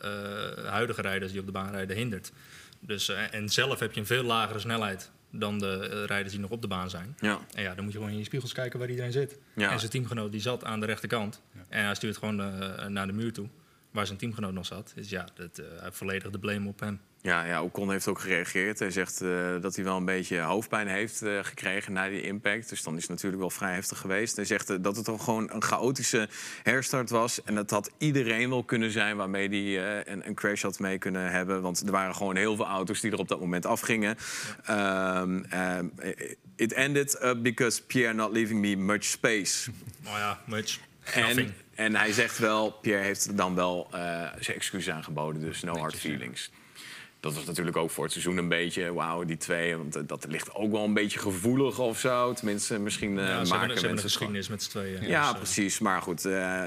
huidige 0.67 1.03
rijders 1.03 1.31
die 1.31 1.41
op 1.41 1.47
de 1.47 1.53
baan 1.53 1.71
rijden 1.71 1.97
hindert. 1.97 2.33
Dus, 2.81 3.09
en 3.09 3.49
zelf 3.49 3.79
heb 3.79 3.93
je 3.93 4.01
een 4.01 4.07
veel 4.07 4.23
lagere 4.23 4.59
snelheid 4.59 5.11
dan 5.31 5.59
de 5.59 6.05
rijders 6.07 6.33
die 6.33 6.41
nog 6.41 6.51
op 6.51 6.63
de 6.63 6.69
baan 6.69 6.91
zijn. 6.91 7.17
Ja, 7.21 7.41
En 7.55 7.63
ja, 7.63 7.75
dan 7.75 7.85
moet 7.85 7.93
je 7.93 7.99
gewoon 7.99 8.13
in 8.13 8.19
je 8.19 8.25
spiegels 8.25 8.53
kijken 8.53 8.79
waar 8.79 8.91
iedereen 8.91 9.13
zit. 9.13 9.39
Ja. 9.55 9.71
En 9.71 9.79
zijn 9.79 9.91
teamgenoot 9.91 10.33
die 10.33 10.41
zat 10.41 10.65
aan 10.65 10.81
de 10.81 10.87
rechterkant. 10.87 11.43
En 11.69 11.85
hij 11.85 11.95
stuurt 11.95 12.17
gewoon 12.17 12.37
naar 12.93 13.07
de 13.07 13.13
muur 13.13 13.33
toe. 13.33 13.49
Waar 13.91 14.07
zijn 14.07 14.19
teamgenoot 14.19 14.53
nog 14.53 14.67
zat. 14.67 14.93
Dus 14.95 15.11
ja, 15.11 15.27
dat, 15.35 15.63
volledig 15.91 16.31
de 16.31 16.39
blame 16.39 16.69
op 16.69 16.81
hem. 16.81 17.01
Ja, 17.25 17.45
ja 17.45 17.63
Ocon 17.63 17.91
heeft 17.91 18.09
ook 18.09 18.19
gereageerd. 18.19 18.79
Hij 18.79 18.91
zegt 18.91 19.21
eh, 19.21 19.61
dat 19.61 19.75
hij 19.75 19.85
wel 19.85 19.97
een 19.97 20.05
beetje 20.05 20.41
hoofdpijn 20.41 20.89
heeft 20.89 21.23
eh, 21.23 21.39
gekregen 21.43 21.93
na 21.93 22.09
die 22.09 22.23
impact. 22.23 22.69
Dus 22.69 22.83
dan 22.83 22.95
is 22.97 23.01
het 23.01 23.11
natuurlijk 23.11 23.41
wel 23.41 23.51
vrij 23.51 23.75
heftig 23.75 23.99
geweest. 23.99 24.37
Hij 24.37 24.45
zegt 24.45 24.71
eh, 24.71 24.77
dat 24.81 24.97
het 24.97 25.05
toch 25.05 25.25
gewoon 25.25 25.51
een 25.53 25.63
chaotische 25.63 26.29
herstart 26.63 27.11
was. 27.11 27.43
En 27.43 27.55
dat 27.55 27.71
had 27.71 27.91
iedereen 27.99 28.49
wel 28.49 28.65
kunnen 28.65 28.91
zijn 28.91 29.17
waarmee 29.17 29.49
hij 29.49 30.05
een, 30.07 30.27
een 30.27 30.35
crash 30.35 30.63
had 30.63 30.79
mee 30.79 30.99
kunnen 30.99 31.31
hebben. 31.31 31.63
Want 31.63 31.81
er 31.81 31.91
waren 31.91 32.15
gewoon 32.15 32.37
heel 32.37 32.57
veel 32.57 32.67
auto's 32.67 33.01
die 33.01 33.13
er 33.13 33.19
op 33.19 33.29
dat 33.29 33.41
moment 33.41 33.67
afgingen. 33.67 34.17
Ehm, 34.65 35.43
it 36.57 36.73
ended 36.73 37.19
up 37.23 37.43
because 37.43 37.83
Pierre 37.83 38.15
not 38.15 38.33
leaving 38.33 38.61
me 38.61 38.77
much 38.77 39.05
space. 39.05 39.71
Nou 40.05 40.19
ja, 40.19 40.41
much. 40.47 40.79
En, 41.05 41.23
Nothing. 41.23 41.53
en 41.75 41.97
hij 41.97 42.13
zegt 42.13 42.39
wel, 42.39 42.71
Pierre 42.71 43.03
heeft 43.03 43.25
er 43.25 43.37
dan 43.37 43.55
wel 43.55 43.89
zijn 44.41 44.57
excuses 44.57 44.95
aangeboden, 44.95 45.41
dus 45.41 45.63
no 45.63 45.77
hard 45.77 45.97
feelings. 45.97 46.51
Dat 47.25 47.35
was 47.35 47.45
natuurlijk 47.45 47.77
ook 47.77 47.91
voor 47.91 48.05
het 48.05 48.13
seizoen 48.13 48.37
een 48.37 48.49
beetje, 48.49 48.93
wauw, 48.95 49.25
die 49.25 49.37
twee. 49.37 49.77
Want 49.77 49.97
eh, 49.97 50.03
dat 50.07 50.27
ligt 50.29 50.55
ook 50.55 50.73
wel 50.73 50.85
een 50.85 50.95
beetje 50.95 51.19
gevoelig 51.19 51.79
of 51.79 51.99
zo. 51.99 52.33
Tenminste, 52.33 52.79
misschien 52.79 53.19
eh 53.19 53.27
Ja, 53.27 53.43
maken 53.45 53.73
hebben, 53.73 53.91
een 53.91 53.99
geschiedenis 53.99 54.49
met 54.49 54.63
z'n 54.63 54.71
tweeën. 54.71 55.03
Ja, 55.03 55.23
Dus, 55.23 55.31
eh, 55.33 55.37
precies. 55.37 55.79
Maar 55.79 56.03
goed, 56.03 56.23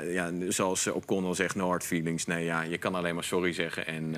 ja, 0.05 0.31
zoals 0.49 0.87
Ocon 0.87 1.25
al 1.25 1.35
zegt, 1.35 1.55
no 1.55 1.67
hard 1.67 1.83
feelings. 1.85 2.25
Nee, 2.25 2.45
ja, 2.45 2.61
je 2.61 2.77
kan 2.77 2.95
alleen 2.95 3.15
maar 3.15 3.23
sorry 3.23 3.53
zeggen 3.53 3.87
en, 3.87 4.15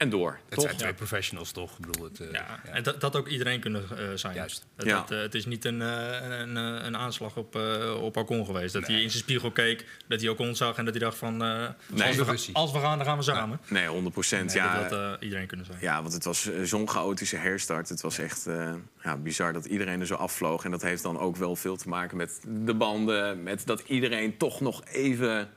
en 0.00 0.10
door. 0.10 0.38
Het 0.44 0.54
toch? 0.54 0.64
zijn 0.64 0.76
twee 0.76 0.94
professionals 0.94 1.52
toch? 1.52 1.78
Ik 1.78 1.86
bedoel, 1.86 2.04
het, 2.04 2.20
eh, 2.20 2.32
ja, 2.32 2.60
en 2.64 2.82
dat, 2.82 3.00
dat 3.00 3.16
ook 3.16 3.28
iedereen 3.28 3.60
kunnen 3.60 3.84
eh, 3.98 4.04
zijn. 4.14 4.34
Juist. 4.34 4.66
Het, 4.76 4.86
Ja. 4.86 5.00
het, 5.00 5.10
eh, 5.10 5.18
het 5.18 5.34
is 5.34 5.44
niet 5.46 5.64
een, 5.64 5.82
eh, 5.82 6.38
een, 6.40 6.56
een 6.56 6.96
aanslag 6.96 7.36
op, 7.36 7.56
eh 7.56 8.02
op 8.02 8.16
Ocon 8.16 8.44
geweest. 8.46 8.72
Dat 8.72 8.86
hij 8.86 9.02
in 9.02 9.10
zijn 9.10 9.22
spiegel 9.22 9.50
keek, 9.50 9.86
dat 10.08 10.20
hij 10.20 10.28
Ocon 10.28 10.56
zag 10.56 10.76
en 10.76 10.84
dat 10.84 10.94
hij 10.94 11.02
dacht 11.02 11.18
van... 11.18 11.42
eh, 11.42 11.68
Nee. 11.86 12.06
als, 12.06 12.46
we, 12.46 12.52
als 12.52 12.72
we 12.72 12.78
gaan, 12.78 12.96
dan 12.98 13.06
gaan 13.06 13.16
we 13.16 13.22
samen. 13.22 13.60
Nee, 13.68 13.86
100 13.86 14.12
procent. 14.14 14.52
Ja, 14.52 14.64
ja, 14.64 14.82
dat 14.82 14.90
had 14.90 15.16
eh, 15.18 15.24
iedereen 15.24 15.46
kunnen 15.46 15.66
zijn. 15.66 15.78
Ja, 15.80 16.00
want 16.02 16.12
het 16.14 16.24
was 16.24 16.48
zo'n 16.62 16.88
chaotische 16.88 17.36
herstart. 17.36 17.88
Het 17.88 18.00
was 18.00 18.18
echt 18.18 18.46
eh, 18.46 18.74
ja, 19.02 19.16
bizar 19.16 19.52
dat 19.52 19.64
iedereen 19.64 20.00
er 20.00 20.06
zo 20.06 20.14
afvloog. 20.14 20.64
En 20.64 20.70
dat 20.70 20.82
heeft 20.82 21.02
dan 21.02 21.18
ook 21.18 21.36
wel 21.36 21.56
veel 21.56 21.76
te 21.76 21.88
maken 21.88 22.16
met 22.16 22.40
de 22.64 22.74
banden. 22.74 23.42
Met 23.42 23.66
dat 23.66 23.82
iedereen 23.86 24.36
toch 24.36 24.60
nog 24.60 24.84
even 24.84 25.48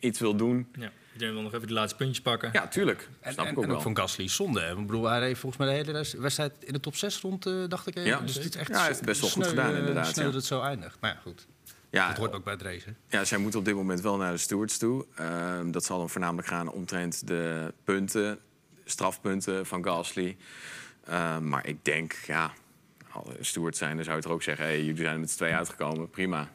iets 0.00 0.20
wil 0.20 0.34
doen. 0.36 0.68
Ja, 0.78 0.90
iedereen 1.14 1.34
wil 1.34 1.42
nog 1.42 1.54
even 1.54 1.66
die 1.66 1.76
laatste 1.76 1.96
puntjes 1.96 2.20
pakken. 2.22 2.50
Ja, 2.52 2.68
tuurlijk. 2.68 3.08
En, 3.20 3.32
Snap 3.32 3.44
en, 3.46 3.50
ik 3.52 3.56
ook 3.58 3.62
en 3.62 3.68
wel. 3.68 3.78
ook 3.78 3.84
van 3.84 3.96
Gasly 3.96 4.28
zonde. 4.28 4.60
Hè? 4.60 4.70
Ik 4.70 4.86
bedoel, 4.86 5.04
hij 5.04 5.18
reed 5.18 5.38
volgens 5.38 5.64
mij 5.64 5.70
de 5.70 5.90
hele 5.90 6.06
wedstrijd 6.18 6.52
in 6.60 6.72
de 6.72 6.80
top 6.80 6.96
6 6.96 7.20
rond, 7.20 7.46
eh, 7.46 7.54
dacht 7.68 7.86
ik 7.86 7.96
even. 7.96 8.10
Ja, 8.10 8.20
dus 8.20 8.34
het 8.34 8.44
is 8.44 8.56
echt 8.56 8.68
Ja, 8.68 8.76
hij 8.76 8.84
heeft 8.86 8.96
het 8.96 9.06
best 9.06 9.20
wel 9.20 9.30
goed 9.30 9.46
gedaan, 9.46 9.72
eh, 9.72 9.78
inderdaad, 9.78 10.06
sneu 10.06 10.24
ja. 10.24 10.30
dat 10.30 10.34
het 10.34 10.44
zo 10.44 10.60
eindigt. 10.60 10.96
Maar 11.00 11.10
ja, 11.10 11.20
goed. 11.22 11.46
ja, 11.90 12.08
Dat 12.08 12.16
hoort 12.16 12.32
ook 12.32 12.44
bij 12.44 12.52
het 12.52 12.62
racen. 12.62 12.96
ja, 13.08 13.24
zij 13.24 13.38
moeten 13.38 13.58
op 13.58 13.64
dit 13.64 13.74
moment 13.74 14.00
wel 14.00 14.16
naar 14.16 14.32
de 14.32 14.38
stewards 14.38 14.78
toe. 14.78 15.06
Ehm, 15.14 15.70
dat 15.70 15.84
zal 15.84 15.98
dan 15.98 16.10
voornamelijk 16.10 16.48
gaan 16.48 16.70
omtrent 16.70 17.26
de 17.26 17.72
punten, 17.84 18.38
strafpunten 18.84 19.66
van 19.66 19.84
Gasly. 19.84 20.36
Ehm, 21.06 21.48
maar 21.48 21.66
ik 21.66 21.84
denk, 21.84 22.12
ja, 22.26 22.52
alle 23.10 23.36
stewards 23.40 23.78
zijn, 23.78 23.94
dan 23.96 24.04
zou 24.04 24.16
je 24.16 24.22
toch 24.22 24.32
ook 24.32 24.42
zeggen... 24.42 24.64
Hey, 24.64 24.80
jullie 24.84 24.96
zijn 24.96 25.14
er 25.14 25.20
met 25.20 25.30
z'n 25.30 25.36
tweeën 25.36 25.54
uitgekomen, 25.56 26.10
prima. 26.10 26.50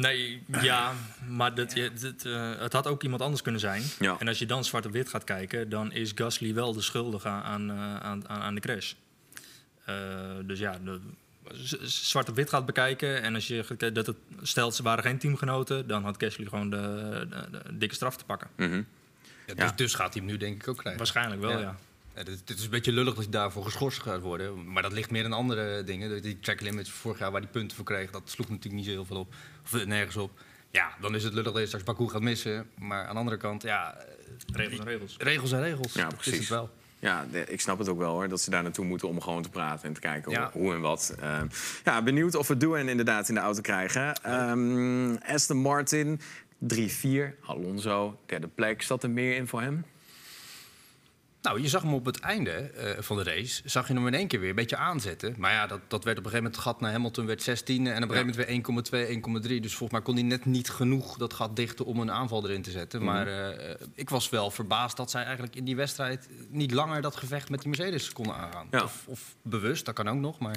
Nee, 0.00 0.42
ja, 0.62 0.92
maar 1.28 1.54
dat, 1.54 1.74
je, 1.74 1.90
eh, 2.24 2.62
het 2.62 2.72
had 2.72 2.86
ook 2.86 3.02
iemand 3.02 3.22
anders 3.22 3.42
kunnen 3.42 3.60
zijn. 3.60 3.82
Ja. 3.98 4.16
En 4.18 4.28
als 4.28 4.38
je 4.38 4.46
dan 4.46 4.64
zwart 4.64 4.86
op 4.86 4.92
wit 4.92 5.08
gaat 5.08 5.24
kijken, 5.24 5.68
dan 5.68 5.92
is 5.92 6.12
Gasly 6.14 6.54
wel 6.54 6.72
de 6.72 6.80
schuldige 6.80 7.28
aan, 7.28 7.70
eh, 7.70 7.96
aan, 7.96 8.28
aan, 8.28 8.40
aan 8.40 8.54
de 8.54 8.60
crash. 8.60 8.92
Eh, 9.84 9.94
dus 10.44 10.58
ja, 10.58 10.78
de, 10.84 11.00
zwart 11.82 12.28
op 12.28 12.34
wit 12.34 12.48
gaat 12.48 12.66
bekijken. 12.66 13.22
En 13.22 13.34
als 13.34 13.46
je 13.46 13.90
dat 13.92 14.06
het 14.06 14.16
stelt 14.42 14.74
ze 14.74 14.82
waren 14.82 15.04
geen 15.04 15.18
teamgenoten, 15.18 15.86
dan 15.86 16.04
had 16.04 16.22
Gasly 16.22 16.44
gewoon 16.44 16.70
de, 16.70 17.26
de, 17.30 17.50
de 17.50 17.78
dikke 17.78 17.94
straf 17.94 18.16
te 18.16 18.24
pakken. 18.24 18.48
Mhm. 18.56 18.82
Ja, 19.46 19.54
dus, 19.54 19.64
Ja. 19.64 19.72
dus 19.76 19.94
gaat 19.94 20.14
hij 20.14 20.22
hem 20.22 20.30
nu 20.32 20.38
denk 20.38 20.62
ik 20.62 20.68
ook 20.68 20.76
krijgen. 20.76 20.98
Waarschijnlijk 20.98 21.40
wel, 21.40 21.58
Ja. 21.60 21.76
Ja. 22.14 22.20
Ja, 22.20 22.24
dit, 22.24 22.46
dit 22.46 22.58
is 22.58 22.64
een 22.64 22.70
beetje 22.70 22.92
lullig 22.92 23.14
dat 23.14 23.22
hij 23.22 23.32
daarvoor 23.32 23.64
geschorst 23.64 24.02
gaat 24.02 24.20
worden. 24.20 24.72
Maar 24.72 24.82
dat 24.82 24.92
ligt 24.92 25.10
meer 25.10 25.24
in 25.24 25.32
andere 25.32 25.84
dingen. 25.84 26.22
Die 26.22 26.38
track 26.40 26.60
limits 26.60 26.90
vorig 26.90 27.18
jaar 27.18 27.30
waar 27.30 27.40
hij 27.40 27.50
punten 27.50 27.76
voor 27.76 27.84
kreeg, 27.86 28.10
dat 28.10 28.22
sloeg 28.24 28.48
natuurlijk 28.48 28.74
niet 28.74 28.84
zo 28.84 28.90
heel 28.90 29.04
veel 29.04 29.16
op. 29.18 29.34
Of 29.64 29.74
eh, 29.74 29.86
nergens 29.86 30.16
op. 30.16 30.30
Ja, 30.70 30.88
dan 31.00 31.14
is 31.14 31.24
het 31.24 31.32
lullig 31.34 31.52
dat 31.52 31.60
je 31.60 31.66
straks 31.66 31.84
Baku 31.84 32.08
gaat 32.08 32.20
missen. 32.22 32.66
Maar 32.78 33.04
aan 33.06 33.12
de 33.12 33.18
andere 33.18 33.36
kant, 33.36 33.62
ja, 33.62 33.94
eh, 33.96 34.04
Regels 34.52 34.78
en 34.78 34.84
regels. 34.84 35.16
regels 35.18 35.50
zijn 35.50 35.62
regels. 35.62 35.92
Ja, 35.92 36.06
Is 36.08 36.14
precies. 36.14 36.38
het 36.38 36.48
wel. 36.48 36.70
Ja, 36.98 37.26
ik 37.46 37.60
snap 37.60 37.78
het 37.78 37.88
ook 37.88 37.98
wel 37.98 38.12
hoor, 38.12 38.28
dat 38.28 38.40
ze 38.40 38.50
daar 38.50 38.62
naartoe 38.62 38.84
moeten 38.84 39.08
om 39.08 39.20
gewoon 39.20 39.42
te 39.42 39.48
praten 39.48 39.88
en 39.88 39.94
te 39.94 40.00
kijken 40.00 40.30
Ja. 40.32 40.50
hoe, 40.52 40.62
hoe 40.62 40.74
en 40.74 40.80
wat. 40.80 41.14
Ehm, 41.20 41.46
ja, 41.84 42.02
benieuwd 42.02 42.34
of 42.34 42.48
we 42.48 42.56
Doen 42.56 42.88
inderdaad 42.88 43.28
in 43.28 43.34
de 43.34 43.40
auto 43.40 43.60
krijgen. 43.60 44.14
Ehm, 44.22 45.14
Aston 45.34 45.56
Martin, 45.56 46.20
3-4. 46.58 47.34
Alonso, 47.46 48.20
derde 48.26 48.48
plek. 48.48 48.82
Zat 48.82 49.02
er 49.02 49.10
meer 49.10 49.36
in 49.36 49.46
voor 49.46 49.60
hem? 49.60 49.84
Nou, 51.44 51.60
je 51.60 51.68
zag 51.68 51.82
hem 51.82 51.94
op 51.94 52.04
het 52.04 52.20
einde 52.20 52.50
eh, 52.50 53.02
van 53.02 53.16
de 53.16 53.22
race, 53.22 53.62
zag 53.64 53.88
je 53.88 53.94
hem 53.94 54.06
in 54.06 54.14
één 54.14 54.28
keer 54.28 54.40
weer 54.40 54.48
een 54.48 54.54
beetje 54.54 54.76
aanzetten. 54.76 55.34
Maar 55.38 55.52
ja, 55.52 55.66
dat, 55.66 55.80
dat 55.88 56.04
werd 56.04 56.18
op 56.18 56.24
een 56.24 56.30
gegeven 56.30 56.36
moment, 56.36 56.54
het 56.54 56.64
gat 56.64 56.80
naar 56.80 56.92
Hamilton 56.92 57.26
werd 57.26 57.42
16 57.42 57.86
en 57.86 58.02
op 58.02 58.10
een 58.10 58.16
gegeven 58.16 58.54
moment 58.66 58.88
weer 58.90 59.42
1,2, 59.42 59.50
1,3. 59.56 59.60
Dus 59.60 59.74
volgens 59.74 59.90
mij 59.90 60.02
kon 60.02 60.14
hij 60.14 60.22
net 60.22 60.44
niet 60.44 60.70
genoeg 60.70 61.16
dat 61.16 61.32
gat 61.32 61.56
dichten 61.56 61.84
om 61.84 62.00
een 62.00 62.10
aanval 62.10 62.44
erin 62.44 62.62
te 62.62 62.70
zetten. 62.70 63.02
Mhm. 63.02 63.12
Maar 63.12 63.26
eh, 63.26 63.74
ik 63.94 64.10
was 64.10 64.28
wel 64.28 64.50
verbaasd 64.50 64.96
dat 64.96 65.10
zij 65.10 65.22
eigenlijk 65.22 65.56
in 65.56 65.64
die 65.64 65.76
wedstrijd 65.76 66.28
niet 66.48 66.70
langer 66.70 67.02
dat 67.02 67.16
gevecht 67.16 67.50
met 67.50 67.60
die 67.60 67.68
Mercedes 67.68 68.12
konden 68.12 68.34
aangaan. 68.34 68.66
Ja. 68.70 68.82
Of, 68.82 69.04
of 69.06 69.36
bewust, 69.42 69.84
dat 69.84 69.94
kan 69.94 70.08
ook 70.08 70.20
nog, 70.20 70.38
maar 70.38 70.56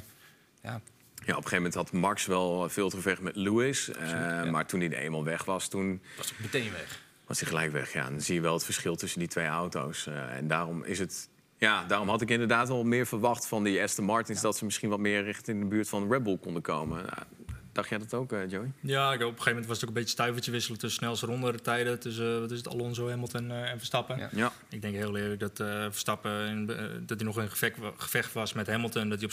ja. 0.62 0.82
Ja, 1.26 1.34
op 1.36 1.44
een 1.44 1.50
gegeven 1.50 1.56
moment 1.56 1.74
had 1.74 1.92
Max 1.92 2.26
wel 2.26 2.70
veel 2.70 2.90
te 2.90 2.96
gevecht 2.96 3.22
met 3.22 3.36
Lewis. 3.36 3.90
Eh, 3.90 4.10
ja. 4.10 4.46
Maar 4.46 4.66
toen 4.66 4.80
hij 4.80 4.90
er 4.90 4.98
eenmaal 4.98 5.24
weg 5.24 5.46
was, 5.46 5.68
toen 5.68 6.02
was 6.18 6.30
het 6.30 6.40
meteen 6.40 6.72
weg. 6.72 7.06
Was 7.28 7.40
hij 7.40 7.50
gelijk 7.50 7.72
weg. 7.72 7.94
Ja, 7.94 8.10
dan 8.10 8.22
zie 8.22 8.36
je 8.36 8.42
wel 8.42 8.54
het 8.54 8.64
verschil 8.64 8.96
tussen 8.96 9.20
die 9.20 9.28
twee 9.28 9.46
auto's. 9.48 10.08
Eh, 10.08 10.36
en 10.36 10.48
daarom 10.48 10.84
is 10.84 11.00
het 11.00 11.30
Ja, 11.60 11.84
daarom 11.88 12.10
had 12.10 12.22
ik 12.22 12.30
inderdaad 12.30 12.68
wel 12.68 12.84
meer 12.84 13.06
verwacht 13.08 13.48
van 13.48 13.64
die 13.64 13.82
Aston 13.82 14.06
Martins... 14.06 14.42
dat 14.42 14.58
ze 14.58 14.66
misschien 14.66 14.90
wat 14.90 15.00
meer 15.00 15.24
richting 15.24 15.60
de 15.62 15.66
buurt 15.68 15.90
van 15.90 16.12
Red 16.12 16.24
Bull 16.24 16.38
konden 16.38 16.62
komen. 16.62 17.04
Ja, 17.06 17.28
dacht 17.72 17.90
jij 17.90 17.98
dat 17.98 18.14
ook, 18.14 18.32
eh, 18.32 18.50
Joey? 18.50 18.72
Ja, 18.80 19.08
ik- 19.14 19.16
op 19.16 19.22
een 19.22 19.28
gegeven 19.28 19.50
moment 19.52 19.66
was 19.68 19.76
het 19.76 19.84
ook 19.90 19.96
een 19.96 20.02
beetje 20.02 20.10
stuivertje 20.16 20.52
wisselen 20.52 20.80
tussen 20.80 21.00
snelste 21.00 21.26
rondetijden. 21.26 22.00
Tussen 22.00 22.34
eh, 22.34 22.40
wat 22.40 22.52
is 22.52 22.58
het, 22.58 22.68
Alonso, 22.68 23.10
Hamilton 23.10 23.52
eh, 23.52 23.70
en 23.72 23.78
Verstappen. 23.78 24.18
Ja. 24.18 24.30
Ja. 24.34 24.52
Ik 24.70 24.82
denk 24.82 24.96
heel 24.96 25.18
eerlijk 25.18 25.40
dat 25.40 25.60
eh, 25.60 25.68
Verstappen 25.84 26.48
in, 26.48 26.66
dat 27.06 27.18
hij 27.20 27.26
nog 27.28 27.40
in 27.40 27.50
gevecht 27.98 28.34
was 28.34 28.54
met 28.54 28.68
Hamilton, 28.68 29.10
dat 29.10 29.20
hij 29.22 29.28
op 29.28 29.32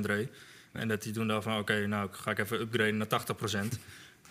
70% 0.00 0.06
reed. 0.06 0.28
En 0.72 0.88
dat 0.88 1.04
hij 1.04 1.12
toen 1.12 1.28
dacht 1.28 1.42
van 1.42 1.58
oké, 1.58 1.86
nou 1.86 2.08
ga 2.12 2.30
ik 2.30 2.38
even 2.38 2.60
upgraden 2.60 2.96
naar 2.96 3.06
80%. 3.06 3.78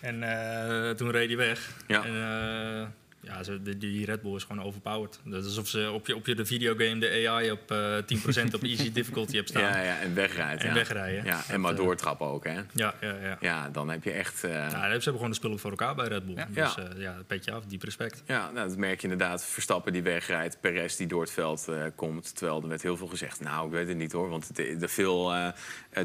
En 0.00 0.22
eh, 0.22 0.90
toen 0.90 1.10
reed 1.10 1.28
hij 1.28 1.36
weg. 1.36 1.70
Ja. 1.86 2.04
En, 2.04 2.14
eh, 2.14 2.86
ja, 3.26 3.42
ze- 3.42 3.76
die, 3.78 4.04
Red 4.04 4.22
Bull 4.22 4.34
is 4.34 4.44
gewoon 4.44 4.64
overpowered. 4.64 5.18
Dat 5.24 5.40
is 5.40 5.46
alsof 5.46 5.68
ze 5.68 5.90
op 5.92 6.06
je, 6.06 6.16
op 6.16 6.26
je 6.26 6.34
de 6.34 6.46
videogame 6.46 6.98
de 7.00 7.28
AI 7.28 7.50
op 7.50 7.70
eh 7.70 7.96
10% 7.96 8.54
op 8.54 8.62
easy 8.62 8.92
difficulty 8.92 9.36
hebt 9.36 9.48
staan. 9.48 9.62
Ja, 9.76 9.82
ja, 9.82 9.98
en 9.98 10.14
wegrijdt. 10.14 10.62
En 10.62 10.68
ja. 10.68 10.74
wegrijden. 10.74 11.24
Ja, 11.24 11.42
en 11.48 11.60
maar 11.60 11.70
eh, 11.72 11.76
doortrappen 11.76 12.26
ook, 12.26 12.44
hè? 12.44 12.60
Ja, 12.72 12.94
ja, 13.00 13.14
ja. 13.22 13.36
Ja, 13.40 13.68
dan 13.70 13.90
heb 13.90 14.04
je 14.04 14.10
echt... 14.10 14.44
eh, 14.44 14.50
Ja, 14.52 14.70
ze 14.70 14.78
hebben 14.78 15.12
gewoon 15.12 15.28
de 15.30 15.34
spullen 15.34 15.58
voor 15.58 15.70
elkaar 15.70 15.94
bij 15.94 16.06
Red 16.08 16.26
Bull. 16.26 16.34
Ja. 16.36 16.46
Dus 16.64 16.74
Ja. 16.74 16.88
ja, 16.96 17.16
petje 17.26 17.52
af, 17.52 17.64
diep 17.64 17.82
respect. 17.82 18.22
Ja, 18.26 18.50
nou, 18.50 18.68
dat 18.68 18.76
merk 18.76 18.96
je 19.00 19.08
inderdaad. 19.08 19.44
Verstappen 19.44 19.92
die 19.92 20.02
wegrijdt, 20.02 20.60
Perez 20.60 20.96
die 20.96 21.06
door 21.06 21.20
het 21.20 21.30
veld 21.30 21.68
komt. 21.94 22.36
Terwijl 22.36 22.62
er 22.62 22.68
werd 22.68 22.82
heel 22.82 22.96
veel 22.96 23.06
gezegd. 23.06 23.40
Nou, 23.40 23.66
ik 23.66 23.72
weet 23.72 23.88
het 23.88 23.96
niet 23.96 24.12
hoor. 24.12 24.28
Want 24.28 24.58
er 24.80 24.88
veel 24.88 25.32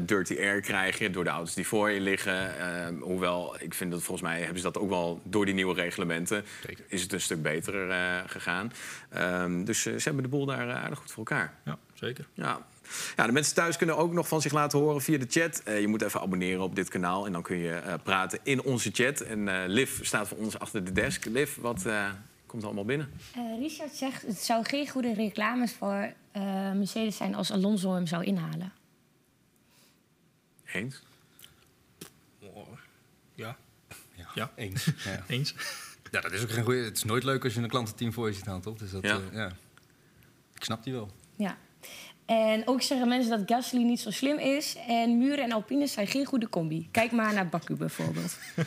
dirty 0.02 0.36
air 0.38 0.60
krijg 0.60 0.98
je 0.98 1.10
door 1.10 1.24
de 1.24 1.30
auto's 1.30 1.54
die 1.54 1.66
voor 1.66 1.90
je 1.90 2.00
liggen. 2.00 2.50
Hoewel, 3.00 3.56
ik 3.60 3.74
vind 3.74 3.90
dat 3.90 4.02
volgens 4.02 4.28
mij 4.28 4.38
hebben 4.38 4.56
ze 4.56 4.62
dat 4.62 4.78
ook 4.78 4.88
wel 4.88 5.20
door 5.24 5.44
die 5.44 5.54
nieuwe 5.54 5.74
reglementen. 5.74 6.44
Zeker. 6.66 6.84
Is 6.88 7.02
het 7.02 7.11
een 7.12 7.20
stuk 7.20 7.42
beter 7.42 7.90
eh, 7.90 8.20
gegaan. 8.26 8.72
Ehm, 9.08 9.64
dus 9.64 9.86
eh, 9.86 9.92
ze 9.96 10.02
hebben 10.04 10.22
de 10.22 10.28
boel 10.28 10.46
daar 10.46 10.68
eh, 10.68 10.82
aardig 10.82 10.98
goed 10.98 11.10
voor 11.10 11.18
elkaar. 11.26 11.54
Ja, 11.64 11.78
zeker. 11.94 12.26
Ja. 12.34 12.66
ja, 13.16 13.26
de 13.26 13.32
mensen 13.32 13.54
thuis 13.54 13.76
kunnen 13.76 13.96
ook 13.96 14.12
nog 14.12 14.28
van 14.28 14.40
zich 14.40 14.52
laten 14.52 14.78
horen 14.78 15.00
via 15.02 15.18
de 15.18 15.26
chat. 15.28 15.62
Eh, 15.62 15.80
je 15.80 15.88
moet 15.88 16.02
even 16.02 16.20
abonneren 16.20 16.62
op 16.62 16.74
dit 16.74 16.88
kanaal 16.88 17.26
en 17.26 17.32
dan 17.32 17.42
kun 17.42 17.56
je 17.56 17.74
eh, 17.74 17.94
praten 18.02 18.38
in 18.42 18.62
onze 18.62 18.90
chat. 18.92 19.20
En 19.20 19.48
eh 19.48 19.68
Liv 19.68 20.04
staat 20.04 20.28
voor 20.28 20.38
ons 20.38 20.58
achter 20.58 20.84
de 20.84 20.92
desk. 20.92 21.24
Liv, 21.24 21.56
wat 21.56 21.86
eh, 21.86 22.10
komt 22.46 22.62
er 22.62 22.68
allemaal 22.68 22.84
binnen? 22.86 23.10
Eh, 23.34 23.58
Richard 23.58 23.94
zegt, 23.94 24.22
het 24.22 24.38
zou 24.38 24.64
geen 24.64 24.88
goede 24.88 25.14
reclames 25.14 25.72
voor 25.72 26.12
eh, 26.32 26.42
Mercedes 26.72 27.16
zijn 27.16 27.34
als 27.34 27.50
Alonso 27.52 27.94
hem 27.94 28.06
zou 28.06 28.24
inhalen. 28.24 28.72
Eens? 30.72 31.02
Ja, 33.34 33.56
Ja, 34.14 34.26
Ja. 34.34 34.50
eens. 34.56 34.84
Ja. 35.04 35.24
eens. 35.36 35.54
Ja, 36.12 36.20
dat 36.20 36.32
is 36.32 36.42
ook 36.42 36.50
geen 36.50 36.64
goede. 36.64 36.80
Het 36.84 36.96
is 36.96 37.04
nooit 37.04 37.24
leuk 37.24 37.44
als 37.44 37.54
je 37.54 37.60
een 37.60 37.68
klantenteam 37.68 38.12
voor 38.12 38.26
je 38.26 38.32
ziet 38.32 38.42
staan, 38.42 38.60
toch? 38.60 38.78
Dus 38.78 38.90
dat, 38.90 39.02
Ja. 39.02 39.20
ja. 39.32 39.40
ja. 39.40 39.52
Ik 40.54 40.64
snap 40.64 40.84
die 40.84 40.92
wel. 40.92 41.10
Ja. 41.36 41.56
En 42.26 42.62
ook 42.68 42.82
zeggen 42.82 43.08
mensen 43.08 43.30
dat 43.30 43.42
Gasly 43.46 43.82
niet 43.82 44.00
zo 44.00 44.10
slim 44.10 44.38
is. 44.38 44.76
En 44.88 45.18
Muren 45.18 45.44
en 45.44 45.52
Alpines 45.52 45.92
zijn 45.92 46.06
geen 46.06 46.24
goede 46.24 46.48
combi. 46.48 46.88
Kijk 46.90 47.12
maar 47.12 47.34
naar 47.34 47.48
Baku 47.48 47.74
bijvoorbeeld. 47.76 48.38
Er 48.56 48.66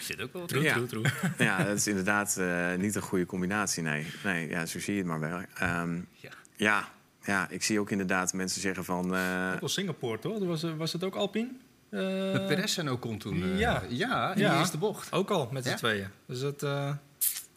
zit 0.00 0.20
ook 0.22 0.32
wel 0.32 0.40
wat 0.42 0.50
True, 0.50 0.62
Ja. 0.62 0.72
true, 0.72 0.86
true. 0.86 1.04
Ja, 1.48 1.64
dat 1.64 1.76
is 1.76 1.86
inderdaad 1.86 2.36
eh, 2.36 2.74
niet 2.74 2.94
een 2.94 3.02
goede 3.02 3.26
combinatie. 3.26 3.82
Nee, 3.82 4.06
nee 4.24 4.48
ja, 4.48 4.66
zo 4.66 4.80
zie 4.80 4.92
je 4.94 4.98
het 4.98 5.08
maar 5.08 5.20
wel. 5.20 5.40
Ehm, 5.54 5.94
Ja. 6.20 6.30
ja, 6.56 6.88
ja, 7.22 7.48
ik 7.50 7.62
zie 7.62 7.80
ook 7.80 7.90
inderdaad 7.90 8.32
mensen 8.32 8.60
zeggen 8.60 8.84
van... 8.84 9.14
eh, 9.14 9.50
Ook 9.54 9.60
wel 9.60 9.68
Singapore, 9.68 10.18
toch? 10.18 10.38
Was, 10.44 10.62
eh, 10.62 10.76
was 10.76 10.92
het 10.92 11.04
ook 11.04 11.14
Alpine? 11.14 11.48
Eh, 11.90 12.32
Met 12.32 12.46
Perez 12.46 12.78
en 12.78 12.90
Ocon 12.90 13.18
toen. 13.18 13.42
eh, 13.42 13.58
ja. 13.58 13.82
ja, 13.88 14.32
in 14.34 14.40
Ja. 14.40 14.52
de 14.52 14.58
eerste 14.58 14.78
bocht. 14.78 15.12
Ook 15.12 15.30
al, 15.30 15.48
met 15.52 15.64
z'n 15.64 15.70
Ja? 15.70 15.76
tweeën. 15.76 16.08
Dus 16.26 16.40
dat, 16.40 16.62
eh, 16.62 16.92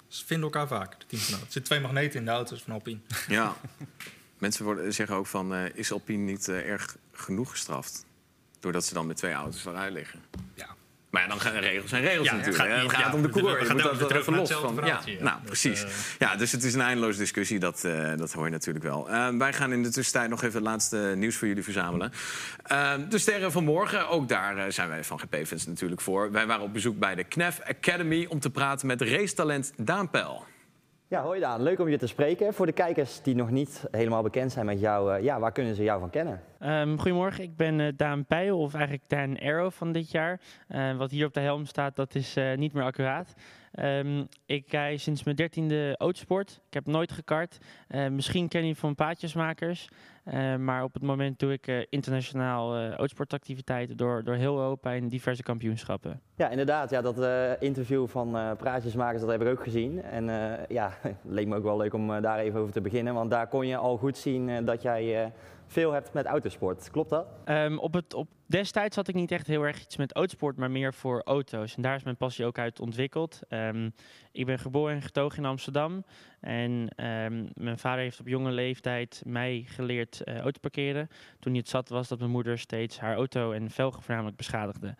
ze 0.07 0.25
vinden 0.25 0.45
elkaar 0.45 0.67
vaak, 0.67 0.99
de 0.99 1.05
teamgenoten. 1.05 1.45
Er 1.45 1.51
zitten 1.51 1.63
twee 1.63 1.79
magneten 1.79 2.19
in 2.19 2.25
de 2.25 2.31
auto's 2.31 2.61
van 2.61 2.73
Alpine. 2.73 2.99
ja, 3.27 3.55
mensen 4.37 4.65
worden, 4.65 4.93
zeggen 4.93 5.15
ook 5.15 5.27
van... 5.27 5.53
eh, 5.53 5.65
is 5.73 5.91
Alpine 5.91 6.23
niet 6.31 6.47
eh, 6.47 6.69
erg 6.69 6.97
genoeg 7.11 7.49
gestraft? 7.51 8.05
Doordat 8.59 8.85
ze 8.85 8.93
dan 8.93 9.07
met 9.07 9.17
twee 9.17 9.33
auto's 9.33 9.65
eruit 9.65 9.93
liggen. 9.93 10.19
Ja. 10.53 10.67
Maar 11.11 11.21
ja, 11.21 11.27
dan 11.27 11.39
gaan 11.41 11.53
regels 11.53 11.89
zijn 11.89 12.03
regels 12.03 12.27
Ja, 12.27 12.35
het 12.35 12.45
natuurlijk. 12.45 12.71
gaat 12.73 12.81
niet- 12.81 12.91
Het 12.91 13.01
gaat 13.01 13.13
om 13.13 13.21
de 13.21 13.27
moet 13.27 13.67
dan 13.67 13.77
dat 13.77 13.97
weer 13.97 14.11
er 14.11 14.17
even 14.17 14.35
los 14.35 14.51
van. 14.51 14.79
Ja, 14.85 14.99
nou, 15.19 15.39
precies. 15.45 15.85
Ja, 16.19 16.35
dus 16.35 16.51
het 16.51 16.63
is 16.63 16.73
een 16.73 16.81
eindeloze 16.81 17.17
discussie. 17.17 17.59
Dat, 17.59 17.83
eh, 17.83 18.11
dat 18.17 18.33
hoor 18.33 18.45
je 18.45 18.51
natuurlijk 18.51 18.85
wel. 18.85 19.09
Eh, 19.09 19.27
wij 19.37 19.53
gaan 19.53 19.71
in 19.73 19.83
de 19.83 19.89
tussentijd 19.89 20.29
nog 20.29 20.43
even 20.43 20.55
het 20.55 20.63
laatste 20.63 21.13
nieuws 21.15 21.35
voor 21.35 21.47
jullie 21.47 21.63
verzamelen. 21.63 22.11
Eh, 22.63 22.93
de 23.09 23.17
sterren 23.17 23.51
van 23.51 23.63
morgen, 23.63 24.09
ook 24.09 24.29
daar 24.29 24.71
zijn 24.71 24.89
wij 24.89 25.03
van 25.03 25.19
GP-fans 25.19 25.65
natuurlijk 25.67 26.01
voor. 26.01 26.31
Wij 26.31 26.47
waren 26.47 26.63
op 26.63 26.73
bezoek 26.73 26.99
bij 26.99 27.15
de 27.15 27.23
KNEF 27.23 27.59
Academy 27.67 28.25
om 28.29 28.39
te 28.39 28.49
praten 28.49 28.87
met 28.87 29.01
racetalent 29.01 29.73
Daan 29.77 30.09
Pel. 30.09 30.45
Ja, 31.11 31.21
hoi 31.21 31.39
Daan. 31.39 31.61
Leuk 31.61 31.79
om 31.79 31.89
je 31.89 31.97
te 31.97 32.07
spreken. 32.07 32.53
Voor 32.53 32.65
de 32.65 32.71
kijkers 32.71 33.21
die 33.21 33.35
nog 33.35 33.49
niet 33.49 33.85
helemaal 33.91 34.21
bekend 34.21 34.51
zijn 34.51 34.65
met 34.65 34.79
jou, 34.79 35.15
eh, 35.15 35.23
ja, 35.23 35.39
waar 35.39 35.51
kunnen 35.51 35.75
ze 35.75 35.83
jou 35.83 35.99
van 35.99 36.09
kennen? 36.09 36.41
Ehm, 36.59 36.97
goedemorgen, 36.97 37.43
ik 37.43 37.55
ben 37.55 37.79
eh, 37.79 37.87
Daan 37.95 38.25
Peil, 38.25 38.59
of 38.59 38.73
eigenlijk 38.73 39.09
Daan 39.09 39.39
Arrow 39.39 39.71
van 39.71 39.91
dit 39.91 40.11
jaar. 40.11 40.39
Eh, 40.67 40.97
wat 40.97 41.11
hier 41.11 41.25
op 41.25 41.33
de 41.33 41.39
helm 41.39 41.65
staat, 41.65 41.95
dat 41.95 42.15
is 42.15 42.37
niet 42.55 42.73
meer 42.73 42.83
accuraat. 42.83 43.33
Ehm, 43.71 44.23
ik 44.45 44.71
rij 44.71 44.97
sinds 44.97 45.23
mijn 45.23 45.35
dertiende 45.35 45.95
autosport. 45.97 46.61
Ik 46.67 46.73
heb 46.73 46.85
nooit 46.85 47.11
gekart. 47.11 47.57
Misschien 48.09 48.47
ken 48.47 48.65
je 48.65 48.75
van 48.75 48.95
paadjesmakers. 48.95 49.89
Eh, 50.23 50.55
maar 50.55 50.83
op 50.83 50.93
het 50.93 51.03
moment 51.03 51.39
doe 51.39 51.51
ik 51.51 51.67
eh, 51.67 51.85
internationaal 51.89 52.75
eh 52.75 52.91
autosportactiviteiten 52.91 53.97
door, 53.97 54.23
door 54.23 54.35
heel 54.35 54.57
Europa 54.57 54.91
in 54.91 55.07
diverse 55.07 55.43
kampioenschappen. 55.43 56.21
Ja, 56.35 56.49
inderdaad. 56.49 56.89
Ja, 56.89 57.01
dat 57.01 57.17
interview 57.59 58.07
van 58.07 58.37
Praatjesmakers, 58.57 59.21
dat 59.21 59.29
heb 59.31 59.41
ik 59.41 59.47
ook 59.47 59.63
gezien. 59.63 60.03
En 60.03 60.25
ja, 60.67 60.91
het 61.01 61.15
leek 61.37 61.47
me 61.47 61.55
ook 61.55 61.63
wel 61.63 61.77
leuk 61.77 61.93
om 61.93 62.21
daar 62.21 62.39
even 62.39 62.59
over 62.59 62.73
te 62.73 62.81
beginnen. 62.81 63.13
Want 63.13 63.29
daar 63.29 63.47
kon 63.47 63.67
je 63.67 63.77
al 63.77 63.97
goed 63.97 64.17
zien 64.17 64.65
dat 64.65 64.81
jij 64.81 65.31
veel 65.71 65.91
hebt 65.91 66.13
met 66.13 66.25
autosport. 66.25 66.89
Klopt 66.91 67.09
dat? 67.09 67.27
Ehm, 67.45 67.77
op 67.77 67.93
het, 67.93 68.13
op, 68.13 68.27
destijds 68.45 68.95
had 68.95 69.07
ik 69.07 69.15
niet 69.15 69.31
echt 69.31 69.47
heel 69.47 69.63
erg 69.63 69.81
iets 69.81 69.97
met 69.97 70.13
autosport, 70.13 70.57
maar 70.57 70.71
meer 70.71 70.93
voor 70.93 71.21
auto's. 71.23 71.75
En 71.75 71.81
daar 71.81 71.95
is 71.95 72.03
mijn 72.03 72.17
passie 72.17 72.45
ook 72.45 72.57
uit 72.57 72.79
ontwikkeld. 72.79 73.39
Ehm, 73.47 73.89
ik 74.31 74.45
ben 74.45 74.59
geboren 74.59 74.95
en 74.95 75.01
getogen 75.01 75.37
in 75.37 75.45
Amsterdam. 75.45 76.03
En 76.39 76.89
ehm, 76.95 77.45
mijn 77.53 77.77
vader 77.77 78.03
heeft 78.03 78.19
op 78.19 78.27
jonge 78.27 78.51
leeftijd 78.51 79.21
mij 79.25 79.63
geleerd 79.67 80.21
eh 80.21 80.39
auto 80.39 80.59
parkeren. 80.59 81.07
Toen 81.39 81.51
hij 81.51 81.61
het 81.61 81.69
zat 81.69 81.89
was 81.89 82.07
dat 82.07 82.19
mijn 82.19 82.31
moeder 82.31 82.59
steeds 82.59 82.99
haar 82.99 83.15
auto 83.15 83.51
en 83.51 83.69
velgen 83.69 84.01
voornamelijk 84.01 84.37
beschadigde. 84.37 84.95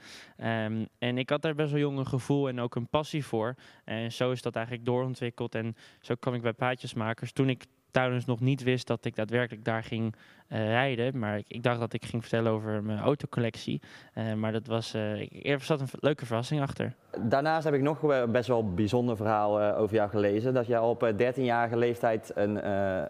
En 0.98 1.18
ik 1.18 1.30
had 1.30 1.42
daar 1.42 1.56
best 1.56 1.72
wel 1.72 1.80
jong 1.80 1.98
een 1.98 2.08
gevoel 2.08 2.48
en 2.48 2.60
ook 2.60 2.76
een 2.76 2.90
passie 2.90 3.26
voor. 3.26 3.56
En 3.84 4.12
zo 4.12 4.32
is 4.32 4.42
dat 4.42 4.56
eigenlijk 4.56 4.86
doorontwikkeld. 4.86 5.56
En 5.56 5.76
zo 6.00 6.16
kwam 6.16 6.34
ik 6.34 6.42
bij 6.42 6.54
paadjesmakers. 6.54 7.32
Toen 7.32 7.50
ik 7.50 7.66
trouwens 7.92 8.26
nog 8.26 8.40
niet 8.40 8.64
wist 8.64 8.88
dat 8.88 9.06
ik 9.06 9.16
daadwerkelijk 9.16 9.66
daar 9.66 9.84
ging 9.84 10.16
eh, 10.48 10.66
rijden. 10.66 11.20
Maar 11.20 11.42
ik, 11.48 11.64
dacht 11.64 11.80
dat 11.80 11.94
ik 11.94 12.06
ging 12.06 12.22
vertellen 12.22 12.52
over 12.52 12.84
mijn 12.84 13.00
autocollectie. 13.00 13.82
Eh, 14.14 14.34
maar 14.34 14.52
dat 14.52 14.68
was, 14.68 14.94
ik- 15.20 15.46
er 15.48 15.60
zat 15.62 15.82
een 15.82 15.88
leuke 16.00 16.26
verrassing 16.26 16.62
achter. 16.62 16.94
Daarnaast 17.22 17.64
heb 17.66 17.74
ik 17.74 17.82
nog 17.82 18.26
best 18.32 18.48
wel 18.48 18.60
een 18.60 18.76
bijzonder 18.76 19.16
verhaal 19.16 19.62
over 19.62 19.96
jou 19.96 20.10
gelezen. 20.10 20.54
Dat 20.54 20.68
jij 20.68 20.80
op 20.80 21.04
eh, 21.04 21.34
13-jarige 21.34 21.78
leeftijd 21.78 22.32
een 22.36 22.60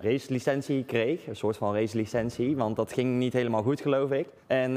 racelicentie 0.01 0.83
kreeg. 0.83 1.27
Een 1.27 1.35
soort 1.35 1.57
van 1.57 1.73
racelicentie. 1.75 2.55
Want 2.55 2.75
dat 2.75 2.93
ging 2.93 3.17
niet 3.17 3.33
helemaal 3.33 3.63
goed, 3.63 3.81
geloof 3.81 4.11
ik. 4.11 4.27
En 4.47 4.71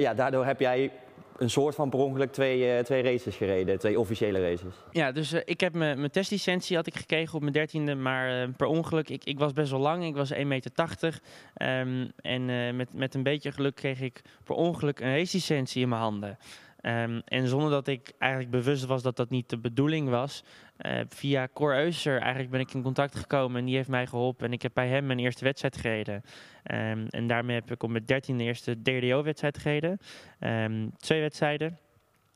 ja, 0.00 0.14
daardoor 0.14 0.44
heb 0.46 0.60
jij 0.60 0.90
een 1.38 1.50
soort 1.50 1.74
van 1.74 1.90
per 1.90 1.98
ongeluk 1.98 2.32
twee, 2.32 2.70
eh, 2.70 2.84
twee 2.84 3.02
races 3.02 3.36
gereden. 3.36 3.78
Twee 3.78 4.00
officiële 4.00 4.40
races. 4.40 4.74
Ja, 4.90 5.12
dus 5.12 5.32
eh, 5.32 5.40
ik 5.44 5.60
heb 5.60 5.72
mijn 5.72 6.10
testlicentie 6.10 6.76
had 6.76 6.86
ik 6.86 6.96
gekregen 6.96 7.34
op 7.34 7.40
mijn 7.40 7.52
dertiende, 7.52 7.94
maar 7.94 8.42
eh, 8.42 8.48
per 8.56 8.66
ongeluk, 8.66 9.08
ik, 9.08 9.24
ik 9.24 9.38
was 9.38 9.52
best 9.52 9.70
wel 9.70 9.80
lang, 9.80 10.04
ik 10.04 10.14
was 10.14 10.32
1,80 10.32 10.38
meter. 10.46 11.20
Ehm, 11.54 12.06
en 12.16 12.76
met, 12.76 12.94
met 12.94 13.14
een 13.14 13.22
beetje 13.22 13.52
geluk 13.52 13.74
kreeg 13.74 14.00
ik 14.00 14.20
per 14.44 14.54
ongeluk 14.54 15.00
een 15.00 15.16
racelicentie 15.16 15.82
in 15.82 15.88
mijn 15.88 16.00
handen. 16.00 16.38
Ehm, 16.80 17.20
en 17.24 17.48
zonder 17.48 17.70
dat 17.70 17.86
ik 17.86 18.12
eigenlijk 18.18 18.52
bewust 18.52 18.84
was 18.84 19.02
dat 19.02 19.16
dat 19.16 19.30
niet 19.30 19.48
de 19.48 19.58
bedoeling 19.58 20.08
was, 20.08 20.44
eh, 20.76 21.00
via 21.08 21.48
Cor 21.52 21.76
Euser 21.76 22.20
eigenlijk 22.20 22.50
ben 22.50 22.60
ik 22.60 22.74
in 22.74 22.82
contact 22.82 23.16
gekomen 23.16 23.58
en 23.60 23.64
die 23.64 23.76
heeft 23.76 23.88
mij 23.88 24.06
geholpen. 24.06 24.46
En 24.46 24.52
ik 24.52 24.62
heb 24.62 24.74
bij 24.74 24.88
hem 24.88 25.06
mijn 25.06 25.18
eerste 25.18 25.44
wedstrijd 25.44 25.76
gereden. 25.76 26.22
Ehm, 26.62 27.06
en 27.10 27.26
daarmee 27.26 27.54
heb 27.54 27.70
ik 27.70 27.82
op 27.82 27.90
mijn 27.90 28.04
dertiende 28.04 28.44
eerste 28.44 28.82
DRDO-wedstrijd 28.82 29.58
gereden. 29.58 29.98
Ehm, 30.38 30.88
twee 30.96 31.20
wedstrijden. 31.20 31.78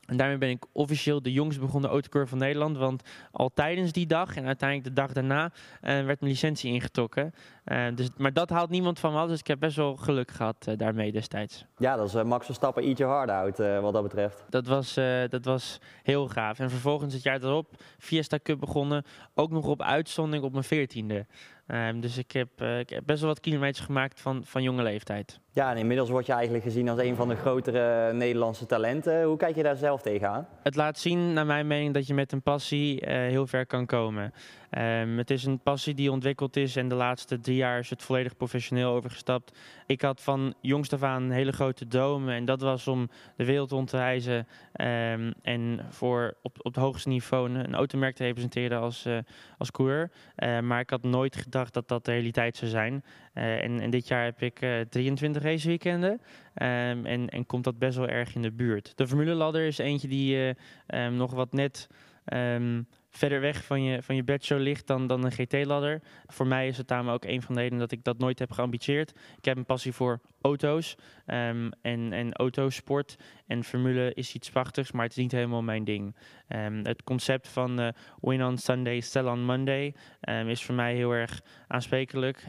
En 0.05 0.17
daarmee 0.17 0.37
ben 0.37 0.49
ik 0.49 0.65
officieel 0.71 1.21
de 1.21 1.31
jongst 1.31 1.59
begonnen 1.59 1.89
autocoureur 1.89 2.29
van 2.29 2.37
Nederland. 2.37 2.77
Want 2.77 3.03
al 3.31 3.51
tijdens 3.53 3.91
die 3.91 4.07
dag 4.07 4.35
en 4.35 4.45
uiteindelijk 4.45 4.89
de 4.89 5.01
dag 5.01 5.13
daarna 5.13 5.51
eh, 5.81 5.91
werd 5.93 6.19
mijn 6.19 6.31
licentie 6.31 6.73
ingetrokken. 6.73 7.33
Eh, 7.63 7.85
dus, 7.95 8.09
maar 8.17 8.33
dat 8.33 8.49
haalt 8.49 8.69
niemand 8.69 8.99
van 8.99 9.13
me 9.13 9.19
af. 9.19 9.27
Dus 9.27 9.39
ik 9.39 9.47
heb 9.47 9.59
best 9.59 9.75
wel 9.75 9.95
geluk 9.95 10.31
gehad 10.31 10.67
eh, 10.67 10.77
daarmee 10.77 11.11
destijds. 11.11 11.65
Ja, 11.77 11.95
dat 11.95 12.07
is 12.07 12.23
Max 12.23 12.45
Verstappen 12.45 12.83
eat 12.83 12.97
your 12.97 13.13
heart 13.13 13.29
out 13.29 13.81
wat 13.81 13.93
dat 13.93 14.03
betreft. 14.03 14.45
Dat 14.49 14.67
was, 14.67 14.93
dat 15.29 15.45
was 15.45 15.79
heel 16.03 16.27
gaaf. 16.27 16.59
En 16.59 16.69
vervolgens 16.69 17.13
het 17.13 17.23
jaar 17.23 17.43
erop, 17.43 17.69
Fiesta 17.97 18.39
Cup 18.43 18.59
begonnen. 18.59 19.03
Ook 19.33 19.51
nog 19.51 19.65
op 19.65 19.81
uitzondering 19.81 20.45
op 20.45 20.51
mijn 20.51 20.63
veertiende. 20.63 21.25
Ehm, 21.67 21.99
dus 21.99 22.17
ik 22.17 22.31
heb, 22.31 22.47
eh, 22.55 22.79
ik 22.79 22.89
heb 22.89 23.03
best 23.05 23.19
wel 23.19 23.29
wat 23.29 23.39
kilometers 23.39 23.85
gemaakt 23.85 24.21
van, 24.21 24.41
van 24.45 24.63
jonge 24.63 24.83
leeftijd. 24.83 25.39
Ja, 25.51 25.71
en 25.71 25.77
inmiddels 25.77 26.09
word 26.09 26.25
je 26.25 26.33
eigenlijk 26.33 26.63
gezien 26.63 26.89
als 26.89 26.99
een 26.99 27.15
van 27.15 27.27
de 27.27 27.35
grotere 27.35 28.13
Nederlandse 28.13 28.65
talenten. 28.65 29.23
Hoe 29.23 29.37
kijk 29.37 29.55
je 29.55 29.63
daar 29.63 29.75
zelf 29.75 30.01
tegenaan? 30.01 30.47
Het 30.63 30.75
laat 30.75 30.99
zien, 30.99 31.33
naar 31.33 31.45
mijn 31.45 31.67
mening, 31.67 31.93
dat 31.93 32.07
je 32.07 32.13
met 32.13 32.31
een 32.31 32.41
passie 32.41 33.01
eh, 33.01 33.15
heel 33.15 33.47
ver 33.47 33.65
kan 33.65 33.85
komen. 33.85 34.33
Ehm, 34.73 35.17
het 35.17 35.29
is 35.29 35.43
een 35.43 35.59
passie 35.59 35.93
die 35.93 36.11
ontwikkeld 36.11 36.55
is 36.55 36.75
en 36.75 36.87
de 36.87 36.95
laatste 36.95 37.39
drie 37.39 37.55
jaar 37.55 37.79
is 37.79 37.89
het 37.89 38.03
volledig 38.03 38.37
professioneel 38.37 38.91
overgestapt. 38.91 39.57
Ik 39.85 40.01
had 40.01 40.21
van 40.21 40.53
jongs 40.61 40.93
af 40.93 41.03
aan 41.03 41.23
een 41.23 41.31
hele 41.31 41.51
grote 41.51 41.87
dromen 41.87 42.35
en 42.35 42.45
dat 42.45 42.61
was 42.61 42.87
om 42.87 43.09
de 43.35 43.45
wereld 43.45 43.71
rond 43.71 43.89
te 43.89 43.97
reizen 43.97 44.47
ehm, 44.73 45.31
en 45.41 45.85
voor 45.89 46.37
op, 46.41 46.57
op 46.57 46.73
het 46.73 46.83
hoogste 46.83 47.09
niveau 47.09 47.49
een, 47.49 47.75
automerk 47.75 48.15
te 48.15 48.23
representeren 48.23 48.79
als, 48.79 49.05
eh, 49.05 49.17
als 49.57 49.71
coureur. 49.71 50.11
Eh, 50.35 50.59
maar 50.59 50.79
ik 50.79 50.89
had 50.89 51.03
nooit 51.03 51.35
gedacht 51.35 51.73
dat 51.73 51.87
dat 51.87 52.05
de 52.05 52.11
realiteit 52.11 52.57
zou 52.57 52.71
zijn. 52.71 53.03
Eh, 53.33 53.63
en, 53.63 53.79
en 53.79 53.89
dit 53.89 54.07
jaar 54.07 54.23
heb 54.23 54.41
ik 54.41 54.61
eh 54.61 54.79
23 54.89 55.43
raceweekenden. 55.43 56.21
Ehm, 56.53 57.05
en, 57.05 57.29
en 57.29 57.45
komt 57.45 57.63
dat 57.63 57.77
best 57.77 57.97
wel 57.97 58.07
erg 58.07 58.35
in 58.35 58.41
de 58.41 58.51
buurt. 58.51 58.91
De 58.95 59.07
Formule 59.07 59.33
Ladder 59.33 59.65
is 59.65 59.77
eentje 59.77 60.07
die 60.07 60.35
eh, 60.35 60.55
ehm, 60.87 61.15
nog 61.15 61.31
wat 61.33 61.53
net 61.53 61.87
ehm, 62.25 62.81
verder 63.17 63.41
weg 63.41 63.63
van 63.63 63.83
je, 63.83 64.01
van 64.01 64.15
je 64.15 64.23
bedshow 64.23 64.59
ligt 64.59 64.87
dan, 64.87 65.07
dan 65.07 65.23
een 65.23 65.31
GT-ladder. 65.31 66.01
Voor 66.25 66.47
mij 66.47 66.67
is 66.67 66.77
het 66.77 66.87
daarom 66.87 67.09
ook 67.09 67.25
een 67.25 67.41
van 67.41 67.55
de 67.55 67.61
redenen 67.61 67.79
dat 67.79 67.91
ik 67.91 68.03
dat 68.03 68.17
nooit 68.17 68.39
heb 68.39 68.51
geambitieerd. 68.51 69.13
Ik 69.37 69.45
heb 69.45 69.57
een 69.57 69.65
passie 69.65 69.91
voor 69.91 70.19
auto's 70.41 70.97
ehm, 71.25 71.71
en, 71.81 72.13
en 72.13 72.33
autosport. 72.33 73.15
En 73.47 73.63
Formule 73.63 74.13
is 74.13 74.33
iets 74.33 74.49
prachtigs, 74.49 74.91
maar 74.91 75.03
het 75.03 75.11
is 75.11 75.17
niet 75.17 75.31
helemaal 75.31 75.61
mijn 75.61 75.83
ding. 75.83 76.15
Ehm, 76.47 76.83
het 76.83 77.03
concept 77.03 77.47
van 77.47 77.79
eh, 77.79 77.87
win 78.21 78.43
on 78.43 78.57
Sunday, 78.57 78.99
sell 78.99 79.25
on 79.25 79.45
Monday 79.45 79.95
ehm, 80.19 80.47
is 80.47 80.63
voor 80.63 80.75
mij 80.75 80.95
heel 80.95 81.11
erg 81.11 81.41
aansprekelijk. 81.67 82.43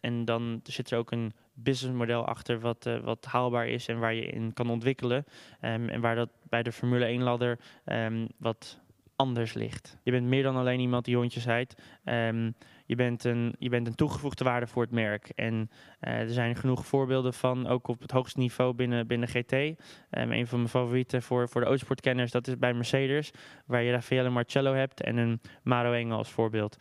En 0.00 0.24
dan 0.24 0.60
zit 0.62 0.90
er 0.90 0.98
ook 0.98 1.10
een 1.10 1.32
businessmodel 1.54 2.26
achter 2.26 2.60
wat, 2.60 2.86
eh, 2.86 2.98
wat 2.98 3.24
haalbaar 3.24 3.68
is 3.68 3.88
en 3.88 3.98
waar 3.98 4.14
je 4.14 4.26
in 4.26 4.52
kan 4.52 4.70
ontwikkelen. 4.70 5.24
En 5.60 6.00
waar 6.00 6.14
dat 6.14 6.30
bij 6.48 6.62
de 6.62 6.72
Formule 6.72 7.06
1 7.06 7.22
ladder 7.22 7.58
ehm, 7.84 8.26
wat 8.38 8.80
anders 9.16 9.54
ligt. 9.54 9.98
Je 10.02 10.10
bent 10.10 10.26
meer 10.26 10.42
dan 10.42 10.56
alleen 10.56 10.80
iemand 10.80 11.04
die 11.04 11.16
hondjes 11.16 11.44
rijdt. 11.44 11.82
Ehm, 12.04 12.50
je, 12.86 12.94
bent 12.94 13.24
een, 13.24 13.54
je 13.58 13.68
bent 13.68 13.86
een 13.86 13.94
toegevoegde 13.94 14.44
waarde 14.44 14.66
voor 14.66 14.82
het 14.82 14.92
merk. 14.92 15.28
En 15.34 15.70
eh, 16.00 16.20
er 16.20 16.30
zijn 16.30 16.56
genoeg 16.56 16.86
voorbeelden 16.86 17.34
van, 17.34 17.66
ook 17.66 17.88
op 17.88 18.00
het 18.00 18.10
hoogste 18.10 18.38
niveau 18.38 18.74
binnen, 18.74 19.06
binnen 19.06 19.28
GT. 19.28 19.52
Ehm, 19.52 20.32
een 20.32 20.46
van 20.46 20.58
mijn 20.58 20.70
favorieten 20.70 21.22
voor, 21.22 21.48
voor 21.48 21.60
de 21.60 21.66
autosportkenners, 21.66 22.30
dat 22.30 22.46
is 22.46 22.58
bij 22.58 22.74
Mercedes. 22.74 23.30
Waar 23.66 23.82
je 23.82 23.92
Raffaele 23.92 24.28
Marcello 24.28 24.74
hebt 24.74 25.02
en 25.02 25.16
een 25.16 25.40
Maro 25.62 25.92
Engel 25.92 26.16
als 26.16 26.30
voorbeeld. 26.30 26.76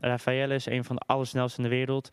Raffaele 0.00 0.54
is 0.54 0.66
een 0.66 0.84
van 0.84 0.96
de 0.96 1.02
allersnelste 1.06 1.62
in 1.62 1.68
de 1.68 1.74
wereld. 1.74 2.08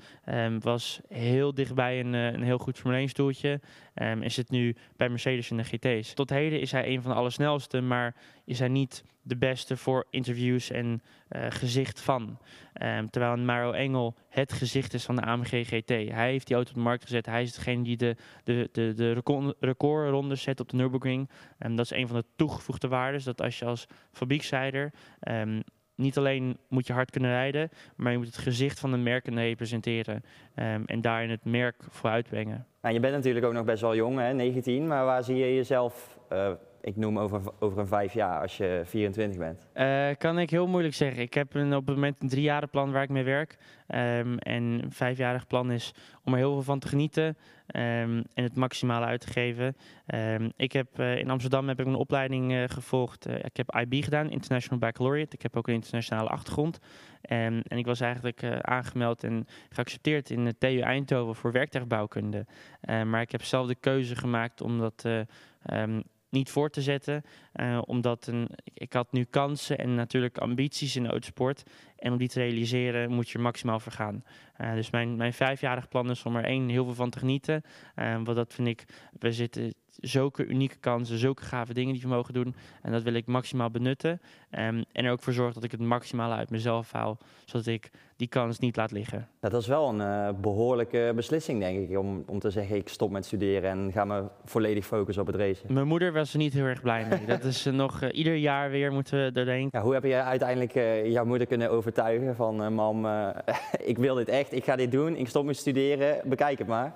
Was 0.60 1.02
heel 1.08 1.54
dichtbij 1.54 2.00
een, 2.00 2.16
eh, 2.16 2.32
een 2.32 2.44
heel 2.44 2.58
goed 2.58 2.78
Formule 2.78 3.02
1 3.02 3.10
stoeltje. 3.10 3.60
En 3.94 4.32
zit 4.32 4.50
nu 4.50 4.76
bij 4.98 5.10
Mercedes 5.10 5.52
in 5.52 5.58
de 5.58 5.64
GT's. 5.64 6.14
Tot 6.14 6.30
heden 6.30 6.60
is 6.60 6.72
hij 6.72 6.88
een 6.88 7.02
van 7.02 7.12
de 7.12 7.18
allersnelste, 7.18 7.82
maar 7.82 8.16
is 8.46 8.60
hij 8.60 8.68
niet 8.68 9.04
de 9.22 9.38
beste 9.38 9.78
voor 9.78 10.06
interviews 10.10 10.72
en 10.72 11.02
eh, 11.28 11.46
gezicht 11.50 12.00
van. 12.00 12.38
Ehm, 12.74 13.08
terwijl 13.08 13.38
Maro 13.38 13.72
Engel 13.72 14.16
het 14.30 14.54
gezicht 14.54 14.94
is 14.94 15.06
van 15.06 15.16
de 15.16 15.22
AMG 15.22 15.68
GT. 15.68 15.90
Hij 15.90 16.30
heeft 16.30 16.48
die 16.48 16.56
auto 16.56 16.70
op 16.70 16.76
de 16.76 16.82
markt 16.84 17.04
gezet. 17.04 17.26
Hij 17.26 17.42
is 17.42 17.54
degene 17.54 17.84
die 17.84 17.98
de, 17.98 18.16
de, 18.44 18.70
de, 18.72 18.94
de 18.94 19.12
record- 19.12 19.56
recordrondes 19.60 20.42
zet 20.42 20.60
op 20.60 20.70
de 20.70 20.76
Nürburgring. 20.76 21.30
En 21.58 21.76
dat 21.76 21.86
is 21.86 21.92
een 21.92 22.08
van 22.08 22.18
de 22.18 22.26
toegevoegde 22.36 22.88
waarden. 22.88 23.24
Dat 23.24 23.42
als 23.42 23.60
je 23.60 23.66
als 23.66 23.88
fabrieksrijder 24.12 24.94
ehm, 25.20 25.60
niet 25.96 26.18
alleen 26.18 26.58
moet 26.70 26.88
je 26.88 26.94
hard 26.94 27.12
kunnen 27.12 27.30
rijden, 27.30 27.70
maar 27.96 28.12
je 28.12 28.18
moet 28.18 28.28
het 28.28 28.38
gezicht 28.38 28.80
van 28.80 28.94
een 28.94 29.04
merk 29.04 29.24
kunnen 29.24 29.44
representeren. 29.44 30.24
Ehm, 30.56 30.82
en 30.86 31.02
daarin 31.02 31.30
het 31.30 31.46
merk 31.46 31.84
vooruit 31.90 32.28
brengen. 32.30 32.66
Nou, 32.82 32.94
je 32.94 33.00
bent 33.00 33.14
natuurlijk 33.14 33.46
ook 33.46 33.54
nog 33.54 33.66
best 33.66 33.82
wel 33.82 33.96
jong, 33.96 34.20
hè, 34.20 34.34
19. 34.34 34.88
Maar 34.88 35.06
waar 35.06 35.24
zie 35.24 35.36
je 35.36 35.56
jezelf, 35.56 36.18
eh, 36.30 36.52
ik 36.82 36.96
noem 36.96 37.20
over, 37.20 37.42
over 37.60 37.80
een 37.80 37.88
vijf 37.88 38.14
jaar, 38.14 38.42
als 38.42 38.58
je 38.58 38.82
24 38.86 39.38
bent? 39.38 39.68
Eh, 39.74 40.10
kan 40.18 40.40
ik 40.40 40.50
heel 40.50 40.68
moeilijk 40.68 40.94
zeggen. 40.94 41.22
Ik 41.22 41.34
heb 41.34 41.54
een, 41.54 41.76
op 41.76 41.86
het 41.86 41.96
moment 41.96 42.22
een 42.22 42.30
driejarenplan 42.30 42.92
waar 42.92 43.04
ik 43.04 43.10
mee 43.10 43.24
werk. 43.24 43.58
Ehm, 43.88 44.38
en 44.38 44.64
een 44.64 44.92
vijfjarig 44.92 45.48
plan 45.48 45.72
is 45.72 45.94
om 46.24 46.34
er 46.34 46.40
heel 46.40 46.54
veel 46.54 46.62
van 46.62 46.80
te 46.80 46.88
genieten 46.88 47.38
ehm, 47.68 48.22
en 48.34 48.44
het 48.44 48.56
maximale 48.56 49.06
uit 49.06 49.22
te 49.22 49.28
geven. 49.28 49.76
Ehm, 50.06 50.50
ik 50.56 50.72
heb, 50.72 51.00
eh, 51.00 51.18
in 51.18 51.30
Amsterdam 51.30 51.68
heb 51.68 51.80
ik 51.80 51.86
een 51.86 51.96
opleiding 51.96 52.52
eh, 52.52 52.64
gevolgd. 52.68 53.28
Ik 53.28 53.58
heb 53.58 53.76
IB 53.76 54.04
gedaan, 54.04 54.30
International 54.30 54.80
Baccalaureate. 54.80 55.36
Ik 55.36 55.42
heb 55.42 55.58
ook 55.58 55.68
een 55.68 55.74
internationale 55.74 56.30
achtergrond. 56.30 56.80
En 57.22 57.64
ik 57.68 57.86
was 57.86 58.00
eigenlijk 58.00 58.44
aangemeld 58.62 59.24
en 59.24 59.48
geaccepteerd 59.70 60.30
in 60.30 60.46
de 60.46 60.58
TU 60.58 60.80
Eindhoven 60.80 61.36
voor 61.36 61.52
werktuigbouwkunde. 61.52 62.46
Maar 62.82 63.22
ik 63.22 63.32
heb 63.32 63.44
zelf 63.44 63.68
de 63.68 63.76
keuze 63.76 64.16
gemaakt 64.16 64.62
om 64.62 64.80
dat 64.80 65.06
eh, 65.06 65.20
ehm, 65.62 66.02
niet 66.32 66.50
voor 66.50 66.70
te 66.70 66.82
zetten. 66.82 67.24
eh, 67.52 67.82
omdat 67.86 68.28
een, 68.28 68.50
ik, 68.74 68.94
had 68.94 69.12
nu 69.12 69.24
kansen 69.24 69.78
en 69.78 69.96
natuurlijk 69.96 70.38
ambities 70.38 70.96
in 70.96 71.04
de 71.04 71.10
autosport. 71.10 71.64
En 71.98 72.12
om 72.12 72.18
die 72.18 72.28
te 72.28 72.40
realiseren 72.40 73.12
moet 73.12 73.30
je 73.30 73.38
er 73.38 73.44
maximaal 73.44 73.80
voor 73.80 73.92
gaan. 73.92 74.24
Eh, 74.54 74.74
dus 74.74 74.90
mijn, 74.90 75.16
mijn 75.16 75.34
vijfjarig 75.34 75.88
plan 75.88 76.10
is 76.10 76.24
om 76.24 76.36
er 76.36 76.46
één 76.46 76.70
heel 76.70 76.86
veel 76.86 76.94
van 76.94 77.10
te 77.10 77.20
genieten. 77.20 77.62
Eh, 77.96 78.14
want 78.14 78.36
dat 78.36 78.54
vind 78.54 78.68
ik, 78.68 78.86
we 79.20 79.32
zitten 79.32 79.74
zulke 80.00 80.46
unieke 80.46 80.78
kansen, 80.80 81.18
zulke 81.18 81.44
gave 81.44 81.74
dingen 81.74 81.94
die 81.94 82.02
we 82.02 82.08
mogen 82.08 82.34
doen. 82.34 82.56
En 82.82 82.92
dat 82.92 83.04
wil 83.04 83.14
ik 83.14 83.26
maximaal 83.26 83.72
benutten. 83.72 84.22
Ehm, 84.50 84.84
en 84.92 85.06
er 85.06 85.12
ook 85.12 85.22
voor 85.22 85.34
zorgen 85.34 85.54
dat 85.54 85.64
ik 85.64 85.72
het 85.72 85.80
maximale 85.80 86.36
uit 86.36 86.50
mezelf 86.50 86.92
haal. 86.92 87.18
Zodat 87.46 87.66
ik 87.66 87.92
die 88.22 88.30
kans 88.30 88.60
niet 88.60 88.76
laat 88.76 88.92
liggen. 88.92 89.28
Dat 89.40 89.54
is 89.54 89.68
wel 89.68 89.90
een 89.90 90.02
eh, 90.02 90.42
behoorlijke 90.42 91.12
beslissing, 91.16 91.60
denk 91.60 91.90
ik, 91.90 91.98
om, 91.98 92.24
om 92.28 92.40
te 92.40 92.50
zeggen 92.50 92.76
ik 92.76 92.90
stop 92.90 93.12
met 93.12 93.26
studeren 93.26 93.70
en 93.70 93.92
ga 93.92 94.06
me 94.06 94.24
volledig 94.46 94.86
focussen 94.86 95.24
op 95.24 95.28
het 95.28 95.36
racen. 95.42 95.74
Mijn 95.74 95.88
moeder 95.88 96.14
was 96.14 96.32
er 96.32 96.38
niet 96.38 96.54
heel 96.54 96.66
erg 96.66 96.82
blij 96.82 97.06
mee. 97.10 97.26
Dat 97.26 97.44
is 97.44 97.66
eh, 97.66 97.74
nog 97.74 98.02
eh, 98.02 98.18
ieder 98.18 98.36
jaar 98.36 98.70
weer 98.70 98.92
moeten 98.92 99.34
we 99.34 99.40
erheen. 99.40 99.68
Ja, 99.72 99.82
hoe 99.82 99.94
heb 99.94 100.04
je 100.04 100.16
uiteindelijk 100.16 100.74
jouw 101.06 101.26
moeder 101.26 101.48
kunnen 101.48 101.72
overtuigen 101.72 102.36
van, 102.36 102.74
mam, 102.74 103.08
ik 103.92 103.98
wil 103.98 104.16
dit 104.16 104.30
echt, 104.30 104.54
ik 104.54 104.64
ga 104.64 104.76
dit 104.76 104.92
doen, 104.92 105.16
ik 105.16 105.28
stop 105.28 105.46
met 105.46 105.58
studeren, 105.58 106.30
bekijk 106.30 106.58
het 106.58 106.68
maar. 106.68 106.94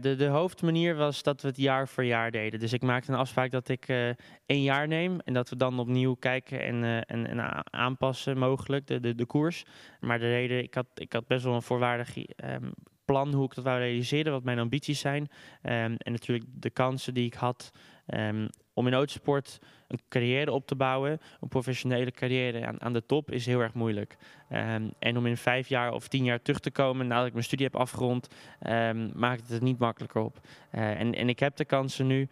De, 0.00 0.14
de 0.16 0.26
hoofdmanier 0.26 0.96
was 0.96 1.22
dat 1.22 1.42
we 1.42 1.48
het 1.48 1.56
jaar 1.56 1.88
voor 1.88 2.04
jaar 2.04 2.30
Dus 2.36 2.72
ik 2.72 2.82
maakte 2.82 3.12
een 3.12 3.18
afspraak 3.18 3.50
dat 3.50 3.68
ik 3.68 3.88
eh 3.88 4.08
één 4.46 4.62
jaar 4.62 4.88
neem 4.88 5.20
en 5.20 5.34
dat 5.34 5.48
we 5.48 5.56
dan 5.56 5.78
opnieuw 5.78 6.14
kijken 6.14 6.62
en, 6.62 6.84
eh, 6.84 6.96
en, 6.96 7.26
en 7.26 7.72
aanpassen 7.72 8.38
mogelijk, 8.38 8.86
de, 8.86 9.00
de, 9.00 9.14
de 9.14 9.26
koers. 9.26 9.64
Maar 10.00 10.18
de 10.18 10.28
reden, 10.28 10.62
ik 10.62 10.74
had, 10.74 10.86
ik 10.94 11.12
had 11.12 11.26
best 11.26 11.44
wel 11.44 11.54
een 11.54 11.62
voorwaardig 11.62 12.16
ehm, 12.18 12.70
plan 13.04 13.32
hoe 13.32 13.44
ik 13.44 13.54
dat 13.54 13.64
wou 13.64 13.78
realiseren, 13.78 14.32
wat 14.32 14.44
mijn 14.44 14.58
ambities 14.58 15.00
zijn. 15.00 15.28
Ehm, 15.62 15.94
en 15.98 16.12
natuurlijk 16.12 16.44
de 16.52 16.70
kansen 16.70 17.14
die 17.14 17.26
ik 17.26 17.34
had 17.34 17.70
ehm, 18.06 18.48
om 18.74 18.86
in 18.86 18.94
autosport 18.94 19.58
een 19.88 20.00
carrière 20.08 20.52
op 20.52 20.66
te 20.66 20.74
bouwen, 20.74 21.20
een 21.40 21.48
professionele 21.48 22.10
carrière 22.10 22.66
aan, 22.66 22.80
aan 22.80 22.92
de 22.92 23.06
top, 23.06 23.30
is 23.30 23.46
heel 23.46 23.60
erg 23.60 23.74
moeilijk. 23.74 24.16
Ehm, 24.48 24.88
en 24.98 25.16
om 25.16 25.26
in 25.26 25.36
vijf 25.36 25.68
jaar 25.68 25.92
of 25.92 26.08
tien 26.08 26.24
jaar 26.24 26.42
terug 26.42 26.60
te 26.60 26.70
komen 26.70 27.06
nadat 27.06 27.26
ik 27.26 27.32
mijn 27.32 27.44
studie 27.44 27.66
heb 27.66 27.76
afgerond, 27.76 28.28
ehm, 28.60 29.10
maakt 29.14 29.40
het 29.40 29.50
het 29.50 29.62
niet 29.62 29.78
makkelijker 29.78 30.20
op. 30.22 30.40
Eh, 30.70 31.00
en, 31.00 31.14
en 31.14 31.28
ik 31.28 31.38
heb 31.38 31.56
de 31.56 31.64
kansen 31.64 32.06
nu. 32.06 32.28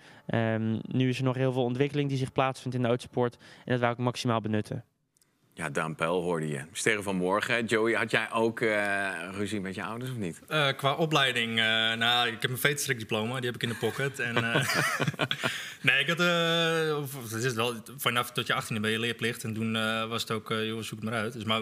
Nu 0.82 1.08
is 1.08 1.18
er 1.18 1.24
nog 1.24 1.36
heel 1.36 1.52
veel 1.52 1.64
ontwikkeling 1.64 2.08
die 2.08 2.18
zich 2.18 2.32
plaatsvindt 2.32 2.76
in 2.76 2.82
de 2.82 2.88
autosport. 2.88 3.36
En 3.36 3.72
dat 3.72 3.80
wou 3.80 3.92
ik 3.92 3.98
maximaal 3.98 4.40
benutten. 4.40 4.84
Ja, 5.56 5.70
Daan 5.70 5.94
Pel 5.94 6.22
hoorde 6.22 6.48
je. 6.48 6.60
Sterren 6.72 7.02
van 7.02 7.16
morgen. 7.16 7.64
Joey, 7.64 7.92
had 7.92 8.10
jij 8.10 8.32
ook 8.32 8.60
eh, 8.60 9.10
ruzie 9.32 9.60
met 9.60 9.74
je 9.74 9.84
ouders 9.84 10.10
of 10.10 10.16
niet? 10.16 10.40
Eh, 10.48 10.68
qua 10.76 10.94
opleiding, 10.94 11.50
eh, 11.50 11.64
nou, 11.92 12.26
ik 12.26 12.32
heb 12.32 12.50
mijn 12.50 12.58
veterstrikdiploma, 12.58 13.34
die 13.36 13.44
heb 13.44 13.54
ik 13.54 13.62
in 13.62 13.68
de 13.68 13.74
pocket. 13.74 14.18
En, 14.18 14.34
nee, 15.86 16.04
ik 16.04 16.08
had, 16.08 16.18
of, 16.98 17.32
het 17.32 17.44
is 17.44 17.52
wel, 17.52 17.74
vanaf 17.96 18.30
tot 18.30 18.46
je 18.46 18.62
18e 18.62 18.80
ben 18.80 18.90
je 18.90 18.98
leerplicht. 18.98 19.44
En 19.44 19.54
toen 19.54 19.72
was 20.08 20.22
het 20.22 20.30
ook, 20.30 20.48
joh, 20.48 20.82
zoek 20.82 21.00
het 21.00 21.10
maar 21.10 21.20
uit. 21.20 21.32
Dus 21.32 21.44
maar, 21.44 21.60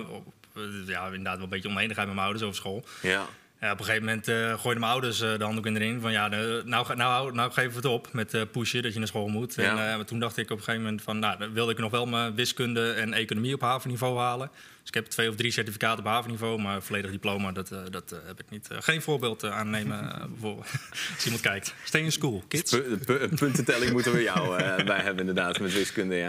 ja, 0.87 1.07
inderdaad 1.07 1.35
wel 1.35 1.45
een 1.45 1.49
beetje 1.49 1.69
oneenigheid 1.69 2.07
met 2.07 2.17
mijn 2.17 2.27
ouders 2.27 2.45
over 2.45 2.57
school. 2.57 2.85
Ja. 3.03 3.27
Ja, 3.63 3.73
op 3.73 3.79
een 3.79 3.85
gegeven 3.85 4.07
moment 4.07 4.29
eh 4.29 4.35
gooiden 4.35 4.81
mijn 4.81 4.93
ouders 4.93 5.21
eh, 5.21 5.39
de 5.39 5.45
handdoek 5.45 5.67
in 5.67 5.73
de 5.75 5.79
ring. 5.79 6.03
Van 6.03 6.13
ja, 6.13 6.29
de- 6.29 6.63
nou, 6.65 6.97
nou, 6.97 7.33
nou 7.35 7.53
geven 7.53 7.71
we 7.71 7.77
het 7.77 7.85
op 7.85 8.13
met 8.13 8.35
eh, 8.35 8.43
pushen 8.53 8.83
dat 8.83 8.93
je 8.93 8.99
naar 8.99 9.09
school 9.09 9.29
moet. 9.29 9.55
Ja. 9.55 9.89
En 9.99 10.07
toen 10.07 10.19
dacht 10.19 10.37
ik 10.37 10.51
op 10.51 10.57
een 10.59 10.65
gegeven 10.65 10.83
moment 10.85 11.03
van... 11.03 11.19
Nou, 11.19 11.39
dan 11.39 11.53
wilde 11.53 11.73
ik 11.73 11.79
nog 11.79 11.91
wel 11.91 12.07
mijn 12.07 12.35
wiskunde 12.35 12.93
en 12.93 13.13
economie 13.13 13.55
op 13.55 13.61
havenniveau 13.61 14.19
halen. 14.19 14.51
Dus 14.83 14.91
ik 14.91 14.95
heb 14.95 15.07
twee 15.07 15.29
of 15.29 15.35
drie 15.37 15.51
certificaten 15.51 15.99
op 15.99 16.11
havenniveau. 16.11 16.61
Maar 16.61 16.83
volledig 16.83 17.11
diploma, 17.11 17.53
dat, 17.53 17.71
eh, 17.71 17.79
dat 17.91 18.13
eh, 18.13 18.19
heb 18.27 18.41
ik 18.41 18.51
niet. 18.51 18.69
Eh, 18.71 18.77
geen 18.81 19.03
voorbeeld 19.03 19.43
eh, 19.43 19.57
aannemen 19.57 20.21
voor, 20.41 20.59
als 21.15 21.25
iemand 21.25 21.43
kijkt. 21.43 21.75
Stay 21.85 22.03
in 22.03 22.13
school, 22.13 22.45
kids. 22.49 22.71
Pu- 22.71 22.89
de 22.89 22.97
pu- 23.05 23.29
puntentelling 23.29 23.93
moeten 23.93 24.13
we 24.13 24.23
jou 24.23 24.59
eh, 24.59 24.85
bij 24.93 25.01
hebben, 25.01 25.19
inderdaad, 25.29 25.61
met 25.61 25.73
wiskunde. 25.73 26.15
Ja, 26.15 26.29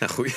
nou, 0.00 0.12
goed. 0.12 0.34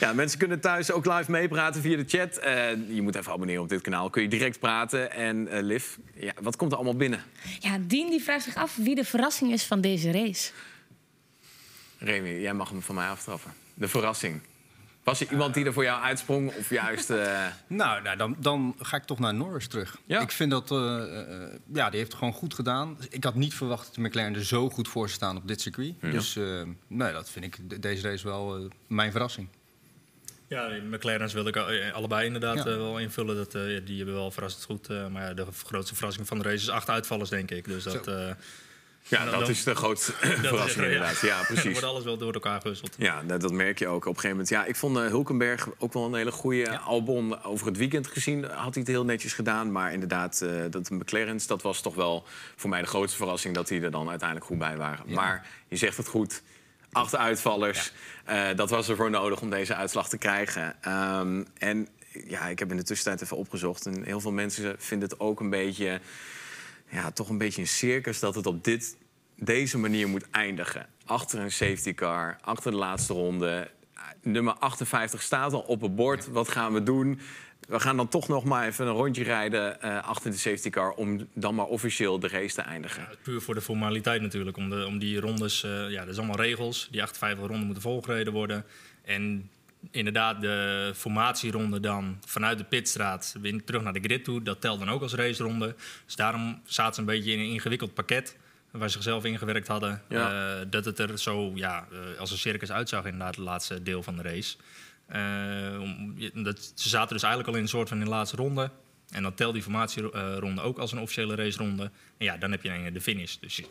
ja, 0.00 0.12
mensen 0.12 0.38
kunnen 0.38 0.60
thuis 0.60 0.90
ook 0.90 1.06
live 1.06 1.30
meepraten 1.30 1.80
via 1.82 1.96
de 1.96 2.04
chat. 2.06 2.36
Eh, 2.36 2.70
je 2.88 3.02
moet 3.02 3.14
even 3.14 3.32
abonneren 3.32 3.62
op 3.62 3.68
dit 3.68 3.80
kanaal. 3.80 4.10
Kun 4.10 4.22
je 4.22 4.28
direct 4.28 4.58
praten. 4.58 5.10
En 5.12 5.48
eh 5.48 5.62
Liv, 5.62 5.86
ja, 6.14 6.32
wat 6.40 6.56
komt 6.56 6.70
er 6.70 6.76
allemaal 6.76 6.96
binnen? 6.96 7.22
Ja, 7.60 7.78
Dien 7.80 8.10
die 8.10 8.22
vraagt 8.22 8.44
zich 8.44 8.54
af 8.54 8.76
wie 8.76 8.94
de 8.94 9.04
verrassing 9.04 9.52
is 9.52 9.64
van 9.64 9.80
deze 9.80 10.10
race. 10.12 10.50
Remy, 11.98 12.28
jij 12.40 12.54
mag 12.54 12.68
hem 12.68 12.82
van 12.82 12.94
mij 12.94 13.08
aftrappen. 13.08 13.52
De 13.74 13.88
verrassing. 13.88 14.40
Was 15.04 15.20
er 15.20 15.30
iemand 15.30 15.54
die 15.54 15.64
er 15.64 15.72
voor 15.72 15.82
jou 15.84 16.02
uitsprong? 16.02 16.54
Of 16.56 16.70
juist... 16.70 17.10
eh, 17.10 17.46
Nou, 17.66 18.02
nou 18.02 18.16
dan, 18.16 18.36
dan 18.38 18.74
ga 18.78 18.96
ik 18.96 19.04
toch 19.04 19.18
naar 19.18 19.34
Norris 19.34 19.66
terug. 19.68 19.96
Ja. 20.06 20.20
Ik 20.20 20.30
vind 20.30 20.50
dat, 20.50 20.70
eh, 20.70 21.20
eh, 21.20 21.52
ja, 21.72 21.88
die 21.90 21.98
heeft 21.98 22.10
het 22.10 22.18
gewoon 22.18 22.32
goed 22.34 22.54
gedaan. 22.54 22.96
Ik 23.10 23.24
had 23.24 23.34
niet 23.34 23.54
verwacht 23.54 23.84
dat 23.86 23.94
de 23.94 24.00
McLaren 24.00 24.34
er 24.34 24.44
zo 24.44 24.70
goed 24.70 24.88
voor 24.88 25.02
zou 25.08 25.16
staan 25.16 25.36
op 25.36 25.48
dit 25.48 25.60
circuit. 25.60 25.94
Dus 26.00 26.36
eh, 26.36 26.62
nee, 26.86 27.12
dat 27.12 27.30
vind 27.30 27.44
ik 27.44 27.70
de- 27.70 27.78
deze 27.78 28.08
race 28.08 28.26
wel 28.26 28.68
mijn 28.86 29.10
verrassing. 29.10 29.48
Ja, 30.48 30.68
de 30.68 30.80
McLaren's 30.90 31.32
wilde 31.32 31.48
ik 31.48 31.56
al- 31.56 31.92
allebei 31.92 32.26
inderdaad 32.26 32.56
Ja. 32.56 32.64
wel 32.64 32.98
invullen. 32.98 33.36
Dat, 33.36 33.54
eh, 33.54 33.62
die 33.84 33.96
hebben 33.96 34.14
wel 34.14 34.30
verrassend 34.30 34.64
goed. 34.64 34.88
eh, 34.88 35.06
maar 35.08 35.22
ja, 35.22 35.34
de 35.34 35.46
grootste 35.64 35.94
verrassing 35.94 36.26
van 36.26 36.38
de 36.38 36.44
race 36.44 36.56
is 36.56 36.68
acht 36.70 36.88
uitvallers, 36.88 37.30
denk 37.30 37.50
ik. 37.50 37.64
Dus 37.64 37.84
dat, 37.84 38.06
eh, 38.06 38.30
ja, 39.02 39.24
dat 39.24 39.48
is 39.48 39.64
de 39.64 39.74
grootste 39.74 40.12
verrassing 40.42 40.84
inderdaad. 40.84 41.20
Ja, 41.20 41.36
dan 41.36 41.46
precies. 41.46 41.72
wordt 41.72 41.86
alles 41.86 42.04
wel 42.04 42.16
door 42.16 42.32
elkaar 42.32 42.60
gewisseld. 42.60 42.94
Ja, 42.98 43.22
dat, 43.22 43.40
dat 43.40 43.52
merk 43.52 43.78
je 43.78 43.86
ook 43.86 43.94
op 43.94 44.14
een 44.14 44.20
gegeven 44.20 44.30
moment. 44.30 44.48
Ja, 44.48 44.64
ik 44.64 44.76
vond 44.76 44.96
eh, 44.96 45.06
Hulkenberg 45.06 45.68
ook 45.78 45.92
wel 45.92 46.04
een 46.04 46.14
hele 46.14 46.30
goede 46.32 46.78
Albon. 46.78 47.42
Over 47.42 47.66
het 47.66 47.76
weekend 47.76 48.06
gezien 48.06 48.44
had 48.44 48.74
hij 48.74 48.82
het 48.82 48.86
heel 48.86 49.04
netjes 49.04 49.32
gedaan. 49.32 49.72
Maar 49.72 49.92
inderdaad, 49.92 50.40
eh, 50.40 50.50
dat 50.70 50.90
McLaren's, 50.90 51.46
dat 51.46 51.62
was 51.62 51.80
toch 51.80 51.94
wel 51.94 52.24
voor 52.56 52.70
mij 52.70 52.80
de 52.80 52.86
grootste 52.86 53.16
verrassing... 53.16 53.54
dat 53.54 53.68
die 53.68 53.80
er 53.82 53.90
dan 53.90 54.08
uiteindelijk 54.08 54.48
goed 54.48 54.58
bij 54.58 54.76
waren. 54.76 55.04
Maar 55.12 55.46
je 55.68 55.76
zegt 55.76 55.96
het 55.96 56.08
goed, 56.08 56.42
acht 56.92 57.16
uitvallers. 57.16 57.92
eh, 58.24 58.48
dat 58.56 58.70
was 58.70 58.88
ervoor 58.88 59.10
nodig 59.10 59.40
om 59.40 59.50
deze 59.50 59.74
uitslag 59.74 60.08
te 60.08 60.18
krijgen. 60.18 60.74
Ehm, 60.80 61.42
en 61.58 61.88
ja, 62.26 62.46
ik 62.46 62.58
heb 62.58 62.70
in 62.70 62.76
de 62.76 62.82
tussentijd 62.82 63.22
even 63.22 63.36
opgezocht. 63.36 63.86
En 63.86 64.04
heel 64.04 64.20
veel 64.20 64.32
mensen 64.32 64.74
vinden 64.78 65.08
het 65.08 65.20
ook 65.20 65.40
een 65.40 65.50
beetje... 65.50 66.00
Ja, 66.92 67.10
toch 67.10 67.28
een 67.28 67.38
beetje 67.38 67.60
een 67.60 67.68
circus 67.68 68.20
dat 68.20 68.34
het 68.34 68.46
op 68.46 68.64
dit, 68.64 68.96
deze 69.36 69.78
manier 69.78 70.08
moet 70.08 70.30
eindigen. 70.30 70.86
Achter 71.04 71.38
een 71.38 71.52
safety 71.52 71.94
car, 71.94 72.38
achter 72.40 72.70
de 72.70 72.76
laatste 72.76 73.12
ronde. 73.12 73.70
Nummer 74.22 74.54
58 74.54 75.22
staat 75.22 75.52
al 75.52 75.60
op 75.60 75.80
het 75.80 75.96
bord. 75.96 76.28
Wat 76.28 76.48
gaan 76.48 76.72
we 76.72 76.82
doen? 76.82 77.20
We 77.68 77.80
gaan 77.80 77.96
dan 77.96 78.08
toch 78.08 78.28
nog 78.28 78.44
maar 78.44 78.66
even 78.66 78.86
een 78.86 78.92
rondje 78.92 79.22
rijden 79.22 79.82
eh, 79.82 80.08
achter 80.08 80.30
de 80.30 80.36
safety 80.36 80.70
car... 80.70 80.90
om 80.90 81.28
dan 81.32 81.54
maar 81.54 81.66
officieel 81.66 82.18
de 82.18 82.28
race 82.28 82.54
te 82.54 82.62
eindigen. 82.62 83.08
Puur 83.22 83.40
voor 83.40 83.54
de 83.54 83.60
formaliteit 83.60 84.22
natuurlijk. 84.22 84.56
Om, 84.56 84.70
de, 84.70 84.86
om 84.86 84.98
die 84.98 85.20
rondes, 85.20 85.62
eh, 85.62 85.90
ja, 85.90 86.00
dat 86.00 86.12
is 86.12 86.18
allemaal 86.18 86.40
regels. 86.40 86.88
Die 86.90 87.02
58 87.02 87.46
ronden 87.46 87.64
moeten 87.64 87.82
volgereden 87.82 88.32
worden. 88.32 88.64
En 89.04 89.50
inderdaad, 89.90 90.40
de 90.40 90.92
formatieronde 90.94 91.80
dan 91.80 92.18
vanuit 92.26 92.58
de 92.58 92.64
pitstraat 92.64 93.34
weer 93.40 93.64
terug 93.64 93.82
naar 93.82 93.92
de 93.92 94.00
grid 94.00 94.24
toe. 94.24 94.42
Dat 94.42 94.60
telt 94.60 94.78
dan 94.78 94.90
ook 94.90 95.02
als 95.02 95.14
raceronde. 95.14 95.74
Dus 96.04 96.16
daarom 96.16 96.60
zaten 96.64 96.94
ze 96.94 97.00
een 97.00 97.06
beetje 97.06 97.32
in 97.32 97.38
een 97.38 97.50
ingewikkeld 97.50 97.94
pakket. 97.94 98.36
Waar 98.70 98.88
ze 98.88 98.92
zichzelf 98.94 99.24
ingewerkt 99.24 99.66
hadden. 99.68 100.02
Ja. 100.08 100.58
Eh, 100.60 100.66
dat 100.70 100.84
het 100.84 100.98
er 100.98 101.18
zo 101.18 101.52
ja, 101.54 101.86
eh, 101.92 102.18
als 102.20 102.30
een 102.30 102.38
circus 102.38 102.72
uitzag, 102.72 103.04
inderdaad, 103.04 103.36
het 103.36 103.44
laatste 103.44 103.82
deel 103.82 104.02
van 104.02 104.16
de 104.16 104.22
race. 104.22 104.56
Eh, 105.06 105.80
om- 105.80 106.14
dat, 106.44 106.72
ze 106.74 106.88
zaten 106.88 107.12
dus 107.12 107.22
eigenlijk 107.22 107.52
al 107.52 107.56
in 107.56 107.62
een 107.62 107.68
soort 107.68 107.88
van 107.88 107.98
in 107.98 108.04
de 108.04 108.10
laatste 108.10 108.36
ronde. 108.36 108.70
En 109.10 109.22
dan 109.22 109.34
telt 109.34 109.52
die 109.52 109.62
formatieronde 109.62 110.60
ook 110.60 110.78
als 110.78 110.92
een 110.92 110.98
officiële 111.00 111.34
raceronde. 111.34 111.82
En 112.18 112.24
ja, 112.24 112.36
dan 112.36 112.50
heb 112.50 112.62
je 112.62 112.92
de 112.92 113.00
finish. 113.00 113.36
Dus 113.36 113.62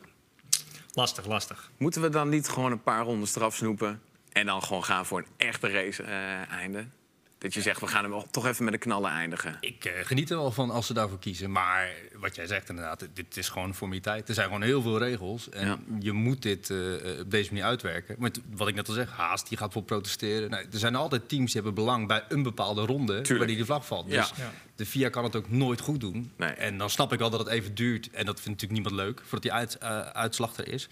lastig, 0.93 1.25
lastig. 1.25 1.71
Moeten 1.77 2.01
we 2.01 2.09
dan 2.09 2.29
niet 2.29 2.47
gewoon 2.49 2.71
een 2.71 2.83
paar 2.83 3.03
ronden 3.03 3.27
straf 3.27 3.55
snoepen... 3.55 4.01
en 4.31 4.45
dan 4.45 4.63
gewoon 4.63 4.83
gaan 4.83 5.05
voor 5.05 5.19
een 5.19 5.27
echte 5.37 5.67
race-einde? 5.71 6.85
dat 7.37 7.53
je 7.53 7.61
zegt, 7.61 7.79
we 7.79 7.87
gaan 7.87 8.11
hem 8.11 8.23
toch 8.31 8.45
even 8.45 8.63
met 8.63 8.73
de 8.73 8.79
knallen 8.79 9.11
eindigen. 9.11 9.57
Ik 9.59 9.85
eh, 9.85 10.05
geniet 10.05 10.29
er 10.29 10.37
wel 10.37 10.51
van 10.51 10.69
als 10.71 10.87
ze 10.87 10.93
daarvoor 10.93 11.19
kiezen. 11.19 11.51
Maar 11.51 11.89
wat 12.19 12.35
jij 12.35 12.47
zegt 12.47 12.69
inderdaad, 12.69 13.07
dit 13.13 13.37
is 13.37 13.49
gewoon 13.49 13.67
een 13.67 13.73
formaliteit. 13.75 14.27
Er 14.27 14.33
zijn 14.33 14.45
gewoon 14.47 14.61
heel 14.61 14.81
veel 14.81 14.97
regels. 14.97 15.49
En 15.49 15.67
Ja. 15.67 15.77
je 15.99 16.11
moet 16.11 16.41
dit 16.41 16.69
eh, 16.69 16.77
op 17.19 17.31
deze 17.31 17.49
manier 17.49 17.65
uitwerken. 17.65 18.15
Maar 18.19 18.31
wat 18.55 18.67
ik 18.67 18.75
net 18.75 18.87
al 18.87 18.93
zeg, 18.93 19.09
Haast 19.11 19.49
die 19.49 19.57
gaat 19.57 19.73
voor 19.73 19.83
protesteren. 19.83 20.49
Nou, 20.49 20.65
er 20.71 20.79
zijn 20.79 20.95
altijd 20.95 21.29
teams 21.29 21.45
die 21.51 21.61
hebben 21.61 21.73
belang 21.83 22.07
bij 22.07 22.23
een 22.29 22.43
bepaalde 22.43 22.85
ronde... 22.85 23.21
waar 23.37 23.47
die 23.47 23.57
de 23.57 23.65
vlag 23.65 23.85
valt. 23.85 24.09
Dus 24.09 24.31
Ja. 24.37 24.51
de 24.75 24.85
FIA 24.85 25.09
kan 25.09 25.23
het 25.23 25.35
ook 25.35 25.49
nooit 25.49 25.79
goed 25.81 25.99
doen. 25.99 26.31
Nee. 26.37 26.49
En 26.49 26.77
dan 26.77 26.89
snap 26.89 27.13
ik 27.13 27.19
wel 27.19 27.29
dat 27.29 27.39
het 27.39 27.49
even 27.49 27.75
duurt. 27.75 28.09
En 28.09 28.25
dat 28.25 28.41
vindt 28.41 28.61
natuurlijk 28.61 28.87
niemand 28.89 28.95
leuk, 29.07 29.19
voordat 29.19 29.41
die 29.41 29.53
uit, 29.53 29.77
eh, 29.77 29.99
uitslag 29.99 30.57
er 30.57 30.67
is. 30.67 30.89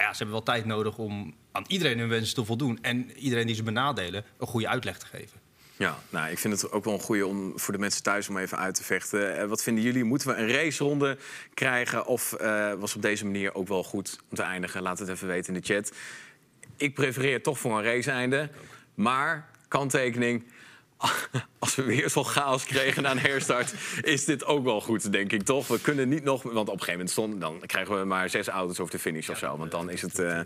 Ja, 0.00 0.10
ze 0.10 0.16
hebben 0.16 0.34
wel 0.34 0.42
tijd 0.42 0.64
nodig 0.64 0.98
om 0.98 1.34
aan 1.52 1.64
iedereen 1.66 1.98
hun 1.98 2.08
wensen 2.08 2.34
te 2.34 2.44
voldoen. 2.44 2.78
En 2.82 3.18
iedereen 3.18 3.46
die 3.46 3.56
ze 3.56 3.62
benadelen, 3.62 4.24
een 4.38 4.46
goede 4.46 4.68
uitleg 4.68 4.98
te 4.98 5.06
geven. 5.06 5.40
Ja, 5.76 5.98
nou, 6.10 6.30
ik 6.30 6.38
vind 6.38 6.60
het 6.60 6.72
ook 6.72 6.84
wel 6.84 6.94
een 6.94 7.00
goede 7.00 7.26
om 7.26 7.58
voor 7.58 7.72
de 7.72 7.80
mensen 7.80 8.02
thuis 8.02 8.28
om 8.28 8.38
even 8.38 8.58
uit 8.58 8.74
te 8.74 8.84
vechten. 8.84 9.38
Eh, 9.38 9.46
wat 9.46 9.62
vinden 9.62 9.84
jullie? 9.84 10.04
Moeten 10.04 10.28
we 10.28 10.34
een 10.34 10.52
raceronde 10.52 11.18
krijgen? 11.54 12.06
Of 12.06 12.32
eh, 12.32 12.72
was 12.72 12.94
op 12.94 13.02
deze 13.02 13.24
manier 13.24 13.54
ook 13.54 13.68
wel 13.68 13.84
goed 13.84 14.18
om 14.30 14.36
te 14.36 14.42
eindigen? 14.42 14.82
Laat 14.82 14.98
het 14.98 15.08
even 15.08 15.26
weten 15.26 15.54
in 15.54 15.60
de 15.60 15.74
chat. 15.74 15.92
Ik 16.76 16.94
prefereer 16.94 17.42
toch 17.42 17.58
voor 17.58 17.78
een 17.78 17.84
raceeinde. 17.84 18.50
Maar, 18.94 19.48
kanttekening... 19.68 20.44
Als 21.58 21.74
we 21.74 21.82
weer 21.82 22.10
zo'n 22.10 22.24
chaos 22.24 22.64
kregen 22.64 23.02
na 23.02 23.10
een 23.10 23.18
herstart, 23.18 23.74
is 24.02 24.24
dit 24.24 24.44
ook 24.44 24.64
wel 24.64 24.80
goed, 24.80 25.12
denk 25.12 25.32
ik 25.32 25.42
toch? 25.42 25.66
We 25.66 25.80
kunnen 25.80 26.08
niet 26.08 26.24
nog, 26.24 26.42
want 26.42 26.56
op 26.56 26.60
een 26.66 26.70
gegeven 26.70 26.92
moment 26.92 27.10
stond, 27.10 27.40
dan 27.40 27.60
krijgen 27.66 27.98
we 27.98 28.04
maar 28.04 28.28
zes 28.30 28.46
auto's 28.48 28.80
over 28.80 28.92
de 28.92 28.98
finish 29.00 29.28
of 29.28 29.38
zo. 29.38 29.56
Want 29.56 29.70
dan 29.70 29.90
is 29.90 30.02
het, 30.02 30.18
eh, 30.18 30.40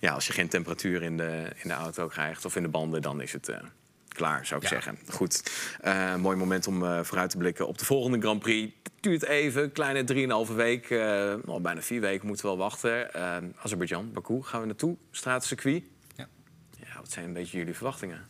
ja, 0.00 0.12
als 0.12 0.26
je 0.26 0.32
geen 0.32 0.48
temperatuur 0.48 1.02
in 1.02 1.16
de, 1.16 1.48
in 1.62 1.68
de 1.68 1.74
auto 1.74 2.06
krijgt 2.06 2.44
of 2.44 2.56
in 2.56 2.62
de 2.62 2.68
banden, 2.68 3.02
dan 3.02 3.20
is 3.20 3.32
het 3.32 3.48
eh, 3.48 3.56
klaar, 4.08 4.46
zou 4.46 4.60
ik 4.62 4.68
Ja. 4.68 4.74
zeggen. 4.74 4.98
Goed, 5.08 5.50
Eh, 5.80 6.14
mooi 6.16 6.36
moment 6.36 6.66
om 6.66 7.04
vooruit 7.04 7.30
te 7.30 7.36
blikken 7.36 7.66
op 7.66 7.78
de 7.78 7.84
volgende 7.84 8.18
Grand 8.20 8.40
Prix. 8.40 8.72
Het 8.82 8.92
duurt 9.00 9.22
even, 9.24 9.62
een 9.62 9.72
kleine 9.72 10.04
drieënhalve 10.04 10.54
week, 10.54 10.90
eh, 10.90 11.34
al 11.46 11.60
bijna 11.60 11.80
vier 11.82 12.00
weken 12.00 12.26
moeten 12.26 12.44
we 12.44 12.50
wel 12.50 12.60
wachten. 12.60 13.14
Azerbeidzjan, 13.62 14.12
Baku, 14.12 14.42
gaan 14.42 14.60
we 14.60 14.66
naartoe, 14.66 14.96
straatcircuit. 15.10 15.82
Ja. 16.16 16.28
Ja, 16.78 16.94
wat 17.00 17.10
zijn 17.10 17.24
een 17.24 17.32
beetje 17.32 17.58
jullie 17.58 17.74
verwachtingen? 17.74 18.26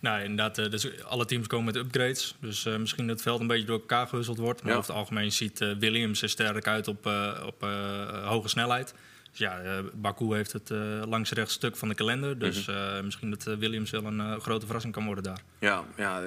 Nou, 0.00 0.22
inderdaad, 0.22 0.58
eh, 0.58 0.70
dus 0.70 1.02
alle 1.04 1.24
teams 1.24 1.46
komen 1.46 1.64
met 1.66 1.76
upgrades. 1.76 2.34
Dus 2.40 2.64
eh, 2.66 2.76
misschien 2.76 3.06
dat 3.06 3.14
het 3.14 3.24
veld 3.24 3.40
een 3.40 3.46
beetje 3.46 3.66
door 3.66 3.78
elkaar 3.80 4.06
gewisseld 4.06 4.38
wordt. 4.38 4.62
Maar 4.62 4.72
Ja. 4.72 4.78
over 4.78 4.90
het 4.90 5.00
algemeen 5.00 5.32
ziet 5.32 5.60
eh, 5.60 5.70
Williams 5.78 6.22
er 6.22 6.28
sterk 6.28 6.66
uit 6.66 6.88
op, 6.88 7.06
op 7.46 7.62
hoge 8.24 8.48
snelheid. 8.48 8.94
Dus 9.30 9.38
ja, 9.38 9.60
eh, 9.60 9.78
Baku 9.94 10.34
heeft 10.34 10.52
het 10.52 10.70
eh 10.70 10.78
langs 11.06 11.30
rechts 11.30 11.52
stuk 11.54 11.76
van 11.76 11.88
de 11.88 11.94
kalender. 11.94 12.38
Dus 12.38 12.66
Mhm. 12.66 12.76
eh, 12.76 13.02
misschien 13.02 13.30
dat 13.30 13.42
Williams 13.44 13.90
wel 13.90 14.04
een 14.04 14.40
grote 14.40 14.64
verrassing 14.64 14.94
kan 14.94 15.04
worden 15.04 15.24
daar. 15.24 15.40
Ja, 15.58 15.84
ja 15.96 16.22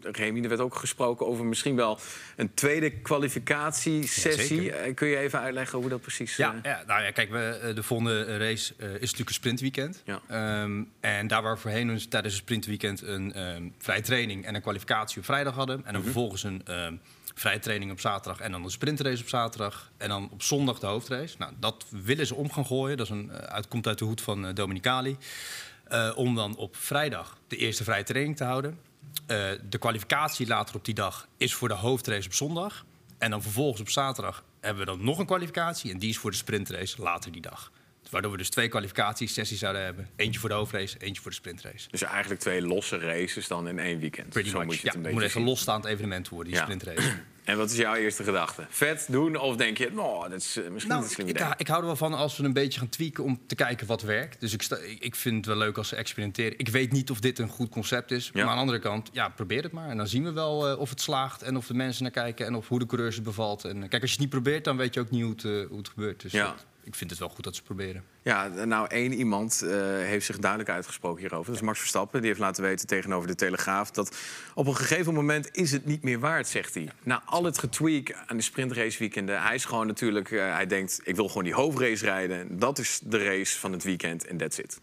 Remy, 0.00 0.42
er 0.42 0.48
werd 0.48 0.60
ook 0.60 0.74
gesproken 0.74 1.26
over 1.26 1.44
misschien 1.44 1.76
wel 1.76 1.98
een 2.36 2.54
tweede 2.54 2.90
kwalificatiesessie. 2.90 4.62
Ja, 4.62 4.94
Kun 4.94 5.08
je 5.08 5.16
even 5.16 5.40
uitleggen 5.40 5.78
hoe 5.78 5.88
dat 5.88 6.00
precies... 6.00 6.36
Ja, 6.36 6.54
ja, 6.62 6.82
nou 6.86 7.02
ja, 7.02 7.10
kijk, 7.10 7.30
we, 7.30 7.72
de 7.74 7.82
volgende 7.82 8.38
race 8.38 8.74
is 8.78 9.00
natuurlijk 9.00 9.28
een 9.28 9.34
sprintweekend. 9.34 10.02
Ja. 10.04 10.20
Ehm, 10.28 10.82
en 11.00 11.26
daar 11.26 11.42
waar 11.42 11.54
we 11.54 11.60
voorheen 11.60 11.86
dus 11.86 12.06
tijdens 12.06 12.34
het 12.34 12.42
sprintweekend 12.42 13.02
een 13.02 13.72
vrije 13.78 14.00
training 14.02 14.44
en 14.44 14.54
een 14.54 14.62
kwalificatie 14.62 15.18
op 15.18 15.24
vrijdag 15.24 15.54
hadden. 15.54 15.82
En 15.84 15.92
dan 15.92 16.02
vervolgens 16.02 16.42
een 16.42 16.62
ehm 16.64 16.94
vrije 17.38 17.58
training 17.58 17.90
op 17.90 18.00
zaterdag 18.00 18.40
en 18.40 18.52
dan 18.52 18.64
een 18.64 18.70
sprintrace 18.70 19.22
op 19.22 19.28
zaterdag. 19.28 19.90
En 19.96 20.08
dan 20.08 20.28
op 20.30 20.42
zondag 20.42 20.78
de 20.78 20.86
hoofdrace. 20.86 21.34
Nou, 21.38 21.52
dat 21.58 21.86
willen 21.90 22.26
ze 22.26 22.34
om 22.34 22.52
gaan 22.52 22.66
gooien. 22.66 22.96
Dat 22.96 23.06
is 23.06 23.12
een, 23.12 23.30
eh, 23.30 23.38
uit, 23.38 23.68
komt 23.68 23.86
uit 23.86 23.98
de 23.98 24.04
hoed 24.04 24.20
van 24.20 24.46
eh, 24.46 24.54
Dominicali. 24.54 25.16
Eh, 25.84 26.12
om 26.14 26.34
dan 26.34 26.56
op 26.56 26.76
vrijdag 26.76 27.38
de 27.48 27.56
eerste 27.56 27.84
vrije 27.84 28.02
training 28.02 28.36
te 28.36 28.44
houden. 28.44 28.78
De 29.68 29.78
kwalificatie 29.78 30.46
later 30.46 30.74
op 30.76 30.84
die 30.84 30.94
dag 30.94 31.28
is 31.36 31.54
voor 31.54 31.68
de 31.68 31.74
hoofdrace 31.74 32.26
op 32.26 32.34
zondag. 32.34 32.84
En 33.18 33.30
dan 33.30 33.42
vervolgens 33.42 33.80
op 33.80 33.88
zaterdag 33.88 34.44
hebben 34.60 34.84
we 34.84 34.90
dan 34.90 35.04
nog 35.04 35.18
een 35.18 35.26
kwalificatie. 35.26 35.92
En 35.92 35.98
die 35.98 36.08
is 36.08 36.18
voor 36.18 36.30
de 36.30 36.36
sprintrace 36.36 37.02
later 37.02 37.32
die 37.32 37.40
dag. 37.40 37.72
Waardoor 38.10 38.30
we 38.30 38.36
dus 38.36 38.48
twee 38.50 38.68
kwalificatiesessies 38.68 39.58
zouden 39.58 39.84
hebben. 39.84 40.08
Eentje 40.16 40.40
voor 40.40 40.48
de 40.48 40.54
hoofdrace, 40.54 40.96
eentje 40.98 41.22
voor 41.22 41.30
de 41.30 41.36
sprintrace. 41.36 41.88
Dus 41.90 42.02
eigenlijk 42.02 42.40
twee 42.40 42.62
losse 42.62 42.98
races 42.98 43.48
dan 43.48 43.68
in 43.68 43.78
één 43.78 43.98
weekend. 43.98 44.28
Pretty 44.28 44.50
Zo 44.50 44.56
much. 44.58 44.66
moet 44.66 44.74
je 44.76 44.80
ja, 44.82 44.86
het 44.88 44.96
een 44.96 45.04
het 45.04 45.10
beetje 45.14 45.24
moet 45.24 45.32
zien. 45.32 45.42
een 45.42 45.48
losstaand 45.48 45.84
evenement 45.84 46.28
worden, 46.28 46.52
die 46.52 46.60
Ja. 46.60 46.62
sprintrace. 46.66 47.14
En 47.46 47.56
wat 47.56 47.70
is 47.70 47.76
jouw 47.76 47.94
eerste 47.94 48.22
gedachte? 48.24 48.66
Vet 48.68 49.06
doen 49.10 49.36
of 49.36 49.56
denk 49.56 49.78
je, 49.78 49.90
nou, 49.92 50.28
dat 50.28 50.40
is 50.40 50.56
eh, 50.56 50.68
misschien 50.68 50.88
Nou, 50.88 51.00
niet 51.00 51.08
een 51.10 51.14
slim 51.16 51.28
ik, 51.28 51.36
idee? 51.36 51.48
ik, 51.48 51.60
ik 51.60 51.66
hou 51.66 51.80
er 51.80 51.86
wel 51.86 51.96
van 51.96 52.14
als 52.14 52.36
we 52.36 52.44
een 52.44 52.52
beetje 52.52 52.78
gaan 52.78 52.88
tweaken 52.88 53.24
om 53.24 53.40
te 53.46 53.54
kijken 53.54 53.86
wat 53.86 54.02
werkt. 54.02 54.40
Dus 54.40 54.52
ik, 54.52 54.62
sta, 54.62 54.76
ik 54.98 55.14
vind 55.14 55.36
het 55.36 55.46
wel 55.46 55.56
leuk 55.56 55.78
als 55.78 55.88
ze 55.88 55.96
experimenteren. 55.96 56.58
Ik 56.58 56.68
weet 56.68 56.92
niet 56.92 57.10
of 57.10 57.20
dit 57.20 57.38
een 57.38 57.48
goed 57.48 57.68
concept 57.70 58.10
is. 58.10 58.24
Ja. 58.26 58.30
Maar 58.34 58.44
aan 58.48 58.54
de 58.54 58.60
andere 58.60 58.78
kant, 58.78 59.08
ja, 59.12 59.28
probeer 59.28 59.62
het 59.62 59.72
maar. 59.72 59.88
En 59.88 59.96
dan 59.96 60.08
zien 60.08 60.24
we 60.24 60.32
wel 60.32 60.68
eh, 60.68 60.78
of 60.78 60.90
het 60.90 61.00
slaagt 61.00 61.42
en 61.42 61.56
of 61.56 61.66
de 61.66 61.74
mensen 61.74 62.02
naar 62.02 62.12
kijken 62.12 62.46
en 62.46 62.54
of 62.54 62.68
hoe 62.68 62.78
de 62.78 62.86
coureurs 62.86 63.14
het 63.14 63.24
bevalt. 63.24 63.64
En 63.64 63.82
eh, 63.82 63.88
kijk, 63.88 64.02
als 64.02 64.10
je 64.10 64.16
het 64.16 64.18
niet 64.32 64.42
probeert, 64.42 64.64
dan 64.64 64.76
weet 64.76 64.94
je 64.94 65.00
ook 65.00 65.10
niet 65.10 65.22
hoe 65.22 65.32
het, 65.32 65.68
hoe 65.68 65.78
het 65.78 65.88
gebeurt. 65.88 66.22
Dus 66.22 66.32
Ja. 66.32 66.44
dat- 66.46 66.66
ik 66.86 66.94
vind 66.94 67.10
het 67.10 67.18
wel 67.18 67.28
goed 67.28 67.44
dat 67.44 67.56
ze 67.56 67.62
proberen. 67.62 68.04
Ja, 68.22 68.48
nou, 68.48 68.88
één 68.88 69.12
iemand 69.12 69.62
eh, 69.62 69.70
heeft 69.86 70.26
zich 70.26 70.38
duidelijk 70.38 70.70
uitgesproken 70.70 71.20
hierover. 71.20 71.46
Dat 71.46 71.54
is 71.54 71.60
Max 71.60 71.78
Verstappen. 71.78 72.20
Die 72.20 72.28
heeft 72.28 72.40
laten 72.40 72.62
weten 72.62 72.86
tegenover 72.86 73.28
de 73.28 73.34
Telegraaf... 73.34 73.90
dat 73.90 74.16
op 74.54 74.66
een 74.66 74.76
gegeven 74.76 75.14
moment 75.14 75.48
is 75.56 75.72
het 75.72 75.86
niet 75.86 76.02
meer 76.02 76.18
waard, 76.18 76.48
zegt 76.48 76.74
hij. 76.74 76.88
Na 77.02 77.22
al 77.24 77.44
het 77.44 77.58
getweak 77.58 78.12
aan 78.26 78.36
de 78.36 78.42
sprintraceweekenden... 78.42 79.42
hij 79.42 79.54
is 79.54 79.64
gewoon 79.64 79.86
natuurlijk... 79.86 80.30
eh, 80.30 80.54
hij 80.54 80.66
denkt, 80.66 81.00
ik 81.04 81.16
wil 81.16 81.28
gewoon 81.28 81.44
die 81.44 81.54
hoofdrace 81.54 82.04
rijden. 82.04 82.58
Dat 82.58 82.78
is 82.78 83.00
de 83.04 83.24
race 83.24 83.58
van 83.58 83.72
het 83.72 83.84
weekend 83.84 84.26
en 84.26 84.36
that's 84.36 84.58
it. 84.58 84.80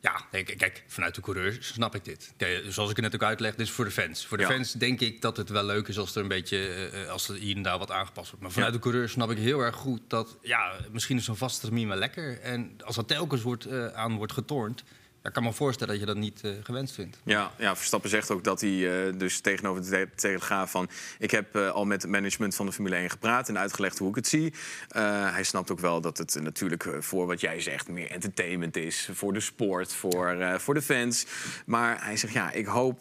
Ja, 0.00 0.20
kijk, 0.30 0.54
kijk, 0.58 0.84
vanuit 0.86 1.14
de 1.14 1.20
coureurs 1.20 1.66
snap 1.66 1.94
ik 1.94 2.04
dit. 2.04 2.32
Kijk, 2.36 2.64
zoals 2.68 2.90
ik 2.90 2.96
het 2.96 3.04
net 3.04 3.14
ook 3.14 3.28
uitleg, 3.28 3.50
dit 3.54 3.66
is 3.66 3.72
voor 3.72 3.84
de 3.84 3.90
fans. 3.90 4.26
Voor 4.26 4.36
de 4.36 4.42
Ja. 4.42 4.48
fans 4.50 4.72
denk 4.72 5.00
ik 5.00 5.20
dat 5.20 5.36
het 5.36 5.48
wel 5.48 5.64
leuk 5.64 5.88
is 5.88 5.98
als 5.98 6.14
er 6.14 6.22
een 6.22 6.28
beetje, 6.28 6.56
eh, 6.58 7.02
eh, 7.02 7.08
als 7.10 7.28
er 7.28 7.34
hier 7.34 7.56
en 7.56 7.62
daar 7.62 7.78
wat 7.78 7.90
aangepast 7.90 8.26
wordt. 8.28 8.42
Maar 8.42 8.52
vanuit 8.52 8.70
Ja. 8.72 8.76
de 8.76 8.82
coureurs 8.82 9.12
snap 9.12 9.30
ik 9.30 9.38
heel 9.38 9.60
erg 9.60 9.76
goed 9.76 10.00
dat, 10.08 10.38
ja, 10.42 10.72
misschien 10.92 11.16
is 11.16 11.24
zo'n 11.24 11.36
vaste 11.36 11.60
termijn 11.66 11.88
wel 11.88 11.96
lekker. 11.96 12.40
En 12.40 12.76
als 12.84 12.96
dat 12.96 13.08
telkens 13.08 13.42
wordt, 13.42 13.64
eh, 13.64 13.86
aan 13.86 14.16
wordt 14.16 14.32
getornd, 14.32 14.84
ik 15.28 15.34
kan 15.34 15.42
me 15.42 15.52
voorstellen 15.52 15.92
dat 15.92 16.02
je 16.02 16.12
dat 16.12 16.22
niet 16.22 16.40
eh, 16.44 16.50
gewenst 16.62 16.94
vindt. 16.94 17.18
Ja, 17.22 17.50
ja, 17.58 17.76
Verstappen 17.76 18.10
zegt 18.10 18.30
ook 18.30 18.44
dat 18.44 18.60
hij 18.60 19.06
eh, 19.06 19.18
dus 19.18 19.40
tegenover 19.40 19.82
de 19.82 19.88
Te- 19.88 20.08
Telegraaf 20.14 20.70
van... 20.70 20.88
ik 21.18 21.30
heb 21.30 21.54
eh, 21.54 21.70
al 21.70 21.84
met 21.84 22.02
het 22.02 22.10
management 22.10 22.54
van 22.54 22.66
de 22.66 22.72
Formule 22.72 22.96
1 22.96 23.10
gepraat 23.10 23.48
en 23.48 23.58
uitgelegd 23.58 23.98
hoe 23.98 24.08
ik 24.08 24.14
het 24.14 24.26
zie. 24.26 24.54
Hij 24.88 25.42
snapt 25.42 25.70
ook 25.70 25.80
wel 25.80 26.00
dat 26.00 26.18
het 26.18 26.40
natuurlijk 26.42 26.88
voor 26.98 27.26
wat 27.26 27.40
jij 27.40 27.60
zegt 27.60 27.88
meer 27.88 28.10
entertainment 28.10 28.76
is. 28.76 29.08
Voor 29.12 29.32
de 29.32 29.40
sport, 29.40 29.92
voor, 29.94 30.56
voor 30.60 30.74
de 30.74 30.82
fans. 30.82 31.26
Maar 31.66 32.04
hij 32.04 32.16
zegt, 32.16 32.32
ja, 32.32 32.52
ik 32.52 32.66
hoop, 32.66 33.00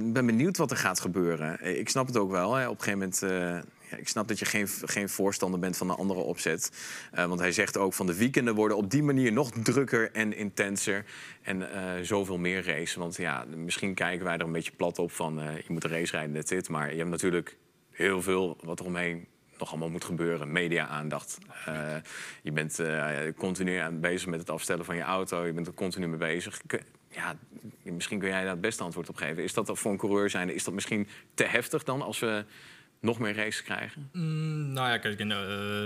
ben 0.00 0.26
benieuwd 0.26 0.56
wat 0.56 0.70
er 0.70 0.76
gaat 0.76 1.00
gebeuren. 1.00 1.78
Ik 1.78 1.88
snap 1.88 2.06
het 2.06 2.16
ook 2.16 2.30
wel. 2.30 2.54
Hè. 2.54 2.68
Op 2.68 2.78
een 2.78 2.84
gegeven 2.84 3.12
moment... 3.20 3.64
ik 3.96 4.08
snap 4.08 4.28
dat 4.28 4.38
je 4.38 4.44
geen, 4.44 4.68
geen 4.68 5.08
voorstander 5.08 5.60
bent 5.60 5.76
van 5.76 5.90
een 5.90 5.96
andere 5.96 6.20
opzet. 6.20 6.70
Eh, 7.12 7.26
want 7.26 7.40
hij 7.40 7.52
zegt 7.52 7.76
ook 7.76 7.94
van 7.94 8.06
de 8.06 8.16
weekenden 8.16 8.54
worden 8.54 8.76
op 8.76 8.90
die 8.90 9.02
manier 9.02 9.32
nog 9.32 9.50
drukker 9.62 10.10
en 10.12 10.36
intenser. 10.36 11.04
En 11.42 11.72
eh, 11.72 12.04
zoveel 12.04 12.38
meer 12.38 12.64
racen. 12.66 13.00
Want 13.00 13.16
ja, 13.16 13.44
misschien 13.56 13.94
kijken 13.94 14.24
wij 14.24 14.34
er 14.34 14.44
een 14.44 14.52
beetje 14.52 14.72
plat 14.72 14.98
op 14.98 15.12
van 15.12 15.40
eh, 15.40 15.56
je 15.56 15.72
moet 15.72 15.84
race 15.84 16.12
rijden, 16.12 16.34
that's 16.34 16.50
it. 16.50 16.68
Maar 16.68 16.90
je 16.90 16.98
hebt 16.98 17.10
natuurlijk 17.10 17.56
heel 17.90 18.22
veel 18.22 18.56
wat 18.62 18.78
er 18.78 18.86
omheen 18.86 19.26
nog 19.58 19.70
allemaal 19.70 19.90
moet 19.90 20.04
gebeuren. 20.04 20.52
Media-aandacht. 20.52 21.38
Je 22.42 22.52
bent 22.52 22.80
continu 23.36 23.76
aan 23.76 24.00
bezig 24.00 24.28
met 24.28 24.40
het 24.40 24.50
afstellen 24.50 24.84
van 24.84 24.96
je 24.96 25.02
auto. 25.02 25.46
Je 25.46 25.52
bent 25.52 25.66
er 25.66 25.74
continu 25.74 26.08
mee 26.08 26.18
bezig. 26.18 26.60
Ja, 27.08 27.36
misschien 27.82 28.18
kun 28.18 28.28
jij 28.28 28.42
daar 28.42 28.50
het 28.50 28.60
beste 28.60 28.82
antwoord 28.82 29.08
op 29.08 29.16
geven. 29.16 29.42
Is 29.42 29.54
dat 29.54 29.70
voor 29.72 29.90
een 29.90 29.98
coureur 29.98 30.30
zijn? 30.30 30.54
Is 30.54 30.64
dat 30.64 30.74
misschien 30.74 31.08
te 31.34 31.44
heftig 31.44 31.84
dan 31.84 32.02
als 32.02 32.18
we 32.18 32.44
nog 33.00 33.18
meer 33.18 33.34
races 33.34 33.62
krijgen? 33.62 34.08
Mm, 34.12 34.72
nou 34.72 34.88
ja, 34.88 34.98
kijk, 34.98 35.18
in, 35.18 35.32
eh, 35.32 35.38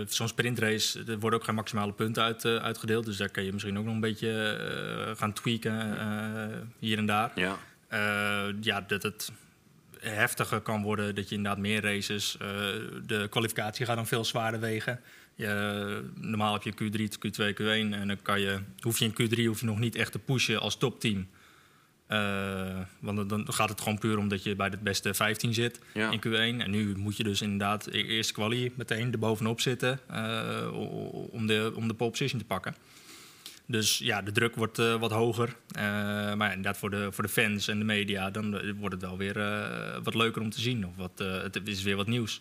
zo'n 0.07 0.29
sprintrace 0.29 1.05
er 1.07 1.19
worden 1.19 1.39
ook 1.39 1.45
geen 1.45 1.55
maximale 1.55 1.93
punten 1.93 2.23
uit, 2.23 2.45
eh, 2.45 2.57
uitgedeeld. 2.57 3.05
Dus 3.05 3.17
daar 3.17 3.31
kan 3.31 3.45
je 3.45 3.53
misschien 3.53 3.79
ook 3.79 3.85
nog 3.85 3.95
een 3.95 4.01
beetje 4.01 4.31
eh, 4.31 5.17
gaan 5.17 5.33
tweaken 5.33 6.73
hier 6.79 6.99
en 6.99 7.07
daar. 7.07 7.33
Ja. 7.35 7.59
Ja, 8.61 8.81
dat 8.81 9.03
het 9.03 9.33
heftiger 9.99 10.61
kan 10.61 10.83
worden, 10.83 11.15
dat 11.15 11.29
je 11.29 11.35
inderdaad 11.35 11.61
meer 11.61 11.83
races... 11.83 12.37
de 13.07 13.27
kwalificatie 13.31 13.87
gaat 13.87 13.97
dan 13.97 14.07
veel 14.07 14.25
zwaarder 14.25 14.61
wegen. 14.61 15.01
Je, 15.35 16.11
normaal 16.15 16.53
heb 16.53 16.63
je 16.63 16.73
Q3, 16.73 17.01
Q2, 17.19 17.55
Q1 17.55 17.95
en 17.95 18.09
dan 18.09 18.23
kan 18.23 18.41
je, 18.41 18.61
hoef 18.81 18.99
je 18.99 19.05
in 19.05 19.13
Q3 19.13 19.47
hoef 19.47 19.61
je 19.61 19.67
nog 19.67 19.79
niet 19.79 19.97
echt 19.97 20.13
te 20.13 20.19
pushen 20.19 20.61
als 20.61 20.77
topteam. 20.77 21.29
Eh, 22.07 22.79
want 22.99 23.29
dan- 23.29 23.53
gaat 23.53 23.69
het 23.69 23.81
gewoon 23.81 23.99
puur 23.99 24.19
omdat 24.19 24.43
je 24.43 24.57
bij 24.57 24.71
de 24.71 24.77
beste 24.83 25.15
15 25.15 25.55
zit 25.55 25.81
Ja. 25.95 26.11
in 26.11 26.19
Q1. 26.21 26.61
En 26.65 26.71
nu 26.71 26.97
moet 26.97 27.17
je 27.17 27.23
dus 27.25 27.43
inderdaad 27.43 27.87
e- 27.87 27.91
eerst 28.07 28.33
kwalie 28.33 28.73
meteen 28.77 29.13
er 29.13 29.19
bovenop 29.19 29.61
zitten 29.61 30.01
eh, 30.09 30.69
om, 31.31 31.47
de, 31.47 31.73
om 31.75 31.89
de 31.89 31.95
pole 31.95 32.11
position 32.11 32.41
te 32.41 32.47
pakken. 32.47 32.75
Dus 33.67 33.99
ja, 33.99 34.23
de 34.23 34.33
druk 34.33 34.55
wordt 34.55 34.79
eh, 34.79 34.95
wat 35.01 35.11
hoger. 35.11 35.57
Maar 35.75 36.37
ja, 36.39 36.49
inderdaad 36.49 36.79
voor 36.79 36.91
de, 36.91 37.09
voor 37.13 37.25
de 37.25 37.31
fans 37.31 37.69
en 37.69 37.79
de 37.79 37.85
media... 37.85 38.31
dan 38.31 38.75
wordt 38.79 38.95
het 38.95 39.03
wel 39.03 39.17
weer 39.19 39.35
wat 40.03 40.15
leuker 40.15 40.43
om 40.43 40.51
te 40.51 40.61
zien. 40.61 40.87
Of 40.87 40.97
wat, 40.97 41.19
het 41.19 41.69
is 41.69 41.83
weer 41.83 41.97
wat 41.97 42.07
nieuws. 42.07 42.41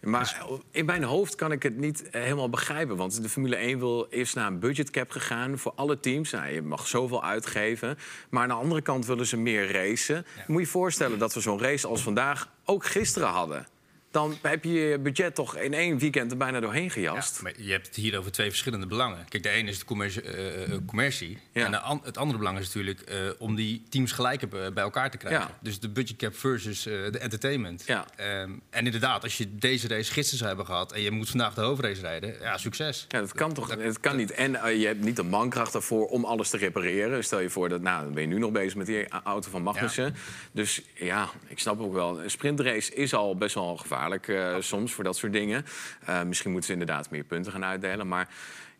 Maar 0.00 0.46
in 0.70 0.84
mijn 0.84 1.02
hoofd 1.02 1.34
kan 1.34 1.52
ik 1.52 1.62
het 1.62 1.76
niet 1.76 2.10
eh, 2.10 2.22
helemaal 2.22 2.50
begrijpen. 2.50 2.96
Want 2.96 3.22
de 3.22 3.28
Formule 3.28 3.56
1 3.56 3.78
wil 3.78 4.06
eerst 4.10 4.34
naar 4.34 4.46
een 4.46 4.58
budgetcap 4.58 5.10
gegaan 5.10 5.58
voor 5.58 5.72
alle 5.74 6.00
teams. 6.00 6.30
Nou, 6.30 6.52
je 6.52 6.62
mag 6.62 6.86
zoveel 6.86 7.24
uitgeven. 7.24 7.98
Maar 8.30 8.42
aan 8.42 8.48
de 8.48 8.54
andere 8.54 8.82
kant 8.82 9.06
willen 9.06 9.26
ze 9.26 9.36
meer 9.36 9.72
racen. 9.72 10.26
Moet 10.46 10.56
je 10.56 10.62
je 10.62 10.70
voorstellen 10.70 11.18
dat 11.18 11.34
we 11.34 11.40
zo'n 11.40 11.60
race 11.60 11.86
als 11.86 12.02
vandaag 12.02 12.48
ook 12.64 12.84
gisteren 12.84 13.28
hadden. 13.28 13.66
Dan 14.10 14.36
heb 14.42 14.64
je 14.64 14.72
je 14.72 14.98
budget 14.98 15.34
toch 15.34 15.56
in 15.56 15.74
één 15.74 15.98
weekend 15.98 16.30
er 16.30 16.36
bijna 16.36 16.60
doorheen 16.60 16.90
gejast. 16.90 17.36
Ja, 17.36 17.42
maar 17.42 17.52
je 17.56 17.70
hebt 17.72 17.86
het 17.86 17.96
hier 17.96 18.18
over 18.18 18.32
twee 18.32 18.48
verschillende 18.48 18.86
belangen. 18.86 19.24
Kijk, 19.28 19.42
de 19.42 19.48
ene 19.48 19.70
is 19.70 19.78
de 19.78 19.84
commercie. 19.84 20.22
eh, 20.22 20.62
eh, 20.62 20.78
commercie 20.86 21.38
Ja. 21.52 21.66
En 21.66 21.82
an- 21.82 22.00
het 22.04 22.16
andere 22.16 22.38
belang 22.38 22.58
is 22.58 22.64
natuurlijk 22.66 23.00
eh, 23.00 23.16
om 23.38 23.54
die 23.54 23.82
teams 23.88 24.12
gelijk 24.12 24.42
eh, 24.42 24.48
bij 24.50 24.82
elkaar 24.82 25.10
te 25.10 25.16
krijgen. 25.16 25.40
Ja. 25.40 25.58
Dus 25.60 25.80
de 25.80 25.88
budget 25.88 26.16
cap 26.16 26.36
versus 26.36 26.86
eh, 26.86 26.92
de 27.10 27.18
entertainment. 27.18 27.82
Ja. 27.86 28.06
Ehm, 28.16 28.50
en 28.70 28.84
inderdaad, 28.84 29.22
als 29.22 29.38
je 29.38 29.56
deze 29.56 29.88
race 29.88 30.12
gisteren 30.12 30.36
zou 30.38 30.48
hebben 30.48 30.66
gehad... 30.66 30.92
en 30.92 31.00
je 31.00 31.10
moet 31.10 31.28
vandaag 31.28 31.54
de 31.54 31.60
hoofdrace 31.60 32.00
rijden, 32.00 32.34
ja, 32.40 32.56
succes. 32.58 33.04
Ja, 33.08 33.20
dat 33.20 33.32
kan 33.32 33.52
toch? 33.52 33.68
Het 33.78 34.00
kan 34.00 34.16
niet. 34.16 34.30
En 34.30 34.56
eh, 34.62 34.80
je 34.80 34.86
hebt 34.86 35.00
niet 35.04 35.16
de 35.16 35.22
mankracht 35.22 35.72
daarvoor 35.72 36.06
om 36.06 36.24
alles 36.24 36.50
te 36.50 36.56
repareren. 36.56 37.24
Stel 37.24 37.40
je 37.40 37.50
voor 37.50 37.68
dat, 37.68 37.80
nou, 37.80 38.04
dan 38.04 38.12
ben 38.14 38.22
je 38.22 38.28
nu 38.28 38.38
nog 38.38 38.52
bezig 38.52 38.74
met 38.74 38.86
die 38.86 39.08
auto 39.08 39.50
van 39.50 39.62
Magnussen. 39.62 40.14
Dus 40.52 40.82
ja, 40.94 41.30
ik 41.46 41.58
snap 41.58 41.80
ook 41.80 41.92
wel. 41.92 42.22
Een 42.22 42.30
sprintrace 42.30 42.94
is 42.94 43.14
al 43.14 43.36
best 43.36 43.54
wel 43.54 43.76
gevaarlijk 43.76 43.98
eh, 44.08 44.56
soms 44.60 44.92
voor 44.92 45.04
dat 45.04 45.16
soort 45.16 45.32
dingen. 45.32 45.64
Eh, 46.04 46.22
misschien 46.22 46.50
moeten 46.50 46.68
ze 46.68 46.80
inderdaad 46.80 47.10
meer 47.10 47.24
punten 47.24 47.52
gaan 47.52 47.64
uitdelen. 47.64 48.08
Maar 48.08 48.28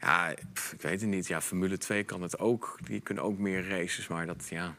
ja, 0.01 0.35
pff, 0.53 0.73
ik 0.73 0.81
weet 0.81 1.01
het 1.01 1.11
niet. 1.11 1.27
Ja, 1.27 1.41
Formule 1.41 1.79
2 1.79 2.05
kan 2.05 2.23
het 2.23 2.39
ook. 2.39 2.79
Die 2.85 3.01
kunnen 3.01 3.25
ook 3.25 3.39
meer 3.39 3.69
races. 3.69 4.09
Maar 4.09 4.27
dat, 4.27 4.47
ja. 4.51 4.75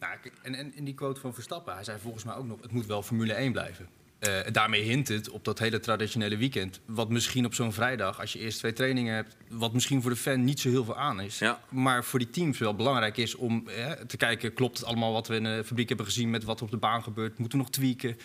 Nou, 0.00 0.16
en, 0.42 0.54
en 0.54 0.74
in 0.74 0.84
die 0.84 0.94
quote 0.94 1.20
van 1.20 1.34
Verstappen, 1.34 1.74
hij 1.74 1.84
zei 1.84 1.98
volgens 1.98 2.24
mij 2.24 2.34
ook 2.34 2.46
nog... 2.46 2.62
het 2.62 2.72
moet 2.72 2.86
wel 2.86 3.02
Formule 3.02 3.32
1 3.32 3.52
blijven. 3.52 3.88
Eh, 4.18 4.52
daarmee 4.52 4.82
hint 4.82 5.08
het 5.08 5.30
op 5.30 5.44
dat 5.44 5.58
hele 5.58 5.80
traditionele 5.80 6.36
weekend. 6.36 6.80
Wat 6.86 7.10
misschien 7.10 7.44
op 7.44 7.54
zo'n 7.54 7.72
vrijdag, 7.72 8.20
als 8.20 8.32
je 8.32 8.38
eerst 8.38 8.58
twee 8.58 8.72
trainingen 8.72 9.14
hebt... 9.14 9.36
wat 9.48 9.72
misschien 9.72 10.02
voor 10.02 10.10
de 10.10 10.16
fan 10.16 10.44
niet 10.44 10.60
zo 10.60 10.68
heel 10.68 10.84
veel 10.84 10.96
aan 10.96 11.20
is. 11.20 11.38
Ja. 11.38 11.60
Maar 11.68 12.04
voor 12.04 12.18
die 12.18 12.30
teams 12.30 12.58
wel 12.58 12.74
belangrijk 12.74 13.16
is 13.16 13.34
om 13.34 13.68
eh, 13.68 13.90
te 13.90 14.16
kijken... 14.16 14.52
klopt 14.52 14.78
het 14.78 14.86
allemaal 14.86 15.12
wat 15.12 15.28
we 15.28 15.34
in 15.34 15.44
de 15.44 15.62
fabriek 15.64 15.88
hebben 15.88 16.06
gezien... 16.06 16.30
met 16.30 16.44
wat 16.44 16.62
op 16.62 16.70
de 16.70 16.76
baan 16.76 17.02
gebeurt? 17.02 17.38
Moeten 17.38 17.58
we 17.58 17.64
nog 17.64 17.72
tweaken? 17.72 18.16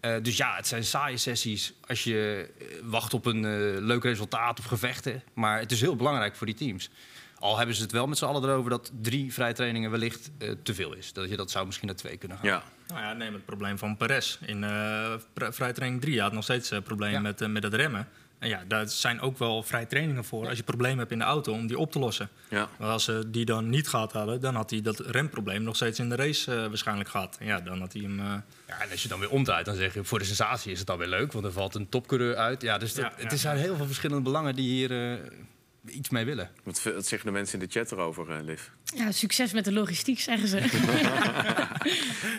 Eh, 0.00 0.14
dus 0.22 0.36
ja, 0.36 0.56
het 0.56 0.66
zijn 0.66 0.84
saaie 0.84 1.16
sessies 1.16 1.72
als 1.86 2.04
je 2.04 2.48
eh, 2.58 2.66
wacht 2.82 3.14
op 3.14 3.26
een 3.26 3.44
eh, 3.44 3.80
leuk 3.82 4.02
resultaat 4.02 4.58
of 4.58 4.64
gevechten. 4.64 5.22
Maar 5.34 5.58
het 5.58 5.72
is 5.72 5.80
heel 5.80 5.96
belangrijk 5.96 6.36
voor 6.36 6.46
die 6.46 6.54
teams. 6.56 6.90
Al 7.38 7.56
hebben 7.56 7.74
ze 7.74 7.82
het 7.82 7.92
wel 7.92 8.06
met 8.06 8.18
z'n 8.18 8.24
allen 8.24 8.42
erover 8.44 8.70
dat 8.70 8.90
drie 9.00 9.32
vrijtrainingen 9.32 9.90
wellicht 9.90 10.30
eh, 10.38 10.50
te 10.62 10.74
veel 10.74 10.92
is. 10.94 11.12
Dat 11.12 11.28
je 11.30 11.36
dat 11.36 11.50
zou 11.50 11.66
misschien 11.66 11.86
naar 11.86 11.96
twee 11.96 12.16
kunnen 12.16 12.38
gaan. 12.38 12.46
ja. 12.48 12.62
Nou 12.86 13.00
ja, 13.02 13.12
neem 13.12 13.32
het 13.32 13.44
probleem 13.44 13.78
van 13.78 13.96
Perez. 13.96 14.38
In 14.40 14.64
eh 14.64 15.12
vri- 15.34 15.52
vrijtraining 15.52 16.00
3 16.02 16.20
had 16.20 16.32
nog 16.32 16.42
steeds 16.44 16.70
een 16.70 16.82
probleem 16.82 17.12
Ja. 17.12 17.20
met, 17.20 17.48
met 17.48 17.62
het 17.62 17.74
remmen. 17.74 18.08
En 18.40 18.48
ja, 18.48 18.62
daar 18.68 18.88
zijn 18.88 19.20
ook 19.20 19.38
wel 19.38 19.62
vrijtrainingen 19.62 20.24
voor 20.24 20.48
als 20.48 20.56
je 20.56 20.62
problemen 20.64 20.98
hebt 20.98 21.10
in 21.12 21.18
de 21.18 21.24
auto 21.24 21.52
om 21.52 21.66
die 21.66 21.78
op 21.78 21.92
te 21.92 21.98
lossen. 21.98 22.28
ja. 22.48 22.68
Maar 22.78 22.88
als 22.90 23.04
ze 23.04 23.30
die 23.30 23.44
dan 23.44 23.68
niet 23.68 23.88
gehad 23.88 24.12
hadden, 24.12 24.40
dan 24.40 24.54
had 24.54 24.70
hij 24.70 24.80
dat 24.82 24.98
remprobleem 24.98 25.62
nog 25.62 25.76
steeds 25.76 25.98
in 25.98 26.08
de 26.08 26.16
race 26.16 26.54
eh, 26.54 26.66
waarschijnlijk 26.66 27.08
gehad. 27.08 27.36
En 27.40 27.46
ja, 27.46 27.60
dan 27.60 27.80
had 27.80 27.92
hij 27.92 28.02
hem. 28.02 28.18
eh, 28.20 28.24
Ja, 28.68 28.80
en 28.82 28.90
als 28.90 29.02
je 29.02 29.08
dan 29.08 29.20
weer 29.20 29.30
omdraait, 29.30 29.64
dan 29.66 29.74
zeg 29.74 29.94
je 29.94 30.04
voor 30.04 30.18
de 30.18 30.24
sensatie 30.24 30.72
is 30.72 30.78
het 30.78 30.86
dan 30.86 30.98
weer 30.98 31.08
leuk, 31.08 31.32
want 31.32 31.44
er 31.44 31.52
valt 31.52 31.74
een 31.74 31.88
topcoureur 31.88 32.36
uit. 32.36 32.62
Ja, 32.62 32.78
dus 32.78 32.94
dat, 32.94 33.04
Ja, 33.04 33.12
ja. 33.22 33.28
het 33.28 33.40
zijn 33.40 33.56
heel 33.58 33.76
veel 33.76 33.86
verschillende 33.86 34.22
belangen 34.22 34.54
die 34.54 34.68
hier 34.68 35.12
eh, 35.12 35.18
iets 35.90 36.08
mee 36.08 36.24
willen. 36.24 36.50
Wat, 36.62 36.82
wat 36.82 37.06
zeggen 37.06 37.26
de 37.28 37.32
mensen 37.34 37.60
in 37.60 37.66
de 37.66 37.72
chat 37.72 37.92
erover, 37.92 38.30
eh, 38.30 38.42
Liv? 38.42 38.62
Ja, 38.84 39.12
succes 39.12 39.52
met 39.52 39.64
de 39.64 39.72
logistiek, 39.72 40.20
zeggen 40.20 40.48
ze. 40.48 40.58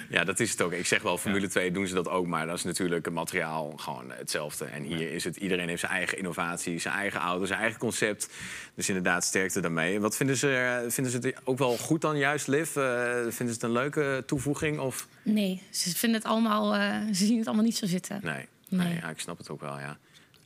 Ja, 0.09 0.23
dat 0.23 0.39
is 0.39 0.51
het 0.51 0.61
ook. 0.61 0.71
Ik 0.71 0.85
zeg 0.85 1.01
wel, 1.01 1.17
Formule 1.17 1.47
2 1.47 1.71
doen 1.71 1.87
ze 1.87 1.93
dat 1.93 2.07
ook, 2.07 2.27
maar 2.27 2.45
dat 2.45 2.57
is 2.57 2.63
natuurlijk 2.63 3.05
het 3.05 3.13
materiaal 3.13 3.73
gewoon 3.77 4.11
hetzelfde. 4.11 4.65
En 4.65 4.83
hier 4.83 5.11
is 5.13 5.23
het, 5.23 5.35
iedereen 5.35 5.67
heeft 5.67 5.79
zijn 5.79 5.91
eigen 5.91 6.17
innovatie, 6.17 6.79
zijn 6.79 6.93
eigen 6.93 7.19
auto, 7.19 7.45
zijn 7.45 7.59
eigen 7.59 7.79
concept. 7.79 8.29
Dus 8.75 8.87
inderdaad, 8.87 9.23
sterkte 9.23 9.59
daarmee. 9.59 9.99
Wat 9.99 10.15
vinden 10.15 10.37
ze, 10.37 10.53
eh, 10.55 10.91
vinden 10.91 11.11
ze 11.11 11.27
het 11.27 11.35
ook 11.43 11.57
wel 11.57 11.77
goed 11.77 12.01
dan 12.01 12.17
juist, 12.17 12.47
Liv? 12.47 12.75
Eh, 12.75 13.11
vinden 13.11 13.31
ze 13.35 13.43
het 13.43 13.63
een 13.63 13.71
leuke 13.71 14.23
toevoeging? 14.25 14.79
Of 14.79 15.07
Nee, 15.23 15.61
ze 15.69 15.95
vinden 15.95 16.19
het 16.21 16.29
allemaal, 16.29 16.75
eh, 16.75 16.97
ze 17.13 17.25
zien 17.25 17.37
het 17.37 17.47
allemaal 17.47 17.65
niet 17.65 17.77
zo 17.77 17.85
zitten. 17.85 18.19
nee? 18.23 18.47
Nee, 18.69 18.87
Nee. 18.87 18.95
ja, 19.01 19.09
ik 19.09 19.19
snap 19.19 19.37
het 19.37 19.49
ook 19.49 19.61
wel, 19.61 19.79
ja. 19.79 19.97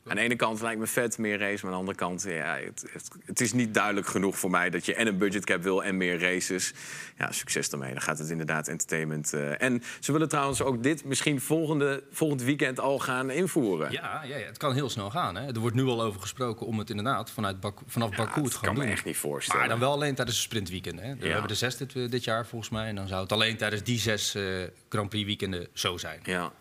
Aan 0.08 0.16
de 0.16 0.22
ene 0.22 0.36
kant 0.36 0.60
lijkt 0.60 0.80
me 0.80 0.86
vet, 0.86 1.18
meer 1.18 1.38
race. 1.38 1.54
Maar 1.54 1.64
aan 1.64 1.70
de 1.70 1.76
andere 1.90 1.96
kant, 1.96 2.22
ja, 2.28 2.56
het, 2.64 2.84
het, 2.92 3.08
het 3.24 3.40
is 3.40 3.52
niet 3.52 3.74
duidelijk 3.74 4.06
genoeg 4.06 4.38
voor 4.38 4.50
mij... 4.50 4.70
dat 4.70 4.86
je 4.86 4.94
en 4.94 5.06
een 5.06 5.18
budgetcap 5.18 5.62
wil 5.62 5.84
en 5.84 5.96
meer 5.96 6.20
races. 6.20 6.72
Ja, 7.18 7.32
succes 7.32 7.70
daarmee. 7.70 7.92
Dan 7.92 8.00
gaat 8.02 8.18
het 8.18 8.28
inderdaad 8.28 8.68
entertainment. 8.68 9.32
eh. 9.32 9.62
En 9.62 9.82
ze 10.00 10.12
willen 10.12 10.28
trouwens 10.28 10.62
ook 10.62 10.82
dit 10.82 11.04
misschien 11.04 11.40
volgende, 11.40 12.02
volgend 12.10 12.42
weekend 12.42 12.80
al 12.80 12.98
gaan 12.98 13.30
invoeren. 13.30 13.92
Ja, 13.92 14.22
ja, 14.24 14.36
ja, 14.36 14.46
het 14.46 14.56
kan 14.58 14.74
heel 14.74 14.90
snel 14.90 15.10
gaan. 15.10 15.36
Hè. 15.36 15.46
Er 15.46 15.60
wordt 15.60 15.76
nu 15.76 15.84
al 15.84 16.02
over 16.02 16.20
gesproken 16.20 16.66
om 16.66 16.78
het 16.78 16.90
inderdaad 16.90 17.30
vanuit 17.30 17.60
Bak- 17.60 17.80
vanaf 17.86 18.10
Ja, 18.10 18.16
Baku 18.16 18.32
het 18.34 18.42
dat 18.42 18.52
te 18.52 18.58
kan 18.58 18.66
gaan 18.68 18.74
me 18.78 18.80
doen. 18.84 18.92
echt 18.92 19.04
niet 19.04 19.16
voorstellen. 19.16 19.60
Maar 19.60 19.68
dan 19.70 19.78
wel 19.78 19.92
alleen 19.92 20.14
tijdens 20.14 20.36
de 20.36 20.42
sprintweekenden. 20.42 21.04
Hè. 21.04 21.16
We 21.16 21.28
hebben 21.28 21.50
er 21.50 21.56
zes 21.56 21.76
dit, 21.76 21.96
eh, 21.96 22.10
dit 22.10 22.24
jaar 22.24 22.46
volgens 22.46 22.70
mij. 22.70 22.88
En 22.88 22.94
dan 22.94 23.08
zou 23.08 23.22
het 23.22 23.32
alleen 23.32 23.56
tijdens 23.56 23.82
die 23.82 23.98
zes 23.98 24.34
eh, 24.34 24.42
Grand 24.88 25.08
Prix 25.08 25.26
weekenden 25.26 25.66
zo 25.72 25.96
zijn. 25.96 26.20
Ja. 26.22 26.52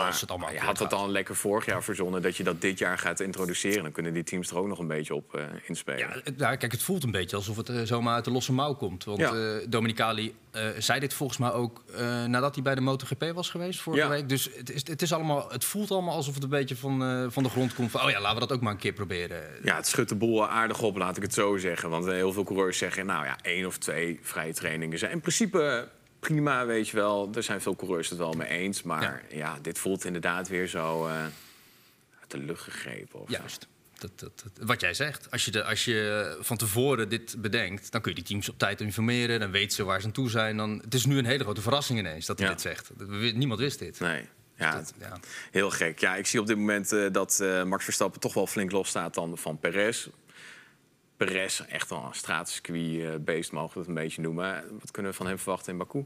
Als 0.00 0.20
het 0.20 0.30
allemaal 0.30 0.52
je 0.52 0.58
had 0.58 0.78
gaat. 0.78 0.92
al 0.92 1.08
lekker 1.10 1.36
vorig 1.36 1.66
jaar 1.66 1.82
verzonnen 1.82 2.22
dat 2.22 2.36
je 2.36 2.42
dat 2.42 2.60
dit 2.60 2.78
jaar 2.78 2.98
gaat 2.98 3.20
introduceren. 3.20 3.82
Dan 3.82 3.92
kunnen 3.92 4.12
die 4.12 4.22
teams 4.24 4.50
er 4.50 4.56
ook 4.56 4.66
nog 4.66 4.78
een 4.78 4.86
beetje 4.86 5.14
op 5.14 5.34
eh, 5.34 5.44
inspelen. 5.66 5.98
Ja, 6.24 6.32
nou, 6.36 6.56
kijk, 6.56 6.72
het 6.72 6.82
voelt 6.82 7.04
een 7.04 7.10
beetje 7.10 7.36
alsof 7.36 7.56
het 7.56 7.68
eh, 7.68 7.80
zomaar 7.82 8.14
uit 8.14 8.24
de 8.24 8.30
losse 8.30 8.52
mouw 8.52 8.74
komt. 8.74 9.04
Want 9.04 9.18
Ja. 9.20 9.32
eh 9.34 9.66
Dominicali 9.68 10.34
zei 10.78 11.00
dit 11.00 11.14
volgens 11.14 11.38
mij 11.38 11.52
ook 11.52 11.82
nadat 12.26 12.54
hij 12.54 12.62
bij 12.64 12.74
de 12.74 12.80
MotoGP 12.80 13.24
was 13.34 13.50
geweest 13.50 13.80
vorige 13.80 14.02
Ja. 14.02 14.08
week. 14.08 14.28
Dus 14.28 14.48
het, 14.56 14.70
is, 14.72 14.86
het, 14.86 15.02
is 15.02 15.12
allemaal, 15.12 15.50
het 15.50 15.64
voelt 15.64 15.90
allemaal 15.90 16.14
alsof 16.14 16.34
het 16.34 16.42
een 16.42 16.48
beetje 16.48 16.76
van, 16.76 17.28
van 17.32 17.42
de 17.42 17.48
grond 17.48 17.74
komt. 17.74 17.90
Van, 17.90 18.02
oh 18.04 18.10
ja, 18.10 18.20
laten 18.20 18.34
we 18.40 18.46
dat 18.46 18.52
ook 18.56 18.62
maar 18.62 18.72
een 18.72 18.78
keer 18.78 18.92
proberen. 18.92 19.42
Ja, 19.62 19.76
het 19.76 19.86
schudt 19.86 20.08
de 20.08 20.14
boel 20.14 20.48
aardig 20.48 20.82
op, 20.82 20.96
laat 20.96 21.16
ik 21.16 21.22
het 21.22 21.34
zo 21.34 21.56
zeggen. 21.56 21.90
Want 21.90 22.06
heel 22.06 22.32
veel 22.32 22.44
coureurs 22.44 22.78
zeggen, 22.78 23.06
nou 23.06 23.24
ja, 23.24 23.36
één 23.42 23.66
of 23.66 23.78
twee 23.78 24.18
vrije 24.22 24.54
trainingen 24.54 24.98
zijn 24.98 25.12
in 25.12 25.20
principe 25.20 25.88
prima, 26.26 26.66
weet 26.66 26.88
je 26.88 26.96
wel. 26.96 27.30
Er 27.34 27.42
zijn 27.42 27.60
veel 27.60 27.76
coureurs 27.76 28.08
het 28.08 28.18
wel 28.18 28.32
mee 28.32 28.48
eens. 28.48 28.82
Maar 28.82 29.22
ja, 29.30 29.58
dit 29.62 29.78
voelt 29.78 30.04
inderdaad 30.04 30.48
weer 30.48 30.66
zo 30.66 31.06
eh, 31.06 31.14
uit 32.20 32.30
de 32.30 32.38
lucht 32.38 32.62
gegrepen. 32.62 33.20
Of. 33.20 33.30
Juist. 33.30 33.66
dat, 33.98 34.10
dat, 34.20 34.42
dat- 34.54 34.66
wat 34.66 34.80
jij 34.80 34.94
zegt. 34.94 35.30
Als 35.30 35.44
je, 35.44 35.50
de, 35.50 35.64
als 35.64 35.84
je 35.84 36.36
van 36.40 36.56
tevoren 36.56 37.08
dit 37.08 37.34
bedenkt, 37.38 37.92
dan 37.92 38.00
kun 38.00 38.10
je 38.10 38.16
die 38.16 38.26
teams 38.26 38.48
op 38.48 38.58
tijd 38.58 38.80
informeren. 38.80 39.40
Dan 39.40 39.50
weten 39.50 39.70
ze 39.76 39.84
waar 39.84 40.00
ze 40.00 40.06
aan 40.06 40.12
toe 40.12 40.30
zijn. 40.30 40.56
Dan, 40.56 40.80
het 40.84 40.94
is 40.94 41.04
nu 41.06 41.18
een 41.18 41.24
hele 41.24 41.44
grote 41.44 41.60
verrassing 41.62 41.98
ineens 41.98 42.26
dat 42.26 42.38
hij 42.38 42.46
Ja. 42.46 42.52
dit 42.52 42.62
zegt. 42.62 42.90
Niemand 43.34 43.60
wist 43.60 43.78
dit. 43.78 44.00
Nee. 44.00 44.28
Ja, 44.56 44.70
Dat- 44.76 44.92
ja. 44.98 45.18
heel 45.50 45.70
gek. 45.70 45.98
Ja, 46.00 46.16
ik 46.16 46.26
zie 46.26 46.40
op 46.40 46.46
dit 46.46 46.56
moment 46.56 46.92
eh, 46.92 47.06
dat 47.12 47.40
eh, 47.40 47.62
Max 47.64 47.84
Verstappen 47.84 48.20
toch 48.20 48.34
wel 48.34 48.46
flink 48.46 48.70
los 48.70 48.88
staat 48.88 49.14
dan 49.14 49.38
van 49.38 49.58
Perez. 49.58 50.08
Perez, 51.24 51.60
echt 51.60 51.90
wel 51.90 52.04
een 52.04 52.14
straatcircuit-beest, 52.14 53.52
mogen 53.52 53.72
we 53.72 53.78
het 53.78 53.88
een 53.88 53.94
beetje 53.94 54.22
noemen. 54.22 54.64
Wat 54.80 54.90
kunnen 54.90 55.10
we 55.10 55.16
van 55.16 55.26
hem 55.26 55.38
verwachten 55.38 55.72
in 55.72 55.78
Baku? 55.78 56.04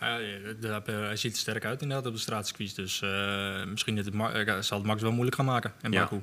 Nou 0.00 0.22
daar- 0.60 0.82
hij 0.86 1.16
ziet 1.16 1.32
er 1.32 1.38
sterk 1.38 1.64
uit 1.64 1.82
inderdaad 1.82 2.06
op 2.06 2.12
de 2.12 2.18
straatcircuits. 2.20 2.74
Dus 2.74 3.02
eh, 3.02 3.64
misschien 3.64 3.98
is 3.98 4.04
het 4.04 4.14
eh, 4.14 4.58
zal 4.60 4.78
het 4.78 4.86
Max 4.86 5.02
wel 5.02 5.10
moeilijk 5.12 5.36
gaan 5.36 5.44
maken 5.44 5.72
in 5.82 5.92
Ja. 5.92 6.00
Baku. 6.02 6.22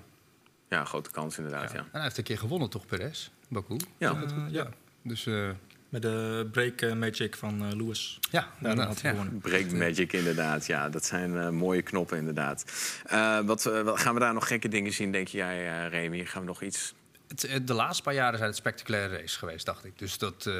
Ja, 0.69 0.83
grote 0.85 1.11
kans 1.11 1.37
inderdaad, 1.37 1.71
ja. 1.71 1.77
En 1.77 1.87
hij 1.91 2.01
heeft 2.01 2.17
een 2.17 2.23
keer 2.23 2.37
gewonnen, 2.37 2.69
toch, 2.69 2.85
Perez? 2.85 3.29
Baku? 3.49 3.77
Ja. 3.97 4.23
Ja. 4.49 4.69
Dus 5.03 5.25
eh, 5.25 5.49
Met 5.89 6.01
de 6.01 6.47
break 6.51 6.81
eh, 6.81 6.93
magic 6.93 7.35
van 7.35 7.65
eh, 7.65 7.71
Lewis. 7.77 8.19
ja, 8.31 8.47
inderdaad, 8.57 8.87
had 8.87 9.01
hij 9.01 9.11
ja. 9.11 9.17
gewonnen. 9.17 9.41
Break 9.41 9.71
Magic, 9.71 10.13
inderdaad. 10.13 10.65
Ja, 10.65 10.89
dat 10.89 11.05
zijn 11.05 11.37
eh, 11.37 11.49
mooie 11.49 11.81
knoppen, 11.81 12.17
inderdaad. 12.17 12.65
Eh, 13.05 13.39
wat, 13.39 13.65
eh, 13.65 13.81
wat- 13.81 13.99
gaan 13.99 14.13
we 14.13 14.19
daar 14.19 14.33
nog 14.33 14.47
gekke 14.47 14.67
dingen 14.67 14.93
zien, 14.93 15.11
denk 15.11 15.27
jij, 15.27 15.83
eh 15.83 15.89
Remy? 15.89 16.25
Gaan 16.25 16.41
we 16.41 16.47
nog 16.47 16.61
iets... 16.61 16.93
Het, 17.33 17.43
eh, 17.43 17.59
de 17.65 17.73
laatste 17.73 18.03
paar 18.03 18.13
jaren 18.13 18.37
zijn 18.37 18.49
het 18.49 18.57
spectaculaire 18.57 19.17
race 19.17 19.37
geweest, 19.37 19.65
dacht 19.65 19.85
ik. 19.85 19.99
Dus 19.99 20.17
dat 20.17 20.45
eh, 20.45 20.55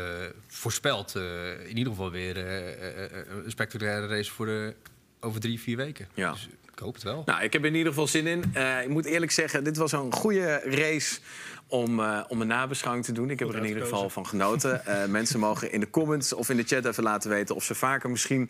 voorspelt 0.48 1.16
eh, 1.16 1.70
in 1.70 1.78
ieder 1.78 1.94
geval 1.94 2.12
weer 2.12 2.38
een 2.38 3.52
spectaculaire 3.52 4.08
race 4.08 4.32
voor 4.32 4.46
de, 4.46 4.76
over 5.20 5.40
drie, 5.40 5.60
vier 5.60 5.78
weken. 5.78 6.08
Ja. 6.14 6.32
Dus 6.32 6.50
ik 6.72 6.80
hoop 6.80 6.94
het 6.94 7.04
wel. 7.04 7.24
Nou, 7.26 7.44
ik 7.44 7.54
heb 7.54 7.62
er 7.62 7.68
in 7.68 7.76
ieder 7.76 7.92
geval 7.92 8.08
zin 8.08 8.28
in. 8.28 8.40
Ik 8.84 8.90
moet 8.90 9.06
eerlijk 9.06 9.32
zeggen, 9.32 9.64
dit 9.64 9.78
was 9.78 9.92
een 9.92 10.14
goede 10.14 10.62
race 10.66 11.20
om, 11.68 12.00
om 12.28 12.42
een 12.42 12.48
nabeschouwing 12.48 13.06
te 13.06 13.12
doen. 13.12 13.30
Ik 13.30 13.40
heb 13.40 13.50
er 13.50 13.56
in 13.56 13.66
ieder 13.66 13.84
geval 13.84 14.10
van 14.10 14.28
genoten. 14.28 14.72
Eh, 14.86 15.06
mensen 15.06 15.40
mogen 15.40 15.72
in 15.72 15.80
de 15.80 15.90
comments 15.90 16.34
of 16.34 16.50
in 16.50 16.58
de 16.58 16.64
chat 16.64 16.86
even 16.86 17.04
laten 17.04 17.30
weten... 17.30 17.56
of 17.56 17.64
ze 17.64 17.76
vaker 17.76 18.10
misschien 18.10 18.50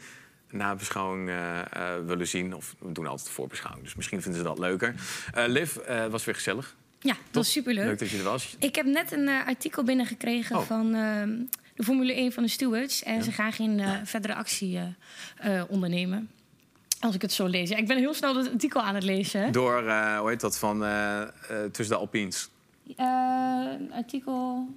een 0.50 0.58
nabeschouwing 0.58 1.32
willen 2.06 2.28
zien. 2.28 2.56
Of 2.56 2.76
we 2.80 2.92
doen 2.92 3.08
altijd 3.08 3.28
een 3.28 3.34
voorbeschouwing, 3.34 3.84
dus 3.84 3.96
misschien 3.96 4.22
vinden 4.22 4.42
ze 4.42 4.48
dat 4.48 4.60
leuker. 4.60 4.96
Liv, 5.34 5.76
was 6.10 6.26
weer 6.26 6.36
gezellig. 6.36 6.76
Ja, 7.04 7.14
dat 7.14 7.18
was 7.32 7.52
superleuk. 7.52 7.86
Leuk 7.86 8.00
dat 8.00 8.10
je 8.10 8.18
er 8.18 8.24
was. 8.24 8.56
Ik 8.60 8.76
heb 8.76 8.86
net 8.86 9.12
een 9.12 9.28
eh, 9.28 9.48
artikel 9.48 9.84
binnengekregen 9.84 10.56
Oh. 10.58 10.62
van 10.62 10.96
ehm, 10.96 11.30
de 11.76 11.84
Formule 11.84 12.14
1 12.14 12.32
van 12.32 12.44
de 12.44 12.50
stewards. 12.50 13.04
En 13.04 13.24
ze 13.24 13.32
gaan 13.32 13.54
geen 13.54 13.80
eh, 13.80 13.92
verdere 14.04 14.36
actie 14.36 14.80
eh, 15.38 15.64
ondernemen. 15.68 16.30
Als 17.00 17.16
ik 17.16 17.22
het 17.22 17.32
zo 17.34 17.46
lees. 17.46 17.70
Ja, 17.70 17.78
ik 17.78 17.88
ben 17.88 17.98
heel 17.98 18.14
snel 18.14 18.36
het 18.36 18.52
artikel 18.52 18.82
aan 18.82 18.96
het 18.96 19.04
lezen. 19.04 19.52
Door, 19.52 19.82
hoe 20.20 20.30
heet 20.30 20.42
dat, 20.42 20.58
van 20.58 20.86
tussen 21.72 21.96
de 21.96 22.02
Alpines. 22.02 22.50
Een 22.96 23.92
artikel, 23.94 24.68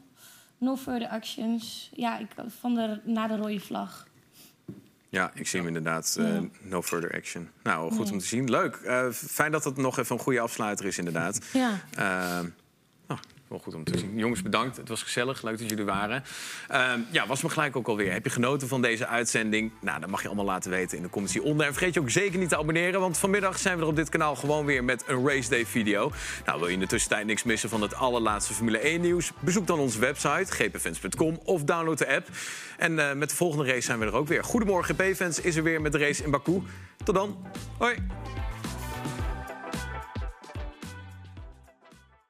no 0.59 0.77
further 0.77 1.09
actions. 1.09 1.91
Ja, 1.95 2.19
ik, 2.19 2.29
van 2.61 2.75
de, 2.75 3.01
na 3.05 3.27
de 3.27 3.37
rode 3.37 3.61
vlag. 3.61 4.06
Ja, 5.17 5.31
ik 5.35 5.47
zie 5.47 5.59
hem 5.59 5.69
inderdaad. 5.69 6.17
eh, 6.19 6.39
no 6.63 6.83
further 6.83 7.15
action. 7.15 7.49
Nou, 7.63 7.91
goed 7.93 8.05
Nee. 8.05 8.13
om 8.13 8.19
te 8.19 8.25
zien. 8.25 8.51
Leuk. 8.51 8.77
Eh, 8.77 9.07
fijn 9.13 9.53
dat 9.53 9.65
het 9.65 9.77
nog 9.77 9.99
even 9.99 10.17
een 10.17 10.23
goede 10.23 10.41
afsluiter 10.41 10.87
is, 10.87 10.99
inderdaad. 10.99 11.39
Ja. 11.53 11.81
Eh, 11.95 12.05
nou, 12.07 12.53
wel 13.49 13.59
goed 13.59 13.75
om 13.75 13.85
te 13.85 13.99
zien. 13.99 14.19
Jongens, 14.19 14.43
bedankt. 14.43 14.77
Het 14.77 14.89
was 14.89 15.03
gezellig. 15.03 15.43
Leuk 15.43 15.59
dat 15.59 15.69
jullie 15.69 15.85
waren. 15.85 16.25
Eh, 16.69 16.93
ja, 17.11 17.27
was 17.27 17.43
me 17.43 17.49
gelijk 17.49 17.77
ook 17.77 17.89
alweer. 17.89 18.13
Heb 18.13 18.25
je 18.25 18.31
genoten 18.31 18.69
van 18.69 18.83
deze 18.83 19.07
uitzending? 19.07 19.73
Nou, 19.81 20.01
dat 20.01 20.11
mag 20.11 20.23
je 20.23 20.27
allemaal 20.27 20.45
laten 20.45 20.71
weten 20.71 20.97
in 20.97 21.03
de 21.03 21.09
comments 21.09 21.35
hieronder. 21.35 21.67
En 21.67 21.73
vergeet 21.73 21.95
je 21.95 22.01
ook 22.01 22.11
zeker 22.11 22.39
niet 22.39 22.49
te 22.49 22.59
abonneren, 22.59 23.01
want 23.01 23.19
vanmiddag 23.19 23.59
zijn 23.59 23.77
we 23.77 23.83
er 23.83 23.89
op 23.89 23.97
dit 23.97 24.09
kanaal 24.09 24.37
gewoon 24.37 24.67
weer 24.67 24.85
met 24.85 25.05
een 25.07 25.29
Race 25.29 25.51
Day 25.51 25.67
video. 25.67 26.13
Nou, 26.45 26.59
wil 26.59 26.69
je 26.69 26.75
in 26.75 26.81
de 26.81 26.87
tussentijd 26.87 27.27
niks 27.27 27.43
missen 27.43 27.69
van 27.69 27.83
het 27.83 27.95
allerlaatste 27.95 28.55
Formule 28.55 28.79
1 28.79 29.01
nieuws? 29.01 29.33
Bezoek 29.39 29.67
dan 29.67 29.79
onze 29.79 29.99
website 29.99 30.53
gpfans.com 30.53 31.39
of 31.45 31.65
download 31.65 31.99
de 31.99 32.15
app. 32.15 32.29
En 32.79 32.99
eh, 32.99 33.15
met 33.15 33.31
de 33.31 33.37
volgende 33.37 33.65
race 33.65 33.81
zijn 33.81 33.99
we 33.99 34.05
er 34.05 34.15
ook 34.15 34.29
weer. 34.29 34.45
Goedemorgen, 34.45 34.95
GP-fans 34.95 35.41
is 35.41 35.57
er 35.57 35.63
weer 35.63 35.81
met 35.81 35.93
de 35.93 35.99
race 35.99 36.25
in 36.25 36.31
Baku. 36.31 36.63
Tot 37.05 37.15
dan. 37.15 37.37
Hoi. 37.79 37.97